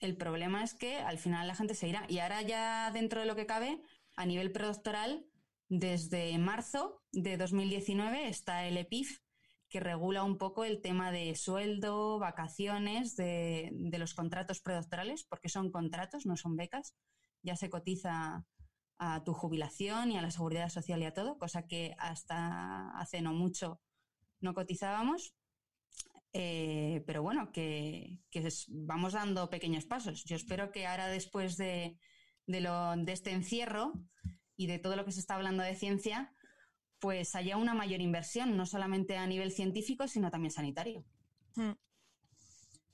el 0.00 0.16
problema 0.16 0.62
es 0.62 0.74
que 0.74 0.96
al 0.98 1.18
final 1.18 1.46
la 1.48 1.54
gente 1.54 1.74
se 1.74 1.88
irá. 1.88 2.04
Y 2.08 2.18
ahora 2.18 2.42
ya 2.42 2.90
dentro 2.92 3.20
de 3.20 3.26
lo 3.26 3.34
que 3.34 3.46
cabe, 3.46 3.80
a 4.16 4.26
nivel 4.26 4.52
predoctoral, 4.52 5.24
desde 5.68 6.36
marzo 6.38 7.02
de 7.12 7.36
2019 7.36 8.28
está 8.28 8.64
el 8.66 8.76
EPIF, 8.76 9.20
que 9.68 9.80
regula 9.80 10.22
un 10.24 10.38
poco 10.38 10.64
el 10.64 10.80
tema 10.80 11.12
de 11.12 11.34
sueldo, 11.34 12.18
vacaciones, 12.18 13.16
de, 13.16 13.70
los 13.98 14.14
contratos 14.14 14.60
predoctorales, 14.60 15.24
porque 15.24 15.48
son 15.48 15.70
contratos, 15.70 16.26
no 16.26 16.36
son 16.36 16.56
becas. 16.56 16.94
Ya 17.42 17.56
se 17.56 17.70
cotiza 17.70 18.46
a 18.98 19.24
tu 19.24 19.32
jubilación 19.32 20.10
y 20.10 20.18
a 20.18 20.22
la 20.22 20.30
seguridad 20.30 20.70
social 20.70 21.02
y 21.02 21.04
a 21.04 21.14
todo, 21.14 21.38
cosa 21.38 21.66
que 21.66 21.94
hasta 21.98 22.90
hace 22.98 23.22
no 23.22 23.32
mucho 23.32 23.80
no 24.40 24.54
cotizábamos. 24.54 25.34
Eh, 26.32 27.02
pero 27.06 27.22
bueno, 27.22 27.52
que, 27.52 28.20
vamos 28.68 29.12
dando 29.12 29.50
pequeños 29.50 29.86
pasos. 29.86 30.24
Yo 30.24 30.36
espero 30.36 30.72
que 30.72 30.86
ahora, 30.86 31.08
después 31.08 31.56
de, 31.56 31.98
de, 32.46 32.60
lo, 32.60 32.96
de 32.96 33.12
este 33.12 33.32
encierro 33.32 33.92
y 34.56 34.66
de 34.66 34.78
todo 34.78 34.96
lo 34.96 35.04
que 35.04 35.12
se 35.12 35.20
está 35.20 35.34
hablando 35.34 35.62
de 35.62 35.74
ciencia, 35.74 36.34
pues 36.98 37.34
haya 37.34 37.56
una 37.56 37.74
mayor 37.74 38.00
inversión, 38.00 38.56
no 38.56 38.66
solamente 38.66 39.16
a 39.16 39.26
nivel 39.26 39.52
científico, 39.52 40.08
sino 40.08 40.30
también 40.30 40.50
sanitario. 40.50 41.04
Mm. 41.54 41.72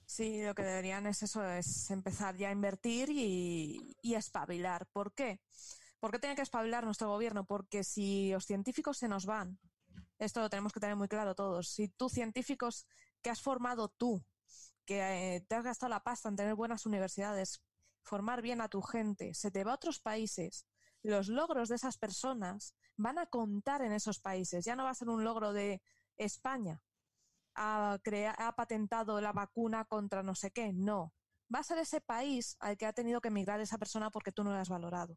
Sí, 0.06 0.42
lo 0.42 0.54
que 0.54 0.62
deberían 0.62 1.06
es 1.06 1.22
eso, 1.22 1.44
es 1.44 1.90
empezar 1.90 2.36
ya 2.36 2.50
a 2.50 2.52
invertir 2.52 3.08
y, 3.10 3.96
y 4.02 4.14
espabilar. 4.14 4.86
¿Por 4.92 5.14
qué? 5.14 5.40
¿Por 5.98 6.10
qué 6.10 6.18
tiene 6.18 6.36
que 6.36 6.42
espabilar 6.42 6.84
nuestro 6.84 7.08
gobierno? 7.08 7.46
Porque 7.46 7.82
si 7.82 8.30
los 8.30 8.44
científicos 8.44 8.98
se 8.98 9.08
nos 9.08 9.24
van, 9.24 9.58
esto 10.18 10.40
lo 10.40 10.50
tenemos 10.50 10.72
que 10.72 10.80
tener 10.80 10.96
muy 10.96 11.08
claro 11.08 11.34
todos, 11.34 11.68
si 11.68 11.88
tú 11.88 12.08
científicos 12.08 12.86
que 13.22 13.30
has 13.30 13.40
formado 13.40 13.88
tú, 13.88 14.22
que 14.84 15.36
eh, 15.36 15.40
te 15.40 15.54
has 15.54 15.64
gastado 15.64 15.90
la 15.90 16.02
pasta 16.02 16.28
en 16.28 16.36
tener 16.36 16.54
buenas 16.54 16.86
universidades, 16.86 17.62
formar 18.02 18.42
bien 18.42 18.60
a 18.60 18.68
tu 18.68 18.82
gente, 18.82 19.34
se 19.34 19.50
te 19.50 19.64
va 19.64 19.72
a 19.72 19.76
otros 19.76 20.00
países, 20.00 20.66
los 21.02 21.28
logros 21.28 21.68
de 21.68 21.76
esas 21.76 21.98
personas 21.98 22.74
van 22.96 23.18
a 23.18 23.26
contar 23.26 23.82
en 23.82 23.92
esos 23.92 24.20
países, 24.20 24.64
ya 24.64 24.76
no 24.76 24.84
va 24.84 24.90
a 24.90 24.94
ser 24.94 25.08
un 25.08 25.24
logro 25.24 25.52
de 25.52 25.82
España, 26.16 26.80
ha, 27.54 27.98
ha 28.38 28.56
patentado 28.56 29.20
la 29.20 29.32
vacuna 29.32 29.84
contra 29.84 30.22
no 30.22 30.34
sé 30.34 30.50
qué. 30.50 30.72
No. 30.72 31.12
Va 31.54 31.60
a 31.60 31.64
ser 31.64 31.78
ese 31.78 32.00
país 32.00 32.56
al 32.60 32.76
que 32.76 32.86
ha 32.86 32.92
tenido 32.92 33.20
que 33.20 33.28
emigrar 33.28 33.60
esa 33.60 33.78
persona 33.78 34.10
porque 34.10 34.32
tú 34.32 34.44
no 34.44 34.52
la 34.52 34.60
has 34.60 34.68
valorado. 34.68 35.16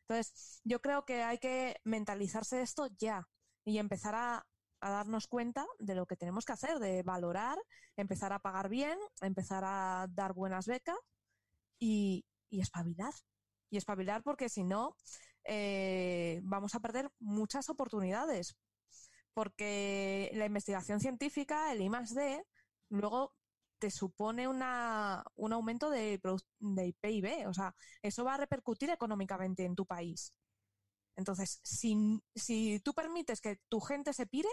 Entonces, 0.00 0.60
yo 0.64 0.80
creo 0.80 1.04
que 1.04 1.22
hay 1.22 1.38
que 1.38 1.76
mentalizarse 1.84 2.62
esto 2.62 2.88
ya 2.98 3.28
y 3.64 3.78
empezar 3.78 4.14
a, 4.14 4.46
a 4.80 4.90
darnos 4.90 5.28
cuenta 5.28 5.66
de 5.78 5.94
lo 5.94 6.06
que 6.06 6.16
tenemos 6.16 6.44
que 6.46 6.52
hacer, 6.52 6.78
de 6.78 7.02
valorar, 7.02 7.58
empezar 7.96 8.32
a 8.32 8.38
pagar 8.38 8.68
bien, 8.70 8.98
empezar 9.20 9.64
a 9.66 10.06
dar 10.10 10.32
buenas 10.32 10.66
becas 10.66 10.96
y, 11.78 12.24
y 12.48 12.60
espabilar. 12.60 13.12
Y 13.70 13.76
espabilar 13.76 14.22
porque 14.22 14.48
si 14.48 14.64
no, 14.64 14.96
eh, 15.48 16.40
vamos 16.44 16.74
a 16.76 16.80
perder 16.80 17.10
muchas 17.20 17.68
oportunidades 17.70 18.56
porque 19.34 20.30
la 20.34 20.46
investigación 20.46 21.00
científica, 21.00 21.72
el 21.72 21.82
I 21.82 21.90
D, 22.14 22.44
luego 22.90 23.34
te 23.78 23.90
supone 23.90 24.48
una, 24.48 25.24
un 25.36 25.52
aumento 25.52 25.90
de, 25.90 26.20
produ- 26.20 26.44
de 26.58 26.94
PIB. 27.00 27.48
O 27.48 27.54
sea, 27.54 27.74
eso 28.02 28.24
va 28.24 28.34
a 28.34 28.38
repercutir 28.38 28.90
económicamente 28.90 29.64
en 29.64 29.76
tu 29.76 29.86
país. 29.86 30.34
Entonces, 31.16 31.60
si, 31.62 31.96
si 32.34 32.80
tú 32.80 32.94
permites 32.94 33.40
que 33.40 33.60
tu 33.68 33.80
gente 33.80 34.12
se 34.12 34.26
pire, 34.26 34.50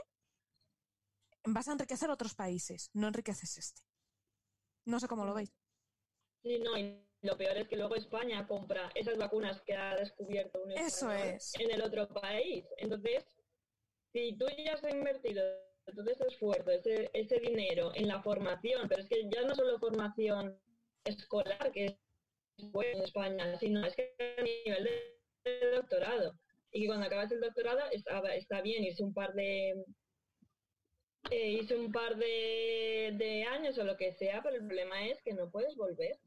vas 1.45 1.67
a 1.67 1.73
enriquecer 1.73 2.09
otros 2.09 2.35
países, 2.35 2.89
no 2.93 3.07
enriqueces 3.07 3.57
este. 3.57 3.81
No 4.85 4.99
sé 4.99 5.07
cómo 5.07 5.25
lo 5.25 5.33
veis. 5.33 5.51
Sí, 6.43 6.59
no, 6.59 6.71
lo 7.25 7.37
peor 7.37 7.57
es 7.57 7.67
que 7.67 7.75
luego 7.75 7.95
España 7.95 8.45
compra 8.47 8.91
esas 8.95 9.17
vacunas 9.17 9.61
que 9.61 9.75
ha 9.75 9.95
descubierto 9.95 10.63
un 10.63 10.71
Eso 10.71 11.11
es. 11.11 11.53
en 11.59 11.71
el 11.71 11.81
otro 11.81 12.07
país. 12.07 12.65
Entonces, 12.77 13.25
si 14.13 14.37
tú 14.37 14.45
ya 14.63 14.73
has 14.73 14.83
invertido 14.93 15.43
todo 15.93 16.09
ese 16.09 16.25
esfuerzo, 16.27 16.71
ese, 16.71 17.09
ese 17.13 17.39
dinero 17.39 17.91
en 17.95 18.07
la 18.07 18.21
formación, 18.21 18.87
pero 18.87 19.01
es 19.01 19.09
que 19.09 19.29
ya 19.29 19.41
no 19.43 19.55
solo 19.55 19.77
formación 19.79 20.59
escolar, 21.03 21.71
que 21.71 21.85
es 21.85 21.95
en 22.57 23.01
España, 23.01 23.57
sino 23.59 23.85
es 23.85 23.95
que 23.95 24.15
a 24.19 24.41
nivel 24.41 24.83
de, 24.83 25.49
de 25.49 25.71
doctorado. 25.71 26.39
Y 26.71 26.81
que 26.81 26.87
cuando 26.87 27.05
acabas 27.05 27.31
el 27.31 27.41
doctorado 27.41 27.79
está, 27.91 28.19
está 28.35 28.61
bien 28.61 28.83
irse 28.83 29.03
un 29.03 29.13
par 29.13 29.33
de 29.33 29.83
eh, 31.31 31.49
irse 31.51 31.75
un 31.75 31.91
par 31.91 32.15
de, 32.17 33.13
de 33.15 33.43
años 33.45 33.77
o 33.77 33.83
lo 33.83 33.97
que 33.97 34.11
sea, 34.11 34.41
pero 34.43 34.55
el 34.55 34.65
problema 34.65 35.07
es 35.07 35.21
que 35.21 35.33
no 35.33 35.49
puedes 35.49 35.75
volver. 35.75 36.17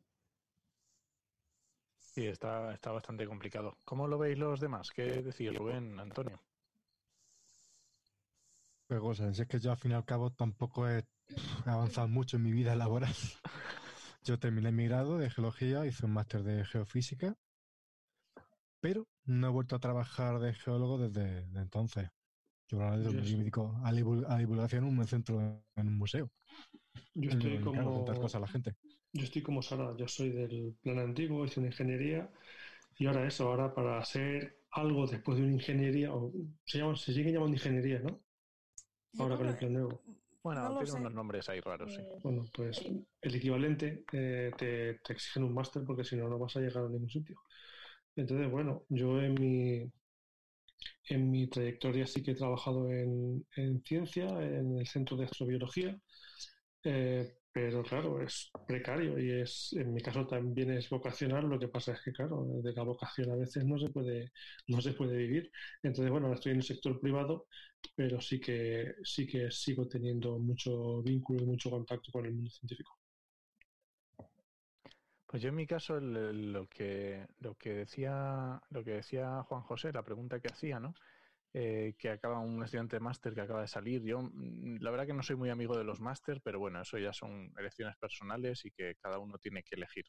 Sí, 2.18 2.26
está, 2.26 2.74
está 2.74 2.90
bastante 2.90 3.24
complicado. 3.28 3.78
¿Cómo 3.84 4.08
lo 4.08 4.18
veis 4.18 4.36
los 4.36 4.58
demás? 4.58 4.90
¿Qué 4.90 5.22
decís, 5.22 5.54
Rubén, 5.54 6.00
Antonio? 6.00 6.42
Qué 8.88 8.98
cosa, 8.98 9.32
si 9.32 9.42
es 9.42 9.46
que 9.46 9.60
yo 9.60 9.70
al 9.70 9.76
fin 9.76 9.92
y 9.92 9.94
al 9.94 10.04
cabo 10.04 10.32
tampoco 10.32 10.88
he, 10.88 11.04
avanzado 11.64 12.08
mucho 12.08 12.36
en 12.36 12.42
mi 12.42 12.50
vida 12.50 12.74
laboral. 12.74 13.14
Yo 14.24 14.36
terminé 14.40 14.72
mi 14.72 14.88
grado 14.88 15.18
de 15.18 15.30
geología, 15.30 15.86
hice 15.86 16.06
un 16.06 16.12
máster 16.12 16.42
de 16.42 16.64
geofísica, 16.64 17.36
pero 18.80 19.06
no 19.24 19.46
he 19.46 19.50
vuelto 19.50 19.76
a 19.76 19.78
trabajar 19.78 20.40
de 20.40 20.54
geólogo 20.54 20.98
desde, 20.98 21.46
desde 21.46 21.60
entonces. 21.60 22.10
Yo 22.66 22.82
ahora 22.82 23.00
Yo 23.00 23.12
me 23.12 23.20
dedico 23.20 23.80
a 23.84 23.92
divulgación 23.92 24.88
en 24.88 24.98
un 24.98 25.06
centro, 25.06 25.62
en 25.76 25.86
un 25.86 25.96
museo. 25.96 26.32
Yo 27.14 27.30
estoy 27.30 27.60
como 27.60 27.92
contar 27.92 28.16
cosas 28.16 28.34
a 28.34 28.40
la 28.40 28.48
gente. 28.48 28.74
Yo 29.12 29.24
estoy 29.24 29.42
como 29.42 29.62
Sara, 29.62 29.94
yo 29.96 30.06
soy 30.09 30.30
del 30.30 30.74
plan 30.82 30.98
antiguo, 30.98 31.44
hice 31.44 31.61
una 31.61 31.68
ingeniería 31.68 32.30
y 32.98 33.06
ahora 33.06 33.26
eso, 33.26 33.48
ahora 33.48 33.74
para 33.74 33.98
hacer 33.98 34.59
algo 34.72 35.06
después 35.06 35.38
de 35.38 35.44
una 35.44 35.54
ingeniería, 35.54 36.12
o 36.14 36.32
se, 36.64 36.78
llama, 36.78 36.96
se 36.96 37.12
sigue 37.12 37.32
llamando 37.32 37.56
ingeniería, 37.56 38.00
¿no? 38.00 38.20
Ahora 39.18 39.36
con 39.36 39.48
el 39.48 39.56
plan 39.56 39.72
nuevo. 39.72 40.02
Bueno, 40.42 40.68
No 40.68 40.76
tiene 40.78 40.92
unos 40.92 41.12
nombres 41.12 41.48
ahí 41.48 41.61
raros, 41.61 41.92
sí. 41.92 42.00
Eh, 42.00 42.18
Bueno, 42.22 42.44
pues 42.54 42.80
el 43.22 43.34
equivalente 43.34 44.04
eh, 44.12 44.52
te, 44.56 44.94
te 44.94 45.12
exigen 45.12 45.44
un 45.44 45.54
máster 45.54 45.82
porque 45.84 46.04
si 46.04 46.16
no, 46.16 46.28
no 46.28 46.38
vas 46.38 46.56
a 46.56 46.61
llegar 46.61 46.84
a 46.84 46.88
ningún 46.88 47.11
sitio. 47.11 47.36
Entonces, 48.16 48.50
bueno, 48.50 48.84
yo 48.88 49.20
en 49.20 49.34
mi, 49.34 49.92
en 51.09 51.30
mi 51.30 51.48
trayectoria 51.48 52.06
sí 52.06 52.22
que 52.22 52.32
he 52.32 52.34
trabajado 52.34 52.90
en, 52.90 53.44
en 53.56 53.82
ciencia, 53.84 54.26
en 54.42 54.78
el 54.78 54.86
centro 54.86 55.16
de 55.16 55.24
astrobiología, 55.24 55.98
eh, 56.84 57.38
pero 57.59 57.82
claro, 57.82 58.22
es 58.22 58.52
precario 58.68 59.18
y 59.18 59.32
es, 59.42 59.72
en 59.72 59.92
mi 59.92 60.00
caso 60.00 60.24
también 60.28 60.70
es 60.70 60.88
vocacional. 60.88 61.48
Lo 61.48 61.59
que 61.59 61.66
pasa 61.68 61.92
es 61.92 62.00
que, 62.02 62.12
claro, 62.12 62.44
de 62.62 62.72
la 62.72 62.84
vocación 62.84 63.30
a 63.32 63.36
veces 63.36 63.64
no 63.64 63.76
se 63.78 63.88
puede, 63.90 64.30
no 64.68 64.80
se 64.80 64.92
puede 64.92 65.16
vivir. 65.16 65.50
Entonces, 65.82 66.09
bueno, 66.11 66.32
estoy 66.32 66.52
en 66.52 66.59
el 66.59 66.62
sector 66.64 67.00
privado, 67.00 67.46
pero 67.96 68.20
sí 68.20 68.38
que, 68.40 68.94
sí 69.02 69.26
que 69.26 69.50
sigo 69.50 69.88
teniendo 69.88 70.38
mucho 70.38 71.02
vínculo 71.02 71.42
y 71.42 71.46
mucho 71.46 71.70
contacto 71.70 72.12
con 72.12 72.26
el 72.26 72.34
mundo 72.34 72.50
científico. 72.50 72.96
Pues 75.26 75.42
yo 75.42 75.50
en 75.50 75.54
mi 75.56 75.66
caso 75.66 75.98
el- 75.98 76.52
lo 76.52 76.66
que 76.68 77.26
lo 77.40 77.54
que 77.56 77.72
decía 77.74 78.61
lo 78.70 78.82
que 78.84 78.92
decía 78.92 79.42
Juan 79.44 79.62
José, 79.62 79.92
la 79.92 80.02
pregunta 80.02 80.40
que 80.40 80.48
hacía, 80.48 80.80
¿no? 80.80 80.94
Eh, 81.55 81.94
que 81.99 82.11
acaba 82.11 82.40
un 82.40 82.62
estudiante 82.62 82.96
de 82.96 83.01
máster 83.01 83.34
que 83.34 83.40
acaba 83.40 83.62
de 83.62 83.68
salir. 83.68 84.03
Yo 84.05 84.20
mm, 84.22 84.78
la 84.80 84.90
verdad 84.90 85.07
que 85.07 85.14
no 85.14 85.22
soy 85.22 85.36
muy 85.36 85.51
amigo 85.51 85.76
de 85.76 85.84
los 85.84 86.01
máster, 86.01 86.40
pero 86.42 86.59
bueno, 86.59 86.80
eso 86.82 86.99
ya 86.99 87.12
son 87.12 87.53
elecciones 87.59 87.96
personales 87.96 88.64
y 88.66 88.70
que 88.70 88.96
cada 88.96 89.18
uno 89.18 89.38
tiene 89.38 89.62
que 89.62 89.76
elegir. 89.76 90.05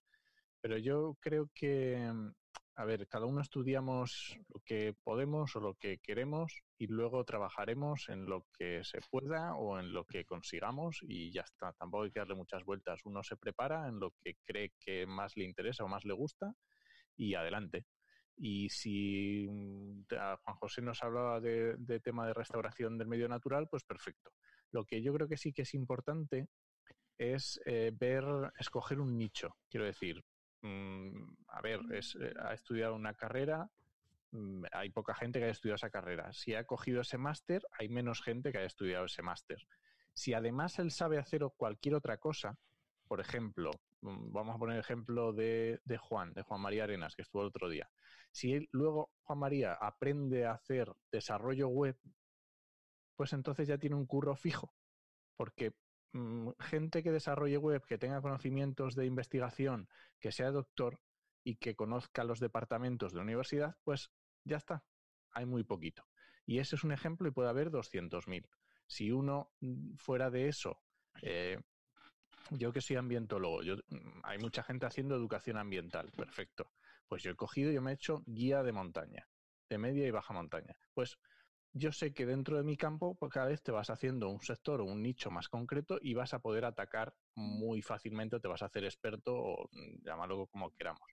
Pero 0.61 0.77
yo 0.77 1.17
creo 1.21 1.49
que, 1.55 1.97
mm, 2.13 2.33
a 2.75 2.85
ver, 2.85 3.07
cada 3.07 3.25
uno 3.25 3.41
estudiamos 3.41 4.37
lo 4.49 4.59
que 4.65 4.95
podemos 5.03 5.55
o 5.55 5.59
lo 5.61 5.75
que 5.75 5.99
queremos 5.99 6.61
y 6.77 6.87
luego 6.87 7.23
trabajaremos 7.25 8.09
en 8.09 8.25
lo 8.25 8.45
que 8.57 8.83
se 8.83 8.99
pueda 9.09 9.55
o 9.55 9.79
en 9.79 9.93
lo 9.93 10.05
que 10.05 10.25
consigamos 10.25 10.99
y 11.03 11.31
ya 11.31 11.41
está. 11.41 11.73
Tampoco 11.73 12.03
hay 12.05 12.11
que 12.11 12.19
darle 12.19 12.35
muchas 12.35 12.63
vueltas. 12.65 13.01
Uno 13.05 13.23
se 13.23 13.37
prepara 13.37 13.87
en 13.87 13.99
lo 13.99 14.11
que 14.23 14.35
cree 14.45 14.73
que 14.79 15.05
más 15.07 15.35
le 15.37 15.45
interesa 15.45 15.83
o 15.85 15.87
más 15.87 16.05
le 16.05 16.13
gusta 16.13 16.53
y 17.17 17.35
adelante. 17.35 17.85
Y 18.41 18.69
si 18.69 19.47
mm, 19.49 20.05
Juan 20.07 20.57
José 20.57 20.81
nos 20.81 21.03
hablaba 21.03 21.41
de, 21.41 21.75
de 21.77 21.99
tema 21.99 22.25
de 22.25 22.33
restauración 22.33 22.97
del 22.97 23.07
medio 23.07 23.27
natural, 23.27 23.67
pues 23.69 23.83
perfecto. 23.83 24.31
Lo 24.71 24.85
que 24.85 25.01
yo 25.01 25.13
creo 25.13 25.27
que 25.27 25.37
sí 25.37 25.51
que 25.51 25.63
es 25.63 25.73
importante 25.73 26.47
es 27.17 27.59
eh, 27.65 27.91
ver, 27.93 28.23
escoger 28.57 28.99
un 28.99 29.17
nicho. 29.17 29.57
Quiero 29.69 29.85
decir, 29.85 30.23
mm, 30.61 31.23
a 31.49 31.61
ver, 31.61 31.81
es, 31.91 32.15
eh, 32.15 32.33
ha 32.39 32.53
estudiado 32.53 32.95
una 32.95 33.13
carrera 33.13 33.69
mm, 34.31 34.63
hay 34.71 34.89
poca 34.91 35.13
gente 35.13 35.39
que 35.39 35.45
haya 35.45 35.51
estudiado 35.51 35.75
esa 35.75 35.89
carrera. 35.89 36.31
Si 36.31 36.55
ha 36.55 36.63
cogido 36.63 37.01
ese 37.01 37.17
máster, 37.17 37.61
hay 37.77 37.89
menos 37.89 38.21
gente 38.21 38.51
que 38.51 38.59
haya 38.59 38.67
estudiado 38.67 39.05
ese 39.05 39.21
máster. 39.21 39.67
Si 40.13 40.33
además 40.33 40.79
él 40.79 40.91
sabe 40.91 41.17
hacer 41.17 41.41
cualquier 41.57 41.95
otra 41.95 42.17
cosa, 42.17 42.57
por 43.09 43.19
ejemplo, 43.19 43.71
mm, 44.01 44.31
vamos 44.31 44.55
a 44.55 44.59
poner 44.59 44.75
el 44.75 44.81
ejemplo 44.81 45.33
de, 45.33 45.81
Juan, 45.99 46.31
de 46.33 46.43
Juan 46.43 46.61
María 46.61 46.83
Arenas, 46.83 47.15
que 47.15 47.23
estuvo 47.23 47.41
el 47.41 47.47
otro 47.47 47.67
día. 47.67 47.89
Si 48.31 48.69
luego 48.71 49.09
Juan 49.23 49.39
María 49.39 49.73
aprende 49.73 50.45
a 50.45 50.51
hacer 50.53 50.93
desarrollo 51.11 51.69
web, 51.69 51.97
pues 53.15 53.33
entonces 53.33 53.67
ya 53.67 53.79
tiene 53.79 53.95
un 53.95 54.05
curro 54.05 54.35
fijo, 54.35 54.75
porque 55.35 55.73
mmm, 56.13 56.51
gente 56.59 57.01
que 57.01 57.11
desarrolle 57.11 57.57
web, 57.57 57.83
que 57.87 57.97
tenga 57.97 58.21
conocimientos 58.21 58.95
de 58.95 59.07
investigación, 59.07 59.89
que 60.19 60.31
sea 60.31 60.51
doctor 60.51 61.01
y 61.43 61.55
que 61.55 61.75
conozca 61.75 62.23
los 62.23 62.39
departamentos 62.39 63.11
de 63.11 63.21
universidad, 63.21 63.75
pues 63.83 64.11
ya 64.43 64.57
está, 64.57 64.83
hay 65.31 65.47
muy 65.47 65.63
poquito. 65.63 66.05
Y 66.45 66.59
ese 66.59 66.75
es 66.75 66.83
un 66.83 66.91
ejemplo 66.91 67.27
y 67.27 67.31
puede 67.31 67.49
haber 67.49 67.71
200.000. 67.71 68.47
Si 68.85 69.11
uno 69.11 69.51
mm, 69.61 69.95
fuera 69.95 70.29
de 70.29 70.47
eso, 70.47 70.79
eh, 71.23 71.59
yo 72.51 72.71
que 72.71 72.81
soy 72.81 72.95
ambientólogo, 72.97 73.63
yo, 73.63 73.75
mm, 73.89 74.21
hay 74.23 74.37
mucha 74.39 74.63
gente 74.63 74.85
haciendo 74.85 75.15
educación 75.15 75.57
ambiental, 75.57 76.11
perfecto. 76.11 76.71
Pues 77.07 77.23
yo 77.23 77.31
he 77.31 77.35
cogido, 77.35 77.71
yo 77.71 77.81
me 77.81 77.91
he 77.91 77.93
hecho 77.95 78.23
guía 78.25 78.63
de 78.63 78.71
montaña, 78.71 79.27
de 79.69 79.77
media 79.77 80.07
y 80.07 80.11
baja 80.11 80.33
montaña. 80.33 80.75
Pues 80.93 81.17
yo 81.73 81.91
sé 81.91 82.13
que 82.13 82.25
dentro 82.25 82.57
de 82.57 82.63
mi 82.63 82.77
campo, 82.77 83.15
pues 83.15 83.31
cada 83.31 83.47
vez 83.47 83.61
te 83.61 83.71
vas 83.71 83.89
haciendo 83.89 84.29
un 84.29 84.41
sector 84.41 84.81
o 84.81 84.85
un 84.85 85.01
nicho 85.03 85.31
más 85.31 85.49
concreto 85.49 85.99
y 86.01 86.13
vas 86.13 86.33
a 86.33 86.39
poder 86.39 86.65
atacar 86.65 87.13
muy 87.35 87.81
fácilmente, 87.81 88.39
te 88.39 88.47
vas 88.47 88.61
a 88.61 88.65
hacer 88.65 88.83
experto 88.85 89.35
o 89.35 89.69
mm, 89.71 90.05
llamarlo 90.05 90.47
como 90.47 90.71
queramos. 90.71 91.07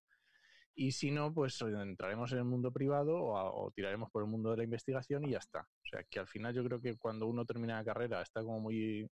Y 0.75 0.93
si 0.93 1.11
no, 1.11 1.33
pues 1.33 1.61
entraremos 1.63 2.33
en 2.33 2.39
el 2.39 2.45
mundo 2.45 2.71
privado 2.71 3.17
o, 3.17 3.65
o, 3.65 3.71
tiraremos 3.71 4.11
por 4.11 4.23
el 4.23 4.29
mundo 4.29 4.51
de 4.51 4.59
la 4.59 4.65
investigación 4.65 5.25
y 5.25 5.31
ya 5.31 5.39
está. 5.39 5.61
O 5.61 5.87
sea, 5.87 6.05
que 6.05 6.19
al 6.19 6.27
final 6.27 6.55
yo 6.55 6.63
creo 6.65 6.81
que 6.83 6.99
cuando 6.99 7.27
uno 7.27 7.47
termina 7.47 7.79
la 7.79 7.85
carrera 7.85 8.21
está 8.21 8.43
como 8.43 8.61
muy, 8.61 9.09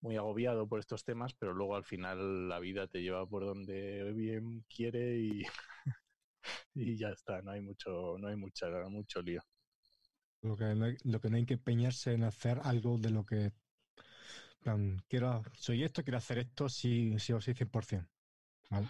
muy 0.00 0.16
agobiado 0.16 0.66
por 0.66 0.80
estos 0.80 1.04
temas, 1.04 1.34
pero 1.34 1.52
luego 1.52 1.76
al 1.76 1.84
final 1.84 2.48
la 2.48 2.58
vida 2.58 2.86
te 2.86 3.02
lleva 3.02 3.26
por 3.26 3.44
donde 3.44 4.12
bien 4.12 4.64
quiere 4.74 5.18
y, 5.18 5.42
y 6.74 6.96
ya 6.96 7.08
está. 7.10 7.42
No 7.42 7.52
hay 7.52 7.60
mucho, 7.60 8.16
no 8.18 8.28
hay 8.28 8.36
mucha, 8.36 8.66
mucho 8.88 9.20
lío. 9.22 9.42
Lo 10.42 10.56
que, 10.56 10.74
no 10.74 10.86
hay, 10.86 10.96
lo 11.04 11.20
que 11.20 11.28
no 11.28 11.36
hay 11.36 11.44
que 11.44 11.54
empeñarse 11.54 12.14
en 12.14 12.24
hacer 12.24 12.60
algo 12.64 12.96
de 12.96 13.10
lo 13.10 13.26
que 13.26 13.52
plan, 14.60 15.02
quiero, 15.08 15.42
soy 15.54 15.84
esto, 15.84 16.02
quiero 16.02 16.18
hacer 16.18 16.38
esto 16.38 16.68
sí, 16.68 17.18
sí 17.18 17.32
o 17.32 17.40
sí 17.40 17.52
100%. 17.52 18.08
¿vale? 18.70 18.88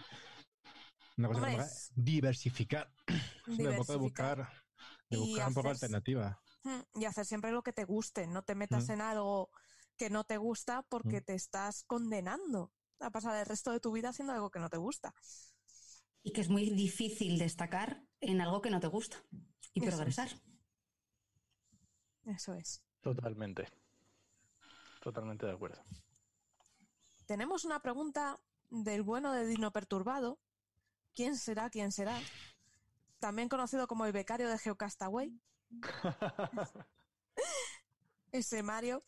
Una 1.17 1.27
cosa 1.27 1.41
Hombre, 1.41 1.63
es 1.63 1.91
diversificar. 1.95 2.91
diversificar. 3.47 3.87
De 3.87 3.97
buscar, 3.97 4.49
de 5.09 5.17
buscar 5.17 5.47
un 5.47 5.53
poco 5.53 5.69
alternativas. 5.69 6.37
Y 6.95 7.05
hacer 7.05 7.25
siempre 7.25 7.51
lo 7.51 7.63
que 7.63 7.73
te 7.73 7.85
guste. 7.85 8.27
No 8.27 8.43
te 8.43 8.55
metas 8.55 8.87
mm. 8.87 8.91
en 8.91 9.01
algo 9.01 9.49
que 10.01 10.09
no 10.09 10.23
te 10.23 10.37
gusta 10.37 10.81
porque 10.89 11.21
mm. 11.21 11.25
te 11.25 11.35
estás 11.35 11.83
condenando 11.83 12.71
a 12.99 13.11
pasar 13.11 13.37
el 13.37 13.45
resto 13.45 13.71
de 13.71 13.79
tu 13.79 13.91
vida 13.91 14.09
haciendo 14.09 14.33
algo 14.33 14.49
que 14.49 14.57
no 14.57 14.67
te 14.67 14.77
gusta. 14.77 15.13
Y 16.23 16.33
que 16.33 16.41
es 16.41 16.49
muy 16.49 16.71
difícil 16.71 17.37
destacar 17.37 18.03
en 18.19 18.41
algo 18.41 18.61
que 18.61 18.71
no 18.71 18.79
te 18.79 18.87
gusta 18.87 19.23
y 19.73 19.81
progresar. 19.81 20.29
Eso 20.29 20.39
es. 22.25 22.35
Eso 22.35 22.53
es. 22.55 22.81
Totalmente. 23.01 23.67
Totalmente 25.03 25.45
de 25.45 25.51
acuerdo. 25.51 25.83
Tenemos 27.27 27.63
una 27.63 27.79
pregunta 27.83 28.39
del 28.71 29.03
bueno 29.03 29.31
de 29.33 29.45
Dino 29.45 29.71
Perturbado, 29.71 30.39
¿Quién 31.13 31.37
será? 31.37 31.69
¿Quién 31.69 31.91
será? 31.91 32.19
También 33.19 33.49
conocido 33.49 33.85
como 33.85 34.07
el 34.07 34.13
becario 34.13 34.49
de 34.49 34.57
Geocastaway. 34.57 35.39
Ese 38.31 38.63
Mario, 38.63 39.03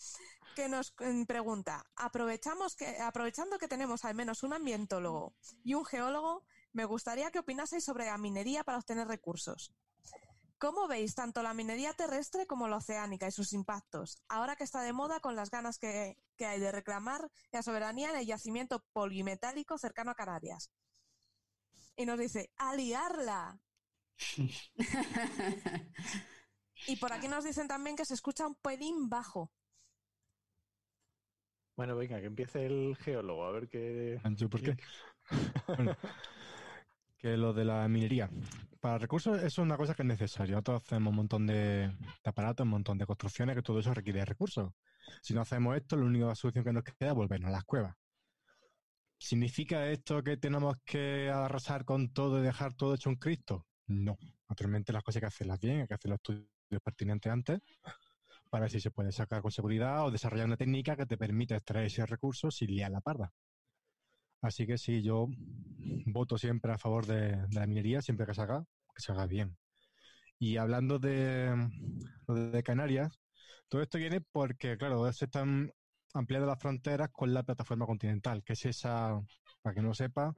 que 0.55 0.67
nos 0.67 0.93
mm, 0.99 1.23
pregunta, 1.23 1.85
aprovechamos 1.95 2.75
que, 2.75 2.99
aprovechando 2.99 3.57
que 3.57 3.67
tenemos 3.67 4.05
al 4.05 4.15
menos 4.15 4.43
un 4.43 4.53
ambientólogo 4.53 5.33
y 5.63 5.73
un 5.73 5.85
geólogo, 5.85 6.45
me 6.73 6.85
gustaría 6.85 7.31
que 7.31 7.39
opinaseis 7.39 7.83
sobre 7.83 8.05
la 8.05 8.17
minería 8.17 8.63
para 8.63 8.77
obtener 8.77 9.07
recursos. 9.07 9.73
¿Cómo 10.57 10.87
veis 10.87 11.15
tanto 11.15 11.43
la 11.43 11.53
minería 11.53 11.93
terrestre 11.93 12.47
como 12.47 12.67
la 12.67 12.77
oceánica 12.77 13.27
y 13.27 13.31
sus 13.31 13.53
impactos, 13.53 14.21
ahora 14.29 14.55
que 14.55 14.63
está 14.63 14.81
de 14.81 14.93
moda 14.93 15.19
con 15.19 15.35
las 15.35 15.49
ganas 15.49 15.77
que, 15.77 16.17
que 16.37 16.45
hay 16.45 16.59
de 16.59 16.71
reclamar 16.71 17.29
la 17.51 17.63
soberanía 17.63 18.11
en 18.11 18.17
el 18.17 18.25
yacimiento 18.25 18.85
polimetálico 18.93 19.77
cercano 19.77 20.11
a 20.11 20.15
Canarias? 20.15 20.71
y 21.95 22.05
nos 22.05 22.19
dice, 22.19 22.51
¡a 22.57 22.75
liarla! 22.75 23.59
y 26.87 26.95
por 26.97 27.13
aquí 27.13 27.27
nos 27.27 27.43
dicen 27.43 27.67
también 27.67 27.95
que 27.95 28.05
se 28.05 28.13
escucha 28.13 28.47
un 28.47 28.55
pelín 28.55 29.09
bajo. 29.09 29.51
Bueno, 31.75 31.95
venga, 31.95 32.19
que 32.19 32.27
empiece 32.27 32.65
el 32.65 32.95
geólogo, 32.97 33.45
a 33.45 33.51
ver 33.51 33.67
qué... 33.67 34.19
¿Por 34.49 34.61
qué? 34.61 34.77
bueno, 35.67 35.97
que 37.17 37.35
lo 37.35 37.53
de 37.53 37.65
la 37.65 37.87
minería. 37.87 38.29
Para 38.79 38.99
recursos 38.99 39.37
eso 39.37 39.45
es 39.45 39.57
una 39.57 39.77
cosa 39.77 39.95
que 39.95 40.03
es 40.03 40.07
necesaria. 40.07 40.55
Nosotros 40.55 40.83
hacemos 40.83 41.11
un 41.11 41.17
montón 41.17 41.47
de, 41.47 41.87
de 41.87 42.29
aparatos, 42.29 42.63
un 42.65 42.69
montón 42.69 42.97
de 42.97 43.05
construcciones, 43.05 43.55
que 43.55 43.63
todo 43.63 43.79
eso 43.79 43.93
requiere 43.93 44.23
recursos. 44.23 44.71
Si 45.21 45.33
no 45.33 45.41
hacemos 45.41 45.75
esto, 45.75 45.95
la 45.95 46.05
única 46.05 46.35
solución 46.35 46.63
que 46.63 46.73
nos 46.73 46.83
queda 46.83 47.09
es 47.09 47.15
volvernos 47.15 47.49
a 47.49 47.53
las 47.53 47.63
cuevas. 47.63 47.95
¿Significa 49.17 49.87
esto 49.87 50.21
que 50.21 50.35
tenemos 50.35 50.75
que 50.83 51.29
arrasar 51.29 51.85
con 51.85 52.11
todo 52.11 52.39
y 52.39 52.43
dejar 52.43 52.73
todo 52.73 52.93
hecho 52.93 53.09
un 53.09 53.15
Cristo? 53.15 53.65
No. 53.87 54.17
Naturalmente 54.49 54.91
las 54.91 55.01
cosas 55.01 55.17
hay 55.17 55.21
que 55.21 55.27
hacerlas 55.27 55.59
bien, 55.59 55.81
hay 55.81 55.87
que 55.87 55.93
hacer 55.93 56.11
los 56.11 56.19
estudios 56.63 56.81
pertinentes 56.81 57.31
antes 57.31 57.59
para 58.49 58.63
ver 58.63 58.71
si 58.71 58.79
se 58.79 58.91
puede 58.91 59.11
sacar 59.11 59.41
con 59.41 59.51
seguridad 59.51 60.05
o 60.05 60.11
desarrollar 60.11 60.45
una 60.45 60.57
técnica 60.57 60.95
que 60.95 61.05
te 61.05 61.17
permita 61.17 61.55
extraer 61.55 61.87
ese 61.87 62.05
recurso 62.05 62.51
sin 62.51 62.69
liar 62.69 62.91
la 62.91 63.01
parda. 63.01 63.31
Así 64.41 64.67
que 64.67 64.77
sí, 64.77 65.01
yo 65.01 65.27
voto 66.05 66.37
siempre 66.37 66.71
a 66.71 66.77
favor 66.77 67.05
de, 67.05 67.47
la 67.51 67.65
minería, 67.65 68.01
siempre 68.01 68.25
que 68.25 68.33
se 68.33 68.41
haga, 68.41 68.63
que 68.93 69.01
se 69.01 69.11
haga 69.11 69.25
bien. 69.25 69.57
Y 70.37 70.57
hablando 70.57 70.99
de, 70.99 71.69
de 72.27 72.63
Canarias, 72.63 73.19
todo 73.69 73.81
esto 73.81 73.97
viene 73.97 74.21
porque, 74.21 74.77
claro, 74.77 75.11
se 75.13 75.25
están 75.25 75.71
ampliando 76.13 76.45
las 76.45 76.59
fronteras 76.59 77.09
con 77.11 77.33
la 77.33 77.43
plataforma 77.43 77.85
continental, 77.85 78.43
que 78.43 78.53
es 78.53 78.65
esa, 78.65 79.19
para 79.61 79.73
que 79.73 79.81
no 79.81 79.87
lo 79.87 79.93
sepa, 79.93 80.35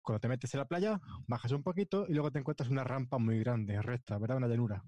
cuando 0.00 0.20
te 0.20 0.28
metes 0.28 0.54
en 0.54 0.58
la 0.60 0.66
playa, 0.66 1.00
bajas 1.26 1.52
un 1.52 1.62
poquito 1.62 2.06
y 2.08 2.14
luego 2.14 2.30
te 2.30 2.38
encuentras 2.38 2.70
una 2.70 2.84
rampa 2.84 3.18
muy 3.18 3.38
grande, 3.40 3.82
recta, 3.82 4.16
¿verdad? 4.18 4.38
Una 4.38 4.48
llanura. 4.48 4.82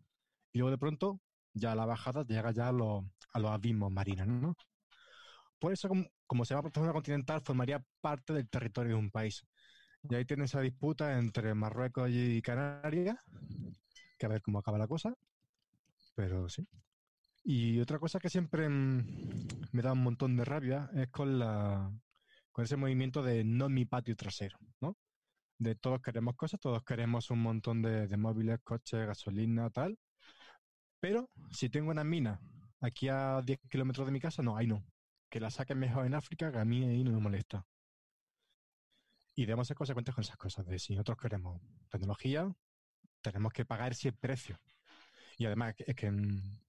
Y 0.53 0.59
luego 0.59 0.71
de 0.71 0.79
pronto, 0.79 1.21
ya 1.55 1.75
la 1.75 1.87
bajada 1.87 2.25
llega 2.25 2.51
ya 2.53 2.69
a, 2.69 2.73
lo, 2.73 3.05
a 3.33 3.39
los 3.39 3.51
abismos 3.51 3.91
marinos, 3.91 4.27
¿no? 4.27 4.55
Por 5.59 5.73
eso, 5.73 5.89
como, 5.89 6.07
como 6.27 6.45
se 6.45 6.55
llama 6.55 6.63
plataforma 6.65 6.93
continental, 6.93 7.41
formaría 7.43 7.85
parte 8.01 8.33
del 8.33 8.49
territorio 8.49 8.95
de 8.95 8.99
un 9.01 9.11
país. 9.11 9.45
Y 10.09 10.15
ahí 10.15 10.25
tienes 10.25 10.51
esa 10.51 10.61
disputa 10.61 11.19
entre 11.19 11.55
Marruecos 11.55 12.11
y 12.11 12.43
Canarias, 12.43 13.17
que 14.19 14.27
a 14.27 14.29
ver 14.29 14.43
cómo 14.43 14.59
acaba 14.59 14.79
la 14.79 14.89
cosa. 14.89 15.15
Pero 16.15 16.49
sí, 16.49 16.67
y 17.45 17.81
otra 17.81 17.99
cosa 17.99 18.21
que 18.21 18.31
siempre 18.31 18.69
me 18.69 19.83
da 19.83 19.93
un 19.93 20.03
montón 20.03 20.37
de 20.37 20.45
rabia 20.45 20.91
es 20.95 21.09
con 21.11 21.39
la 21.39 21.91
con 22.53 22.65
ese 22.65 22.77
movimiento 22.77 23.23
de 23.23 23.45
no 23.45 23.69
mi 23.69 23.87
patio 23.87 24.15
trasero, 24.15 24.59
¿no? 24.81 24.97
De 25.59 25.75
todos 25.75 26.03
queremos 26.03 26.37
cosas, 26.37 26.61
todos 26.61 26.83
queremos 26.85 27.31
un 27.31 27.41
montón 27.41 27.83
de, 27.83 28.07
de 28.09 28.17
móviles, 28.17 28.61
coches, 28.63 29.07
gasolina, 29.07 29.71
tal. 29.71 29.99
Pero 31.03 31.29
si 31.51 31.69
tengo 31.69 31.91
una 31.91 32.05
mina 32.05 32.41
aquí 32.81 33.09
a 33.09 33.41
10 33.45 33.59
kilómetros 33.69 34.07
de 34.07 34.13
mi 34.13 34.21
casa, 34.21 34.41
no, 34.41 34.57
ahí 34.57 34.69
no. 34.69 34.85
Que 35.29 35.41
la 35.41 35.51
saquen 35.51 35.81
mejor 35.81 36.07
en 36.07 36.15
África, 36.15 36.53
que 36.53 36.59
a 36.59 36.65
mí 36.65 36.85
ahí 36.85 37.03
no 37.03 37.11
me 37.11 37.19
molesta. 37.19 37.67
Y 39.35 39.45
debemos 39.45 39.67
ser 39.67 39.77
consecuentes 39.77 40.15
con 40.15 40.23
esas 40.23 40.37
cosas. 40.37 40.65
De 40.65 40.79
si 40.79 40.93
nosotros 40.93 41.19
queremos 41.19 41.61
tecnología, 41.89 42.49
tenemos 43.21 43.53
que 43.53 43.65
pagar 43.65 43.91
ese 43.91 44.13
precio. 44.13 44.61
Y 45.39 45.47
además 45.47 45.75
es 45.79 45.97
que 45.97 46.07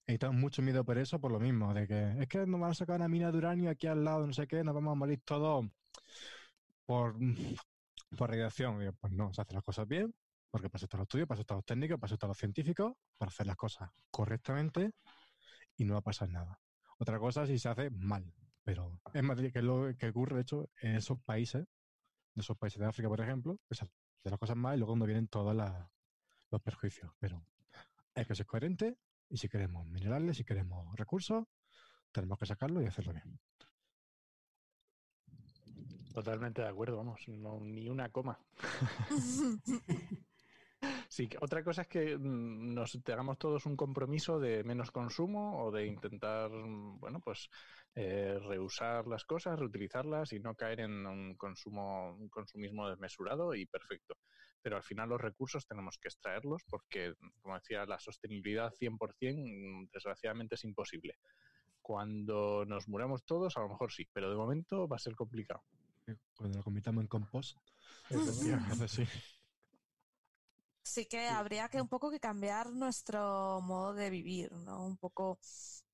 he 0.08 0.18
tenido 0.18 0.34
mucho 0.34 0.64
miedo 0.64 0.84
por 0.84 0.98
eso, 0.98 1.22
por 1.22 1.32
lo 1.32 1.40
mismo, 1.40 1.72
de 1.76 1.86
que 1.86 2.16
es 2.20 2.28
que 2.28 2.48
nos 2.48 2.60
van 2.60 2.72
a 2.72 2.74
sacar 2.74 2.96
una 2.96 3.08
mina 3.08 3.32
de 3.32 3.38
uranio 3.38 3.70
aquí 3.70 3.86
al 3.86 4.04
lado, 4.04 4.26
no 4.26 4.34
sé 4.34 4.48
qué, 4.48 4.64
nos 4.64 4.74
vamos 4.74 4.94
a 4.94 4.96
morir 4.96 5.22
todos 5.24 5.68
por, 6.88 7.16
por 8.18 8.32
radiación. 8.32 8.98
Pues 9.00 9.14
no, 9.14 9.32
se 9.32 9.42
hacen 9.42 9.54
las 9.54 9.64
cosas 9.64 9.88
bien, 9.88 10.12
porque 10.54 10.70
para 10.70 10.78
eso 10.78 10.86
están 10.86 11.00
los 11.00 11.06
estudios, 11.06 11.28
para 11.28 11.38
eso 11.38 11.42
están 11.42 11.58
los 11.58 11.66
técnicos, 11.66 12.00
para 12.00 12.10
eso 12.10 12.14
están 12.14 12.28
los 12.28 12.38
científicos, 12.38 12.94
para 13.18 13.30
hacer 13.30 13.48
las 13.48 13.56
cosas 13.56 13.90
correctamente 14.12 14.92
y 15.78 15.84
no 15.84 15.94
va 15.94 16.00
a 16.00 16.04
pasar 16.04 16.30
nada. 16.30 16.60
Otra 17.00 17.18
cosa 17.18 17.48
si 17.48 17.58
se 17.58 17.70
hace 17.70 17.90
mal, 17.90 18.32
pero 18.64 19.00
es 19.16 19.24
más 19.24 19.40
que 19.40 19.48
es 19.48 19.64
lo 19.64 19.98
que 19.98 20.10
ocurre, 20.10 20.36
de 20.36 20.42
hecho, 20.44 20.70
en 20.80 20.96
esos 20.96 21.20
países, 21.22 21.66
de 22.36 22.42
esos 22.42 22.56
países 22.56 22.80
de 22.80 22.86
África, 22.86 23.10
por 23.10 23.20
ejemplo, 23.20 23.58
que 23.68 23.74
se 23.74 23.86
hacen 23.86 23.96
las 24.26 24.38
cosas 24.38 24.56
mal 24.56 24.76
y 24.76 24.78
luego 24.78 24.92
cuando 24.92 25.08
vienen 25.08 25.28
todos 25.28 25.56
los 25.56 26.62
perjuicios. 26.62 27.12
Pero 27.18 27.44
hay 28.14 28.24
que 28.24 28.36
ser 28.36 28.46
coherente 28.46 28.96
y 29.30 29.38
si 29.38 29.50
queremos 29.50 29.88
minerales, 29.88 30.38
si 30.38 30.44
queremos 30.44 30.96
recursos, 30.96 31.46
tenemos 32.12 32.38
que 32.38 32.46
sacarlo 32.46 32.80
y 32.80 32.86
hacerlo 32.86 33.12
bien. 33.12 33.40
Totalmente 36.14 36.62
de 36.62 36.68
acuerdo, 36.68 36.98
vamos, 36.98 37.28
no, 37.28 37.60
ni 37.60 37.90
una 37.90 38.10
coma. 38.10 38.38
Sí, 41.14 41.30
otra 41.42 41.64
cosa 41.64 41.84
es 41.84 41.88
que 41.88 42.18
mm, 42.18 42.74
nos 42.74 42.98
hagamos 43.06 43.38
todos 43.38 43.68
un 43.68 43.78
compromiso 43.78 44.40
de 44.40 44.64
menos 44.64 44.90
consumo 44.90 45.64
o 45.64 45.72
de 45.72 45.86
intentar, 45.86 46.50
mm, 46.50 47.00
bueno, 47.00 47.20
pues 47.20 47.52
eh, 47.94 48.40
reusar 48.42 49.06
las 49.06 49.24
cosas, 49.24 49.60
reutilizarlas 49.60 50.34
y 50.34 50.40
no 50.40 50.56
caer 50.56 50.80
en 50.80 51.06
un 51.06 51.36
consumo, 51.36 52.16
un 52.16 52.30
consumismo 52.30 52.90
desmesurado 52.90 53.54
y 53.54 53.68
perfecto. 53.68 54.16
Pero 54.60 54.76
al 54.76 54.82
final 54.82 55.10
los 55.10 55.22
recursos 55.22 55.68
tenemos 55.68 56.00
que 56.00 56.08
extraerlos 56.08 56.64
porque, 56.68 57.14
como 57.44 57.60
decía, 57.60 57.86
la 57.86 58.00
sostenibilidad 58.00 58.74
100% 58.74 59.90
desgraciadamente 59.94 60.56
es 60.56 60.64
imposible. 60.64 61.20
Cuando 61.80 62.66
nos 62.66 62.88
muramos 62.88 63.24
todos, 63.24 63.56
a 63.56 63.60
lo 63.60 63.70
mejor 63.70 63.92
sí, 63.92 64.08
pero 64.12 64.32
de 64.32 64.36
momento 64.36 64.88
va 64.88 64.96
a 64.96 65.00
ser 65.00 65.14
complicado. 65.14 65.62
Cuando 66.36 66.58
lo 66.58 66.64
convirtamos 66.64 67.04
en 67.04 67.08
compost, 67.08 67.60
sí. 68.88 69.08
Sí 70.94 71.08
que 71.08 71.28
habría 71.28 71.70
que 71.70 71.82
un 71.82 71.88
poco 71.88 72.12
que 72.12 72.20
cambiar 72.20 72.70
nuestro 72.72 73.62
modo 73.62 73.96
de 73.96 74.12
vivir, 74.12 74.52
¿no? 74.52 74.86
Un 74.86 74.96
poco, 74.98 75.40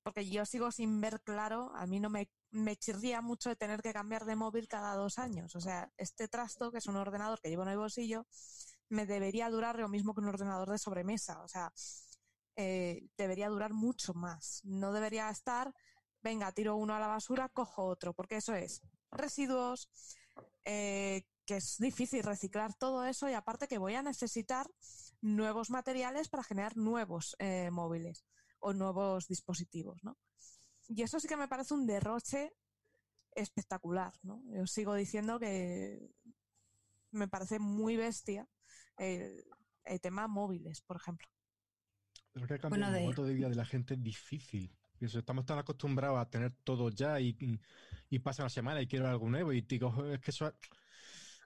porque 0.03 0.29
yo 0.29 0.45
sigo 0.45 0.73
sin 0.73 0.99
ver 0.99 1.21
claro, 1.21 1.71
a 1.73 1.85
mí 1.87 2.01
no 2.01 2.09
me, 2.09 2.29
me 2.51 2.75
chirría 2.75 3.21
mucho 3.21 3.47
de 3.47 3.55
tener 3.55 3.81
que 3.81 3.93
cambiar 3.93 4.25
de 4.25 4.35
móvil 4.35 4.67
cada 4.67 4.95
dos 4.95 5.17
años. 5.17 5.55
O 5.55 5.61
sea, 5.61 5.89
este 5.95 6.27
trasto, 6.27 6.69
que 6.69 6.79
es 6.79 6.87
un 6.87 6.97
ordenador 6.97 7.39
que 7.39 7.49
llevo 7.49 7.63
en 7.63 7.69
el 7.69 7.77
bolsillo, 7.77 8.27
me 8.89 9.05
debería 9.05 9.49
durar 9.49 9.79
lo 9.79 9.87
mismo 9.87 10.13
que 10.13 10.19
un 10.19 10.27
ordenador 10.27 10.69
de 10.69 10.77
sobremesa. 10.77 11.41
O 11.43 11.47
sea, 11.47 11.71
eh, 12.57 13.07
debería 13.17 13.47
durar 13.47 13.71
mucho 13.71 14.13
más. 14.13 14.59
No 14.65 14.91
debería 14.91 15.29
estar, 15.29 15.73
venga, 16.21 16.51
tiro 16.51 16.75
uno 16.75 16.93
a 16.93 16.99
la 16.99 17.07
basura, 17.07 17.47
cojo 17.47 17.85
otro, 17.85 18.13
porque 18.13 18.35
eso 18.35 18.53
es 18.53 18.81
residuos, 19.11 19.89
eh, 20.65 21.23
que 21.49 21.57
es 21.57 21.79
difícil 21.79 22.21
reciclar 22.21 22.75
todo 22.75 23.03
eso 23.05 23.27
y 23.27 23.33
aparte 23.33 23.67
que 23.67 23.79
voy 23.79 23.95
a 23.95 24.03
necesitar 24.03 24.69
nuevos 25.19 25.71
materiales 25.71 26.29
para 26.29 26.43
generar 26.43 26.77
nuevos 26.77 27.35
eh, 27.39 27.71
móviles 27.71 28.23
o 28.59 28.71
nuevos 28.71 29.27
dispositivos, 29.27 29.97
¿no? 30.03 30.15
Y 30.89 31.01
eso 31.01 31.19
sí 31.19 31.27
que 31.27 31.37
me 31.37 31.47
parece 31.47 31.73
un 31.73 31.87
derroche 31.87 32.53
espectacular, 33.31 34.13
¿no? 34.21 34.43
Yo 34.53 34.67
sigo 34.67 34.93
diciendo 34.93 35.39
que 35.39 36.11
me 37.09 37.27
parece 37.27 37.57
muy 37.57 37.97
bestia 37.97 38.47
el, 38.97 39.43
tema 40.03 40.27
móviles, 40.27 40.81
por 40.81 40.97
ejemplo. 40.97 41.27
Pero 42.31 42.45
que 42.45 42.59
cambiar 42.59 42.95
el 42.95 43.05
modo 43.05 43.25
de 43.25 43.33
vida 43.33 43.49
de 43.49 43.55
la 43.55 43.65
gente 43.65 43.95
es 43.95 44.03
difícil. 44.03 44.71
Estamos 44.99 45.47
tan 45.47 45.57
acostumbrados 45.57 46.19
a 46.19 46.29
tener 46.29 46.53
todo 46.63 46.91
ya 46.91 47.19
y, 47.19 47.35
y, 48.11 48.19
pasa 48.19 48.43
la 48.43 48.49
semana 48.49 48.83
y 48.83 48.87
quiero 48.87 49.07
algo 49.07 49.27
nuevo 49.31 49.51
y 49.51 49.61
digo, 49.61 50.05
es 50.13 50.19
que 50.19 50.29
eso 50.29 50.53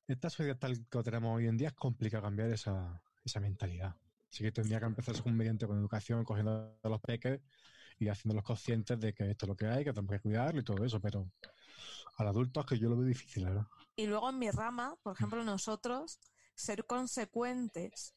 esta 0.08 0.30
sociedad 0.30 0.58
tal 0.58 0.86
que 0.88 1.04
tenemos 1.04 1.36
hoy 1.36 1.48
en 1.48 1.58
día 1.58 1.70
es 1.70 1.74
complicado 1.74 2.24
cambiar 2.24 2.50
esa, 2.50 3.02
esa 3.24 3.40
mentalidad. 3.40 3.96
Así 4.32 4.44
que 4.44 4.52
tendría 4.52 4.80
que 4.80 4.86
empezar 4.86 5.16
mediante 5.32 5.68
con 5.68 5.78
educación, 5.78 6.24
cogiendo 6.24 6.76
los 6.84 7.02
peques 7.02 7.40
y 8.00 8.08
haciéndolos 8.08 8.44
conscientes 8.44 9.00
de 9.00 9.14
que 9.14 9.30
esto 9.30 9.46
es 9.46 9.50
lo 9.50 9.56
que 9.56 9.68
hay, 9.68 9.84
que 9.84 9.94
tenemos 9.94 10.12
que 10.12 10.20
cuidarlo 10.20 10.60
y 10.60 10.64
todo 10.64 10.84
eso, 10.84 11.00
pero 11.00 11.32
al 12.18 12.28
adulto 12.28 12.62
es 12.62 12.66
que 12.66 12.80
yo 12.80 12.90
lo 12.90 12.98
veo 12.98 13.06
difícil, 13.06 13.46
¿verdad? 13.46 13.68
Y 13.96 14.08
luego 14.08 14.30
en 14.30 14.40
mi 14.40 14.50
rama, 14.50 14.96
por 15.04 15.14
ejemplo, 15.16 15.44
nosotros, 15.44 16.20
ser 16.56 16.86
consecuentes 16.86 18.16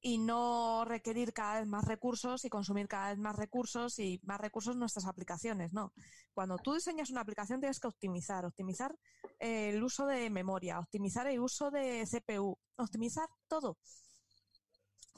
y 0.00 0.18
no 0.18 0.84
requerir 0.84 1.32
cada 1.32 1.60
vez 1.60 1.68
más 1.68 1.84
recursos 1.84 2.44
y 2.44 2.48
consumir 2.48 2.86
cada 2.88 3.10
vez 3.10 3.18
más 3.18 3.36
recursos 3.36 3.98
y 3.98 4.20
más 4.24 4.40
recursos 4.40 4.76
nuestras 4.76 5.06
aplicaciones, 5.06 5.72
no. 5.72 5.92
Cuando 6.32 6.58
tú 6.58 6.74
diseñas 6.74 7.10
una 7.10 7.22
aplicación 7.22 7.60
tienes 7.60 7.80
que 7.80 7.88
optimizar, 7.88 8.44
optimizar 8.44 8.94
eh, 9.40 9.70
el 9.70 9.82
uso 9.82 10.06
de 10.06 10.30
memoria, 10.30 10.78
optimizar 10.78 11.26
el 11.26 11.40
uso 11.40 11.70
de 11.70 12.04
CPU, 12.06 12.56
optimizar 12.76 13.28
todo. 13.48 13.78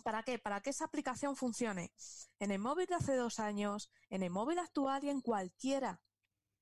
¿Para 0.05 0.23
qué? 0.23 0.39
Para 0.39 0.61
que 0.61 0.71
esa 0.71 0.87
aplicación 0.87 1.37
funcione 1.37 1.93
en 2.39 2.51
el 2.51 2.59
móvil 2.59 2.87
de 2.87 2.95
hace 2.95 3.15
dos 3.15 3.41
años, 3.41 3.91
en 4.09 4.23
el 4.23 4.31
móvil 4.31 4.59
actual 4.59 5.05
y 5.05 5.11
en 5.11 5.21
cualquiera. 5.21 6.01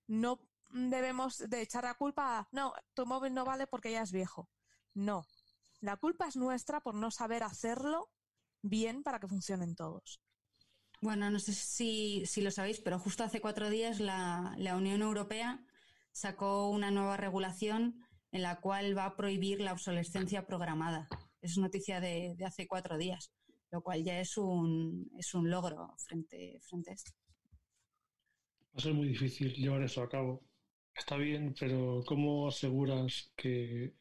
No 0.09 0.41
debemos 0.71 1.39
de 1.39 1.63
echar 1.63 1.85
la 1.85 1.95
culpa 1.95 2.39
a, 2.39 2.49
no, 2.51 2.73
tu 2.95 3.07
móvil 3.07 3.35
no 3.35 3.45
vale 3.45 3.67
porque 3.67 3.93
ya 3.93 4.03
es 4.03 4.13
viejo. 4.13 4.49
No. 4.95 5.25
La 5.87 5.97
culpa 5.97 6.27
es 6.27 6.35
nuestra 6.35 6.81
por 6.81 6.97
no 6.97 7.13
saber 7.13 7.45
hacerlo 7.45 8.11
bien 8.61 9.05
para 9.05 9.21
que 9.21 9.29
funcionen 9.29 9.77
todos. 9.77 10.21
Bueno, 11.01 11.31
no 11.31 11.39
sé 11.39 11.53
si, 11.53 12.25
lo 12.41 12.51
sabéis, 12.51 12.81
pero 12.81 12.99
justo 12.99 13.23
hace 13.23 13.41
cuatro 13.41 13.71
días 13.71 14.01
la, 14.01 14.57
Unión 14.77 15.01
Europea 15.01 15.65
sacó 16.11 16.71
una 16.71 16.91
nueva 16.91 17.17
regulación 17.17 18.05
en 18.33 18.43
la 18.43 18.61
cual 18.61 18.99
va 18.99 19.05
a 19.05 19.15
prohibir 19.15 19.61
la 19.61 19.75
obsolescencia 19.75 20.45
programada. 20.45 21.09
Es 21.41 21.57
noticia 21.57 22.01
de, 22.01 22.37
hace 22.45 22.67
cuatro 22.67 22.99
días, 22.99 23.33
lo 23.71 23.81
cual 23.81 24.03
ya 24.03 24.19
es 24.19 24.37
un, 24.37 25.09
es 25.17 25.35
un 25.35 25.51
logro 25.51 25.95
frente, 25.99 26.59
frente 26.63 26.91
a 26.91 26.95
esto. 26.95 27.13
Va 28.75 28.79
a 28.79 28.81
ser 28.81 28.93
muy 28.93 29.11
difícil 29.11 29.55
llevar 29.55 29.83
eso 29.83 30.03
a 30.03 30.09
cabo. 30.09 30.43
Está 30.97 31.17
bien, 31.17 31.55
pero 31.57 32.03
¿cómo 32.09 32.49
aseguras 32.49 33.31
que, 33.37 33.95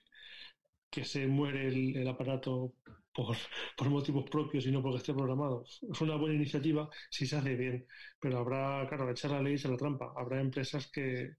que 0.95 1.05
se 1.05 1.27
muere 1.27 1.67
el 1.67 2.07
aparato 2.07 2.73
por, 3.15 3.89
motivos 3.89 4.29
propios 4.29 4.65
y 4.65 4.71
no 4.71 4.81
porque 4.81 4.97
esté 4.97 5.13
programado. 5.13 5.63
Es 5.63 6.01
una 6.01 6.15
buena 6.15 6.35
iniciativa 6.35 6.89
si 7.09 7.25
se 7.25 7.37
hace 7.37 7.55
bien, 7.55 7.87
pero 8.19 8.39
habrá, 8.39 8.85
claro, 8.87 9.09
echar 9.09 9.31
la 9.31 9.41
ley 9.41 9.55
es 9.55 9.65
la 9.65 9.77
trampa. 9.77 10.13
Habrá 10.15 10.41
empresas 10.41 10.87
que, 10.91 11.37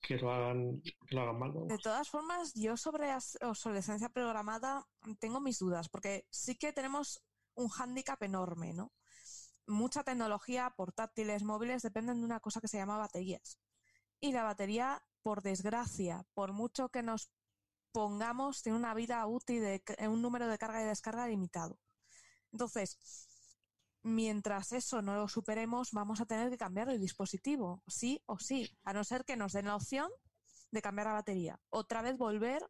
que 0.00 0.18
lo 0.18 0.30
hagan, 0.30 0.82
lo 1.10 1.20
hagan 1.20 1.38
mal. 1.38 1.52
De 1.66 1.78
todas 1.78 2.08
formas, 2.08 2.52
yo 2.54 2.76
sobre 2.76 3.08
obsolescencia 3.40 4.10
programada 4.10 4.86
tengo 5.18 5.40
mis 5.40 5.58
dudas, 5.58 5.88
porque 5.88 6.26
sí 6.30 6.56
que 6.56 6.72
tenemos 6.72 7.22
un 7.54 7.68
hándicap 7.68 8.22
enorme, 8.22 8.74
¿no? 8.74 8.92
Mucha 9.66 10.04
tecnología, 10.04 10.72
portátiles, 10.76 11.42
móviles, 11.42 11.82
dependen 11.82 12.20
de 12.20 12.26
una 12.26 12.40
cosa 12.40 12.60
que 12.60 12.68
se 12.68 12.76
llama 12.76 12.98
baterías. 12.98 13.58
Y 14.20 14.32
la 14.32 14.44
batería, 14.44 15.02
por 15.22 15.42
desgracia, 15.42 16.24
por 16.34 16.52
mucho 16.52 16.90
que 16.90 17.02
nos 17.02 17.30
pongamos, 17.96 18.60
tiene 18.60 18.76
una 18.76 18.92
vida 18.92 19.26
útil 19.26 19.62
de 19.62 19.82
un 20.06 20.20
número 20.20 20.46
de 20.48 20.58
carga 20.58 20.82
y 20.82 20.84
descarga 20.84 21.26
limitado. 21.26 21.80
Entonces, 22.52 22.98
mientras 24.02 24.72
eso 24.72 25.00
no 25.00 25.14
lo 25.14 25.28
superemos, 25.28 25.92
vamos 25.92 26.20
a 26.20 26.26
tener 26.26 26.50
que 26.50 26.58
cambiar 26.58 26.90
el 26.90 27.00
dispositivo, 27.00 27.82
sí 27.86 28.22
o 28.26 28.38
sí, 28.38 28.70
a 28.84 28.92
no 28.92 29.02
ser 29.02 29.24
que 29.24 29.34
nos 29.34 29.54
den 29.54 29.64
la 29.64 29.76
opción 29.76 30.10
de 30.72 30.82
cambiar 30.82 31.06
la 31.06 31.14
batería. 31.14 31.58
Otra 31.70 32.02
vez 32.02 32.18
volver 32.18 32.62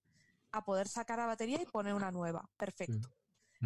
a 0.52 0.64
poder 0.64 0.86
sacar 0.86 1.18
la 1.18 1.26
batería 1.26 1.60
y 1.60 1.66
poner 1.66 1.94
una 1.94 2.12
nueva. 2.12 2.48
Perfecto. 2.56 3.12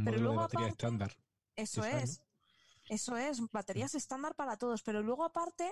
Pero 0.03 0.17
luego 0.17 0.37
batería 0.37 0.69
estándar. 0.69 1.15
Eso 1.57 1.85
es. 1.85 2.23
Eso 2.89 3.19
es, 3.19 3.39
baterías 3.53 3.95
estándar 3.95 4.35
para 4.35 4.57
todos. 4.57 4.83
Pero 4.83 5.03
luego 5.03 5.25
aparte, 5.25 5.71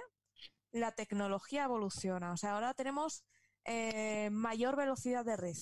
la 0.71 0.93
tecnología 0.93 1.65
evoluciona. 1.65 2.33
O 2.33 2.37
sea, 2.37 2.57
ahora 2.57 2.75
tenemos 2.75 3.25
eh, 3.65 4.29
mayor 4.31 4.77
velocidad 4.77 5.25
de 5.25 5.37
red. 5.39 5.57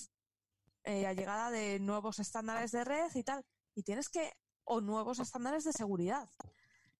Eh, 0.87 1.05
a 1.05 1.11
llegada 1.11 1.51
de 1.51 1.79
nuevos 1.81 2.17
estándares 2.19 2.71
de 2.71 2.85
red 2.85 3.13
y 3.13 3.21
tal. 3.21 3.45
Y 3.75 3.83
tienes 3.83 4.07
que, 4.07 4.31
o 4.63 4.79
nuevos 4.79 5.19
estándares 5.19 5.65
de 5.65 5.73
seguridad. 5.73 6.29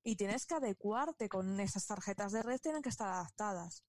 Y 0.03 0.17
tienes 0.17 0.45
que 0.45 0.55
adecuarte 0.55 1.29
con 1.29 1.57
esas 1.61 1.87
tarjetas 1.87 2.33
de 2.33 2.43
red, 2.43 2.59
tienen 2.59 2.81
que 2.81 2.89
estar 2.89 3.07
adaptadas. 3.07 3.85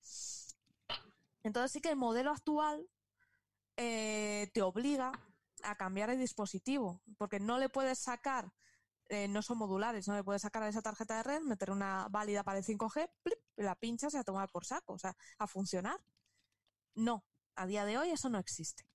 Entonces 1.43 1.73
sí 1.73 1.81
que 1.81 1.91
el 1.91 1.97
modelo 1.97 2.31
actual 2.31 2.89
eh, 3.77 4.49
te 4.55 4.62
obliga 4.62 5.11
a 5.65 5.75
cambiar 5.75 6.11
el 6.11 6.20
dispositivo, 6.20 7.03
porque 7.16 7.41
no 7.41 7.59
le 7.59 7.69
puedes 7.69 7.99
sacar, 7.99 8.53
eh, 9.09 9.27
no 9.27 9.43
son 9.43 9.59
modulares, 9.59 10.07
no 10.07 10.15
le 10.15 10.23
puedes 10.23 10.43
sacar 10.43 10.62
a 10.62 10.69
esa 10.69 10.81
tarjeta 10.81 11.16
de 11.16 11.23
red, 11.25 11.41
meter 11.41 11.73
una 11.73 12.07
válida 12.09 12.45
para 12.45 12.59
el 12.59 12.65
5G, 12.65 13.11
la 13.57 13.75
pinchas 13.75 14.15
y 14.15 14.19
a 14.19 14.23
tomar 14.23 14.49
por 14.49 14.65
saco, 14.65 14.93
o 14.93 14.99
sea, 14.99 15.16
a 15.39 15.49
funcionar. 15.49 15.99
No, 16.95 17.25
a 17.57 17.66
día 17.66 17.85
de 17.85 17.99
hoy 17.99 18.11
eso 18.11 18.29
no 18.29 18.39
existe. 18.39 18.87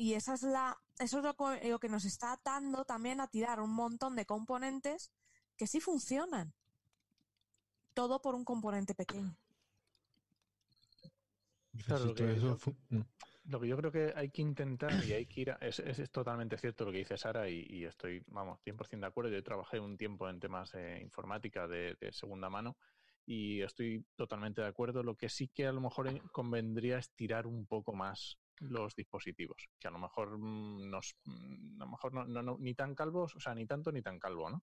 Y 0.00 0.14
esa 0.14 0.34
es 0.34 0.44
la, 0.44 0.78
eso 1.00 1.18
es 1.18 1.24
lo, 1.24 1.78
que 1.80 1.88
nos 1.88 2.04
está 2.04 2.30
atando 2.30 2.84
también 2.84 3.20
a 3.20 3.26
tirar 3.26 3.58
un 3.58 3.74
montón 3.74 4.14
de 4.14 4.26
componentes 4.26 5.10
que 5.56 5.66
sí 5.66 5.80
funcionan. 5.80 6.54
Todo 7.94 8.22
por 8.22 8.36
un 8.36 8.44
componente 8.44 8.94
pequeño. 8.94 9.36
Claro, 11.84 12.04
lo, 12.04 12.14
que 12.14 13.68
yo, 13.68 13.76
creo 13.76 13.90
que 13.90 14.12
hay 14.14 14.30
que 14.30 14.42
intentar 14.42 15.04
y 15.04 15.14
hay 15.14 15.26
que 15.26 15.40
ir 15.40 15.56
es, 15.60 15.80
es, 15.80 16.10
totalmente 16.12 16.56
cierto 16.58 16.84
lo 16.84 16.92
que 16.92 16.98
dice 16.98 17.16
Sara 17.16 17.48
y, 17.48 17.84
estoy, 17.84 18.22
vamos, 18.28 18.60
100% 18.64 19.00
de 19.00 19.06
acuerdo. 19.06 19.30
Yo 19.32 19.42
trabajé 19.42 19.80
un 19.80 19.96
tiempo 19.96 20.28
en 20.28 20.38
temas 20.38 20.70
de 20.70 21.00
informática 21.00 21.66
de, 21.66 21.96
de, 22.00 22.12
segunda 22.12 22.48
mano 22.48 22.76
y 23.26 23.62
estoy 23.62 24.04
totalmente 24.14 24.60
de 24.60 24.68
acuerdo. 24.68 25.02
Lo 25.02 25.16
que 25.16 25.28
sí 25.28 25.48
que 25.48 25.66
a 25.66 25.72
lo 25.72 25.80
mejor 25.80 26.30
convendría 26.30 26.98
es 26.98 27.10
tirar 27.10 27.48
un 27.48 27.66
poco 27.66 27.94
más 27.94 28.38
los 28.60 28.94
dispositivos, 28.94 29.68
que 29.78 29.88
a 29.88 29.90
lo 29.90 29.98
mejor 29.98 30.38
mm, 30.38 30.90
nos, 30.90 31.16
mm, 31.24 31.82
a 31.82 31.84
lo 31.84 31.90
mejor 31.90 32.12
no, 32.12 32.56
ni 32.58 32.74
tan 32.74 32.94
calvos, 32.94 33.34
o 33.36 33.40
sea, 33.40 33.54
ni 33.54 33.66
tanto 33.66 33.92
ni 33.92 34.02
tan 34.02 34.18
calvo, 34.18 34.50
¿no? 34.50 34.62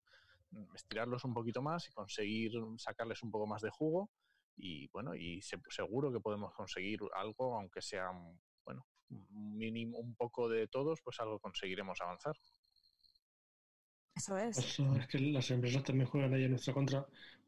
Mm, 0.51 0.75
estirarlos 0.75 1.23
un 1.25 1.33
poquito 1.33 1.61
más 1.61 1.87
y 1.89 1.91
conseguir 1.91 2.53
sacarles 2.77 3.23
un 3.23 3.31
poco 3.31 3.47
más 3.47 3.61
de 3.61 3.69
jugo 3.69 4.09
y 4.57 4.87
bueno, 4.87 5.15
y 5.15 5.41
seguro 5.41 6.11
que 6.11 6.19
podemos 6.19 6.53
conseguir 6.53 6.99
algo, 7.13 7.55
aunque 7.55 7.81
sea, 7.81 8.09
bueno, 8.63 8.85
mínimo 9.29 9.97
un 9.97 10.15
poco 10.15 10.47
de 10.47 10.67
todos, 10.67 11.01
pues 11.01 11.19
algo 11.19 11.39
conseguiremos 11.39 11.99
avanzar. 12.01 12.35
Eso 14.15 14.37
es. 14.37 14.57
Eso 14.57 14.95
es 14.95 15.07
que 15.07 15.19
las 15.19 15.51
empresas 15.51 15.83
también 15.83 16.09
juegan 16.09 16.33
ahí 16.33 16.45
en 16.45 16.51
nuestra 16.51 16.73
contra 16.73 17.05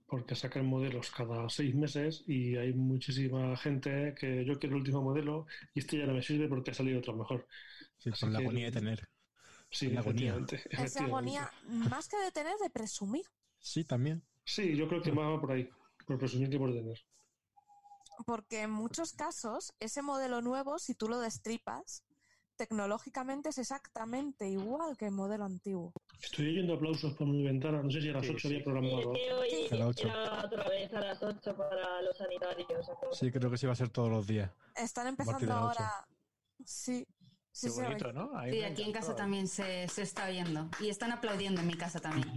porque 0.08 0.36
sacan 0.36 0.66
modelos 0.66 1.12
cada 1.12 1.50
seis 1.50 1.76
meses 1.76 2.24
y 2.28 2.56
hay 2.56 2.74
muchísima 2.74 3.56
gente 3.58 4.16
que 4.18 4.46
yo 4.46 4.58
quiero 4.58 4.76
el 4.76 4.82
último 4.82 5.02
modelo 5.02 5.46
y 5.74 5.80
este 5.80 5.98
ya 5.98 6.06
no 6.06 6.14
me 6.14 6.24
sirve 6.24 6.48
porque 6.48 6.72
ha 6.72 6.74
salido 6.74 7.00
otro 7.00 7.16
mejor. 7.16 7.48
Sí, 7.98 8.12
con 8.12 8.32
la 8.32 8.40
agonía 8.40 8.66
de 8.68 8.72
tener. 8.72 9.10
Sí, 9.70 9.90
La 9.90 10.00
agonía. 10.00 10.38
Esa 10.70 11.04
agonía, 11.04 11.52
más 11.68 12.08
que 12.08 12.18
de 12.18 12.32
tener, 12.32 12.56
de 12.58 12.70
presumir. 12.70 13.26
Sí, 13.60 13.84
también. 13.84 14.24
Sí, 14.46 14.78
yo 14.78 14.88
creo 14.88 15.02
que 15.02 15.12
más 15.12 15.26
va 15.26 15.42
por 15.42 15.52
ahí, 15.52 15.70
por 16.06 16.18
presumir 16.18 16.50
que 16.50 16.58
por 16.58 16.72
tener. 16.72 16.98
Porque 18.26 18.62
en 18.62 18.72
muchos 18.72 19.12
casos, 19.12 19.74
ese 19.82 20.02
modelo 20.02 20.42
nuevo, 20.42 20.80
si 20.80 20.96
tú 20.96 21.10
lo 21.10 21.20
destripas, 21.20 22.04
tecnológicamente 22.58 23.50
es 23.50 23.58
exactamente 23.60 24.48
igual 24.50 24.98
que 24.98 25.06
el 25.06 25.12
modelo 25.12 25.46
antiguo. 25.46 25.94
Estoy 26.22 26.50
oyendo 26.50 26.74
aplausos 26.74 27.14
por 27.14 27.28
mi 27.28 27.44
ventana, 27.44 27.82
no 27.82 27.90
sé 27.92 28.02
si 28.02 28.10
a 28.10 28.14
las 28.14 28.26
Sí, 28.26 28.32
8 28.32 28.40
sí. 28.40 28.48
había 28.48 28.64
programado. 28.64 29.10
hoy 29.12 29.68
A 29.72 29.76
las 29.76 29.88
ocho. 29.88 30.08
era 30.08 30.46
otra 30.46 30.68
vez 30.70 30.94
a 30.94 31.00
las 31.00 31.24
8 31.24 31.56
para 31.56 32.02
los 32.02 32.18
sanitarios. 32.18 32.92
Sí, 33.14 33.32
creo 33.32 33.50
que 33.52 33.58
sí 33.58 33.66
va 33.68 33.74
a 33.74 33.76
ser 33.76 33.90
todos 33.90 34.10
los 34.10 34.28
días. 34.28 34.52
Están 34.76 35.08
empezando 35.08 35.54
ahora. 35.54 36.06
Sí, 36.66 37.06
sí, 37.52 37.68
Qué 37.68 37.74
sí. 37.74 37.82
bonito, 37.82 38.12
¿no? 38.14 38.38
Ahí 38.38 38.52
Sí, 38.52 38.64
aquí 38.64 38.84
en 38.84 38.92
casa 38.92 39.16
también 39.16 39.48
se, 39.48 39.88
se 39.88 40.02
está 40.02 40.28
oyendo. 40.28 40.70
Y 40.80 40.90
están 40.90 41.12
aplaudiendo 41.12 41.62
en 41.62 41.68
mi 41.68 41.76
casa 41.76 42.00
también. 42.00 42.34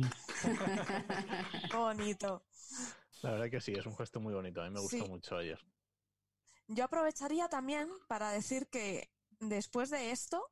Qué 1.71 1.77
bonito. 1.77 2.45
La 3.23 3.33
verdad 3.33 3.51
que 3.51 3.61
sí, 3.61 3.73
es 3.73 3.85
un 3.87 3.97
gesto 3.97 4.21
muy 4.21 4.33
bonito. 4.35 4.61
A 4.63 4.65
mí 4.65 4.71
me 4.71 4.81
gustó 4.81 5.05
Sí. 5.05 5.09
mucho 5.11 5.37
ayer. 5.37 5.59
Yo 6.69 6.85
aprovecharía 6.85 7.49
también 7.49 7.89
para 8.07 8.31
decir 8.31 8.69
que 8.69 9.11
después 9.41 9.91
de 9.91 10.11
esto, 10.11 10.43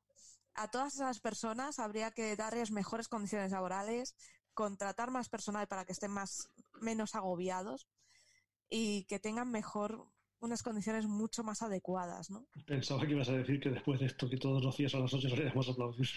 a 0.55 0.69
todas 0.69 0.95
esas 0.95 1.21
personas 1.21 1.79
habría 1.79 2.11
que 2.11 2.35
darles 2.35 2.71
mejores 2.71 3.09
condiciones 3.09 3.53
laborales, 3.53 4.17
contratar 4.55 5.11
más 5.11 5.29
personal 5.29 5.69
para 5.69 5.85
que 5.85 5.93
estén 5.93 6.11
más, 6.11 6.49
menos 6.81 7.15
agobiados 7.15 7.87
y 8.69 9.05
que 9.05 9.21
tengan 9.21 9.51
mejor 9.51 10.09
unas 10.41 10.63
condiciones 10.63 11.07
mucho 11.07 11.43
más 11.43 11.63
adecuadas, 11.63 12.31
¿no? 12.31 12.47
Pensaba 12.65 13.05
que 13.05 13.13
ibas 13.13 13.29
a 13.29 13.33
decir 13.33 13.61
que 13.61 13.71
después 13.71 13.99
de 13.99 14.07
esto, 14.07 14.29
que 14.31 14.37
todos 14.37 14.63
los 14.63 14.77
días 14.77 14.95
a 14.95 14.99
las 14.99 15.13
8 15.13 15.29
salíamos 15.31 15.69
a 15.69 15.73
aplaudir. 15.73 16.09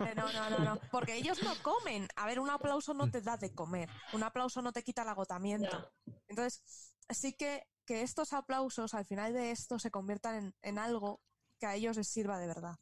Eh, 0.00 0.14
No, 0.16 0.32
no, 0.32 0.50
no, 0.50 0.58
no, 0.58 0.80
porque 0.90 1.14
ellos 1.14 1.40
no 1.44 1.54
comen. 1.62 2.08
A 2.16 2.26
ver, 2.26 2.40
un 2.40 2.50
aplauso 2.50 2.92
no 2.92 3.08
te 3.08 3.20
da 3.20 3.36
de 3.36 3.54
comer, 3.54 3.88
un 4.12 4.22
aplauso 4.24 4.62
no 4.62 4.72
te 4.72 4.82
quita 4.82 5.02
el 5.02 5.08
agotamiento. 5.08 5.92
Entonces, 6.28 6.92
sí 7.10 7.34
que, 7.34 7.68
que 7.84 8.02
estos 8.02 8.32
aplausos 8.32 8.94
al 8.94 9.06
final 9.06 9.32
de 9.32 9.52
esto 9.52 9.78
se 9.78 9.92
conviertan 9.92 10.34
en, 10.34 10.54
en 10.62 10.78
algo 10.78 11.20
que 11.58 11.66
a 11.66 11.74
ellos 11.74 11.96
les 11.96 12.08
sirva 12.08 12.38
de 12.38 12.46
verdad. 12.46 12.78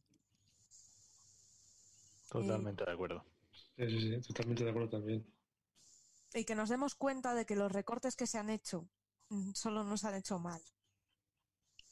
Totalmente 2.30 2.84
de 2.84 2.92
acuerdo. 2.92 3.24
Sí, 3.76 3.88
sí, 3.88 4.00
sí, 4.00 4.20
totalmente 4.28 4.64
de 4.64 4.70
acuerdo 4.70 4.88
también. 4.90 5.26
Y 6.34 6.44
que 6.44 6.54
nos 6.54 6.68
demos 6.68 6.94
cuenta 6.94 7.34
de 7.34 7.46
que 7.46 7.54
los 7.54 7.70
recortes 7.70 8.16
que 8.16 8.26
se 8.26 8.38
han 8.38 8.50
hecho 8.50 8.88
mm, 9.28 9.52
solo 9.52 9.84
nos 9.84 10.04
han 10.04 10.16
hecho 10.16 10.38
mal. 10.38 10.60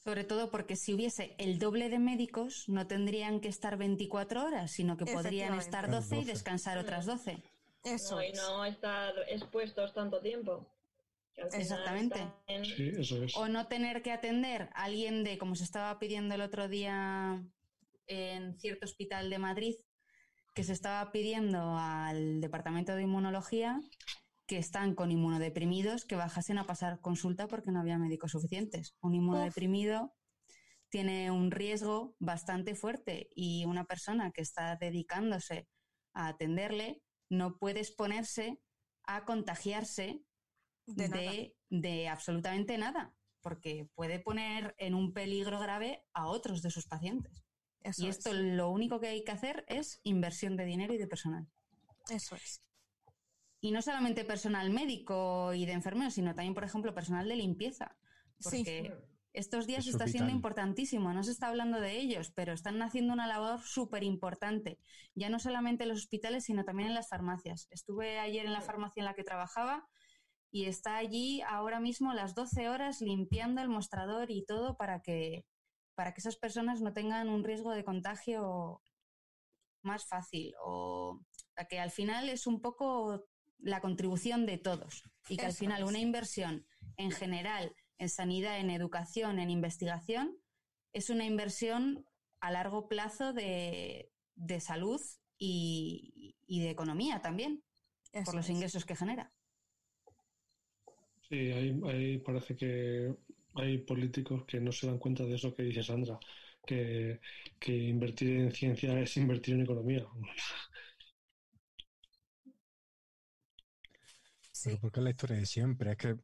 Sobre 0.02 0.24
todo 0.24 0.50
porque 0.50 0.74
si 0.74 0.94
hubiese 0.94 1.36
el 1.38 1.60
doble 1.60 1.88
de 1.88 2.00
médicos, 2.00 2.68
no 2.68 2.88
tendrían 2.88 3.40
que 3.40 3.48
estar 3.48 3.76
24 3.76 4.44
horas, 4.44 4.72
sino 4.72 4.96
que 4.96 5.06
podrían 5.06 5.54
estar 5.54 5.88
12 5.88 6.16
y 6.16 6.18
12. 6.20 6.32
descansar 6.32 6.78
otras 6.78 7.06
12. 7.06 7.40
Eso 7.84 8.16
No, 8.16 8.22
y 8.24 8.32
no 8.32 8.64
estar 8.64 9.14
expuestos 9.28 9.94
tanto 9.94 10.20
tiempo. 10.20 10.66
Exactamente. 11.36 12.18
están- 12.46 12.64
Sí, 12.64 12.90
eso 12.98 13.22
es. 13.24 13.36
O 13.36 13.48
no 13.48 13.66
tener 13.66 14.02
que 14.02 14.12
atender 14.12 14.70
a 14.74 14.84
alguien 14.84 15.24
de, 15.24 15.38
como 15.38 15.54
se 15.56 15.64
estaba 15.64 15.98
pidiendo 15.98 16.34
el 16.34 16.40
otro 16.42 16.68
día 16.68 17.42
en 18.06 18.58
cierto 18.58 18.84
hospital 18.86 19.30
de 19.30 19.38
Madrid, 19.38 19.74
que 20.54 20.64
se 20.64 20.72
estaba 20.72 21.10
pidiendo 21.12 21.76
al 21.78 22.40
departamento 22.40 22.94
de 22.94 23.02
inmunología 23.02 23.80
que 24.46 24.58
están 24.58 24.94
con 24.94 25.10
inmunodeprimidos 25.10 26.04
que 26.04 26.16
bajasen 26.16 26.58
a 26.58 26.64
pasar 26.64 27.00
consulta 27.00 27.46
porque 27.48 27.70
no 27.70 27.80
había 27.80 27.96
médicos 27.96 28.32
suficientes. 28.32 28.96
Un 29.00 29.14
inmunodeprimido 29.14 30.12
tiene 30.90 31.30
un 31.30 31.50
riesgo 31.50 32.14
bastante 32.18 32.74
fuerte 32.74 33.30
y 33.34 33.64
una 33.64 33.84
persona 33.84 34.30
que 34.30 34.42
está 34.42 34.76
dedicándose 34.76 35.68
a 36.12 36.28
atenderle 36.28 37.00
no 37.30 37.56
puede 37.56 37.80
exponerse 37.80 38.60
a 39.04 39.24
contagiarse 39.24 40.20
De 40.86 41.08
de, 41.08 41.56
de 41.70 42.08
absolutamente 42.08 42.76
nada, 42.78 43.14
porque 43.40 43.88
puede 43.94 44.18
poner 44.18 44.74
en 44.78 44.94
un 44.94 45.12
peligro 45.12 45.58
grave 45.60 46.04
a 46.12 46.26
otros 46.26 46.62
de 46.62 46.70
sus 46.70 46.86
pacientes. 46.86 47.44
Eso 47.80 48.04
y 48.04 48.08
es. 48.08 48.18
esto 48.18 48.32
lo 48.32 48.70
único 48.70 49.00
que 49.00 49.08
hay 49.08 49.24
que 49.24 49.32
hacer 49.32 49.64
es 49.68 50.00
inversión 50.04 50.56
de 50.56 50.64
dinero 50.64 50.94
y 50.94 50.98
de 50.98 51.06
personal. 51.06 51.46
Eso 52.08 52.36
es. 52.36 52.62
Y 53.60 53.70
no 53.70 53.80
solamente 53.80 54.24
personal 54.24 54.70
médico 54.70 55.54
y 55.54 55.66
de 55.66 55.72
enfermeros, 55.72 56.14
sino 56.14 56.34
también, 56.34 56.54
por 56.54 56.64
ejemplo, 56.64 56.94
personal 56.94 57.28
de 57.28 57.36
limpieza. 57.36 57.96
Sí. 58.40 58.64
Porque 58.64 58.92
estos 59.32 59.66
días 59.66 59.86
Eso 59.86 59.90
está 59.90 60.04
es 60.04 60.12
siendo 60.12 60.30
importantísimo, 60.30 61.12
no 61.12 61.22
se 61.22 61.30
está 61.30 61.48
hablando 61.48 61.80
de 61.80 61.96
ellos, 61.96 62.30
pero 62.34 62.52
están 62.52 62.82
haciendo 62.82 63.12
una 63.12 63.26
labor 63.26 63.60
súper 63.62 64.02
importante, 64.02 64.78
ya 65.14 65.30
no 65.30 65.38
solamente 65.38 65.84
en 65.84 65.90
los 65.90 66.00
hospitales, 66.00 66.44
sino 66.44 66.64
también 66.64 66.88
en 66.88 66.94
las 66.94 67.08
farmacias. 67.08 67.66
Estuve 67.70 68.18
ayer 68.18 68.44
en 68.44 68.52
la 68.52 68.60
farmacia 68.60 69.00
en 69.00 69.06
la 69.06 69.14
que 69.14 69.24
trabajaba 69.24 69.88
y 70.52 70.66
está 70.66 70.96
allí 70.98 71.40
ahora 71.40 71.80
mismo 71.80 72.12
las 72.12 72.34
12 72.34 72.68
horas 72.68 73.00
limpiando 73.00 73.62
el 73.62 73.68
mostrador 73.68 74.30
y 74.30 74.44
todo 74.44 74.76
para 74.76 75.00
que, 75.00 75.46
para 75.96 76.12
que 76.12 76.20
esas 76.20 76.36
personas 76.36 76.82
no 76.82 76.92
tengan 76.92 77.28
un 77.30 77.42
riesgo 77.42 77.72
de 77.72 77.84
contagio 77.84 78.82
más 79.82 80.06
fácil 80.06 80.52
o 80.62 81.20
que 81.68 81.80
al 81.80 81.90
final 81.90 82.28
es 82.28 82.46
un 82.46 82.60
poco 82.60 83.24
la 83.58 83.80
contribución 83.80 84.46
de 84.46 84.58
todos 84.58 85.02
y 85.26 85.38
que 85.38 85.46
al 85.46 85.54
final 85.54 85.82
es. 85.82 85.88
una 85.88 85.98
inversión 85.98 86.66
en 86.96 87.10
general 87.10 87.74
en 87.98 88.08
sanidad, 88.08 88.58
en 88.58 88.70
educación, 88.70 89.38
en 89.38 89.48
investigación, 89.48 90.36
es 90.92 91.08
una 91.08 91.24
inversión 91.24 92.04
a 92.40 92.50
largo 92.50 92.88
plazo 92.88 93.32
de, 93.32 94.12
de 94.34 94.60
salud 94.60 95.00
y, 95.38 96.36
y 96.46 96.60
de 96.60 96.70
economía 96.70 97.22
también, 97.22 97.64
Eso 98.12 98.24
por 98.24 98.34
los 98.34 98.46
es. 98.46 98.50
ingresos 98.50 98.84
que 98.84 98.96
genera. 98.96 99.32
Sí, 101.32 101.50
ahí, 101.50 101.80
ahí 101.86 102.18
parece 102.18 102.54
que 102.54 103.14
hay 103.54 103.78
políticos 103.78 104.44
que 104.46 104.60
no 104.60 104.70
se 104.70 104.86
dan 104.86 104.98
cuenta 104.98 105.24
de 105.24 105.34
eso 105.34 105.54
que 105.54 105.62
dice 105.62 105.82
Sandra, 105.82 106.18
que, 106.66 107.20
que 107.58 107.74
invertir 107.74 108.36
en 108.38 108.52
ciencia 108.52 109.00
es 109.00 109.16
invertir 109.16 109.54
en 109.54 109.62
economía. 109.62 110.06
Sí. 114.52 114.70
Pero 114.70 114.78
porque 114.80 115.00
es 115.00 115.04
la 115.04 115.10
historia 115.10 115.36
de 115.36 115.46
siempre. 115.46 115.92
Es 115.92 115.96
que, 115.96 116.16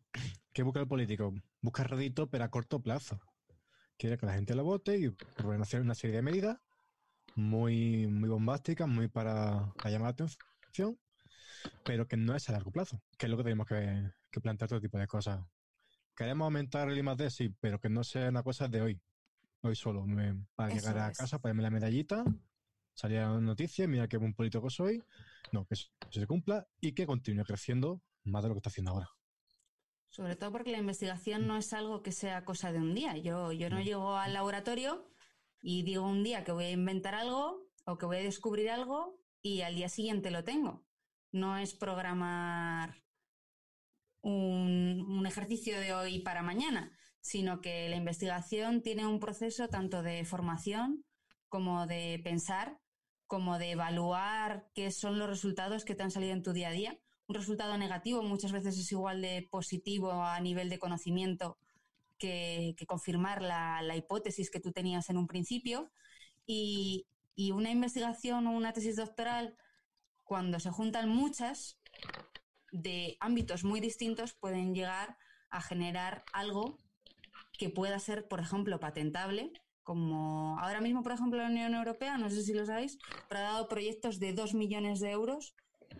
¿qué 0.52 0.62
busca 0.62 0.80
el 0.80 0.89
político? 0.89 1.32
Busca 1.62 1.85
rédito, 1.85 2.28
pero 2.28 2.44
a 2.44 2.51
corto 2.51 2.80
plazo. 2.82 3.18
Quiere 3.97 4.18
que 4.18 4.26
la 4.26 4.35
gente 4.35 4.55
lo 4.55 4.64
vote 4.64 4.98
y 4.98 5.10
hacer 5.60 5.80
una 5.80 5.94
serie 5.94 6.16
de 6.16 6.22
medidas 6.22 6.59
muy, 7.35 8.06
muy 8.09 8.28
bombásticas, 8.28 8.89
muy 8.89 9.09
para, 9.09 9.72
para 9.76 9.90
llamar 9.90 10.14
la 10.18 10.26
atención, 10.26 10.98
pero 11.85 12.06
que 12.09 12.16
no 12.16 12.36
es 12.36 12.48
a 12.48 12.52
largo 12.52 12.70
plazo, 12.70 13.02
que 13.18 13.26
es 13.26 13.30
lo 13.30 13.39
que 13.39 13.44
tenemos 13.44 13.66
que, 13.66 14.10
que 14.31 14.41
plantear 14.41 14.69
todo 14.69 14.81
tipo 14.81 14.99
de 14.99 15.07
cosas. 15.07 15.41
Queremos 16.17 16.47
aumentar 16.47 16.89
el 16.89 16.99
I+D, 16.99 17.31
sí, 17.31 17.49
pero 17.61 17.79
que 17.81 17.89
no 17.89 18.03
sea 18.05 18.29
una 18.29 18.43
cosa 18.43 18.69
de 18.69 18.83
hoy, 18.83 19.01
hoy 19.63 19.77
solo. 19.77 20.05
Me- 20.05 20.45
para 20.55 20.73
Eso 20.73 20.77
llegar 20.89 20.99
a 20.99 21.11
es. 21.11 21.19
casa, 21.19 21.39
ponerme 21.39 21.63
la 21.63 21.71
medallita, 21.71 22.25
salir 22.95 23.19
a 23.19 23.31
las 23.33 23.43
noticias, 23.43 23.89
mira 23.89 24.09
qué 24.09 24.17
buen 24.17 24.35
político 24.35 24.69
soy. 24.69 25.03
No, 25.53 25.65
que 25.65 25.75
eso 25.75 25.89
se 26.11 26.27
cumpla 26.27 26.67
y 26.81 26.93
que 26.93 27.07
continúe 27.07 27.45
creciendo 27.45 28.03
más 28.25 28.43
de 28.43 28.49
lo 28.49 28.55
que 28.55 28.59
está 28.59 28.71
haciendo 28.71 28.91
ahora. 28.93 29.09
Sobre 30.11 30.37
todo 30.37 30.51
porque 30.53 30.73
la 30.73 30.79
investigación 30.79 31.47
no 31.47 31.57
es 31.57 31.73
algo 31.73 32.03
que 32.03 32.13
sea 32.13 32.45
cosa 32.45 32.73
de 32.73 32.79
un 32.79 32.95
día. 32.95 33.17
Yo, 33.17 33.53
yo 33.53 33.71
no 33.71 33.81
llego 33.81 34.17
al 34.17 34.33
laboratorio 34.33 35.09
y 35.63 35.83
digo 35.85 36.05
un 36.05 36.25
día 36.25 36.45
que 36.45 36.53
voy 36.53 36.65
a 36.65 36.71
inventar 36.71 37.15
algo 37.15 37.69
o 37.85 37.99
que 37.99 38.07
voy 38.07 38.17
a 38.19 38.23
descubrir 38.23 38.71
algo 38.71 39.21
y 39.43 39.61
al 39.63 39.77
día 39.77 39.89
siguiente 39.89 40.31
lo 40.31 40.45
tengo. 40.45 40.85
No 41.31 41.57
es 41.59 41.75
programar 41.75 42.97
un, 44.31 45.27
ejercicio 45.27 45.79
de 45.79 45.93
hoy 45.93 46.21
para 46.21 46.43
mañana, 46.43 46.91
sino 47.21 47.61
que 47.61 47.89
la 47.89 47.97
investigación 47.97 48.83
tiene 48.83 49.07
un 49.07 49.21
proceso 49.21 49.69
tanto 49.69 50.03
de 50.03 50.25
formación 50.25 51.05
como 51.49 51.87
de 51.87 52.21
pensar, 52.25 52.79
como 53.27 53.59
de 53.59 53.73
evaluar 53.73 54.71
qué 54.75 54.91
son 54.91 55.19
los 55.19 55.29
resultados 55.29 55.85
que 55.85 55.95
te 55.95 56.03
han 56.03 56.11
salido 56.11 56.33
en 56.33 56.43
tu 56.43 56.53
día 56.53 56.69
a 56.69 56.73
día 56.73 56.99
un 57.29 57.35
resultado 57.35 57.77
negativo 57.77 58.23
muchas 58.23 58.53
veces 58.53 58.79
es 58.79 58.91
igual 58.91 59.21
de 59.21 59.47
positivo 59.51 60.11
a 60.23 60.41
nivel 60.41 60.71
de 60.71 60.79
conocimiento 60.79 61.59
que, 62.19 62.75
confirmar 62.87 63.43
la, 63.43 63.95
hipótesis 63.95 64.51
que 64.51 64.61
tú 64.61 64.73
tenías 64.73 65.11
en 65.11 65.19
un 65.19 65.27
principio. 65.27 65.91
Y 66.47 67.07
una 67.53 67.71
investigación 67.71 68.47
o 68.47 68.53
una 68.53 68.73
tesis 68.73 68.97
doctoral, 68.97 69.57
cuando 70.25 70.59
se 70.59 70.71
juntan 70.71 71.11
muchas 71.11 71.79
de 72.73 73.16
ámbitos 73.20 73.65
muy 73.65 73.81
distintos, 73.81 74.35
pueden 74.35 74.74
llegar 74.74 75.16
a 75.51 75.61
generar 75.61 76.24
algo 76.32 76.78
que 77.59 77.70
pueda 77.70 77.99
ser, 77.99 78.28
por 78.28 78.40
ejemplo, 78.40 78.78
patentable. 78.81 79.53
Como 79.82 80.59
ahora 80.61 80.81
mismo, 80.81 81.03
por 81.03 81.12
ejemplo, 81.12 81.40
la 81.40 81.49
Unión 81.49 81.74
Europea, 81.74 82.19
no 82.19 82.28
sé 82.28 82.43
si 82.43 82.53
lo 82.53 82.66
sabéis, 82.66 82.99
pero 83.28 83.40
ha 83.40 83.45
dado 83.45 83.69
proyectos 83.69 84.19
de 84.19 84.32
2 84.35 84.55
millones 84.55 85.01
de 85.01 85.11
euros 85.11 85.55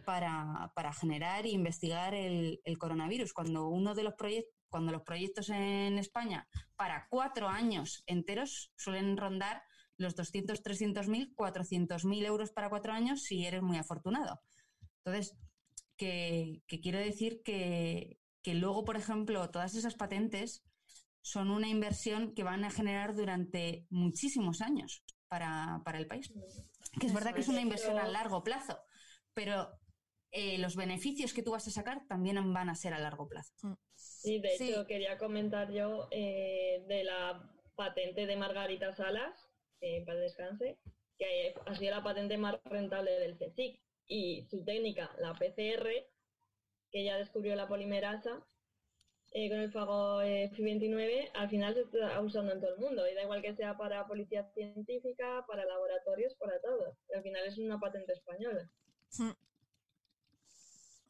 para, 0.05 0.73
para 0.75 0.93
generar 0.93 1.47
e 1.47 1.51
investigar 1.51 2.15
el, 2.15 2.61
el 2.65 2.79
coronavirus. 2.79 3.33
Cuando 3.33 3.69
uno 3.69 3.95
de 3.95 4.03
los 4.03 4.15
proyectos 4.15 4.59
cuando 4.71 4.93
los 4.93 5.03
proyectos 5.03 5.49
en 5.49 5.99
España 5.99 6.47
para 6.77 7.07
cuatro 7.09 7.49
años 7.49 8.03
enteros 8.07 8.73
suelen 8.77 9.17
rondar 9.17 9.63
los 9.97 10.15
200, 10.15 10.63
300 10.63 11.09
mil, 11.09 11.33
400 11.35 12.05
mil 12.05 12.25
euros 12.25 12.53
para 12.53 12.69
cuatro 12.69 12.93
años 12.93 13.23
si 13.23 13.47
eres 13.47 13.63
muy 13.63 13.79
afortunado. 13.79 14.41
Entonces, 14.99 15.37
que, 15.99 16.63
quiero 16.83 16.99
decir 16.99 17.43
que, 17.43 18.19
que, 18.43 18.55
luego, 18.55 18.85
por 18.85 18.97
ejemplo, 18.97 19.51
todas 19.51 19.75
esas 19.75 19.95
patentes 19.95 20.65
son 21.21 21.51
una 21.51 21.69
inversión 21.69 22.35
que 22.35 22.45
van 22.45 22.65
a 22.65 22.71
generar 22.71 23.15
durante 23.15 23.87
muchísimos 23.91 24.63
años 24.63 25.05
para, 25.29 25.83
para 25.85 25.99
el 25.99 26.07
país. 26.07 26.33
Que 26.99 27.07
es 27.07 27.13
verdad 27.13 27.35
que 27.35 27.43
es 27.43 27.49
una 27.49 27.61
inversión 27.61 27.99
a 27.99 28.09
largo 28.09 28.43
plazo, 28.43 28.81
pero 29.35 29.79
eh, 30.31 30.59
los 30.59 30.77
beneficios 30.77 31.33
que 31.33 31.43
tú 31.43 31.53
vas 31.53 31.67
a 31.67 31.71
sacar 31.71 32.07
también 32.07 32.53
van 32.53 32.69
a 32.69 32.75
ser 32.75 32.95
a 32.95 32.99
largo 32.99 33.29
plazo. 33.29 33.53
Mm. 33.63 33.73
Sí, 33.95 34.39
de 34.41 34.55
hecho, 34.55 34.87
quería 34.87 35.19
comentar 35.19 35.73
yo 35.73 36.09
eh, 36.11 36.85
de 36.87 37.05
la 37.05 37.51
patente 37.77 38.27
de 38.27 38.37
Margarita 38.37 38.93
Salas, 38.93 39.49
eh, 39.81 40.05
para 40.05 40.19
descanse, 40.19 40.79
que 41.19 41.55
ha 41.67 41.75
sido 41.75 41.95
la 41.95 42.03
patente 42.03 42.37
más 42.37 42.57
rentable 42.65 43.13
del 43.13 43.39
CSIC. 43.39 43.81
Y 44.09 44.47
su 44.51 44.65
técnica, 44.65 45.15
la 45.19 45.35
PCR, 45.35 45.89
que 46.91 47.05
ya 47.05 47.19
descubrió 47.19 47.55
la 47.55 47.69
polimerasa, 47.69 48.45
eh, 49.33 49.51
con 49.51 49.59
el 49.59 49.71
fago 49.71 50.23
FI29, 50.23 51.31
al 51.35 51.51
final 51.51 51.75
se 51.75 51.83
está 51.83 52.21
usando 52.21 52.53
en 52.53 52.61
todo 52.61 52.75
el 52.75 52.81
mundo. 52.81 53.07
Y 53.07 53.15
da 53.15 53.23
igual 53.23 53.43
que 53.43 53.55
sea 53.55 53.77
para 53.77 54.07
policía 54.07 54.51
científica, 54.55 55.45
para 55.47 55.67
laboratorios, 55.67 56.35
para 56.37 56.59
todo. 56.61 56.97
al 57.15 57.23
final 57.23 57.47
es 57.47 57.59
una 57.59 57.79
patente 57.79 58.13
española. 58.13 58.71
Mm. 59.19 59.33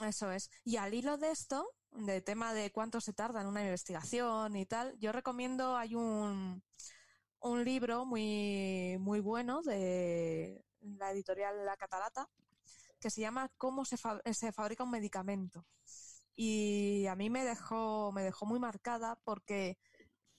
Eso 0.05 0.31
es. 0.31 0.51
Y 0.65 0.77
al 0.77 0.95
hilo 0.95 1.17
de 1.17 1.31
esto, 1.31 1.75
de 1.93 2.21
tema 2.21 2.55
de 2.55 2.71
cuánto 2.71 3.01
se 3.01 3.13
tarda 3.13 3.41
en 3.41 3.49
una 3.49 3.63
investigación 3.65 4.57
y 4.57 4.67
tal, 4.67 4.97
yo 4.99 5.13
recomiendo, 5.13 5.77
hay 5.77 5.95
un, 5.95 6.63
un 7.41 7.65
libro 7.65 8.05
muy, 8.05 8.97
muy 8.99 9.21
bueno 9.21 9.63
de 9.63 10.65
la 10.81 11.11
editorial 11.11 11.65
La 11.65 11.77
Catalata, 11.77 12.29
que 13.01 13.11
se 13.11 13.21
llama 13.21 13.51
Cómo 13.57 13.85
se, 13.85 13.97
se 14.33 14.53
fabrica 14.53 14.85
un 14.85 14.91
medicamento. 14.91 15.67
Y 16.35 17.07
a 17.07 17.17
mí 17.17 17.31
me 17.31 17.45
dejó, 17.45 18.13
me 18.13 18.23
dejó 18.23 18.47
muy 18.47 18.61
marcada 18.61 19.19
porque 19.25 19.79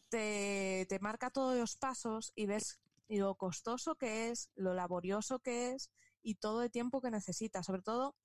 te, 0.10 0.86
te 0.88 0.99
marca 0.99 1.30
todos 1.30 1.57
los 1.57 1.76
pasos 1.76 2.31
y 2.36 2.45
ves 2.45 2.80
lo 3.10 3.36
costoso 3.36 3.95
que 3.95 4.30
es, 4.30 4.52
lo 4.56 4.73
laborioso 4.73 5.40
que 5.40 5.72
es 5.72 5.91
y 6.22 6.36
todo 6.36 6.64
el 6.64 6.72
tiempo 6.72 7.02
que 7.02 7.11
necesita. 7.11 7.64
Sobre 7.64 7.81
todo 7.81 8.15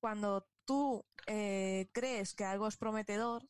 cuando 0.00 0.46
tú 0.64 1.04
eh, 1.26 1.88
crees 1.92 2.34
que 2.34 2.44
algo 2.44 2.68
es 2.68 2.76
prometedor, 2.76 3.48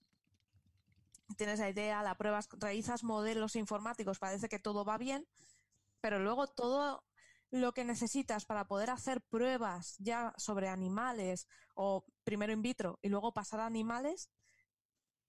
tienes 1.37 1.59
la 1.59 1.69
idea, 1.69 2.03
la 2.03 2.17
pruebas, 2.17 2.49
realizas 2.53 3.03
modelos 3.03 3.57
informáticos, 3.57 4.19
parece 4.19 4.49
que 4.49 4.59
todo 4.59 4.85
va 4.85 4.97
bien, 4.97 5.27
pero 6.01 6.19
luego 6.21 6.47
todo 6.47 7.05
lo 7.51 7.73
que 7.73 7.85
necesitas 7.85 8.45
para 8.45 8.67
poder 8.67 8.91
hacer 8.91 9.23
pruebas 9.23 9.97
ya 9.99 10.35
sobre 10.37 10.69
animales 10.69 11.47
o 11.75 12.05
primero 12.25 12.53
in 12.53 12.63
vitro 12.63 12.99
y 13.03 13.09
luego 13.09 13.33
pasar 13.33 13.61
a 13.61 13.67
animales 13.67 14.31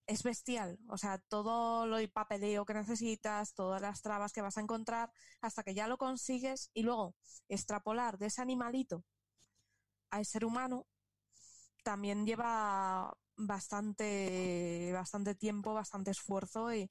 es 0.08 0.24
bestial. 0.24 0.80
O 0.88 0.98
sea, 0.98 1.20
todo 1.20 1.86
lo 1.86 1.98
papeleo 2.12 2.66
que 2.66 2.74
necesitas, 2.74 3.54
todas 3.54 3.82
las 3.82 4.02
trabas 4.02 4.32
que 4.34 4.42
vas 4.42 4.58
a 4.58 4.62
encontrar, 4.62 5.12
hasta 5.42 5.64
que 5.64 5.74
ya 5.74 5.88
lo 5.88 5.98
consigues 5.98 6.72
y 6.74 6.84
luego 6.84 7.16
extrapolar 7.50 8.18
de 8.18 8.28
ese 8.28 8.42
animalito 8.42 9.04
al 10.10 10.26
ser 10.26 10.46
humano 10.46 10.88
también 11.84 12.26
lleva 12.26 13.16
bastante, 13.38 14.92
bastante 14.94 15.36
tiempo, 15.36 15.74
bastante 15.74 16.12
esfuerzo 16.12 16.74
y, 16.74 16.90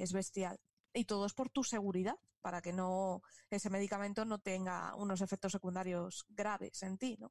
es 0.00 0.12
bestial. 0.12 0.58
Y 0.92 1.04
todo 1.04 1.26
es 1.26 1.32
por 1.32 1.48
tu 1.50 1.64
seguridad, 1.64 2.16
para 2.48 2.62
que 2.62 2.72
no 2.72 3.20
ese 3.50 3.68
medicamento 3.68 4.24
no 4.24 4.38
tenga 4.38 4.94
unos 4.94 5.20
efectos 5.20 5.52
secundarios 5.52 6.24
graves 6.30 6.82
en 6.82 6.96
ti, 6.96 7.14
¿no? 7.20 7.30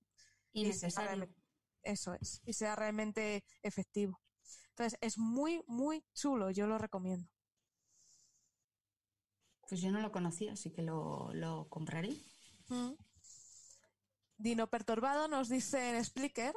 Y, 0.54 0.68
eso 1.82 2.14
es, 2.14 2.40
y 2.46 2.54
sea 2.54 2.76
realmente 2.76 3.44
efectivo. 3.64 4.22
Entonces, 4.70 5.00
es 5.02 5.18
muy, 5.18 5.64
muy 5.66 6.06
chulo, 6.14 6.52
yo 6.52 6.68
lo 6.68 6.78
recomiendo. 6.78 7.28
Pues 9.68 9.82
yo 9.82 9.92
no 9.92 10.02
lo 10.02 10.12
conocía, 10.12 10.54
así 10.54 10.72
que 10.72 10.84
lo, 10.84 11.34
lo 11.34 11.68
compraré. 11.68 12.16
Mm. 12.68 12.92
Dino 14.38 14.70
Perturbado 14.70 15.28
nos 15.28 15.50
dice 15.50 15.98
en 15.98 16.06
Splicker 16.06 16.54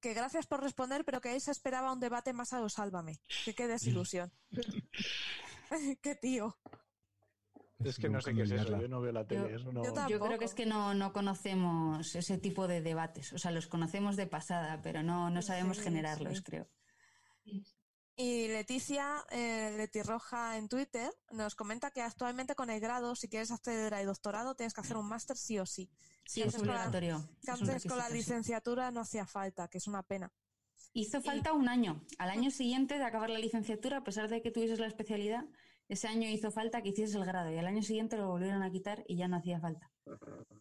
que 0.00 0.12
gracias 0.12 0.48
por 0.48 0.60
responder, 0.60 1.04
pero 1.04 1.20
que 1.20 1.28
ahí 1.28 1.38
se 1.38 1.52
esperaba 1.52 1.92
un 1.92 2.00
debate 2.00 2.32
más 2.32 2.52
a 2.52 2.58
lo 2.58 2.68
sálvame. 2.68 3.20
Que 3.44 3.54
qué 3.54 3.68
desilusión. 3.68 4.32
qué 6.02 6.16
tío. 6.16 6.58
Es 7.84 7.98
que 7.98 8.08
no 8.08 8.20
sé 8.20 8.34
qué 8.34 8.42
es 8.42 8.50
eso, 8.50 8.80
yo 8.80 8.88
no 8.88 9.00
veo 9.00 9.12
la 9.12 9.26
tele. 9.26 9.58
Yo, 10.08 10.20
creo 10.20 10.38
que 10.38 10.46
es 10.46 10.54
que 10.54 10.66
no, 10.66 10.94
no, 10.94 11.12
conocemos 11.12 12.14
ese 12.14 12.38
tipo 12.38 12.66
de 12.66 12.80
debates. 12.80 13.32
O 13.32 13.38
sea, 13.38 13.50
los 13.50 13.66
conocemos 13.66 14.16
de 14.16 14.26
pasada, 14.26 14.80
pero 14.82 15.02
no, 15.02 15.30
no 15.30 15.42
sabemos 15.42 15.80
generarlos, 15.80 16.40
creo. 16.42 16.68
Y 18.18 18.48
Leticia, 18.48 19.26
eh, 19.30 19.74
Leti 19.76 20.00
Roja 20.00 20.56
en 20.56 20.70
Twitter, 20.70 21.12
nos 21.32 21.54
comenta 21.54 21.90
que 21.90 22.00
actualmente 22.00 22.54
con 22.54 22.70
el 22.70 22.80
grado, 22.80 23.14
si 23.14 23.28
quieres 23.28 23.50
acceder 23.50 23.92
al 23.92 24.06
doctorado, 24.06 24.54
tienes 24.54 24.72
que 24.72 24.80
hacer 24.80 24.96
un 24.96 25.06
máster 25.06 25.36
sí 25.36 25.58
o 25.58 25.66
sí. 25.66 25.90
Sí, 26.24 26.40
es 26.40 26.56
obligatorio. 26.58 27.28
Que 27.44 27.50
antes 27.50 27.84
con 27.84 27.98
la 27.98 28.08
licenciatura 28.08 28.90
no 28.90 29.00
hacía 29.00 29.26
falta, 29.26 29.68
que 29.68 29.76
es 29.76 29.86
una 29.86 30.02
pena. 30.02 30.32
Hizo 30.94 31.20
falta 31.20 31.52
un 31.52 31.68
año. 31.68 32.02
Al 32.18 32.30
año 32.30 32.50
siguiente 32.50 32.96
de 32.96 33.04
acabar 33.04 33.28
la 33.28 33.38
licenciatura, 33.38 33.98
a 33.98 34.04
pesar 34.04 34.30
de 34.30 34.40
que 34.40 34.50
tuvieses 34.50 34.80
la 34.80 34.86
especialidad, 34.86 35.44
ese 35.88 36.08
año 36.08 36.28
hizo 36.28 36.50
falta 36.50 36.82
que 36.82 36.88
hicieses 36.88 37.14
el 37.14 37.24
grado 37.24 37.50
y 37.50 37.58
al 37.58 37.66
año 37.66 37.82
siguiente 37.82 38.16
lo 38.16 38.28
volvieron 38.28 38.62
a 38.62 38.70
quitar 38.70 39.04
y 39.06 39.16
ya 39.16 39.28
no 39.28 39.36
hacía 39.36 39.60
falta. 39.60 39.90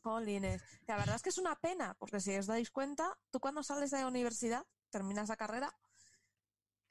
Jolines. 0.04 0.62
La 0.88 0.98
verdad 0.98 1.16
es 1.16 1.24
que 1.24 1.30
es 1.30 1.38
una 1.38 1.56
pena, 1.56 1.96
porque 2.00 2.20
si 2.20 2.36
os 2.36 2.46
dais 2.46 2.70
cuenta, 2.70 3.18
tú 3.32 3.40
cuando 3.40 3.64
sales 3.64 3.92
de 3.92 4.02
la 4.02 4.08
universidad, 4.08 4.66
terminas 4.92 5.30
la 5.30 5.36
carrera, 5.36 5.76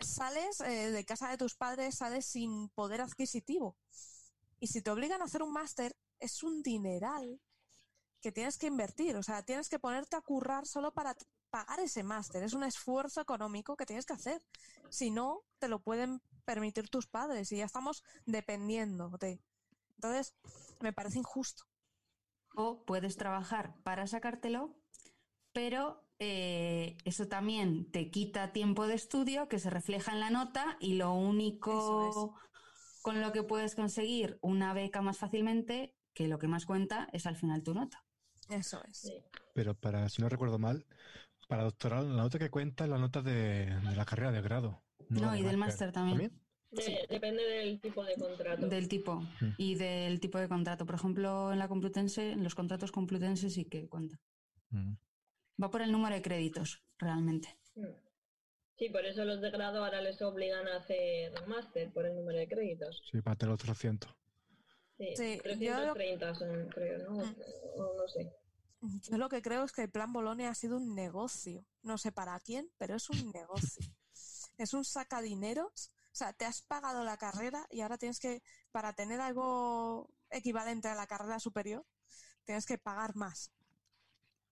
sales 0.01 0.61
eh, 0.61 0.91
de 0.91 1.05
casa 1.05 1.31
de 1.31 1.39
tus 1.39 1.55
padres, 1.55 1.97
sales 1.97 2.27
sin 2.27 2.69
poder 2.71 3.01
adquisitivo. 3.01 3.77
Y 4.59 4.67
si 4.67 4.83
te 4.83 4.91
obligan 4.91 5.23
a 5.23 5.27
hacer 5.27 5.43
un 5.43 5.53
máster, 5.53 5.97
es 6.19 6.43
un 6.43 6.63
dineral 6.63 7.41
que 8.21 8.33
tienes 8.33 8.59
que 8.59 8.67
invertir. 8.67 9.17
O 9.17 9.23
sea, 9.23 9.43
tienes 9.43 9.69
que 9.69 9.79
ponerte 9.79 10.17
a 10.17 10.23
currar 10.23 10.67
solo 10.67 10.93
para 10.93 11.15
pagar 11.55 11.79
ese 11.79 12.03
máster. 12.03 12.43
Es 12.43 12.53
un 12.53 12.65
esfuerzo 12.65 13.21
económico 13.21 13.77
que 13.77 13.87
tienes 13.87 14.07
que 14.07 14.13
hacer. 14.13 14.43
Si 14.89 15.13
no, 15.13 15.43
te 15.61 15.69
lo 15.69 15.79
pueden 15.79 16.21
permitir 16.45 16.89
tus 16.89 17.07
padres 17.07 17.53
y 17.53 17.59
ya 17.59 17.65
estamos 17.65 18.03
dependiendo 18.27 19.09
de. 19.21 19.41
Entonces, 19.95 20.35
me 20.81 20.93
parece 20.93 21.21
injusto. 21.21 21.63
O 22.57 22.85
puedes 22.85 23.17
trabajar 23.17 23.77
para 23.85 24.09
sacártelo, 24.09 24.75
pero 25.53 26.05
eh, 26.19 26.97
eso 27.05 27.29
también 27.29 27.89
te 27.93 28.11
quita 28.11 28.53
tiempo 28.53 28.89
de 28.89 28.95
estudio 28.95 29.49
que 29.49 29.61
se 29.61 29.71
refleja 29.71 30.11
en 30.11 30.19
la 30.19 30.31
nota 30.31 30.77
y 30.81 30.95
lo 30.95 31.13
único 31.13 32.35
con 33.03 33.21
lo 33.21 33.31
que 33.31 33.45
puedes 33.45 33.77
conseguir 33.77 34.41
una 34.41 34.75
beca 34.75 35.03
más 35.03 35.19
fácilmente, 35.19 35.95
que 36.15 36.27
lo 36.27 36.41
que 36.41 36.49
más 36.49 36.67
cuenta 36.67 37.09
es 37.13 37.27
al 37.27 37.37
final 37.37 37.63
tu 37.63 37.75
nota. 37.75 38.05
Eso 38.49 38.83
es. 38.91 39.13
Pero 39.55 39.75
para, 39.75 40.09
si 40.09 40.21
no 40.21 40.29
recuerdo 40.29 40.59
mal, 40.59 40.85
para 41.55 41.63
doctoral 41.63 42.17
la 42.17 42.23
nota 42.25 42.37
que 42.37 42.51
cuenta 42.51 42.83
es 42.83 42.91
la 42.91 42.99
nota 42.99 43.23
de, 43.23 43.73
la 43.95 44.05
carrera 44.05 44.33
de 44.33 44.43
grado. 44.43 44.83
No, 45.09 45.37
y 45.37 45.43
del 45.43 45.57
máster 45.57 45.93
también. 45.93 46.33
depende 47.09 47.45
del 47.45 47.81
tipo 47.81 48.03
de 48.03 48.17
contrato. 48.17 48.67
Del 48.67 48.89
tipo. 48.89 49.21
Mm. 49.41 49.51
Y 49.57 49.77
del 49.77 50.19
tipo 50.19 50.39
de 50.39 50.49
contrato. 50.49 50.85
Por 50.85 50.97
ejemplo, 50.97 51.53
en 51.53 51.61
la 51.61 51.69
Complutense, 51.69 52.33
en 52.33 52.43
los 52.43 52.57
contratos 52.57 52.91
Complutense 52.91 53.51
sí 53.51 53.67
que 53.67 53.89
cuenta. 53.89 54.19
Mm. 54.71 54.95
Va 55.63 55.71
por 55.71 55.83
el 55.83 55.93
número 55.93 56.17
de 56.17 56.23
créditos, 56.23 56.83
realmente. 56.99 57.57
Hmm. 57.77 57.95
Sí, 58.77 58.89
por 58.89 59.07
eso 59.07 59.25
los 59.25 59.41
de 59.41 59.53
grado 59.53 59.85
ahora 59.85 60.01
les 60.01 60.21
obligan 60.23 60.67
a 60.67 60.79
hacer 60.79 61.33
máster 61.47 61.93
por 61.93 62.05
el 62.07 62.17
número 62.17 62.41
de 62.41 62.49
créditos. 62.49 63.01
Sí, 63.09 63.23
para 63.23 63.37
tener 63.37 63.55
otros 63.55 63.79
300. 63.79 64.13
Sí, 64.99 65.39
330 65.41 66.35
son, 66.35 66.69
creo, 66.71 66.99
¿no? 66.99 67.25
Hmm. 67.25 67.37
no 67.77 68.09
sé. 68.09 68.33
Yo 69.03 69.19
lo 69.19 69.29
que 69.29 69.43
creo 69.43 69.65
es 69.65 69.73
que 69.73 69.83
el 69.83 69.91
plan 69.91 70.13
Bolonia 70.13 70.51
ha 70.51 70.55
sido 70.55 70.77
un 70.77 70.95
negocio. 70.95 71.65
No 71.83 71.99
sé 71.99 72.13
para 72.13 72.39
quién, 72.41 72.71
pero 72.79 72.97
es 72.97 73.09
un 73.11 73.31
negocio. 73.35 73.87
es 74.59 74.75
un 74.75 74.85
sacadineros. 74.85 75.91
O 76.13 76.17
sea, 76.17 76.33
te 76.33 76.45
has 76.45 76.63
pagado 76.63 77.03
la 77.05 77.17
carrera 77.17 77.67
y 77.71 77.81
ahora 77.81 77.99
tienes 77.99 78.21
que, 78.21 78.43
para 78.71 78.93
tener 78.93 79.21
algo 79.21 80.11
equivalente 80.31 80.89
a 80.89 80.95
la 80.95 81.07
carrera 81.07 81.41
superior, 81.41 81.85
tienes 82.45 82.67
que 82.67 82.79
pagar 82.79 83.17
más 83.17 83.51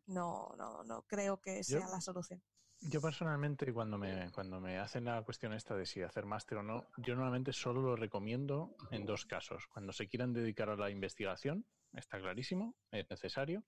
no, 0.06 0.54
no, 0.56 0.84
no 0.84 1.02
creo 1.02 1.40
que 1.40 1.62
sea 1.64 1.88
la 1.88 2.00
solución. 2.00 2.42
Yo 2.80 3.00
personalmente, 3.00 3.72
cuando 3.72 3.96
me, 3.96 4.30
cuando 4.32 4.60
me 4.60 4.78
hacen 4.78 5.04
la 5.04 5.22
cuestión 5.22 5.52
esta 5.52 5.76
de 5.76 5.86
si 5.86 6.02
hacer 6.02 6.26
máster 6.26 6.58
o 6.58 6.62
no, 6.64 6.88
yo 6.96 7.14
normalmente 7.14 7.52
solo 7.52 7.80
lo 7.80 7.94
recomiendo 7.94 8.74
en 8.90 9.06
dos 9.06 9.24
casos. 9.24 9.68
Cuando 9.68 9.92
se 9.92 10.08
quieran 10.08 10.32
dedicar 10.32 10.68
a 10.68 10.76
la 10.76 10.90
investigación, 10.90 11.64
está 11.92 12.18
clarísimo, 12.18 12.74
es 12.90 13.08
necesario. 13.08 13.64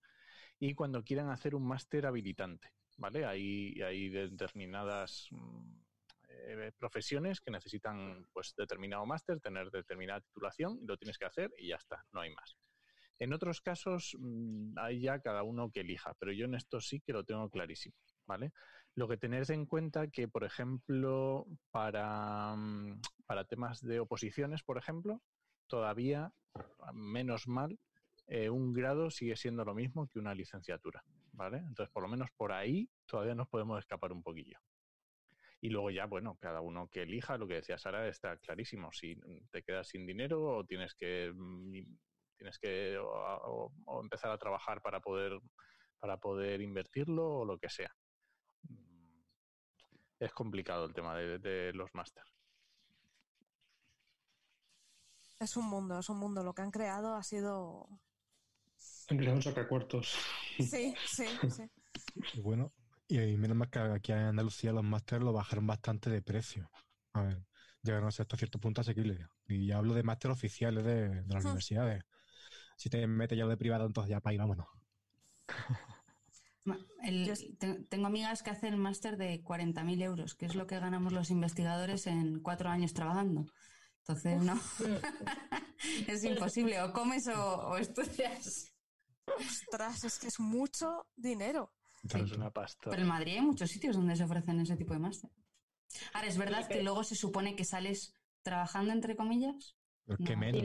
Y 0.59 0.75
cuando 0.75 1.03
quieran 1.03 1.31
hacer 1.31 1.55
un 1.55 1.67
máster 1.67 2.07
habilitante, 2.07 2.73
¿vale? 2.97 3.25
Hay, 3.25 3.81
hay 3.83 4.09
determinadas 4.09 5.29
mm, 5.31 5.77
eh, 6.29 6.73
profesiones 6.79 7.41
que 7.41 7.51
necesitan 7.51 8.27
pues 8.33 8.55
determinado 8.57 9.07
máster, 9.07 9.41
tener 9.41 9.71
determinada 9.71 10.21
titulación 10.21 10.79
y 10.81 10.87
lo 10.87 10.97
tienes 10.97 11.19
que 11.19 11.25
hacer 11.27 11.53
y 11.59 11.69
ya 11.69 11.77
está, 11.77 12.05
no 12.13 12.21
hay 12.21 12.31
más. 12.35 12.57
En 13.19 13.33
otros 13.33 13.61
casos 13.61 14.17
mm, 14.19 14.79
hay 14.79 15.01
ya 15.01 15.21
cada 15.21 15.43
uno 15.43 15.71
que 15.71 15.81
elija, 15.81 16.15
pero 16.19 16.33
yo 16.33 16.47
en 16.47 16.55
esto 16.55 16.81
sí 16.81 17.01
que 17.01 17.13
lo 17.13 17.25
tengo 17.25 17.49
clarísimo, 17.49 17.97
¿vale? 18.27 18.53
Lo 18.95 19.09
que 19.09 19.17
tenéis 19.17 19.51
en 19.51 19.67
cuenta 19.67 20.09
que, 20.09 20.29
por 20.29 20.45
ejemplo, 20.45 21.47
para, 21.71 22.55
mm, 22.57 23.01
para 23.27 23.45
temas 23.45 23.81
de 23.81 24.01
oposiciones, 24.01 24.63
por 24.63 24.79
ejemplo, 24.79 25.23
todavía, 25.67 26.33
menos 26.93 27.49
mal, 27.49 27.79
eh, 28.27 28.49
un 28.49 28.73
grado 28.73 29.11
sigue 29.11 29.37
siendo 29.37 29.65
lo 29.65 29.75
mismo 29.75 30.09
que 30.09 30.19
una 30.19 30.35
licenciatura, 30.35 31.05
¿vale? 31.33 31.59
Entonces, 31.59 31.93
por 31.93 32.03
lo 32.03 32.09
menos 32.09 32.31
por 32.37 32.53
ahí 32.53 32.89
todavía 33.07 33.35
nos 33.35 33.49
podemos 33.49 33.79
escapar 33.79 34.13
un 34.13 34.23
poquillo. 34.23 34.59
Y 35.61 35.71
luego 35.71 35.91
ya, 35.91 36.05
bueno, 36.07 36.37
cada 36.41 36.61
uno 36.61 36.89
que 36.89 37.03
elija, 37.03 37.39
lo 37.39 37.49
que 37.49 37.55
decía 37.55 37.79
Sara, 37.79 38.07
está 38.07 38.37
clarísimo. 38.37 38.93
Si 38.93 39.17
te 39.51 39.63
quedas 39.63 39.89
sin 39.89 40.07
dinero 40.07 40.43
o 40.43 40.65
tienes 40.65 40.95
que 40.95 41.33
mm, 41.35 41.97
tienes 42.37 42.59
que 42.59 42.99
o, 42.99 43.73
empezar 44.03 44.31
a 44.31 44.39
trabajar 44.39 44.83
para 44.83 45.01
poder 45.01 45.41
para 45.99 46.19
poder 46.19 46.61
invertirlo 46.61 47.39
o 47.39 47.45
lo 47.47 47.59
que 47.59 47.71
sea. 47.71 47.91
Mm, 48.69 49.23
es 50.21 50.33
complicado 50.33 50.85
el 50.85 50.93
tema 50.93 51.17
de, 51.17 51.73
los 51.73 51.95
máster. 51.95 52.25
Es 55.41 55.57
un 55.57 55.67
mundo, 55.67 55.99
es 55.99 56.11
un 56.11 56.19
mundo. 56.19 56.43
Lo 56.43 56.53
que 56.53 56.61
han 56.61 56.71
creado 56.71 57.15
ha 57.15 57.23
sido 57.23 57.89
han 59.09 59.19
creado 59.19 59.37
un 59.37 59.43
sacacuartos. 59.43 60.15
Sí, 60.59 60.95
sí, 61.07 61.27
sí. 61.51 61.65
Y 62.35 62.41
bueno, 62.41 62.73
y 63.09 63.19
menos 63.37 63.57
mal 63.57 63.71
que 63.71 63.79
aquí 63.79 64.13
en 64.13 64.19
Andalucía 64.19 64.73
los 64.73 64.85
másteres 64.85 65.25
lo 65.25 65.33
bajaron 65.33 65.67
bastante 65.67 66.11
de 66.11 66.23
precio. 66.23 66.71
A 67.13 67.23
ver, 67.23 67.45
llegaron 67.83 68.09
a 68.09 68.11
ser 68.11 68.23
hasta 68.23 68.37
cierto 68.37 68.59
punto 68.59 68.81
asequibles. 68.81 69.21
Y 69.47 69.67
ya 69.67 69.79
hablo 69.79 69.95
de 69.95 70.03
máster 70.03 70.31
oficiales 70.31 70.85
de, 70.85 71.25
las 71.29 71.45
universidades. 71.45 72.05
Si 72.77 72.91
te 72.91 73.07
metes 73.07 73.39
ya 73.39 73.45
lo 73.45 73.51
de 73.51 73.57
privado, 73.57 73.87
entonces 73.87 74.11
ya 74.11 74.21
para 74.21 74.33
ahí 74.33 74.39
vámonos. 74.39 74.67
tengo 77.89 78.07
amigas 78.07 78.43
que 78.43 78.51
hacen 78.51 78.79
máster 78.79 79.17
de 79.17 79.43
40.000 79.43 80.03
euros, 80.03 80.35
que 80.35 80.47
es 80.47 80.55
lo 80.55 80.67
que 80.67 80.81
ganamos 80.81 81.13
los 81.13 81.31
investigadores 81.31 82.07
en 82.07 82.41
cuatro 82.41 82.71
años 82.71 82.95
trabajando. 82.95 83.47
Entonces, 83.99 84.43
no. 84.43 84.61
es 86.09 86.25
imposible. 86.25 86.81
O 86.83 86.93
comes 86.93 87.29
o 87.29 87.77
estudias. 87.77 88.74
Ostras, 89.39 90.05
es 90.05 90.19
que 90.19 90.29
es 90.29 90.41
mucho 90.41 91.07
dinero. 91.17 91.73
Es 92.03 92.33
una 92.33 92.51
pasta. 92.51 92.91
Pero 92.91 93.03
en 93.03 93.09
Madrid 93.09 93.35
hay 93.35 93.41
muchos 93.41 93.71
sitios 93.71 93.97
donde 93.97 94.17
se 94.17 94.25
ofrecen 94.25 94.61
ese 94.61 94.77
tipo 94.77 94.93
de 94.93 95.01
máster. 95.01 95.31
Ahora, 96.13 96.29
¿es 96.29 96.37
verdad 96.37 96.69
que 96.69 96.83
luego 96.83 97.05
se 97.05 97.15
supone 97.15 97.57
que 97.57 97.65
sales 97.65 98.15
trabajando, 98.43 98.93
entre 98.93 99.17
comillas? 99.17 99.77
¿Qué 100.27 100.37
menos? 100.37 100.63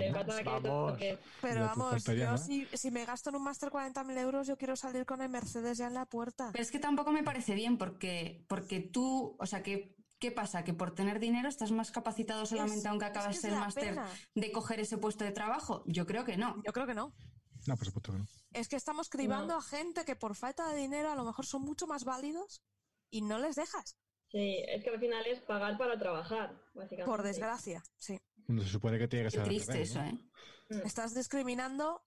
Pero 1.41 1.61
vamos, 1.61 2.03
yo 2.03 2.37
si, 2.37 2.67
si, 2.73 2.91
me 2.91 3.05
gasto 3.05 3.29
en 3.29 3.37
un 3.37 3.43
máster 3.43 3.69
40.000 3.69 4.17
euros, 4.17 4.47
yo 4.47 4.57
quiero 4.57 4.75
salir 4.75 5.05
con 5.05 5.21
el 5.21 5.29
Mercedes 5.29 5.77
ya 5.77 5.87
en 5.87 5.93
la 5.93 6.05
puerta. 6.05 6.49
Pero 6.51 6.61
es 6.61 6.71
que 6.71 6.79
tampoco 6.79 7.13
me 7.13 7.23
parece 7.23 7.55
bien 7.55 7.77
porque, 7.77 8.43
porque 8.49 8.81
tú, 8.81 9.37
o 9.39 9.45
sea, 9.45 9.63
que 9.63 9.95
¿Qué 10.19 10.31
pasa? 10.31 10.65
¿Que 10.65 10.73
por 10.73 10.93
tener 10.93 11.17
dinero 11.17 11.47
estás 11.47 11.71
más 11.71 11.91
capacitado 11.91 12.45
solamente 12.45 12.85
aunque 12.89 13.05
acabas 13.05 13.41
el 13.45 13.55
máster 13.55 13.97
de 14.35 14.51
coger 14.51 14.81
ese 14.81 14.97
puesto 14.97 15.23
de 15.23 15.31
trabajo? 15.31 15.81
Yo 15.85 16.05
creo 16.05 16.25
que 16.25 16.35
no. 16.35 16.61
Yo 16.65 16.73
creo 16.73 16.85
que 16.85 16.93
no. 16.93 17.13
No, 17.65 17.77
por 17.77 17.85
supuesto 17.85 18.11
que 18.11 18.19
no. 18.19 18.27
Es 18.53 18.67
que 18.67 18.75
estamos 18.75 19.09
cribando 19.09 19.55
a 19.55 19.61
gente 19.61 20.05
que 20.05 20.15
por 20.15 20.35
falta 20.35 20.69
de 20.69 20.77
dinero 20.77 21.11
a 21.11 21.15
lo 21.15 21.23
mejor 21.23 21.45
son 21.45 21.61
mucho 21.61 21.87
más 21.87 22.03
válidos 22.03 22.63
y 23.09 23.21
no 23.21 23.37
les 23.39 23.55
dejas. 23.55 23.97
Sí, 24.31 24.63
es 24.67 24.83
que 24.83 24.89
al 24.91 24.99
final 24.99 25.25
es 25.25 25.39
pagar 25.41 25.77
para 25.77 25.97
trabajar, 25.97 26.61
básicamente. 26.73 27.05
Por 27.05 27.23
desgracia, 27.23 27.83
sí. 27.95 28.19
Se 28.47 28.67
supone 28.67 28.97
que 28.97 29.07
tiene 29.07 29.25
que 29.25 29.31
ser. 29.31 29.43
triste 29.43 29.81
eso, 29.81 30.01
¿eh? 30.01 30.17
Estás 30.85 31.15
discriminando 31.15 32.03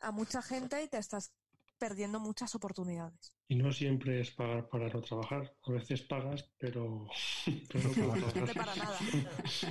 a 0.00 0.12
mucha 0.12 0.42
gente 0.42 0.82
y 0.82 0.88
te 0.88 0.98
estás 0.98 1.32
perdiendo 1.78 2.20
muchas 2.20 2.54
oportunidades. 2.54 3.34
Y 3.48 3.56
no 3.56 3.72
siempre 3.72 4.20
es 4.20 4.30
pagar 4.30 4.68
para 4.68 4.88
no 4.88 5.00
trabajar. 5.00 5.56
A 5.62 5.72
veces 5.72 6.02
pagas, 6.02 6.44
pero, 6.58 7.06
no 7.46 8.54
para 8.54 8.76
nada. 8.76 8.98
sí, 8.98 9.66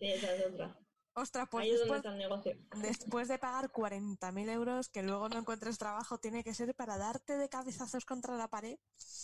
esa 0.00 0.34
es 0.36 0.46
otra. 0.46 0.78
Ostras, 1.18 1.48
pues 1.50 1.68
después, 2.82 3.28
de 3.28 3.38
pagar 3.38 3.70
40.000 3.70 4.50
euros, 4.50 4.88
que 4.88 5.02
luego 5.02 5.28
no 5.28 5.38
encuentres 5.38 5.76
trabajo, 5.76 6.18
tiene 6.18 6.44
que 6.44 6.54
ser 6.54 6.74
para 6.74 6.96
darte 6.96 7.36
de 7.36 7.48
cabezazos 7.48 8.04
contra 8.04 8.36
la 8.36 8.48
pared. 8.48 8.78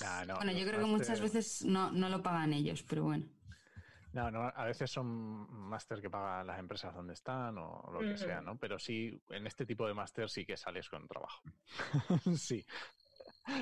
Ah, 0.04 0.24
bueno, 0.34 0.52
yo 0.52 0.66
creo 0.66 0.80
que 0.80 0.86
muchas 0.86 1.20
veces 1.20 1.64
no, 1.64 1.90
lo 1.90 2.22
pagan 2.22 2.52
ellos, 2.52 2.82
pero 2.82 3.04
bueno. 3.04 3.26
No, 4.12 4.30
no, 4.30 4.42
a 4.42 4.64
veces 4.64 4.90
son 4.90 5.50
máster 5.68 6.00
que 6.00 6.10
pagan 6.10 6.46
las 6.46 6.58
empresas 6.58 6.94
donde 6.94 7.14
están 7.14 7.58
o 7.58 7.90
lo 7.92 8.00
que 8.00 8.16
sea, 8.16 8.40
¿no? 8.40 8.56
Pero 8.58 8.78
sí, 8.78 9.20
en 9.30 9.46
este 9.46 9.66
tipo 9.66 9.86
de 9.86 9.94
máster 9.94 10.28
sí 10.28 10.44
que 10.44 10.56
sales 10.56 10.88
con 10.88 11.06
trabajo. 11.06 11.42
sí. 12.36 12.64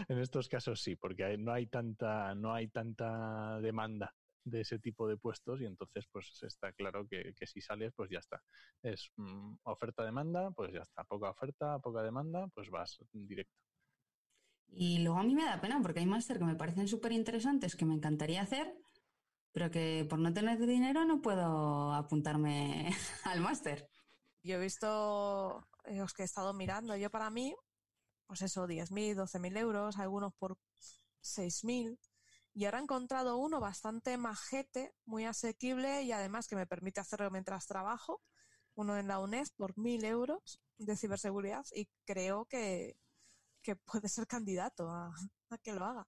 En 0.08 0.18
estos 0.18 0.48
casos 0.48 0.80
sí, 0.80 0.94
porque 0.96 1.36
no 1.38 1.52
hay 1.52 1.66
tanta, 1.66 2.34
no 2.34 2.54
hay 2.54 2.68
tanta 2.68 3.60
demanda 3.60 4.14
de 4.44 4.60
ese 4.62 4.78
tipo 4.78 5.08
de 5.08 5.16
puestos 5.16 5.60
y 5.60 5.66
entonces 5.66 6.06
pues 6.10 6.42
está 6.42 6.72
claro 6.72 7.06
que, 7.06 7.34
si 7.46 7.60
sales 7.60 7.92
pues 7.94 8.10
ya 8.10 8.18
está. 8.18 8.42
Es 8.82 9.10
mm, 9.16 9.56
oferta-demanda, 9.64 10.50
pues 10.50 10.72
ya 10.72 10.80
está. 10.80 11.04
Poca 11.04 11.30
oferta, 11.30 11.78
poca 11.78 12.02
demanda, 12.02 12.48
pues 12.54 12.70
vas 12.70 12.98
directo. 13.12 13.56
Y 14.68 15.00
luego 15.00 15.18
a 15.18 15.22
mí 15.22 15.34
me 15.34 15.44
da 15.44 15.60
pena 15.60 15.80
porque 15.82 16.00
hay 16.00 16.06
máster 16.06 16.38
que 16.38 16.44
me 16.44 16.56
parecen 16.56 16.88
súper 16.88 17.12
interesantes 17.12 17.76
que 17.76 17.84
me 17.84 17.94
encantaría 17.94 18.40
hacer, 18.40 18.74
pero 19.52 19.70
que 19.70 20.06
por 20.08 20.18
no 20.18 20.32
tener 20.32 20.58
dinero 20.58 21.04
no 21.04 21.20
puedo 21.20 21.92
apuntarme 21.92 22.90
al 23.24 23.40
máster. 23.40 23.88
Yo 24.42 24.56
he 24.56 24.60
visto 24.60 25.66
eh, 25.84 25.98
los 25.98 26.14
que 26.14 26.22
he 26.22 26.24
estado 26.24 26.52
mirando, 26.54 26.96
yo 26.96 27.10
para 27.10 27.30
mí, 27.30 27.54
pues 28.26 28.42
eso, 28.42 28.66
10.000, 28.66 29.14
12.000 29.14 29.56
euros, 29.58 29.98
algunos 29.98 30.32
por 30.34 30.56
6.000 31.20 31.98
y 32.54 32.64
ahora 32.64 32.78
he 32.78 32.82
encontrado 32.82 33.38
uno 33.38 33.60
bastante 33.60 34.16
majete, 34.18 34.94
muy 35.04 35.24
asequible 35.24 36.02
y 36.02 36.12
además 36.12 36.48
que 36.48 36.56
me 36.56 36.66
permite 36.66 37.00
hacerlo 37.00 37.30
mientras 37.30 37.66
trabajo, 37.66 38.20
uno 38.74 38.98
en 38.98 39.08
la 39.08 39.18
UNED 39.18 39.46
por 39.56 39.76
mil 39.78 40.04
euros 40.04 40.60
de 40.78 40.96
ciberseguridad 40.96 41.64
y 41.74 41.88
creo 42.04 42.44
que, 42.46 42.96
puede 43.84 44.08
ser 44.08 44.26
candidato 44.26 44.90
a, 44.90 45.12
que 45.62 45.72
lo 45.72 45.84
haga. 45.84 46.06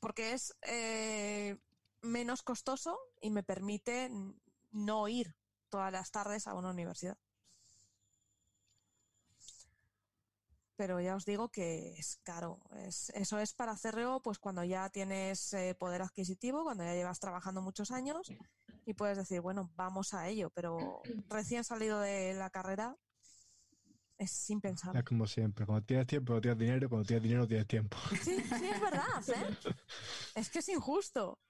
Porque 0.00 0.32
es 0.32 0.54
eh, 0.62 1.58
menos 2.00 2.42
costoso 2.42 2.98
y 3.20 3.30
me 3.30 3.42
permite 3.42 4.10
no 4.70 5.08
ir 5.08 5.34
todas 5.68 5.92
las 5.92 6.10
tardes 6.10 6.46
a 6.46 6.54
una 6.54 6.70
universidad. 6.70 7.18
Pero 10.78 11.00
ya 11.00 11.16
os 11.16 11.24
digo 11.24 11.48
que 11.48 11.94
es 11.98 12.20
caro. 12.22 12.60
eso 12.86 13.38
es 13.40 13.52
para 13.52 13.72
hacerlo 13.72 14.20
pues 14.22 14.38
cuando 14.38 14.62
ya 14.62 14.88
tienes 14.90 15.52
eh, 15.52 15.74
poder 15.74 16.02
adquisitivo, 16.02 16.62
cuando 16.62 16.84
ya 16.84 16.94
llevas 16.94 17.18
trabajando 17.18 17.60
muchos 17.60 17.90
años 17.90 18.32
y 18.86 18.94
puedes 18.94 19.18
decir, 19.18 19.40
bueno, 19.40 19.72
vamos 19.74 20.14
a 20.14 20.28
ello, 20.28 20.50
pero 20.54 21.02
recién 21.28 21.64
salido 21.64 21.98
de 21.98 22.34
la 22.34 22.50
carrera 22.50 22.96
es 24.18 24.30
sin 24.30 24.60
pensar. 24.60 24.96
Es 24.96 25.02
como 25.02 25.26
siempre, 25.26 25.66
cuando 25.66 25.84
tienes 25.84 26.06
tiempo 26.06 26.34
no 26.34 26.40
tienes 26.40 26.58
dinero, 26.60 26.88
cuando 26.88 27.06
tienes 27.08 27.24
dinero 27.24 27.40
no 27.40 27.48
tienes 27.48 27.66
tiempo. 27.66 27.96
Sí, 28.22 28.40
sí, 28.40 28.66
es 28.68 28.80
verdad, 28.80 29.28
¿eh? 29.34 29.74
es 30.36 30.48
que 30.48 30.60
es 30.60 30.68
injusto. 30.68 31.40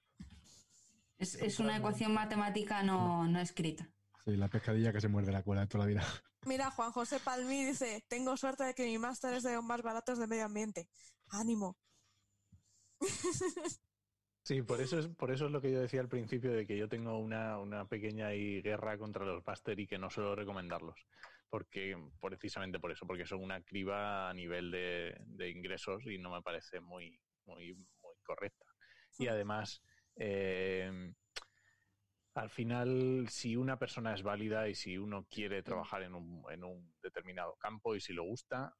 Es, 1.18 1.58
una 1.58 1.76
ecuación 1.76 2.14
matemática 2.14 2.82
no, 2.82 3.26
no 3.26 3.40
escrita. 3.40 3.90
Sí, 4.28 4.36
la 4.36 4.48
pescadilla 4.48 4.92
que 4.92 5.00
se 5.00 5.08
muerde 5.08 5.32
la 5.32 5.42
cola 5.42 5.62
de 5.62 5.68
toda 5.68 5.84
la 5.84 5.88
vida. 5.88 6.04
Mira, 6.44 6.70
Juan 6.70 6.92
José 6.92 7.18
Palmí 7.18 7.64
dice, 7.64 8.04
tengo 8.08 8.36
suerte 8.36 8.62
de 8.62 8.74
que 8.74 8.84
mi 8.84 8.98
máster 8.98 9.32
es 9.32 9.42
de 9.42 9.54
los 9.54 9.64
más 9.64 9.80
baratos 9.80 10.18
de 10.18 10.26
medio 10.26 10.44
ambiente. 10.44 10.86
Ánimo. 11.30 11.78
Sí, 14.42 14.62
por 14.62 14.80
eso 14.80 14.98
es, 14.98 15.08
por 15.08 15.30
eso 15.30 15.44
es 15.44 15.52
lo 15.52 15.60
que 15.60 15.70
yo 15.70 15.78
decía 15.78 16.00
al 16.00 16.08
principio 16.08 16.50
de 16.52 16.66
que 16.66 16.78
yo 16.78 16.88
tengo 16.88 17.18
una, 17.18 17.84
pequeña 17.86 18.30
guerra 18.30 18.96
contra 18.96 19.26
los 19.26 19.46
máster 19.46 19.78
y 19.78 19.86
que 19.86 19.98
no 19.98 20.08
suelo 20.08 20.34
recomendarlos. 20.34 21.06
Porque, 21.50 21.94
precisamente 22.18 22.78
por 22.78 22.90
eso, 22.90 23.06
porque 23.06 23.26
son 23.26 23.42
una 23.42 23.62
criba 23.62 24.30
a 24.30 24.32
nivel 24.32 24.70
de, 24.70 25.50
ingresos 25.50 26.06
y 26.06 26.16
no 26.16 26.30
me 26.30 26.40
parece 26.40 26.80
muy, 26.80 27.20
muy, 27.44 27.74
muy 27.74 28.14
correcta. 28.24 28.64
Y 29.18 29.26
además, 29.26 29.82
eh, 30.16 31.12
al 32.38 32.50
final, 32.50 33.26
si 33.28 33.56
una 33.56 33.78
persona 33.78 34.14
es 34.14 34.22
válida 34.22 34.68
y 34.68 34.74
si 34.74 34.96
uno 34.96 35.26
quiere 35.28 35.62
trabajar 35.62 36.02
en 36.02 36.14
un, 36.14 36.44
en 36.50 36.64
un 36.64 36.94
determinado 37.02 37.56
campo 37.56 37.96
y 37.96 38.00
si 38.00 38.12
lo 38.12 38.24
gusta, 38.24 38.74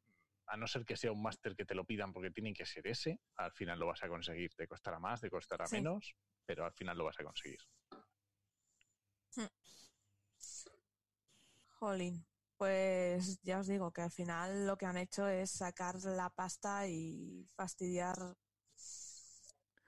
a 0.47 0.57
no 0.57 0.67
ser 0.67 0.85
que 0.85 0.97
sea 0.97 1.13
un 1.13 1.23
máster 1.23 1.55
que 1.55 1.65
te 1.65 1.75
lo 1.75 1.85
pidan 1.85 2.13
porque 2.13 2.31
tiene 2.31 2.55
que 2.55 2.65
ser 2.65 2.87
ese, 2.87 3.21
al 3.37 3.53
final 3.53 3.79
lo 3.79 3.87
vas 3.87 4.03
a 4.03 4.09
conseguir. 4.09 4.55
Te 4.55 4.67
costará 4.67 4.99
más, 4.99 5.21
te 5.21 5.31
costará 5.31 5.67
menos, 5.71 6.15
pero 6.47 6.65
al 6.65 6.73
final 6.73 6.97
lo 6.97 7.05
vas 7.05 7.19
a 7.21 7.25
conseguir. 7.25 7.61
Hmm. 9.35 9.47
Jolín. 11.79 12.27
pues 12.57 13.41
ya 13.43 13.61
os 13.61 13.69
digo 13.69 13.93
que 13.93 14.03
al 14.03 14.11
final 14.11 14.67
lo 14.67 14.77
que 14.77 14.87
han 14.87 14.97
hecho 14.97 15.29
es 15.29 15.51
sacar 15.51 15.97
la 16.05 16.31
pasta 16.31 16.89
y 16.89 17.47
fastidiar 17.55 18.17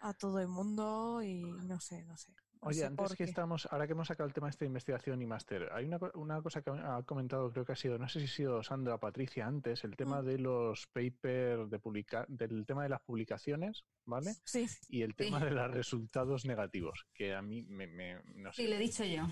a 0.01 0.15
todo 0.15 0.41
el 0.41 0.49
mundo 0.49 1.23
y 1.23 1.43
no 1.43 1.81
sé, 1.81 2.05
no 2.05 2.17
sé. 2.17 2.33
Oye, 2.63 2.85
antes 2.85 3.15
que 3.17 3.25
estamos, 3.25 3.67
ahora 3.71 3.87
que 3.87 3.93
hemos 3.95 4.09
sacado 4.09 4.27
el 4.27 4.35
tema 4.35 4.51
este 4.51 4.65
de 4.65 4.69
investigación 4.69 5.23
y 5.23 5.27
máster, 5.27 5.71
hay 5.73 5.87
una, 5.87 5.99
una 6.15 6.43
cosa 6.43 6.61
que 6.61 6.71
ha 6.71 7.03
comentado, 7.05 7.51
creo 7.51 7.65
que 7.65 7.73
ha 7.73 7.77
sido, 7.77 7.97
no 7.99 8.07
sé 8.07 8.21
si 8.21 8.27
ha 8.27 8.29
sido 8.29 8.63
Sandra 8.63 8.97
o 8.97 9.01
Patricia 9.01 9.47
antes, 9.47 9.83
el 9.85 9.97
tema 9.97 10.21
Mm. 10.21 10.25
de 10.27 10.39
los 10.39 10.87
papers, 10.89 11.71
de 11.71 11.79
publicar, 11.79 12.27
del 12.29 12.67
tema 12.67 12.83
de 12.83 12.91
las 12.91 13.01
publicaciones, 13.01 13.85
¿vale? 14.05 14.35
Sí, 14.45 14.67
Y 14.89 15.01
el 15.03 15.15
tema 15.15 15.39
Sí. 15.39 15.47
de 15.47 15.51
los 15.53 15.71
resultados 15.71 16.45
negativos, 16.45 17.07
que 17.15 17.35
a 17.35 17.41
mí 17.41 17.63
me, 17.63 17.87
me- 17.87 18.21
no 18.35 18.53
sé, 18.53 18.63
Sí, 18.65 18.69
lo 18.69 18.75
he 18.75 18.79
dicho 18.79 19.05
yo. 19.05 19.27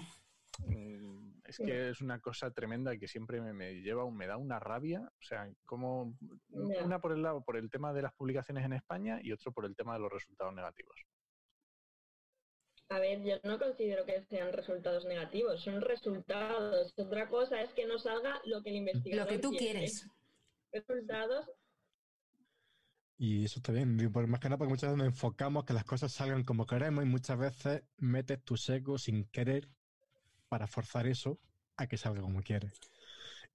mm, 0.66 1.40
es 1.44 1.58
que 1.58 1.90
es 1.90 2.00
una 2.00 2.20
cosa 2.20 2.50
tremenda 2.50 2.96
que 2.96 3.08
siempre 3.08 3.42
me, 3.42 3.52
me 3.52 3.74
lleva, 3.82 4.10
me 4.10 4.26
da 4.26 4.38
una 4.38 4.58
rabia, 4.58 5.02
o 5.02 5.22
sea, 5.22 5.50
como 5.66 6.16
una 6.50 6.98
por 7.00 7.12
el 7.12 7.20
lado, 7.22 7.42
por 7.42 7.58
el 7.58 7.68
tema 7.68 7.92
de 7.92 8.00
las 8.02 8.14
publicaciones 8.14 8.64
en 8.64 8.72
España 8.72 9.20
y 9.22 9.32
otro 9.32 9.52
por 9.52 9.66
el 9.66 9.76
tema 9.76 9.92
de 9.94 10.00
los 10.00 10.10
resultados 10.12 10.54
negativos. 10.54 11.04
A 12.90 12.98
ver, 13.00 13.22
yo 13.22 13.36
no 13.44 13.58
considero 13.58 14.06
que 14.06 14.22
sean 14.22 14.52
resultados 14.52 15.04
negativos, 15.04 15.60
son 15.62 15.80
resultados. 15.82 16.94
Otra 16.96 17.28
cosa 17.28 17.60
es 17.60 17.72
que 17.74 17.86
no 17.86 17.98
salga 17.98 18.40
lo 18.44 18.62
que 18.62 18.70
el 18.70 18.76
investigador 18.76 19.26
Lo 19.26 19.30
que 19.30 19.38
tú 19.38 19.50
quiere. 19.50 19.80
quieres. 19.80 20.08
Resultados, 20.72 21.50
Y 23.18 23.44
eso 23.44 23.58
está 23.58 23.72
bien, 23.72 23.96
por 24.12 24.26
más 24.26 24.40
que 24.40 24.48
nada 24.48 24.58
porque 24.58 24.70
muchas 24.70 24.90
veces 24.90 24.98
nos 24.98 25.06
enfocamos 25.08 25.64
que 25.64 25.72
las 25.72 25.84
cosas 25.84 26.12
salgan 26.12 26.44
como 26.44 26.66
queremos 26.66 27.04
y 27.04 27.06
muchas 27.08 27.36
veces 27.38 27.82
metes 27.96 28.42
tu 28.44 28.56
seco 28.56 28.96
sin 28.96 29.24
querer 29.24 29.68
para 30.48 30.66
forzar 30.66 31.06
eso 31.06 31.38
a 31.76 31.86
que 31.88 31.96
salga 31.96 32.20
como 32.22 32.42
quieres. 32.42 32.72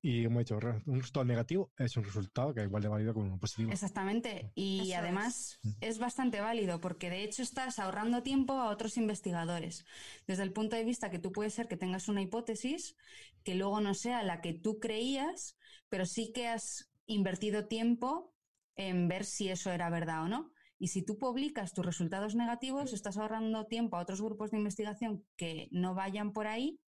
Y 0.05 0.25
como 0.25 0.39
he 0.39 0.43
dicho, 0.43 0.59
re- 0.59 0.81
un 0.85 0.99
resultado 0.99 1.23
negativo 1.23 1.71
es 1.77 1.95
un 1.95 2.03
resultado 2.03 2.53
que 2.53 2.59
es 2.59 2.65
igual 2.67 2.83
de 2.83 2.89
válido 2.89 3.13
como 3.13 3.25
uno 3.25 3.39
positivo. 3.39 3.71
Exactamente. 3.71 4.51
Y 4.53 4.91
Eso 4.91 4.99
además 4.99 5.59
es. 5.63 5.77
es 5.79 5.99
bastante 5.99 6.41
válido 6.41 6.81
porque 6.81 7.09
de 7.09 7.23
hecho 7.23 7.41
estás 7.41 7.79
ahorrando 7.79 8.21
tiempo 8.21 8.53
a 8.55 8.69
otros 8.69 8.97
investigadores. 8.97 9.85
Desde 10.27 10.43
el 10.43 10.51
punto 10.51 10.75
de 10.75 10.83
vista 10.83 11.09
que 11.09 11.19
tú 11.19 11.31
puedes 11.31 11.53
ser 11.53 11.69
que 11.69 11.77
tengas 11.77 12.09
una 12.09 12.21
hipótesis 12.21 12.97
que 13.45 13.55
luego 13.55 13.79
no 13.79 13.93
sea 13.93 14.23
la 14.23 14.41
que 14.41 14.51
tú 14.53 14.77
creías, 14.79 15.57
pero 15.87 16.05
sí 16.05 16.33
que 16.33 16.49
has 16.49 16.91
invertido 17.05 17.67
tiempo 17.67 18.35
en 18.75 19.07
ver 19.07 19.23
si 19.23 19.47
eso 19.47 19.71
era 19.71 19.89
verdad 19.89 20.23
o 20.23 20.27
no. 20.27 20.51
Y 20.79 20.89
si 20.89 21.01
tú 21.01 21.17
publicas 21.17 21.73
tus 21.73 21.85
resultados 21.85 22.35
negativos, 22.35 22.91
estás 22.91 23.15
ahorrando 23.15 23.67
tiempo 23.67 23.95
a 23.95 24.01
otros 24.01 24.21
grupos 24.21 24.51
de 24.51 24.57
investigación 24.57 25.23
que 25.37 25.69
no 25.71 25.95
vayan 25.95 26.33
por 26.33 26.47
ahí 26.47 26.81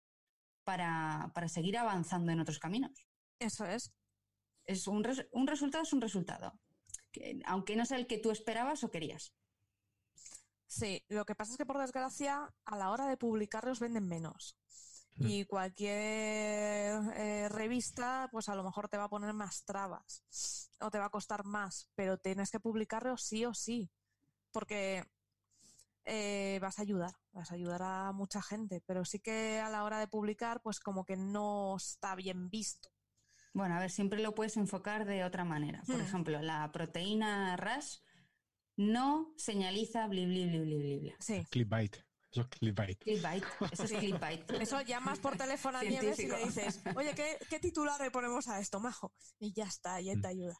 para, 0.65 1.31
para 1.35 1.49
seguir 1.49 1.77
avanzando 1.79 2.33
en 2.33 2.41
otros 2.41 2.59
caminos 2.59 3.04
eso 3.45 3.65
es. 3.67 3.93
es 4.67 4.87
un, 4.87 5.05
res- 5.05 5.27
un 5.33 5.47
resultado 5.47 5.83
es 5.85 5.93
un 5.93 6.01
resultado. 6.01 6.59
Que- 7.13 7.41
aunque 7.47 7.77
no 7.77 7.85
sea 7.87 7.99
el 7.99 8.07
que 8.07 8.19
tú 8.19 8.31
esperabas 8.31 8.83
o 8.85 8.91
querías. 8.91 9.33
Sí, 10.67 11.05
lo 11.09 11.25
que 11.25 11.35
pasa 11.35 11.53
es 11.53 11.59
que 11.59 11.67
por 11.67 11.79
desgracia 11.79 12.53
a 12.65 12.77
la 12.77 12.91
hora 12.91 13.07
de 13.07 13.17
publicarlos 13.17 13.79
venden 13.79 14.09
menos. 14.09 14.57
Mm. 15.17 15.27
Y 15.29 15.45
cualquier 15.45 17.01
eh, 17.15 17.49
revista, 17.49 18.29
pues 18.33 18.49
a 18.49 18.57
lo 18.57 18.65
mejor 18.65 18.89
te 18.89 18.97
va 18.97 19.05
a 19.05 19.09
poner 19.09 19.33
más 19.33 19.65
trabas 19.65 20.25
o 20.81 20.91
te 20.91 20.99
va 20.99 21.05
a 21.07 21.11
costar 21.11 21.45
más, 21.45 21.89
pero 21.95 22.19
tienes 22.19 22.51
que 22.51 22.59
publicarlos 22.59 23.23
sí 23.23 23.45
o 23.45 23.55
sí, 23.55 23.89
porque 24.51 25.05
eh, 26.05 26.59
vas 26.61 26.79
a 26.79 26.83
ayudar, 26.83 27.13
vas 27.31 27.53
a 27.53 27.55
ayudar 27.55 27.83
a 27.83 28.13
mucha 28.13 28.43
gente, 28.43 28.83
pero 28.87 29.05
sí 29.05 29.21
que 29.21 29.61
a 29.61 29.71
la 29.71 29.85
hora 29.85 30.01
de 30.01 30.09
publicar, 30.09 30.61
pues 30.61 30.81
como 30.81 31.05
que 31.05 31.17
no 31.17 31.77
está 31.77 32.17
bien 32.17 32.51
visto. 32.51 32.91
Bueno, 33.55 33.77
a 33.77 33.79
ver, 33.81 33.91
siempre 33.91 34.21
lo 34.21 34.35
puedes 34.35 34.57
enfocar 34.57 35.07
de 35.07 35.25
otra 35.25 35.45
manera. 35.45 35.83
Por 35.87 35.97
Hmm. 35.97 36.01
ejemplo, 36.03 36.43
la 36.43 36.71
proteína 36.73 37.57
RAS 37.57 38.03
no 38.77 39.33
señaliza 39.37 40.07
bli 40.09 40.27
bli 40.27 40.47
bli 40.49 40.59
bli 40.61 40.77
bli. 40.77 40.99
bli. 40.99 41.15
Sí. 41.21 41.47
Clickbait. 41.51 41.97
Eso 42.33 42.41
es 42.41 42.49
clickbait. 42.49 42.99
Clickbait, 42.99 43.45
eso 43.71 43.85
es 43.85 43.91
Sí. 43.91 43.97
clickbait. 43.97 44.51
Eso 44.61 44.81
llamas 44.83 45.21
por 45.21 45.37
teléfono 45.37 45.79
a 45.79 45.85
Nieves 45.85 46.19
y 46.19 46.27
le 46.27 46.45
dices, 46.45 46.83
oye, 46.97 47.15
¿qué, 47.15 47.39
¿qué 47.49 47.61
titular 47.61 48.01
le 48.01 48.11
ponemos 48.11 48.49
a 48.49 48.59
esto, 48.59 48.81
majo? 48.81 49.15
Y 49.39 49.53
ya 49.53 49.67
está, 49.67 50.01
y 50.01 50.11
él 50.11 50.21
te 50.21 50.27
ayuda. 50.27 50.57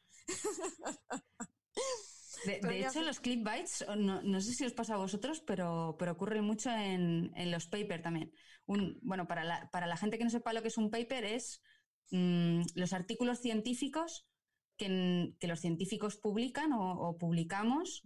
De, 2.45 2.61
ya 2.63 2.89
hecho, 2.91 3.03
los 3.03 3.19
clickbaits, 3.21 3.87
no, 3.97 4.23
no 4.23 4.41
sé 4.41 4.53
si 4.53 4.65
os 4.67 4.73
pasa 4.73 4.95
a 4.95 4.99
vosotros, 4.99 5.41
pero, 5.41 5.97
pero 5.99 6.13
ocurre 6.13 6.43
mucho 6.43 6.71
en, 6.71 7.33
en 7.35 7.51
los 7.51 7.67
papers 7.67 8.03
también. 8.03 8.31
Un, 8.67 8.99
bueno, 9.03 9.27
para 9.27 9.43
la, 9.45 9.69
para 9.73 9.87
la 9.89 9.97
gente 9.97 10.17
que 10.19 10.25
no 10.25 10.31
sepa 10.31 10.53
lo 10.53 10.63
que 10.63 10.69
es 10.69 10.77
un 10.79 10.91
paper, 10.91 11.25
es 11.25 11.61
mm, 12.11 12.63
los 12.75 12.93
artículos 12.93 13.41
científicos 13.41 14.27
que, 14.77 15.35
los 15.41 15.61
científicos 15.61 16.17
publican 16.17 16.73
o, 16.73 16.93
o 16.93 17.19
publicamos 17.19 18.03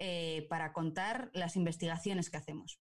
eh, 0.00 0.46
para 0.48 0.72
contar 0.72 1.28
las 1.34 1.56
investigaciones 1.56 2.30
que 2.30 2.36
hacemos. 2.36 2.80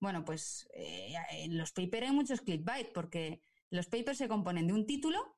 Bueno, 0.00 0.24
pues 0.24 0.68
eh, 0.74 1.14
en 1.30 1.56
los 1.56 1.70
papers 1.70 2.08
hay 2.08 2.14
muchos 2.14 2.40
clickbait, 2.40 2.92
porque 2.92 3.42
los 3.70 3.86
papers 3.86 4.18
se 4.18 4.28
componen 4.28 4.66
de 4.66 4.72
un 4.72 4.84
título, 4.84 5.36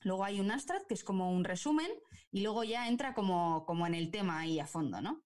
luego 0.00 0.24
hay 0.24 0.40
un 0.40 0.50
abstract, 0.50 0.86
que 0.86 0.94
es 0.94 1.04
como 1.04 1.32
un 1.32 1.44
resumen, 1.44 1.90
y 2.30 2.40
luego 2.40 2.64
ya 2.64 2.88
entra 2.88 3.12
como, 3.12 3.66
como 3.66 3.86
en 3.86 3.94
el 3.94 4.10
tema 4.10 4.40
ahí 4.40 4.58
a 4.58 4.66
fondo, 4.66 5.02
¿no? 5.02 5.22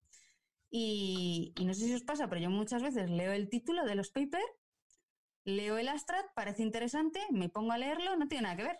Y, 0.70 1.53
y 1.57 1.65
no 1.66 1.74
sé 1.74 1.86
si 1.86 1.94
os 1.94 2.03
pasa, 2.03 2.28
pero 2.28 2.40
yo 2.40 2.51
muchas 2.51 2.82
veces 2.82 3.09
leo 3.09 3.32
el 3.32 3.49
título 3.49 3.85
de 3.85 3.94
los 3.94 4.11
papers, 4.11 4.44
leo 5.44 5.78
el 5.78 5.89
abstract, 5.89 6.32
parece 6.35 6.62
interesante, 6.62 7.20
me 7.31 7.48
pongo 7.48 7.73
a 7.73 7.78
leerlo, 7.78 8.16
no 8.16 8.28
tiene 8.28 8.43
nada 8.43 8.56
que 8.56 8.64
ver. 8.64 8.78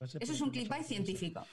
Eso 0.00 0.32
es 0.32 0.40
un 0.40 0.50
clickbait 0.50 0.86
científico. 0.86 1.46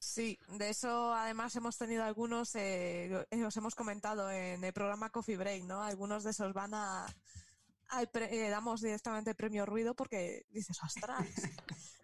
Sí, 0.00 0.38
de 0.58 0.70
eso 0.70 1.12
además 1.12 1.54
hemos 1.56 1.76
tenido 1.76 2.04
algunos, 2.04 2.54
eh, 2.54 3.26
eh, 3.30 3.44
os 3.44 3.56
hemos 3.56 3.74
comentado 3.74 4.30
en 4.30 4.62
el 4.62 4.72
programa 4.72 5.10
Coffee 5.10 5.36
Break, 5.36 5.64
¿no? 5.64 5.82
Algunos 5.82 6.24
de 6.24 6.30
esos 6.30 6.52
van 6.52 6.72
a... 6.72 7.06
al 7.88 8.08
pre- 8.08 8.46
eh, 8.46 8.48
damos 8.48 8.80
directamente 8.80 9.30
el 9.30 9.36
premio 9.36 9.66
ruido 9.66 9.94
porque 9.94 10.46
dices, 10.50 10.78
ostras, 10.82 11.26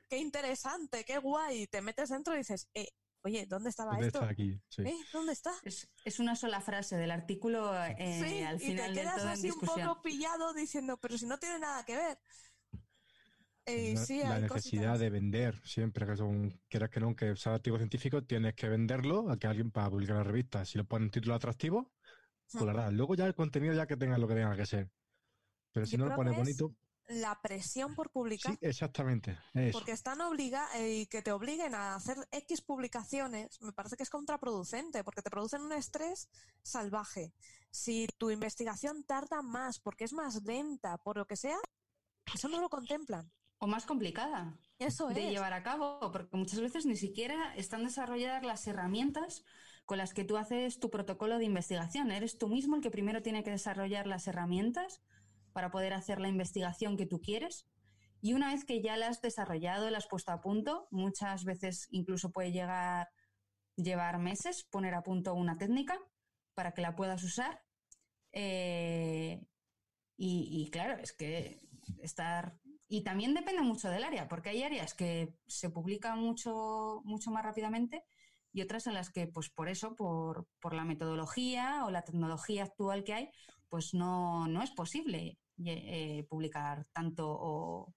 qué 0.09 0.19
interesante, 0.19 1.05
qué 1.05 1.19
guay. 1.19 1.69
Te 1.69 1.83
metes 1.83 2.09
dentro 2.09 2.35
y 2.35 2.39
dices, 2.39 2.69
eh, 2.75 2.89
oye, 3.25 3.47
¿dónde 3.47 3.71
estaba 3.71 3.93
¿Dónde 3.93 4.07
esto? 4.09 4.19
está 4.21 4.31
aquí? 4.33 4.61
Sí. 4.69 4.83
¿Eh? 4.83 4.95
¿Dónde 5.13 5.33
está? 5.33 5.53
Es, 5.65 5.89
es 6.05 6.21
una 6.21 6.37
sola 6.37 6.61
frase 6.61 6.97
del 6.97 7.11
artículo 7.11 7.75
eh, 7.85 8.21
sí, 8.23 8.43
al 8.43 8.57
y 8.57 8.59
te 8.59 8.65
final 8.67 8.95
quedas 8.95 9.17
todo 9.17 9.29
así 9.29 9.51
un 9.51 9.61
poco 9.61 10.03
pillado 10.03 10.53
diciendo, 10.55 10.97
pero 10.99 11.19
si 11.19 11.27
no 11.27 11.39
tiene 11.39 11.59
nada 11.59 11.85
que 11.85 11.97
ver. 11.97 12.19
Eh, 13.67 13.95
la, 13.95 14.05
sí, 14.05 14.19
la 14.19 14.35
hay 14.35 14.43
necesidad 14.43 14.93
cositas. 14.93 15.01
de 15.01 15.11
vender 15.11 15.61
siempre 15.65 16.07
que 16.07 16.17
son 16.17 16.61
quieras 16.69 16.91
que 16.91 17.01
no 17.01 17.17
que 17.17 17.35
sea 17.35 17.55
artículo 17.55 17.79
científico 17.79 18.23
tienes 18.23 18.55
que 18.55 18.69
venderlo 18.69 19.31
a 19.31 19.39
que 19.39 19.47
alguien 19.47 19.71
para 19.71 19.89
publicar 19.89 20.17
la 20.17 20.23
revista 20.25 20.67
si 20.67 20.77
le 20.77 20.85
ponen 20.85 21.05
un 21.07 21.11
título 21.11 21.35
atractivo 21.35 21.91
pues 22.53 22.63
Hmm. 22.63 22.65
lo 22.67 22.71
hará. 22.73 22.91
luego 22.91 23.15
ya 23.15 23.25
el 23.27 23.35
contenido 23.35 23.73
ya 23.75 23.87
que 23.87 23.97
tenga 23.97 24.19
lo 24.19 24.29
que 24.29 24.35
tenga 24.35 24.55
que 24.55 24.67
ser 24.67 24.91
pero 25.73 25.87
si 25.87 25.93
Yo 25.93 25.99
no 25.99 26.05
lo 26.11 26.15
pones 26.15 26.37
bonito 26.37 26.75
La 27.07 27.39
presión 27.43 27.95
por 27.95 28.11
publicar. 28.11 28.53
sí 28.53 28.59
exactamente 28.63 29.39
eso 29.53 29.79
Porque 29.79 29.93
están 29.93 30.21
obligados 30.23 30.71
y 30.81 31.07
que 31.07 31.21
te 31.21 31.33
obliguen 31.33 31.75
a 31.75 31.95
hacer 31.95 32.17
X 32.31 32.63
publicaciones, 32.63 33.61
me 33.61 33.73
parece 33.73 33.97
que 33.97 34.03
es 34.05 34.11
contraproducente, 34.11 35.05
porque 35.05 35.21
te 35.21 35.31
producen 35.31 35.61
un 35.63 35.73
estrés 35.73 36.29
salvaje. 36.63 37.35
Si 37.71 38.07
tu 38.17 38.31
investigación 38.31 39.05
tarda 39.05 39.43
más 39.43 39.81
porque 39.81 40.05
es 40.05 40.13
más 40.13 40.43
lenta, 40.45 40.97
por 40.99 41.17
lo 41.19 41.27
que 41.27 41.37
sea, 41.37 41.59
eso 42.33 42.49
no 42.49 42.61
lo 42.61 42.69
contemplan. 42.71 43.31
O 43.59 43.67
más 43.67 43.85
complicada. 43.87 44.59
Eso 44.79 45.09
de 45.09 45.27
es. 45.27 45.33
llevar 45.33 45.53
a 45.53 45.63
cabo, 45.63 46.01
porque 46.13 46.37
muchas 46.37 46.61
veces 46.61 46.87
ni 46.87 46.97
siquiera 46.97 47.55
están 47.55 47.85
desarrolladas 47.85 48.43
las 48.45 48.67
herramientas 48.67 49.45
con 49.85 49.99
las 49.99 50.15
que 50.15 50.25
tú 50.25 50.37
haces 50.37 50.81
tu 50.81 50.91
protocolo 50.91 51.39
de 51.39 51.45
investigación. 51.45 52.11
Eres 52.11 52.39
tú 52.39 52.49
mismo 52.49 52.77
el 52.77 52.83
que 52.83 52.91
primero 52.91 53.23
tiene 53.23 53.43
que 53.43 53.51
desarrollar 53.51 54.07
las 54.07 54.27
herramientas 54.27 55.03
para 55.55 55.71
poder 55.71 55.95
hacer 55.95 56.21
la 56.21 56.29
investigación 56.29 56.99
que 56.99 57.07
tú 57.07 57.23
quieres. 57.23 57.67
Y 58.21 58.35
una 58.35 58.53
vez 58.53 58.67
que 58.67 58.83
ya 58.83 58.99
la 58.99 59.09
has 59.09 59.23
desarrollado, 59.23 59.89
la 59.89 59.99
has 59.99 60.07
puesto 60.07 60.33
a 60.33 60.43
punto, 60.43 60.89
muchas 60.91 61.45
veces 61.45 61.87
incluso 61.91 62.31
puede 62.31 62.53
llegar 62.53 63.09
llevar 63.77 64.19
meses 64.19 64.65
poner 64.71 64.95
a 64.95 65.03
punto 65.03 65.35
una 65.35 65.57
técnica 65.57 65.99
para 66.55 66.73
que 66.73 66.83
la 66.83 66.95
puedas 66.95 67.23
usar. 67.25 67.63
Eh, 68.33 69.41
y, 70.17 70.63
y 70.63 70.71
claro, 70.71 70.97
es 71.03 71.13
que 71.13 71.61
estar 72.03 72.59
y 72.89 73.03
también 73.03 73.35
depende 73.35 73.63
mucho 73.63 73.89
del 73.89 74.05
área, 74.05 74.29
porque 74.29 74.51
hay 74.51 74.63
áreas 74.63 74.95
que 74.95 75.35
se 75.47 75.71
publican 75.71 76.21
mucho, 76.21 77.01
mucho 77.05 77.31
más 77.31 77.45
rápidamente 77.45 78.05
y 78.53 78.63
otras 78.63 78.87
en 78.87 78.95
las 78.95 79.11
que, 79.11 79.27
pues 79.27 79.51
por 79.51 79.69
eso, 79.69 79.97
por, 79.97 80.47
por 80.61 80.75
la 80.75 80.85
metodología 80.85 81.85
o 81.87 81.91
la 81.91 82.03
tecnología 82.03 82.65
actual 82.65 83.03
que 83.03 83.15
hay, 83.15 83.31
pues 83.69 83.95
no, 83.95 84.47
no 84.47 84.63
es 84.63 84.71
posible 84.71 85.39
eh, 85.65 86.27
publicar 86.29 86.87
tanto 86.93 87.29
o, 87.29 87.95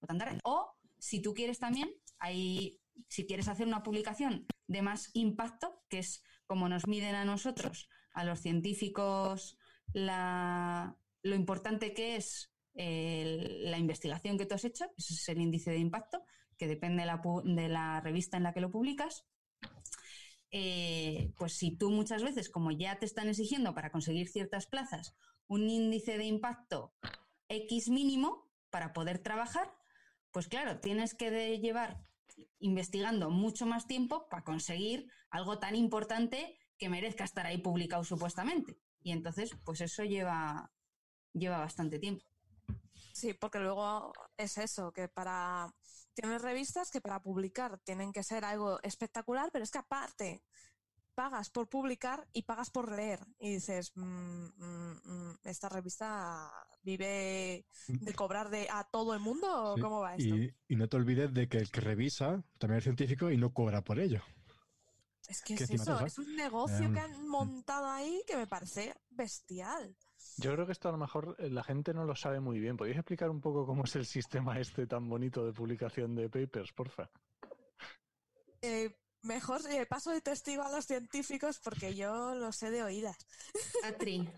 o 0.00 0.06
tanta. 0.06 0.36
O 0.44 0.74
si 0.98 1.20
tú 1.20 1.34
quieres 1.34 1.58
también, 1.58 1.90
hay, 2.18 2.80
si 3.08 3.26
quieres 3.26 3.48
hacer 3.48 3.66
una 3.66 3.82
publicación 3.82 4.46
de 4.66 4.82
más 4.82 5.10
impacto, 5.14 5.82
que 5.88 5.98
es 6.00 6.22
como 6.46 6.68
nos 6.68 6.86
miden 6.86 7.14
a 7.14 7.24
nosotros, 7.24 7.88
a 8.14 8.24
los 8.24 8.40
científicos, 8.40 9.58
la, 9.92 10.96
lo 11.22 11.34
importante 11.34 11.94
que 11.94 12.16
es 12.16 12.52
la 12.74 13.78
investigación 13.78 14.38
que 14.38 14.46
tú 14.46 14.54
has 14.54 14.64
hecho, 14.64 14.84
ese 14.96 15.14
es 15.14 15.28
el 15.28 15.40
índice 15.40 15.70
de 15.72 15.78
impacto, 15.78 16.22
que 16.56 16.68
depende 16.68 17.02
de 17.02 17.06
la, 17.06 17.20
pu- 17.20 17.42
de 17.42 17.68
la 17.68 18.00
revista 18.00 18.36
en 18.36 18.44
la 18.44 18.52
que 18.52 18.60
lo 18.60 18.70
publicas. 18.70 19.26
Eh, 20.50 21.32
pues 21.36 21.52
si 21.54 21.76
tú 21.76 21.90
muchas 21.90 22.22
veces, 22.22 22.48
como 22.48 22.70
ya 22.70 22.98
te 22.98 23.04
están 23.04 23.28
exigiendo 23.28 23.74
para 23.74 23.90
conseguir 23.90 24.28
ciertas 24.28 24.66
plazas, 24.66 25.14
un 25.48 25.68
índice 25.68 26.18
de 26.18 26.24
impacto 26.24 26.94
X 27.48 27.88
mínimo 27.88 28.48
para 28.70 28.92
poder 28.92 29.18
trabajar, 29.18 29.74
pues 30.30 30.48
claro, 30.48 30.78
tienes 30.80 31.14
que 31.14 31.58
llevar 31.58 32.04
investigando 32.58 33.30
mucho 33.30 33.66
más 33.66 33.86
tiempo 33.86 34.28
para 34.28 34.44
conseguir 34.44 35.10
algo 35.30 35.58
tan 35.58 35.74
importante 35.74 36.58
que 36.78 36.88
merezca 36.88 37.24
estar 37.24 37.46
ahí 37.46 37.58
publicado 37.58 38.04
supuestamente. 38.04 38.78
Y 39.02 39.12
entonces, 39.12 39.50
pues 39.64 39.80
eso 39.80 40.04
lleva, 40.04 40.70
lleva 41.32 41.58
bastante 41.58 41.98
tiempo. 41.98 42.24
Sí, 43.12 43.34
porque 43.34 43.58
luego 43.58 44.12
es 44.36 44.58
eso, 44.58 44.92
que 44.92 45.08
para... 45.08 45.74
Tienes 46.14 46.42
revistas 46.42 46.90
que 46.90 47.00
para 47.00 47.22
publicar 47.22 47.78
tienen 47.84 48.12
que 48.12 48.24
ser 48.24 48.44
algo 48.44 48.80
espectacular, 48.82 49.50
pero 49.52 49.62
es 49.62 49.70
que 49.70 49.78
aparte 49.78 50.42
pagas 51.18 51.50
por 51.50 51.68
publicar 51.68 52.28
y 52.32 52.42
pagas 52.42 52.70
por 52.70 52.92
leer. 52.94 53.18
Y 53.40 53.54
dices, 53.54 53.90
mm, 53.96 54.02
mm, 54.04 55.00
mm, 55.04 55.38
¿esta 55.42 55.68
revista 55.68 56.48
vive 56.84 57.66
de 57.88 58.14
cobrar 58.14 58.50
de 58.50 58.68
a 58.70 58.84
todo 58.84 59.14
el 59.14 59.20
mundo 59.20 59.48
o 59.50 59.74
Sí, 59.74 59.80
cómo 59.80 59.98
va 59.98 60.14
esto? 60.14 60.36
Y, 60.36 60.54
y 60.68 60.76
no 60.76 60.88
te 60.88 60.96
olvides 60.96 61.34
de 61.34 61.48
que 61.48 61.58
el 61.58 61.72
que 61.72 61.80
revisa 61.80 62.44
también 62.58 62.78
es 62.78 62.84
científico 62.84 63.32
y 63.32 63.36
no 63.36 63.52
cobra 63.52 63.82
por 63.82 63.98
ello. 63.98 64.22
Es 65.28 65.42
que 65.42 65.54
es 65.54 65.68
eso, 65.68 66.06
es 66.06 66.18
un 66.18 66.36
negocio 66.36 66.86
Em, 66.86 66.94
que 66.94 67.00
han 67.00 67.26
montado 67.26 67.90
ahí 67.90 68.22
que 68.24 68.36
me 68.36 68.46
parece 68.46 68.94
bestial. 69.10 69.96
Yo 70.36 70.52
creo 70.52 70.66
que 70.66 70.72
esto 70.72 70.88
a 70.88 70.92
lo 70.92 70.98
mejor 70.98 71.34
eh, 71.40 71.50
la 71.50 71.64
gente 71.64 71.92
no 71.94 72.04
lo 72.04 72.14
sabe 72.14 72.38
muy 72.38 72.60
bien. 72.60 72.76
¿Podéis 72.76 72.96
explicar 72.96 73.28
un 73.28 73.40
poco 73.40 73.66
cómo 73.66 73.82
es 73.82 73.96
el 73.96 74.06
sistema 74.16 74.60
este 74.60 74.86
tan 74.86 75.08
bonito 75.08 75.44
de 75.44 75.52
publicación 75.52 76.14
de 76.14 76.28
papers, 76.28 76.72
porfa? 76.72 77.10
Eh, 78.62 78.94
mejor 79.22 79.60
eh, 79.70 79.86
paso 79.86 80.10
de 80.10 80.20
testigo 80.20 80.62
a 80.62 80.70
los 80.70 80.84
científicos 80.86 81.60
porque 81.62 81.94
yo 81.94 82.34
lo 82.34 82.52
sé 82.52 82.70
de 82.70 82.82
oídas. 82.82 83.16
Patri, 83.82 84.28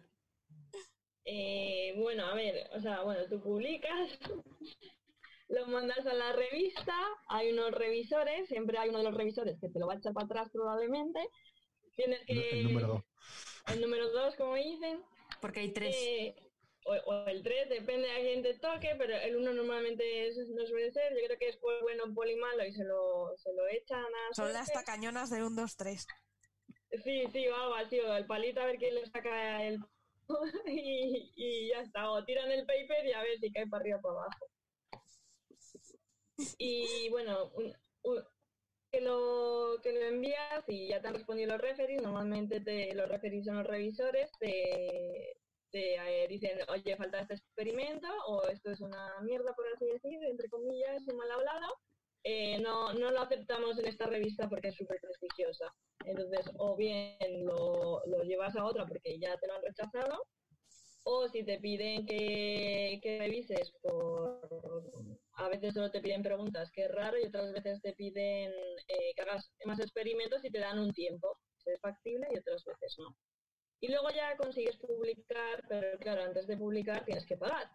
Eh, 1.25 1.95
bueno, 1.99 2.27
a 2.27 2.35
ver, 2.35 2.69
o 2.75 2.81
sea, 2.81 3.03
bueno, 3.03 3.21
tú 3.29 3.41
publicas, 3.41 4.19
lo 5.49 5.67
mandas 5.67 6.05
a 6.07 6.15
la 6.15 6.33
revista, 6.33 6.97
hay 7.29 7.53
unos 7.53 7.73
revisores, 7.73 8.49
siempre 8.49 8.79
hay 8.79 8.89
uno 8.89 8.99
de 8.99 9.05
los 9.05 9.15
revisores 9.15 9.59
que 9.61 9.69
te 9.69 9.79
lo 9.79 9.87
va 9.87 9.95
a 9.95 9.97
echar 9.99 10.13
para 10.13 10.27
atrás 10.27 10.49
probablemente. 10.53 11.21
Tienes 11.95 12.25
que... 12.27 12.61
El 12.61 12.65
número 12.65 12.87
dos. 12.89 13.03
El 13.69 13.81
número 13.81 14.11
dos, 14.11 14.35
como 14.37 14.55
dicen. 14.55 15.03
porque 15.41 15.61
hay 15.61 15.73
tres. 15.73 15.95
Eh, 15.97 16.50
o, 16.91 17.11
o 17.11 17.27
el 17.29 17.43
3, 17.43 17.69
depende 17.69 18.09
de 18.09 18.13
a 18.15 18.21
quién 18.21 18.43
te 18.43 18.55
toque, 18.59 18.95
pero 18.99 19.15
el 19.17 19.37
1 19.37 19.53
normalmente 19.53 20.27
es- 20.29 20.37
no 20.49 20.67
suele 20.67 20.91
ser. 20.91 21.13
Yo 21.15 21.27
creo 21.27 21.39
que 21.39 21.49
es 21.49 21.57
por 21.57 21.81
bueno, 21.83 22.05
por 22.15 22.29
y 22.29 22.37
malo 22.37 22.65
y 22.65 22.73
se 22.73 22.85
lo, 22.85 23.37
se 23.37 23.53
lo 23.53 23.67
echan 23.69 24.05
a. 24.05 24.35
Son 24.35 24.53
las 24.53 24.73
tacañonas 24.73 25.31
de 25.31 25.45
un, 25.45 25.55
dos, 25.57 25.77
tres. 25.77 26.07
Sí, 27.05 27.25
sí, 27.33 27.47
o 27.49 27.55
algo 27.55 27.75
así, 27.75 28.01
o 28.01 28.17
el 28.17 28.27
palito 28.27 28.61
a 28.61 28.67
ver 28.67 28.77
quién 28.77 28.95
le 28.97 29.07
saca 29.07 29.65
el. 29.65 29.79
y, 30.67 31.33
y 31.37 31.69
ya 31.69 31.81
está, 31.83 32.11
o 32.11 32.25
tiran 32.25 32.51
el 32.51 32.67
paper 32.67 33.07
y 33.07 33.13
a 33.13 33.23
ver 33.23 33.39
si 33.39 33.53
cae 33.53 33.67
para 33.69 33.81
arriba 33.83 33.99
o 33.99 34.03
para 34.03 34.15
abajo. 34.15 34.47
Y 36.59 37.09
bueno, 37.11 37.51
un- 37.55 37.75
un- 38.03 38.25
que, 38.91 39.01
lo, 39.01 39.79
que 39.83 39.93
lo 39.93 40.01
envías 40.01 40.65
y 40.69 40.89
ya 40.89 41.01
te 41.01 41.09
han 41.09 41.15
respondido 41.15 41.53
los 41.53 41.61
referees, 41.61 42.03
normalmente 42.03 42.61
te, 42.61 42.93
los 42.95 43.09
referees 43.09 43.45
son 43.45 43.59
los 43.59 43.67
revisores, 43.67 44.31
te, 44.41 45.37
te 45.71 45.95
eh, 45.95 46.29
dicen, 46.29 46.59
oye, 46.69 46.97
falta 46.97 47.21
este 47.21 47.35
experimento, 47.35 48.09
o 48.27 48.43
esto 48.49 48.71
es 48.71 48.81
una 48.81 49.21
mierda, 49.23 49.53
por 49.55 49.67
así 49.75 49.87
decir, 49.87 50.19
entre 50.25 50.49
comillas, 50.49 51.03
y 51.07 51.15
mal 51.15 51.31
hablado. 51.31 51.79
Eh, 52.23 52.59
no, 52.59 52.93
no 52.93 53.11
lo 53.11 53.21
aceptamos 53.23 53.79
en 53.79 53.87
esta 53.87 54.07
revista 54.07 54.49
porque 54.49 54.69
es 54.69 54.77
súper 54.77 55.01
prestigiosa. 55.01 55.73
Entonces, 56.05 56.51
o 56.59 56.77
bien 56.77 57.17
lo, 57.45 58.03
lo 58.07 58.23
llevas 58.25 58.57
a 58.57 58.65
otra 58.65 58.87
porque 58.87 59.19
ya 59.19 59.37
te 59.39 59.47
lo 59.47 59.55
han 59.55 59.63
rechazado, 59.63 60.27
o 61.05 61.29
si 61.29 61.45
te 61.45 61.59
piden 61.59 62.07
que, 62.07 63.01
que 63.03 63.19
revises 63.19 63.73
por... 63.83 64.41
A 65.35 65.49
veces 65.49 65.73
solo 65.73 65.91
te 65.91 66.03
piden 66.03 66.23
preguntas, 66.23 66.71
que 66.71 66.85
es 66.85 66.93
raro, 66.93 67.19
y 67.19 67.27
otras 67.27 67.53
veces 67.53 67.81
te 67.81 67.95
piden 67.95 68.53
eh, 68.89 69.15
que 69.17 69.23
hagas 69.23 69.51
más 69.65 69.81
experimentos 69.81 70.45
y 70.45 70.51
te 70.51 70.59
dan 70.59 70.79
un 70.79 70.93
tiempo. 70.93 71.39
Es 71.65 71.81
factible 71.81 72.27
y 72.31 72.39
otras 72.39 72.65
veces 72.65 72.97
no. 72.99 73.17
Y 73.81 73.89
luego 73.89 74.11
ya 74.11 74.37
consigues 74.37 74.77
publicar, 74.77 75.65
pero 75.69 75.99
claro, 75.99 76.23
antes 76.25 76.47
de 76.47 76.57
publicar 76.57 77.05
tienes 77.05 77.27
que 77.27 77.37
pagar. 77.37 77.71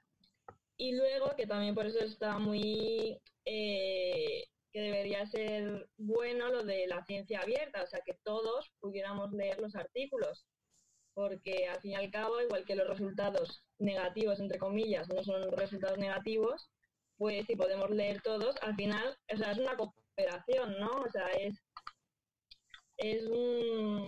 Y 0.77 0.93
luego, 0.93 1.35
que 1.35 1.47
también 1.47 1.73
por 1.73 1.85
eso 1.85 1.99
está 1.99 2.37
muy... 2.37 3.19
eh, 3.45 4.43
que 4.75 4.81
debería 4.81 5.25
ser 5.25 5.87
bueno 5.95 6.49
lo 6.49 6.63
de 6.65 6.85
la 6.87 7.01
ciencia 7.05 7.39
abierta, 7.39 7.81
o 7.81 7.87
sea, 7.87 8.01
que 8.01 8.17
todos 8.25 8.73
pudiéramos 8.81 9.31
leer 9.31 9.57
los 9.61 9.73
artículos, 9.73 10.45
porque 11.13 11.69
al 11.69 11.79
fin 11.79 11.91
y 11.91 11.95
al 11.95 12.11
cabo, 12.11 12.41
igual 12.41 12.65
que 12.65 12.75
los 12.75 12.89
resultados 12.89 13.63
negativos, 13.79 14.41
entre 14.41 14.59
comillas, 14.59 15.07
no 15.07 15.23
son 15.23 15.49
resultados 15.53 15.97
negativos, 15.97 16.69
pues 17.17 17.45
si 17.45 17.55
podemos 17.55 17.89
leer 17.89 18.21
todos, 18.21 18.57
al 18.61 18.75
final, 18.75 19.17
o 19.33 19.37
sea, 19.37 19.53
es 19.53 19.59
una 19.59 19.77
cooperación, 19.77 20.77
¿no? 20.77 20.91
O 21.03 21.09
sea, 21.09 21.25
es, 21.39 21.55
es 22.97 23.25
un, 23.25 24.07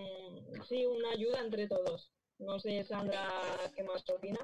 sí, 0.68 0.86
una 0.86 1.12
ayuda 1.12 1.42
entre 1.42 1.68
todos. 1.68 2.12
No 2.40 2.60
sé, 2.60 2.84
Sandra, 2.86 3.30
¿qué 3.76 3.84
más 3.84 4.08
opina? 4.10 4.40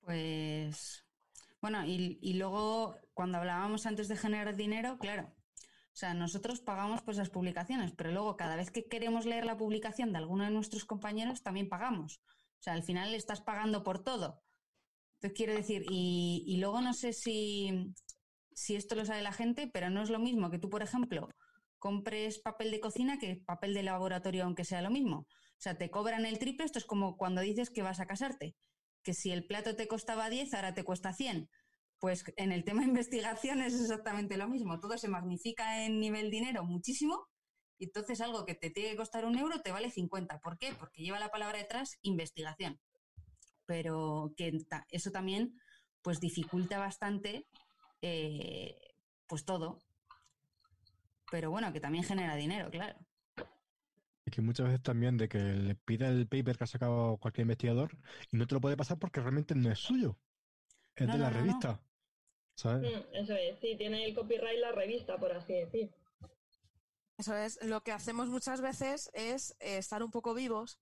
Pues 0.00 1.04
bueno, 1.60 1.84
y, 1.84 2.18
y 2.22 2.34
luego 2.34 2.96
cuando 3.12 3.38
hablábamos 3.38 3.84
antes 3.84 4.08
de 4.08 4.16
generar 4.16 4.56
dinero, 4.56 4.96
claro, 4.98 5.30
o 5.92 5.96
sea, 6.00 6.14
nosotros 6.14 6.60
pagamos 6.60 7.02
pues 7.02 7.18
las 7.18 7.28
publicaciones, 7.28 7.92
pero 7.92 8.10
luego 8.10 8.36
cada 8.36 8.56
vez 8.56 8.70
que 8.70 8.88
queremos 8.88 9.26
leer 9.26 9.44
la 9.44 9.58
publicación 9.58 10.12
de 10.12 10.18
alguno 10.18 10.44
de 10.44 10.50
nuestros 10.50 10.84
compañeros 10.84 11.42
también 11.42 11.68
pagamos. 11.68 12.22
O 12.60 12.62
sea, 12.62 12.72
al 12.72 12.82
final 12.82 13.14
estás 13.14 13.42
pagando 13.42 13.82
por 13.82 14.02
todo. 14.02 14.42
Entonces 15.16 15.36
quiero 15.36 15.52
decir, 15.52 15.84
y, 15.90 16.44
y 16.46 16.56
luego 16.56 16.80
no 16.80 16.94
sé 16.94 17.12
si, 17.12 17.92
si 18.54 18.76
esto 18.76 18.94
lo 18.94 19.04
sabe 19.04 19.20
la 19.20 19.32
gente, 19.32 19.68
pero 19.72 19.90
no 19.90 20.02
es 20.02 20.08
lo 20.08 20.18
mismo 20.18 20.50
que 20.50 20.58
tú, 20.58 20.70
por 20.70 20.82
ejemplo, 20.82 21.28
compres 21.80 22.38
papel 22.38 22.70
de 22.70 22.78
cocina 22.78 23.18
que 23.18 23.42
papel 23.44 23.74
de 23.74 23.82
laboratorio, 23.82 24.44
aunque 24.44 24.64
sea 24.64 24.82
lo 24.82 24.90
mismo. 24.90 25.26
O 25.26 25.62
sea, 25.62 25.76
te 25.76 25.90
cobran 25.90 26.24
el 26.24 26.38
triple, 26.38 26.64
esto 26.64 26.78
es 26.78 26.84
como 26.84 27.16
cuando 27.16 27.40
dices 27.40 27.70
que 27.70 27.82
vas 27.82 27.98
a 27.98 28.06
casarte 28.06 28.54
que 29.02 29.14
si 29.14 29.30
el 29.30 29.46
plato 29.46 29.76
te 29.76 29.88
costaba 29.88 30.30
10, 30.30 30.54
ahora 30.54 30.74
te 30.74 30.84
cuesta 30.84 31.12
100. 31.12 31.48
Pues 31.98 32.24
en 32.36 32.52
el 32.52 32.64
tema 32.64 32.82
de 32.82 32.88
investigación 32.88 33.60
es 33.60 33.74
exactamente 33.80 34.36
lo 34.36 34.48
mismo. 34.48 34.80
Todo 34.80 34.98
se 34.98 35.08
magnifica 35.08 35.84
en 35.84 36.00
nivel 36.00 36.30
dinero 36.30 36.64
muchísimo 36.64 37.28
y 37.78 37.84
entonces 37.84 38.20
algo 38.20 38.44
que 38.44 38.54
te 38.54 38.70
tiene 38.70 38.90
que 38.90 38.96
costar 38.96 39.24
un 39.24 39.38
euro 39.38 39.60
te 39.62 39.72
vale 39.72 39.90
50. 39.90 40.40
¿Por 40.40 40.58
qué? 40.58 40.74
Porque 40.78 41.02
lleva 41.02 41.18
la 41.18 41.30
palabra 41.30 41.58
detrás 41.58 41.98
investigación. 42.02 42.80
Pero 43.66 44.32
que 44.36 44.52
eso 44.90 45.10
también 45.10 45.54
pues 46.02 46.20
dificulta 46.20 46.78
bastante 46.78 47.46
eh, 48.02 48.76
pues 49.26 49.44
todo. 49.44 49.78
Pero 51.30 51.50
bueno, 51.50 51.72
que 51.72 51.80
también 51.80 52.04
genera 52.04 52.34
dinero, 52.36 52.70
claro. 52.70 52.98
Y 54.26 54.30
que 54.30 54.42
muchas 54.42 54.66
veces 54.66 54.82
también 54.82 55.16
de 55.16 55.28
que 55.28 55.38
le 55.38 55.74
pida 55.74 56.08
el 56.08 56.26
paper 56.28 56.58
que 56.58 56.64
ha 56.64 56.66
sacado 56.66 57.16
cualquier 57.18 57.44
investigador 57.44 57.96
y 58.30 58.36
no 58.36 58.46
te 58.46 58.54
lo 58.54 58.60
puede 58.60 58.76
pasar 58.76 58.98
porque 58.98 59.20
realmente 59.20 59.54
no 59.54 59.70
es 59.70 59.78
suyo. 59.78 60.18
Es 60.94 61.06
No, 61.06 61.12
de 61.14 61.18
no, 61.18 61.24
la 61.24 61.30
no, 61.30 61.36
no. 61.36 61.42
revista. 61.42 61.80
¿Sabes? 62.56 62.82
Mm, 62.92 63.14
eso 63.14 63.34
es, 63.34 63.58
sí, 63.60 63.76
tiene 63.76 64.04
el 64.04 64.14
copyright 64.14 64.60
la 64.60 64.72
revista, 64.72 65.16
por 65.16 65.32
así 65.32 65.54
decir. 65.54 65.90
Eso 67.16 67.34
es, 67.36 67.62
lo 67.64 67.82
que 67.82 67.92
hacemos 67.92 68.28
muchas 68.28 68.60
veces 68.60 69.10
es 69.14 69.52
eh, 69.60 69.78
estar 69.78 70.02
un 70.02 70.10
poco 70.10 70.34
vivos 70.34 70.78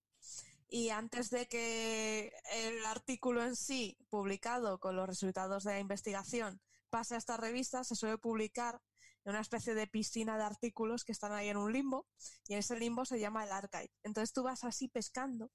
y 0.69 0.91
antes 0.91 1.31
de 1.31 1.47
que 1.47 2.33
el 2.53 2.85
artículo 2.87 3.43
en 3.45 3.57
sí, 3.57 3.97
publicado 4.09 4.79
con 4.79 4.97
los 4.97 5.07
resultados 5.09 5.65
de 5.65 5.73
la 5.73 5.81
investigación, 5.81 6.61
pase 6.91 7.15
a 7.15 7.19
esta 7.19 7.37
revista, 7.37 7.85
se 7.85 7.95
suele 7.95 8.19
publicar 8.19 8.81
en 9.29 9.35
una 9.35 9.43
especie 9.43 9.75
de 9.75 9.87
piscina 9.87 10.39
de 10.39 10.45
artículos 10.45 11.05
que 11.05 11.13
están 11.13 11.33
ahí 11.33 11.51
en 11.51 11.59
un 11.59 11.71
limbo 11.71 12.07
y 12.47 12.55
ese 12.55 12.79
limbo 12.79 13.05
se 13.05 13.21
llama 13.21 13.45
el 13.45 13.53
archive. 13.53 13.93
Entonces 14.03 14.33
tú 14.33 14.43
vas 14.43 14.65
así 14.65 14.89
pescando 14.89 15.53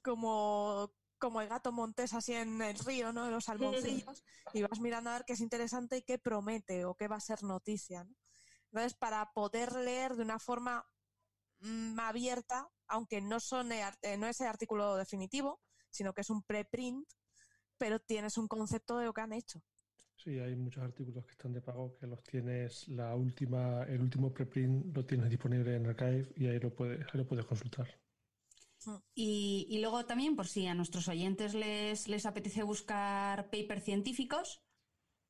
como, 0.00 0.94
como 1.18 1.40
el 1.40 1.48
gato 1.48 1.72
montés 1.72 2.14
así 2.14 2.34
en 2.34 2.62
el 2.62 2.78
río, 2.78 3.12
¿no? 3.12 3.26
En 3.26 3.32
los 3.32 3.46
salmoncillos 3.46 4.22
y 4.54 4.62
vas 4.62 4.78
mirando 4.78 5.10
a 5.10 5.14
ver 5.14 5.24
qué 5.24 5.32
es 5.32 5.40
interesante 5.40 5.96
y 5.96 6.02
qué 6.02 6.18
promete 6.18 6.84
o 6.84 6.94
qué 6.94 7.08
va 7.08 7.16
a 7.16 7.20
ser 7.20 7.42
noticia, 7.42 8.04
¿no? 8.04 8.14
Entonces, 8.66 8.94
para 8.94 9.32
poder 9.32 9.72
leer 9.72 10.14
de 10.14 10.22
una 10.22 10.38
forma 10.38 10.88
mm, 11.58 11.98
abierta, 11.98 12.70
aunque 12.86 13.20
no, 13.20 13.40
son 13.40 13.72
eh, 13.72 13.90
no 14.18 14.28
es 14.28 14.40
el 14.40 14.46
artículo 14.46 14.94
definitivo, 14.94 15.60
sino 15.90 16.14
que 16.14 16.20
es 16.20 16.30
un 16.30 16.44
preprint, 16.44 17.08
pero 17.76 17.98
tienes 17.98 18.38
un 18.38 18.46
concepto 18.46 18.98
de 18.98 19.06
lo 19.06 19.12
que 19.12 19.22
han 19.22 19.32
hecho. 19.32 19.60
Sí, 20.22 20.38
hay 20.38 20.54
muchos 20.54 20.82
artículos 20.82 21.24
que 21.24 21.32
están 21.32 21.54
de 21.54 21.62
pago 21.62 21.96
que 21.98 22.06
los 22.06 22.22
tienes, 22.22 22.86
la 22.88 23.14
última, 23.14 23.84
el 23.84 24.02
último 24.02 24.30
preprint 24.30 24.94
lo 24.94 25.06
tienes 25.06 25.30
disponible 25.30 25.76
en 25.76 25.86
Archive 25.86 26.28
y 26.36 26.46
ahí 26.46 26.60
lo 26.60 26.74
puedes, 26.74 27.00
ahí 27.00 27.18
lo 27.18 27.26
puedes 27.26 27.46
consultar. 27.46 27.88
Y, 29.14 29.66
y 29.70 29.80
luego 29.80 30.04
también, 30.04 30.36
por 30.36 30.46
si 30.46 30.66
a 30.66 30.74
nuestros 30.74 31.08
oyentes 31.08 31.54
les, 31.54 32.06
les 32.06 32.26
apetece 32.26 32.62
buscar 32.62 33.48
papers 33.48 33.84
científicos, 33.84 34.62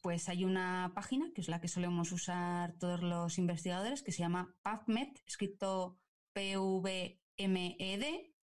pues 0.01 0.29
hay 0.29 0.45
una 0.45 0.91
página, 0.93 1.31
que 1.35 1.41
es 1.41 1.49
la 1.49 1.61
que 1.61 1.69
solemos 1.69 2.11
usar 2.11 2.77
todos 2.79 3.01
los 3.01 3.39
investigadores, 3.39 4.03
que 4.03 4.11
se 4.11 4.23
llama 4.23 4.57
PubMed, 4.62 5.11
escrito 5.25 6.01
P-V-M-E-D, 6.33 8.35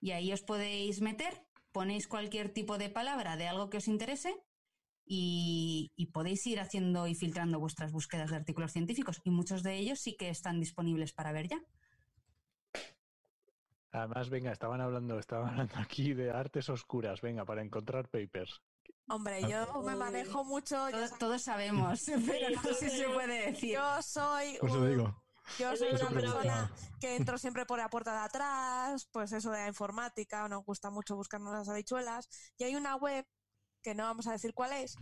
y 0.00 0.10
ahí 0.10 0.32
os 0.32 0.42
podéis 0.42 1.00
meter, 1.00 1.46
ponéis 1.70 2.08
cualquier 2.08 2.52
tipo 2.52 2.78
de 2.78 2.90
palabra 2.90 3.36
de 3.36 3.46
algo 3.46 3.70
que 3.70 3.76
os 3.76 3.86
interese 3.86 4.34
y, 5.04 5.92
y 5.96 6.06
podéis 6.06 6.46
ir 6.46 6.60
haciendo 6.60 7.06
y 7.06 7.14
filtrando 7.14 7.58
vuestras 7.60 7.92
búsquedas 7.92 8.30
de 8.30 8.36
artículos 8.36 8.72
científicos, 8.72 9.20
y 9.24 9.30
muchos 9.30 9.62
de 9.62 9.76
ellos 9.76 10.00
sí 10.00 10.16
que 10.16 10.28
están 10.28 10.60
disponibles 10.60 11.12
para 11.12 11.32
ver 11.32 11.48
ya. 11.48 11.62
Además, 13.94 14.28
venga, 14.28 14.50
estaban 14.50 14.80
hablando, 14.80 15.20
estaban 15.20 15.50
hablando 15.50 15.74
aquí 15.78 16.14
de 16.14 16.32
artes 16.32 16.68
oscuras, 16.68 17.20
venga, 17.20 17.44
para 17.44 17.62
encontrar 17.62 18.08
papers. 18.08 18.60
Hombre, 19.08 19.42
yo 19.48 19.82
me 19.82 19.94
manejo 19.94 20.44
mucho. 20.44 20.88
Todos, 21.18 21.42
sabemos, 21.42 22.04
pero 22.26 22.50
no 22.50 22.62
sé 22.74 22.90
si 22.90 22.98
se 22.98 23.08
puede 23.08 23.52
decir. 23.52 23.74
Yo 23.74 24.02
soy, 24.02 24.52
digo. 24.52 25.22
yo 25.58 25.76
soy 25.76 25.90
una 25.90 26.08
persona 26.08 26.10
preguntaba. 26.10 26.70
que 27.00 27.16
entro 27.16 27.38
siempre 27.38 27.66
por 27.66 27.78
la 27.78 27.90
puerta 27.90 28.12
de 28.12 28.24
atrás, 28.24 29.06
pues 29.12 29.32
eso 29.32 29.50
de 29.50 29.58
la 29.58 29.68
informática, 29.68 30.48
nos 30.48 30.64
gusta 30.64 30.90
mucho 30.90 31.16
buscarnos 31.16 31.52
las 31.52 31.68
habichuelas. 31.68 32.28
Y 32.56 32.64
hay 32.64 32.76
una 32.76 32.96
web, 32.96 33.26
que 33.84 33.94
no 33.94 34.02
vamos 34.04 34.26
a 34.26 34.32
decir 34.32 34.52
cuál 34.54 34.72
es, 34.72 34.96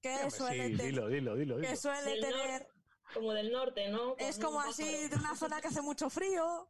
que 0.00 0.30
suele, 0.30 0.68
sí, 0.68 0.74
dilo, 0.84 1.08
dilo, 1.08 1.36
dilo. 1.36 1.58
que 1.60 1.76
suele 1.76 2.20
tener, 2.20 2.66
Como 3.12 3.32
del 3.32 3.50
norte, 3.52 3.90
¿no? 3.90 4.14
es 4.16 4.38
como 4.38 4.60
así 4.60 5.08
de 5.08 5.16
una 5.16 5.34
zona 5.36 5.60
que 5.60 5.68
hace 5.68 5.82
mucho 5.82 6.08
frío. 6.08 6.68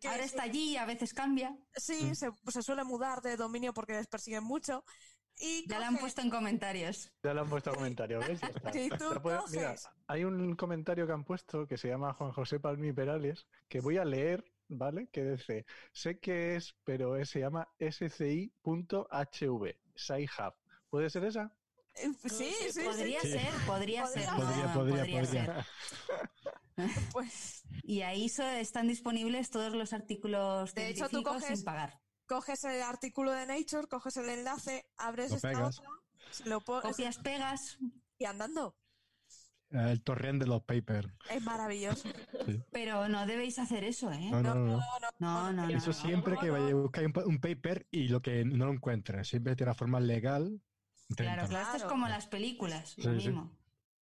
Que 0.00 0.08
Ahora 0.08 0.22
sí- 0.22 0.30
está 0.30 0.44
allí, 0.44 0.76
a 0.78 0.86
veces 0.86 1.12
cambia. 1.12 1.54
Sí, 1.74 2.14
se, 2.14 2.30
se 2.48 2.62
suele 2.62 2.84
mudar 2.84 3.20
de 3.20 3.36
dominio 3.36 3.74
porque 3.74 3.92
les 3.92 4.06
persiguen 4.06 4.44
mucho. 4.44 4.82
Y 5.36 5.68
Ya 5.68 5.78
la 5.78 5.88
han 5.88 5.94
coge- 5.96 6.00
puesto 6.00 6.20
en 6.22 6.30
comentarios. 6.30 7.12
Ya 7.22 7.34
lo 7.34 7.42
han 7.42 7.50
puesto 7.50 7.74
comentario, 7.74 8.20
¿ves? 8.20 8.40
Ya 8.40 8.48
está. 8.48 8.72
Si 8.72 8.88
tú 8.90 9.12
Ya 9.12 9.20
puede- 9.20 9.38
mira, 9.50 9.74
hay 10.06 10.24
un 10.24 10.54
comentario 10.56 11.06
que 11.06 11.12
han 11.12 11.24
puesto 11.24 11.66
que 11.66 11.76
se 11.76 11.88
llama 11.88 12.14
Juan 12.14 12.32
José 12.32 12.58
Palmi 12.60 12.92
Perales, 12.94 13.46
que 13.68 13.80
voy 13.80 13.98
a 13.98 14.04
leer, 14.06 14.42
¿vale? 14.68 15.08
Que 15.12 15.24
dice, 15.32 15.66
sé 15.92 16.18
que 16.18 16.56
es, 16.56 16.74
pero 16.84 17.16
es- 17.16 17.28
se 17.28 17.40
llama 17.40 17.68
sci.hv, 17.78 19.76
SciHub. 19.94 20.54
¿Puede 20.90 21.08
ser 21.10 21.24
esa? 21.24 21.52
Eh, 21.94 22.10
Sí, 22.28 22.52
sí, 22.60 22.72
sí. 22.72 22.80
Podría 22.84 23.20
Sí. 23.20 23.30
ser, 23.32 23.52
podría 23.66 24.02
Podría 24.04 24.06
ser. 24.06 24.34
Podría, 24.34 24.66
no, 24.66 24.74
podría, 24.74 24.96
podría 24.98 25.20
podría. 25.22 25.44
ser. 25.54 25.66
Pues 27.12 27.62
Y 27.82 28.00
ahí 28.02 28.28
so- 28.28 28.42
están 28.42 28.88
disponibles 28.88 29.50
todos 29.50 29.74
los 29.74 29.92
artículos 29.92 30.74
De 30.74 30.88
hecho, 30.88 31.04
tú 31.04 31.18
científicos 31.18 31.42
coges- 31.42 31.56
sin 31.56 31.64
pagar. 31.64 32.00
coges 32.26 32.64
el 32.64 32.80
artículo 32.82 33.32
de 33.32 33.46
Nature, 33.46 33.86
coges 33.88 34.16
el 34.16 34.28
enlace, 34.30 34.86
abres 34.96 35.30
Lo 35.30 35.36
esta 35.36 35.48
pegas. 35.50 35.78
otra, 35.78 35.90
lo 36.46 36.60
pones 36.62 36.82
Copias, 36.90 37.18
pegas, 37.18 37.78
y 38.18 38.24
andando. 38.24 38.76
El 39.70 40.02
torrent 40.02 40.40
de 40.40 40.48
los 40.48 40.62
papers. 40.64 41.08
Es 41.30 41.42
maravilloso. 41.42 42.08
pero 42.72 43.08
no 43.08 43.26
debéis 43.26 43.58
hacer 43.58 43.84
eso, 43.84 44.10
¿eh? 44.10 44.30
No, 44.30 44.42
no, 44.42 44.54
no. 44.54 44.64
no. 44.78 44.80
No, 45.18 45.52
no, 45.52 45.66
no. 45.66 45.76
Eso 45.76 45.88
no. 45.88 45.92
siempre 45.92 46.36
que 46.40 46.50
vaya 46.50 46.70
a 46.70 46.74
buscar 46.74 47.04
un, 47.04 47.12
pa- 47.12 47.24
un 47.26 47.40
paper 47.40 47.86
y 47.90 48.08
lo 48.08 48.20
que 48.22 48.44
no 48.44 48.66
lo 48.66 48.72
encuentres. 48.72 49.28
Siempre 49.28 49.54
tiene 49.54 49.70
una 49.70 49.78
forma 49.78 50.00
legal. 50.00 50.60
Claro, 51.16 51.46
claro, 51.48 51.64
esto 51.66 51.76
es 51.78 51.84
como 51.84 52.08
las 52.08 52.26
películas, 52.26 52.96
lo 52.98 53.14
Sí, 53.14 53.20
sí. 53.20 53.26
mismo. 53.28 53.56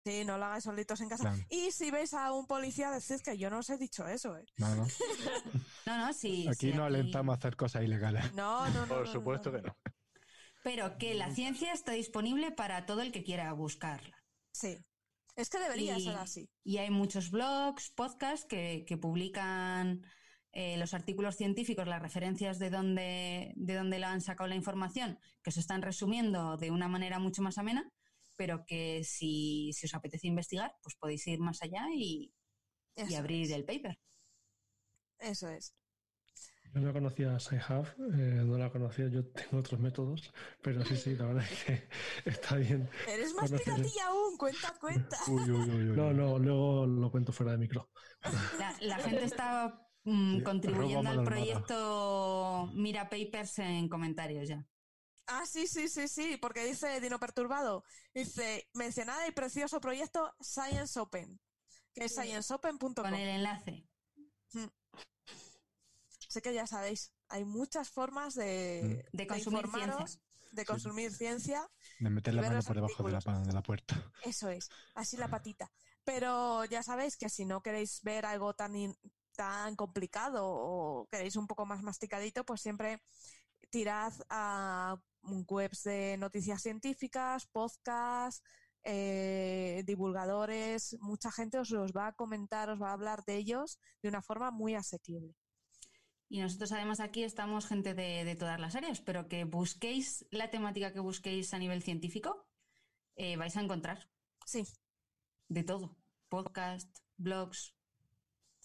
Sí, 0.05 0.23
no 0.23 0.37
lo 0.37 0.45
hagáis 0.45 0.63
solitos 0.63 1.01
en 1.01 1.09
casa. 1.09 1.23
Claro. 1.31 1.37
Y 1.49 1.71
si 1.71 1.89
veis 1.89 2.13
a 2.13 2.31
un 2.31 2.45
policía, 2.45 2.91
decid 2.91 3.21
que 3.21 3.37
yo 3.37 3.49
no 3.49 3.59
os 3.59 3.69
he 3.71 3.77
dicho 3.77 4.07
eso, 4.07 4.37
¿eh? 4.37 4.45
No, 4.57 4.75
no. 4.75 4.85
No, 5.87 5.97
no, 5.97 6.13
sí. 6.13 6.47
Aquí 6.47 6.71
sí, 6.71 6.73
no 6.73 6.83
aquí- 6.85 6.95
alentamos 6.95 7.33
a 7.33 7.37
hacer 7.37 7.55
cosas 7.55 7.83
ilegales. 7.83 8.33
No, 8.33 8.67
no, 8.69 8.81
no. 8.81 8.87
Por 8.87 9.05
no, 9.05 9.11
supuesto 9.11 9.51
no, 9.51 9.57
que 9.61 9.67
no. 9.67 9.77
Pero 10.63 10.97
que 10.97 11.13
la 11.15 11.29
ciencia 11.33 11.73
está 11.73 11.91
disponible 11.93 12.51
para 12.51 12.85
todo 12.85 13.01
el 13.01 13.11
que 13.11 13.23
quiera 13.23 13.51
buscarla. 13.53 14.15
Sí. 14.51 14.77
Es 15.35 15.49
que 15.49 15.59
debería 15.59 15.97
Y- 15.97 16.03
ser 16.03 16.15
así. 16.17 16.49
Y 16.63 16.77
hay 16.77 16.89
muchos 16.91 17.29
blogs, 17.31 17.91
podcasts 17.91 18.45
que, 18.47 18.83
que 18.87 18.97
publican 18.97 20.01
eh, 20.55 20.77
los 20.77 20.93
artículos 20.95 21.35
científicos, 21.35 21.85
las 21.87 22.01
referencias 22.01 22.57
de 22.59 22.69
dónde, 22.71 23.53
de 23.55 23.75
dónde 23.75 23.99
lo 23.99 24.07
han 24.07 24.21
sacado 24.21 24.47
la 24.47 24.55
información, 24.55 25.19
que 25.43 25.51
se 25.51 25.59
están 25.59 25.81
resumiendo 25.83 26.57
de 26.57 26.71
una 26.71 26.87
manera 26.87 27.19
mucho 27.19 27.41
más 27.43 27.57
amena, 27.59 27.91
pero 28.37 28.65
que 28.65 29.03
si, 29.03 29.71
si 29.73 29.85
os 29.85 29.93
apetece 29.93 30.27
investigar, 30.27 30.73
pues 30.81 30.95
podéis 30.95 31.27
ir 31.27 31.39
más 31.39 31.61
allá 31.61 31.85
y, 31.93 32.33
y 32.95 33.15
abrir 33.15 33.45
es. 33.45 33.51
el 33.51 33.65
paper. 33.65 33.99
Eso 35.19 35.49
es. 35.49 35.75
Yo 36.73 36.81
no 36.81 36.91
conocía 36.91 37.39
SciHub, 37.39 37.85
eh, 38.15 38.43
no 38.45 38.57
la 38.57 38.69
conocía, 38.69 39.07
yo 39.07 39.25
tengo 39.27 39.59
otros 39.59 39.79
métodos, 39.79 40.33
pero 40.61 40.83
sí, 40.83 40.97
sí, 40.97 41.15
la 41.15 41.25
verdad 41.27 41.45
es 41.49 41.63
que 41.63 41.87
está 42.29 42.55
bien. 42.57 42.89
Eres 43.07 43.33
más 43.33 43.49
Conocer- 43.51 43.63
piratilla 43.63 44.07
aún, 44.07 44.37
cuenta, 44.37 44.73
cuenta. 44.81 45.17
Uy, 45.29 45.51
uy, 45.51 45.69
uy, 45.69 45.89
uy. 45.91 45.95
No, 45.95 46.11
no, 46.11 46.37
luego 46.37 46.85
lo 46.85 47.09
cuento 47.11 47.31
fuera 47.31 47.53
de 47.53 47.59
micro. 47.59 47.89
La, 48.59 48.75
la 48.81 48.97
gente 48.97 49.23
está 49.23 49.84
mm, 50.05 50.37
Sí, 50.37 50.43
contribuyendo 50.43 51.09
al 51.09 51.23
proyecto 51.23 52.69
Mira 52.73 53.09
Papers 53.09 53.59
en 53.59 53.89
comentarios 53.89 54.47
ya. 54.47 54.65
Ah, 55.27 55.43
sí, 55.47 55.65
sí, 55.67 55.87
sí, 55.89 56.07
sí, 56.07 56.37
porque 56.37 56.63
dice 56.65 57.01
Dino 57.01 57.19
Perturbado, 57.19 57.83
dice, 58.13 58.69
mencionad 58.73 59.25
el 59.25 59.33
precioso 59.33 59.81
proyecto 59.81 60.33
Science 60.39 60.99
Open, 60.99 61.39
que 61.93 62.05
es 62.05 62.13
scienceopen.com. 62.13 62.93
Con 62.93 63.13
el 63.15 63.29
enlace. 63.29 63.87
Sé 66.29 66.41
que 66.41 66.53
ya 66.53 66.67
sabéis, 66.67 67.11
hay 67.29 67.45
muchas 67.45 67.89
formas 67.89 68.35
de, 68.35 69.05
De 69.13 69.25
consumir 69.27 69.65
informaros, 69.65 70.11
ciencia. 70.11 70.21
de 70.51 70.65
consumir 70.65 71.11
ciencia, 71.11 71.69
De 71.99 72.09
meter 72.09 72.33
y 72.33 72.37
la 72.37 72.41
mano 72.43 72.61
por 72.61 72.75
debajo 72.75 73.03
de 73.03 73.11
la, 73.13 73.19
de 73.19 73.61
puerta. 73.61 74.11
eso 74.23 74.49
es, 74.49 74.69
así 74.95 75.17
la 75.17 75.27
patita. 75.29 75.71
Pero 76.03 76.65
ya 76.65 76.83
sabéis 76.83 77.17
que 77.17 77.29
si 77.29 77.45
no 77.45 77.61
queréis 77.61 78.01
ver 78.03 78.25
algo 78.25 78.53
tan, 78.53 78.75
in- 78.75 78.97
tan 79.35 79.75
complicado 79.75 80.41
o 80.45 81.07
queréis 81.11 81.35
un 81.35 81.47
poco 81.47 81.65
más 81.65 81.81
masticadito, 81.83 82.43
pues 82.45 82.61
siempre 82.61 83.01
tirad 83.69 84.13
a 84.29 84.97
webs 85.23 85.83
de 85.83 86.17
noticias 86.17 86.61
científicas, 86.61 87.47
podcasts, 87.47 88.43
eh, 88.83 89.83
divulgadores, 89.85 90.95
mucha 90.99 91.31
gente 91.31 91.57
os 91.57 91.71
los 91.71 91.91
va 91.91 92.07
a 92.07 92.13
comentar, 92.13 92.69
os 92.69 92.81
va 92.81 92.89
a 92.89 92.93
hablar 92.93 93.23
de 93.25 93.37
ellos 93.37 93.79
de 94.01 94.09
una 94.09 94.21
forma 94.21 94.51
muy 94.51 94.75
asequible. 94.75 95.35
Y 96.29 96.39
nosotros 96.41 96.71
además 96.71 96.99
aquí 96.99 97.23
estamos 97.23 97.67
gente 97.67 97.93
de, 97.93 98.25
de 98.25 98.35
todas 98.35 98.59
las 98.59 98.75
áreas, 98.75 99.01
pero 99.01 99.27
que 99.27 99.43
busquéis 99.43 100.25
la 100.31 100.49
temática 100.49 100.93
que 100.93 100.99
busquéis 100.99 101.53
a 101.53 101.59
nivel 101.59 101.81
científico, 101.83 102.47
eh, 103.15 103.37
vais 103.37 103.55
a 103.57 103.61
encontrar 103.61 104.09
Sí, 104.45 104.63
de 105.49 105.63
todo. 105.63 105.97
Podcast, 106.29 106.99
blogs, 107.17 107.75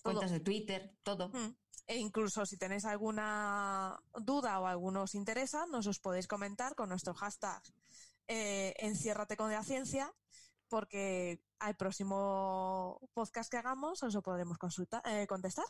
Todo. 0.02 0.14
cuentas 0.14 0.31
de 0.31 0.40
Twitter, 0.40 0.97
todo. 1.02 1.28
Mm. 1.31 1.55
E 1.86 1.97
incluso 1.97 2.47
si 2.47 2.56
tenéis 2.56 2.85
alguna 2.85 3.98
duda 4.14 4.60
o 4.60 4.66
alguno 4.66 5.02
os 5.02 5.14
interesa, 5.14 5.66
nos 5.66 5.86
os 5.86 5.98
podéis 5.98 6.28
comentar 6.28 6.74
con 6.74 6.89
nuestro 6.89 7.14
hashtag 7.14 7.62
eh, 8.28 8.74
enciérrate 8.78 9.36
con 9.36 9.51
la 9.51 9.64
ciencia, 9.64 10.12
porque 10.68 11.43
al 11.59 11.77
próximo 11.77 13.01
podcast 13.12 13.51
que 13.51 13.59
hagamos 13.59 14.02
os 14.02 14.14
lo 14.14 14.22
podremos 14.22 14.56
consultar, 14.56 15.02
eh, 15.05 15.27
contestar. 15.27 15.66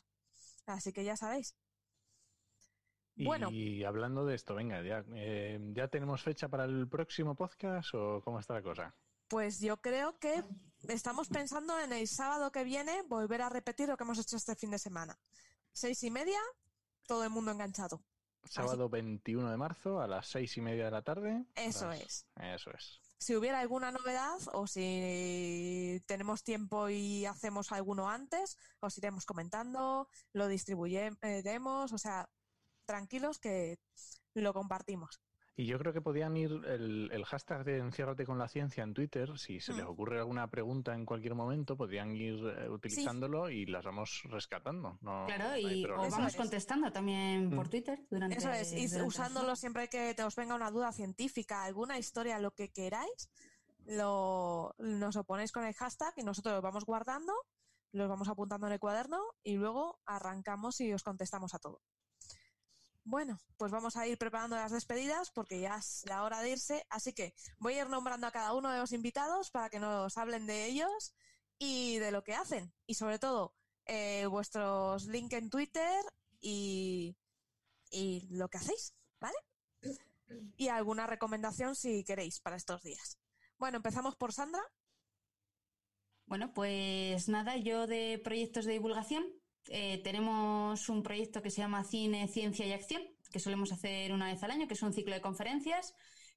Así 0.67 0.93
que 0.93 1.05
ya 1.05 1.17
sabéis. 1.17 1.57
Bueno, 3.17 3.51
Y 3.51 3.85
hablando 3.85 4.25
de 4.25 4.35
esto, 4.35 4.55
venga, 4.55 4.83
ya, 4.83 5.05
eh, 5.15 5.59
¿ya 5.75 5.89
tenemos 5.89 6.23
fecha 6.23 6.49
para 6.49 6.65
el 6.65 6.89
próximo 6.89 7.35
podcast 7.35 7.95
o 7.95 8.23
cómo 8.23 8.39
está 8.39 8.55
la 8.55 8.63
cosa? 8.63 8.95
pues 9.31 9.61
yo 9.61 9.77
creo 9.81 10.19
que 10.19 10.43
estamos 10.89 11.29
pensando 11.29 11.79
en 11.79 11.93
el 11.93 12.07
sábado 12.09 12.51
que 12.53 12.65
viene 12.65 13.03
volver 13.03 13.43
a 13.43 13.49
repetir 13.49 13.89
lo 13.89 13.97
que 13.97 14.05
hemos 14.05 14.19
hecho 14.19 14.37
este 14.37 14.57
fin 14.57 14.71
de 14.71 14.79
semana. 14.79 15.19
Seis 15.73 16.03
y 16.05 16.11
media, 16.11 16.39
todo 17.07 17.25
el 17.25 17.31
mundo 17.31 17.51
enganchado. 17.51 18.03
Sábado 18.49 18.89
21 18.89 19.51
de 19.51 19.57
marzo 19.57 20.01
a 20.01 20.07
las 20.09 20.27
seis 20.29 20.57
y 20.57 20.61
media 20.61 20.87
de 20.87 20.91
la 20.91 21.03
tarde. 21.03 21.45
Eso 21.55 21.87
Las- 21.89 22.01
es. 22.01 22.27
Eso 22.37 22.71
es. 22.73 23.01
Si 23.19 23.37
hubiera 23.37 23.61
alguna 23.61 23.93
novedad 23.93 24.39
o 24.55 24.67
si 24.67 26.03
tenemos 26.07 26.43
tiempo 26.43 26.89
y 26.89 27.27
hacemos 27.27 27.71
alguno 27.71 28.09
antes, 28.09 28.57
os 28.81 28.97
iremos 28.97 29.27
comentando, 29.27 30.09
lo 30.33 30.49
distribuiremos, 30.49 31.93
o 31.93 31.99
sea, 31.99 32.31
tranquilos 32.87 33.39
que 33.39 33.79
lo 34.33 34.55
compartimos. 34.55 35.21
Y 35.61 35.67
yo 35.67 35.79
creo 35.79 35.93
que 35.93 36.01
podían 36.01 36.39
ir 36.39 36.51
el, 36.65 37.11
el 37.13 37.25
hashtag 37.27 37.65
de 37.65 37.77
enciérrate 37.77 38.25
con 38.25 38.39
la 38.39 38.49
ciencia 38.49 38.83
en 38.83 38.95
Twitter, 38.95 39.39
si 39.39 39.61
se 39.61 39.75
les 39.75 39.85
Mm. 39.85 39.89
ocurre 39.89 40.19
alguna 40.19 40.47
pregunta 40.51 40.95
en 40.95 41.05
cualquier 41.05 41.35
momento, 41.35 41.77
podrían 41.77 42.17
ir 42.17 42.35
eh, 42.57 42.71
utilizándolo 42.71 43.51
y 43.51 43.67
las 43.67 43.85
vamos 43.85 44.23
rescatando. 44.31 44.97
No, 45.03 45.27
Claro, 45.27 45.59
y 45.59 45.85
o 45.85 45.97
vamos 45.99 46.33
es. 46.33 46.37
contestando 46.37 46.91
también 46.91 47.51
por 47.55 47.67
Mm. 47.67 47.71
Twitter 47.71 48.07
durante 48.11 48.39
Eso 48.39 48.51
es, 48.51 48.73
y 48.73 48.87
durante 48.87 49.03
usándolo 49.07 49.55
siempre 49.55 49.89
que 49.91 50.15
te 50.15 50.25
os 50.25 50.35
venga 50.35 50.55
una 50.55 50.71
duda 50.71 50.93
científica, 50.93 51.63
alguna 51.65 51.99
historia, 51.99 52.39
lo 52.39 52.53
que 52.53 52.71
queráis, 52.73 53.29
lo, 53.85 54.75
nos 54.79 55.15
lo 55.15 55.25
ponéis 55.25 55.53
con 55.53 55.65
el 55.67 55.75
hashtag 55.75 56.15
y 56.17 56.23
nosotros 56.23 56.55
lo 56.55 56.63
vamos 56.63 56.87
guardando, 56.87 57.35
los 57.93 58.09
vamos 58.09 58.29
apuntando 58.31 58.67
en 58.67 58.73
el 58.73 58.79
cuaderno 58.81 59.21
y 59.43 59.57
luego 59.57 60.01
arrancamos 60.07 60.81
y 60.81 60.91
os 60.95 61.03
contestamos 61.03 61.55
a 61.55 61.59
todo. 61.59 61.83
Bueno, 63.05 63.41
pues 63.57 63.73
vamos 63.73 63.97
a 63.97 64.07
ir 64.07 64.19
preparando 64.19 64.57
las 64.57 64.73
despedidas 64.73 65.31
porque 65.31 65.61
ya 65.61 65.77
es 65.77 66.05
la 66.07 66.23
hora 66.23 66.41
de 66.41 66.51
irse. 66.51 66.87
Así 66.91 67.13
que 67.13 67.35
voy 67.59 67.75
a 67.75 67.83
ir 67.83 67.89
nombrando 67.89 68.27
a 68.27 68.31
cada 68.31 68.55
uno 68.55 68.71
de 68.71 68.79
los 68.79 68.93
invitados 68.93 69.51
para 69.51 69.71
que 69.71 69.81
nos 69.81 70.17
hablen 70.19 70.47
de 70.47 70.67
ellos 70.67 71.15
y 71.59 71.99
de 71.99 72.13
lo 72.13 72.23
que 72.23 72.35
hacen. 72.35 72.73
Y 72.87 72.95
sobre 72.95 73.19
todo, 73.19 73.55
eh, 73.87 74.27
vuestros 74.27 75.07
links 75.07 75.35
en 75.35 75.51
Twitter 75.51 76.05
y, 76.41 77.17
y 77.91 78.29
lo 78.31 78.49
que 78.49 78.59
hacéis, 78.59 78.95
¿vale? 79.21 79.37
Y 80.57 80.69
alguna 80.69 81.07
recomendación 81.07 81.75
si 81.75 82.05
queréis 82.05 82.41
para 82.41 82.57
estos 82.57 82.83
días. 82.83 83.19
Bueno, 83.59 83.79
empezamos 83.79 84.15
por 84.17 84.33
Sandra. 84.33 84.63
Bueno, 86.27 86.53
pues 86.55 87.29
nada, 87.29 87.57
yo 87.57 87.87
de 87.89 88.21
proyectos 88.23 88.65
de 88.65 88.75
divulgación 88.75 89.40
eh, 89.69 90.01
tenemos 90.03 90.89
un 90.89 91.03
proyecto 91.03 91.43
que 91.43 91.51
se 91.51 91.61
llama 91.61 91.85
Cine, 91.85 92.29
Ciencia 92.29 92.67
y 92.67 92.73
Acción, 92.73 93.03
que 93.31 93.39
solemos 93.39 93.73
hacer 93.73 94.13
una 94.13 94.27
vez 94.27 94.43
al 94.43 94.51
año, 94.51 94.67
que 94.67 94.75
es 94.75 94.83
un 94.83 94.93
ciclo 94.93 95.15
de 95.15 95.21
conferencias, 95.21 95.95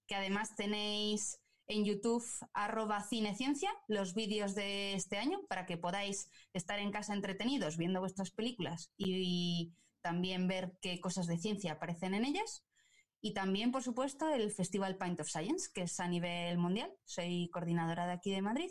que 0.07 0.15
además 0.15 0.55
tenéis 0.55 1.39
en 1.67 1.85
YouTube 1.85 2.25
arroba 2.53 3.01
cineciencia 3.03 3.71
los 3.87 4.13
vídeos 4.13 4.53
de 4.53 4.93
este 4.93 5.17
año 5.17 5.41
para 5.47 5.65
que 5.65 5.77
podáis 5.77 6.29
estar 6.53 6.79
en 6.79 6.91
casa 6.91 7.13
entretenidos 7.13 7.77
viendo 7.77 8.01
vuestras 8.01 8.31
películas 8.31 8.91
y, 8.97 9.73
también 10.01 10.49
ver 10.49 10.77
qué 10.81 10.99
cosas 10.99 11.27
de 11.27 11.37
ciencia 11.37 11.71
aparecen 11.71 12.13
en 12.13 12.25
ellas. 12.25 12.65
Y 13.21 13.33
también, 13.33 13.71
por 13.71 13.83
supuesto, 13.83 14.27
el 14.27 14.51
Festival 14.51 14.97
Paint 14.97 15.21
of 15.21 15.29
Science, 15.29 15.69
que 15.73 15.83
es 15.83 15.97
a 16.01 16.09
nivel 16.09 16.57
mundial. 16.57 16.93
Soy 17.05 17.49
coordinadora 17.53 18.05
de 18.05 18.11
aquí 18.11 18.29
de 18.29 18.41
Madrid 18.41 18.69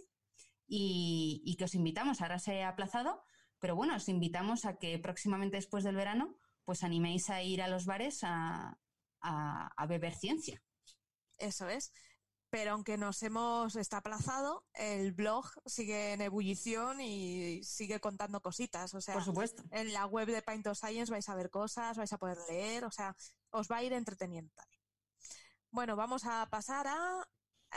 y, 0.68 1.40
y 1.44 1.56
que 1.56 1.64
os 1.64 1.74
invitamos. 1.74 2.20
Ahora 2.20 2.38
se 2.38 2.62
ha 2.62 2.68
aplazado, 2.68 3.22
pero 3.62 3.76
bueno, 3.76 3.94
os 3.94 4.08
invitamos 4.08 4.64
a 4.64 4.76
que 4.76 4.98
próximamente 4.98 5.56
después 5.56 5.84
del 5.84 5.94
verano, 5.94 6.36
pues 6.64 6.82
animéis 6.82 7.30
a 7.30 7.42
ir 7.42 7.62
a 7.62 7.68
los 7.68 7.86
bares 7.86 8.24
a, 8.24 8.76
a, 9.20 9.86
beber 9.86 10.16
ciencia. 10.16 10.60
Eso 11.38 11.68
es. 11.68 11.92
Pero 12.50 12.72
aunque 12.72 12.98
nos 12.98 13.22
hemos 13.22 13.76
está 13.76 13.98
aplazado, 13.98 14.66
el 14.74 15.12
blog 15.12 15.46
sigue 15.64 16.12
en 16.12 16.22
ebullición 16.22 17.00
y 17.00 17.62
sigue 17.62 18.00
contando 18.00 18.42
cositas. 18.42 18.94
O 18.94 19.00
sea, 19.00 19.14
Por 19.14 19.22
supuesto. 19.22 19.62
en 19.70 19.92
la 19.92 20.06
web 20.06 20.26
de 20.26 20.42
Paint 20.42 20.66
of 20.66 20.76
Science 20.76 21.12
vais 21.12 21.28
a 21.28 21.36
ver 21.36 21.48
cosas, 21.48 21.96
vais 21.96 22.12
a 22.12 22.18
poder 22.18 22.38
leer, 22.48 22.84
o 22.84 22.90
sea, 22.90 23.14
os 23.50 23.68
va 23.70 23.76
a 23.76 23.84
ir 23.84 23.92
entreteniendo. 23.92 24.52
Bueno, 25.70 25.94
vamos 25.94 26.24
a 26.24 26.50
pasar 26.50 26.88
a 26.88 27.28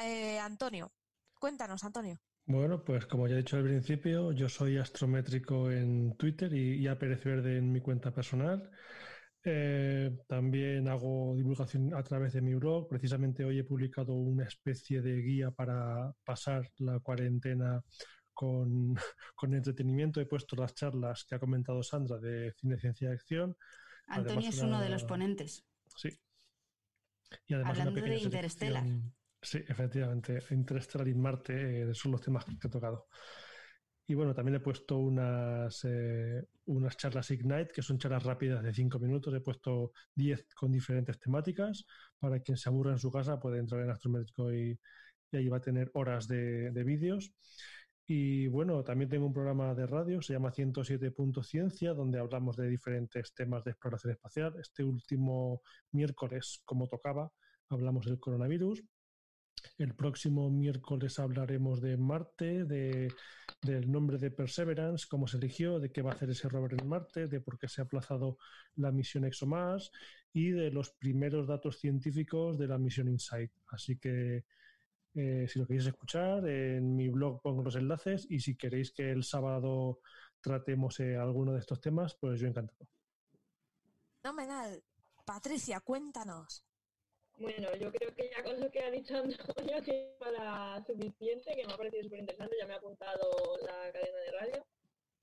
eh, 0.01 0.39
Antonio. 0.39 0.91
Cuéntanos, 1.39 1.83
Antonio. 1.83 2.19
Bueno, 2.47 2.83
pues 2.83 3.07
como 3.07 3.27
ya 3.27 3.33
he 3.33 3.37
dicho 3.39 3.57
al 3.57 3.63
principio, 3.63 4.31
yo 4.31 4.47
soy 4.49 4.77
astrométrico 4.77 5.71
en 5.71 6.15
Twitter 6.15 6.53
y, 6.53 6.87
y 6.87 6.95
Pérez 6.95 7.23
Verde 7.23 7.57
en 7.57 7.71
mi 7.71 7.81
cuenta 7.81 8.13
personal. 8.13 8.69
Eh, 9.43 10.15
también 10.27 10.87
hago 10.87 11.35
divulgación 11.35 11.93
a 11.95 12.03
través 12.03 12.33
de 12.33 12.41
mi 12.41 12.53
blog. 12.53 12.87
Precisamente 12.87 13.43
hoy 13.45 13.59
he 13.59 13.63
publicado 13.63 14.13
una 14.13 14.45
especie 14.45 15.01
de 15.01 15.21
guía 15.21 15.51
para 15.51 16.13
pasar 16.23 16.69
la 16.77 16.99
cuarentena 16.99 17.81
con, 18.33 18.95
con 19.35 19.53
entretenimiento. 19.55 20.21
He 20.21 20.25
puesto 20.27 20.55
las 20.55 20.75
charlas 20.75 21.25
que 21.25 21.35
ha 21.35 21.39
comentado 21.39 21.81
Sandra 21.81 22.17
de 22.19 22.53
Cine, 22.57 22.77
Ciencia 22.77 23.09
y 23.09 23.13
Acción. 23.13 23.55
Antonio 24.07 24.33
Además, 24.37 24.53
es 24.55 24.59
uno 24.61 24.69
una- 24.69 24.81
de 24.83 24.89
los 24.89 25.03
ponentes. 25.03 25.65
Sí. 25.95 26.09
Y 27.47 27.53
además 27.55 27.71
Hablando 27.71 27.91
una 27.91 28.01
pequeña 28.03 28.29
de 28.29 28.49
selección- 28.49 29.13
Sí, 29.49 29.59
efectivamente. 29.67 30.39
Interstellar 30.51 31.07
y 31.07 31.13
Marte 31.13 31.83
eh, 31.91 31.93
son 31.93 32.11
los 32.13 32.21
temas 32.21 32.45
que 32.45 32.67
he 32.67 32.69
tocado. 32.69 33.07
Y 34.07 34.13
bueno, 34.13 34.35
también 34.35 34.55
he 34.55 34.59
puesto 34.59 34.97
unas, 34.97 35.83
eh, 35.83 36.43
unas 36.65 36.95
charlas 36.97 37.31
Ignite, 37.31 37.73
que 37.73 37.81
son 37.81 37.97
charlas 37.97 38.23
rápidas 38.23 38.63
de 38.63 38.73
5 38.73 38.99
minutos. 38.99 39.33
He 39.33 39.41
puesto 39.41 39.93
10 40.15 40.47
con 40.55 40.71
diferentes 40.71 41.19
temáticas. 41.19 41.85
Para 42.19 42.39
quien 42.39 42.57
se 42.57 42.69
aburra 42.69 42.91
en 42.91 42.99
su 42.99 43.11
casa 43.11 43.39
puede 43.39 43.59
entrar 43.59 43.81
en 43.81 43.89
Astrométrico 43.91 44.53
y, 44.53 44.79
y 45.31 45.37
ahí 45.37 45.47
va 45.49 45.57
a 45.57 45.61
tener 45.61 45.91
horas 45.93 46.27
de, 46.27 46.71
de 46.71 46.83
vídeos. 46.83 47.33
Y 48.07 48.47
bueno, 48.47 48.83
también 48.83 49.09
tengo 49.09 49.25
un 49.25 49.33
programa 49.33 49.73
de 49.73 49.87
radio, 49.87 50.21
se 50.21 50.33
llama 50.33 50.51
107. 50.51 51.13
Ciencia, 51.43 51.93
donde 51.93 52.19
hablamos 52.19 52.55
de 52.57 52.69
diferentes 52.69 53.33
temas 53.33 53.63
de 53.63 53.71
exploración 53.71 54.13
espacial. 54.13 54.53
Este 54.59 54.83
último 54.83 55.61
miércoles, 55.91 56.61
como 56.65 56.87
tocaba, 56.87 57.31
hablamos 57.69 58.05
del 58.05 58.19
coronavirus. 58.19 58.83
El 59.77 59.93
próximo 59.93 60.49
miércoles 60.49 61.19
hablaremos 61.19 61.81
de 61.81 61.97
Marte, 61.97 62.63
de, 62.65 63.11
del 63.61 63.91
nombre 63.91 64.17
de 64.17 64.31
Perseverance, 64.31 65.07
cómo 65.09 65.27
se 65.27 65.37
eligió, 65.37 65.79
de 65.79 65.91
qué 65.91 66.01
va 66.01 66.11
a 66.11 66.13
hacer 66.13 66.29
ese 66.29 66.47
rover 66.47 66.79
en 66.79 66.87
Marte, 66.87 67.27
de 67.27 67.41
por 67.41 67.59
qué 67.59 67.67
se 67.67 67.81
ha 67.81 67.83
aplazado 67.83 68.37
la 68.75 68.91
misión 68.91 69.25
ExoMars 69.25 69.91
y 70.33 70.51
de 70.51 70.71
los 70.71 70.91
primeros 70.91 71.47
datos 71.47 71.79
científicos 71.79 72.57
de 72.57 72.67
la 72.67 72.77
misión 72.77 73.09
InSight. 73.09 73.51
Así 73.67 73.97
que 73.97 74.45
eh, 75.15 75.47
si 75.49 75.59
lo 75.59 75.65
queréis 75.65 75.87
escuchar, 75.87 76.47
en 76.47 76.95
mi 76.95 77.07
blog 77.07 77.41
pongo 77.41 77.63
los 77.63 77.75
enlaces 77.75 78.27
y 78.29 78.39
si 78.39 78.55
queréis 78.55 78.91
que 78.91 79.11
el 79.11 79.23
sábado 79.23 80.01
tratemos 80.41 80.99
eh, 80.99 81.15
alguno 81.15 81.53
de 81.53 81.59
estos 81.59 81.79
temas, 81.79 82.15
pues 82.15 82.39
yo 82.39 82.47
encantado. 82.47 82.87
Fenomenal. 84.21 84.83
Patricia, 85.25 85.79
cuéntanos. 85.79 86.65
Bueno, 87.37 87.75
yo 87.75 87.91
creo 87.91 88.15
que 88.15 88.29
ya 88.29 88.43
con 88.43 88.59
lo 88.59 88.71
que 88.71 88.79
ha 88.79 88.91
dicho 88.91 89.17
Antonio 89.17 89.35
tiene 89.83 90.15
para 90.19 90.81
suficiente, 90.85 91.55
que 91.55 91.65
me 91.67 91.73
ha 91.73 91.77
parecido 91.77 92.03
súper 92.03 92.19
interesante, 92.19 92.55
ya 92.59 92.67
me 92.67 92.73
ha 92.73 92.77
apuntado 92.77 93.57
la 93.61 93.91
cadena 93.91 94.19
de 94.19 94.31
radio. 94.31 94.65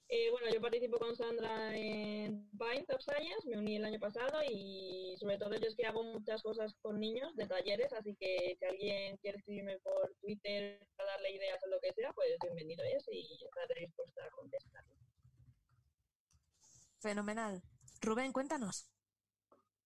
Eh, 0.09 0.31
bueno, 0.31 0.47
yo 0.53 0.61
participo 0.61 0.99
con 0.99 1.17
Sandra 1.17 1.75
en 1.75 2.47
Paint 2.59 2.91
of 2.91 3.01
Science, 3.01 3.49
me 3.49 3.57
uní 3.57 3.77
el 3.77 3.85
año 3.87 3.99
pasado 3.99 4.43
y 4.47 5.17
sobre 5.19 5.39
todo 5.39 5.55
yo 5.55 5.67
es 5.67 5.75
que 5.75 5.87
hago 5.87 6.03
muchas 6.03 6.43
cosas 6.43 6.75
con 6.83 7.01
niños 7.01 7.35
de 7.35 7.47
talleres, 7.47 7.91
así 7.95 8.15
que 8.17 8.55
si 8.59 8.65
alguien 8.67 9.17
quiere 9.17 9.39
escribirme 9.39 9.79
por 9.79 10.15
Twitter 10.21 10.87
para 10.97 11.13
darle 11.13 11.31
ideas 11.31 11.59
o 11.65 11.69
lo 11.71 11.81
que 11.81 11.95
sea, 11.95 12.13
pues 12.13 12.37
bienvenido 12.43 12.85
es 12.85 13.09
y 13.11 13.43
estaré 13.43 13.87
dispuesta 13.87 14.23
a 14.23 14.31
contestar. 14.33 14.85
Fenomenal. 17.01 17.63
Rubén, 18.03 18.33
cuéntanos. 18.33 18.91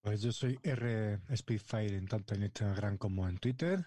Pues 0.06 0.22
yo 0.22 0.30
soy 0.30 0.56
R 0.62 1.18
Speedfire 1.36 1.96
en 1.96 2.06
tanto 2.06 2.34
en 2.36 2.44
Instagram 2.44 2.96
como 2.96 3.28
en 3.28 3.38
Twitter. 3.38 3.84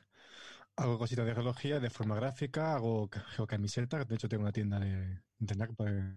Hago 0.75 0.99
cositas 0.99 1.25
de 1.25 1.33
geología 1.33 1.79
de 1.79 1.89
forma 1.89 2.15
gráfica, 2.15 2.75
hago 2.75 3.09
ca- 3.09 3.23
geocamisetas, 3.29 4.05
de 4.05 4.15
hecho 4.15 4.27
tengo 4.27 4.43
una 4.43 4.51
tienda 4.51 4.79
de 4.81 5.21
internet 5.39 5.71
puede, 5.77 6.15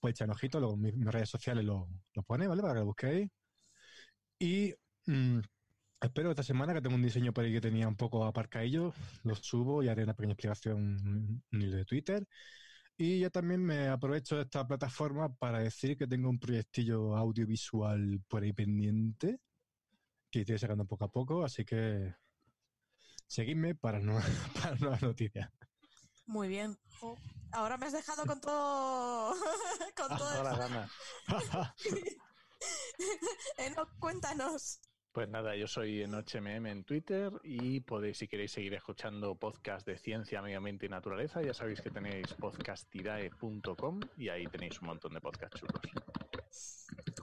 puede 0.00 0.12
echar 0.12 0.28
un 0.28 0.32
ojito, 0.34 0.60
luego 0.60 0.76
mis, 0.76 0.94
redes 1.06 1.30
sociales 1.30 1.64
lo, 1.64 1.88
lo 2.14 2.22
pone, 2.24 2.48
¿vale? 2.48 2.62
Para 2.62 2.74
que 2.74 2.80
lo 2.80 2.86
busquéis. 2.86 3.30
Y 4.38 4.74
mm, 5.06 5.40
espero 6.02 6.30
esta 6.30 6.42
semana 6.42 6.74
que 6.74 6.82
tengo 6.82 6.96
un 6.96 7.02
diseño 7.02 7.32
por 7.32 7.44
ahí 7.44 7.52
que 7.52 7.60
tenía 7.60 7.88
un 7.88 7.96
poco 7.96 8.24
aparcadillo, 8.24 8.92
lo 9.24 9.34
subo 9.34 9.82
y 9.82 9.88
haré 9.88 10.04
una 10.04 10.14
pequeña 10.14 10.34
explicación 10.34 10.98
en 11.04 11.42
un 11.52 11.62
hilo 11.62 11.76
de 11.76 11.84
Twitter. 11.84 12.26
Y 12.96 13.18
yo 13.18 13.30
también 13.30 13.60
me 13.64 13.88
aprovecho 13.88 14.36
de 14.36 14.42
esta 14.42 14.66
plataforma 14.66 15.34
para 15.34 15.58
decir 15.58 15.96
que 15.96 16.06
tengo 16.06 16.28
un 16.28 16.38
proyectillo 16.38 17.16
audiovisual 17.16 18.22
por 18.28 18.44
ahí 18.44 18.52
pendiente, 18.52 19.40
que 20.30 20.40
estoy 20.40 20.58
sacando 20.58 20.84
poco 20.84 21.04
a 21.04 21.08
poco, 21.10 21.44
así 21.44 21.64
que 21.64 22.14
seguidme 23.26 23.74
para, 23.74 23.98
no, 23.98 24.16
para 24.62 24.76
nuevas 24.76 25.02
noticias. 25.02 25.50
Muy 26.26 26.48
bien. 26.48 26.78
Ahora 27.50 27.76
me 27.76 27.86
has 27.86 27.92
dejado 27.92 28.24
con 28.26 28.40
todo. 28.40 29.34
con 29.96 30.08
todo. 30.08 30.18
Todas 30.18 30.44
las 30.44 30.52
el- 30.54 30.58
ganas. 30.60 30.90
Enoch, 33.58 33.90
cuéntanos. 33.98 34.80
Pues 35.14 35.28
nada, 35.28 35.54
yo 35.54 35.68
soy 35.68 36.02
en 36.02 36.10
HMM 36.10 36.66
en 36.66 36.82
Twitter 36.82 37.30
y 37.44 37.78
podéis, 37.78 38.18
si 38.18 38.26
queréis 38.26 38.50
seguir 38.50 38.74
escuchando 38.74 39.36
podcast 39.36 39.86
de 39.86 39.96
ciencia, 39.96 40.42
medio 40.42 40.58
ambiente 40.58 40.86
y 40.86 40.88
naturaleza, 40.88 41.40
ya 41.40 41.54
sabéis 41.54 41.80
que 41.80 41.90
tenéis 41.90 42.34
podcastidae.com 42.34 44.00
y 44.16 44.28
ahí 44.28 44.44
tenéis 44.48 44.80
un 44.80 44.88
montón 44.88 45.14
de 45.14 45.20
podcast 45.20 45.54
chulos. 45.54 45.80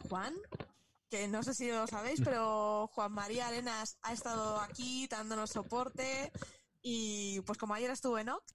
Juan, 0.07 0.33
que 1.09 1.27
no 1.27 1.43
sé 1.43 1.53
si 1.53 1.69
lo 1.69 1.85
sabéis, 1.85 2.21
pero 2.23 2.87
Juan 2.93 3.11
María 3.11 3.49
Arenas 3.49 3.97
ha 4.03 4.13
estado 4.13 4.61
aquí 4.61 5.07
dándonos 5.09 5.49
soporte 5.49 6.31
y 6.81 7.41
pues 7.41 7.57
como 7.57 7.73
ayer 7.73 7.91
estuvo 7.91 8.17
Enoch, 8.17 8.45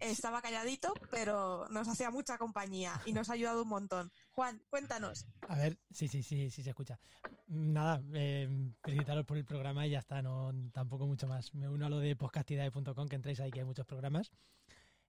estaba 0.00 0.42
calladito, 0.42 0.94
pero 1.10 1.68
nos 1.70 1.88
hacía 1.88 2.10
mucha 2.10 2.38
compañía 2.38 3.00
y 3.06 3.12
nos 3.12 3.30
ha 3.30 3.34
ayudado 3.34 3.62
un 3.62 3.68
montón. 3.68 4.12
Juan, 4.30 4.62
cuéntanos. 4.70 5.26
A 5.48 5.56
ver, 5.56 5.78
sí, 5.90 6.08
sí, 6.08 6.22
sí, 6.22 6.50
sí 6.50 6.62
se 6.62 6.70
escucha. 6.70 6.98
Nada, 7.46 8.02
eh, 8.14 8.48
felicitaros 8.82 9.26
por 9.26 9.36
el 9.36 9.44
programa 9.44 9.86
y 9.86 9.90
ya 9.90 9.98
está, 9.98 10.22
no 10.22 10.52
tampoco 10.72 11.06
mucho 11.06 11.26
más. 11.26 11.54
Me 11.54 11.68
uno 11.68 11.86
a 11.86 11.90
lo 11.90 11.98
de 11.98 12.16
podcastidae.com, 12.16 13.08
que 13.08 13.16
entréis 13.16 13.40
ahí 13.40 13.50
que 13.50 13.60
hay 13.60 13.66
muchos 13.66 13.86
programas. 13.86 14.30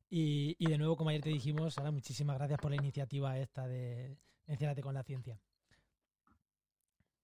Y, 0.09 0.55
y 0.59 0.69
de 0.69 0.77
nuevo, 0.77 0.97
como 0.97 1.09
ayer 1.09 1.21
te 1.21 1.29
dijimos, 1.29 1.75
Sara, 1.75 1.91
muchísimas 1.91 2.37
gracias 2.37 2.59
por 2.59 2.71
la 2.71 2.77
iniciativa 2.77 3.37
esta 3.37 3.67
de 3.67 4.17
Enciérate 4.47 4.81
con 4.81 4.93
la 4.93 5.03
ciencia. 5.03 5.39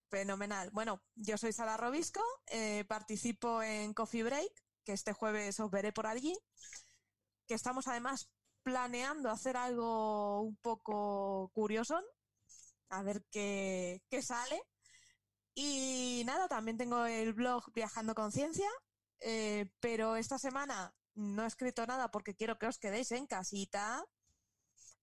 Fenomenal. 0.09 0.69
Bueno, 0.71 1.01
yo 1.15 1.37
soy 1.37 1.51
Sara 1.51 1.75
Robisco, 1.75 2.21
eh, 2.47 2.85
participo 2.87 3.61
en 3.61 3.93
Coffee 3.93 4.23
Break, 4.23 4.63
que 4.85 4.93
este 4.93 5.11
jueves 5.11 5.59
os 5.59 5.69
veré 5.69 5.91
por 5.91 6.07
allí, 6.07 6.33
que 7.47 7.55
estamos 7.55 7.87
además 7.87 8.29
planeando 8.63 9.29
hacer 9.29 9.55
algo 9.57 10.41
un 10.41 10.57
poco 10.57 11.49
curioso, 11.53 11.99
a 12.89 13.01
ver 13.03 13.23
qué, 13.31 14.01
qué 14.09 14.21
sale. 14.21 14.61
Y 15.55 16.23
nada, 16.25 16.47
también 16.47 16.77
tengo 16.77 17.05
el 17.05 17.33
blog 17.33 17.71
Viajando 17.73 18.13
Conciencia, 18.13 18.69
eh, 19.21 19.71
pero 19.79 20.15
esta 20.15 20.37
semana 20.37 20.93
no 21.15 21.43
he 21.43 21.47
escrito 21.47 21.85
nada 21.87 22.11
porque 22.11 22.35
quiero 22.35 22.59
que 22.59 22.67
os 22.67 22.77
quedéis 22.77 23.11
en 23.11 23.25
casita. 23.25 24.05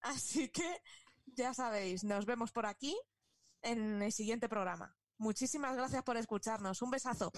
Así 0.03 0.51
que 0.51 0.83
ya 1.27 1.55
sabéis, 1.55 2.05
nos 2.05 2.27
vemos 2.27 2.53
por 2.53 2.67
aquí 2.67 2.97
en 3.63 4.03
el 4.03 4.13
siguiente 4.13 4.49
programa. 4.49 4.95
Muchísimas 5.19 5.77
gracias 5.77 6.03
por 6.03 6.17
escucharnos. 6.17 6.83
Un 6.83 6.91
besazo. 6.91 7.33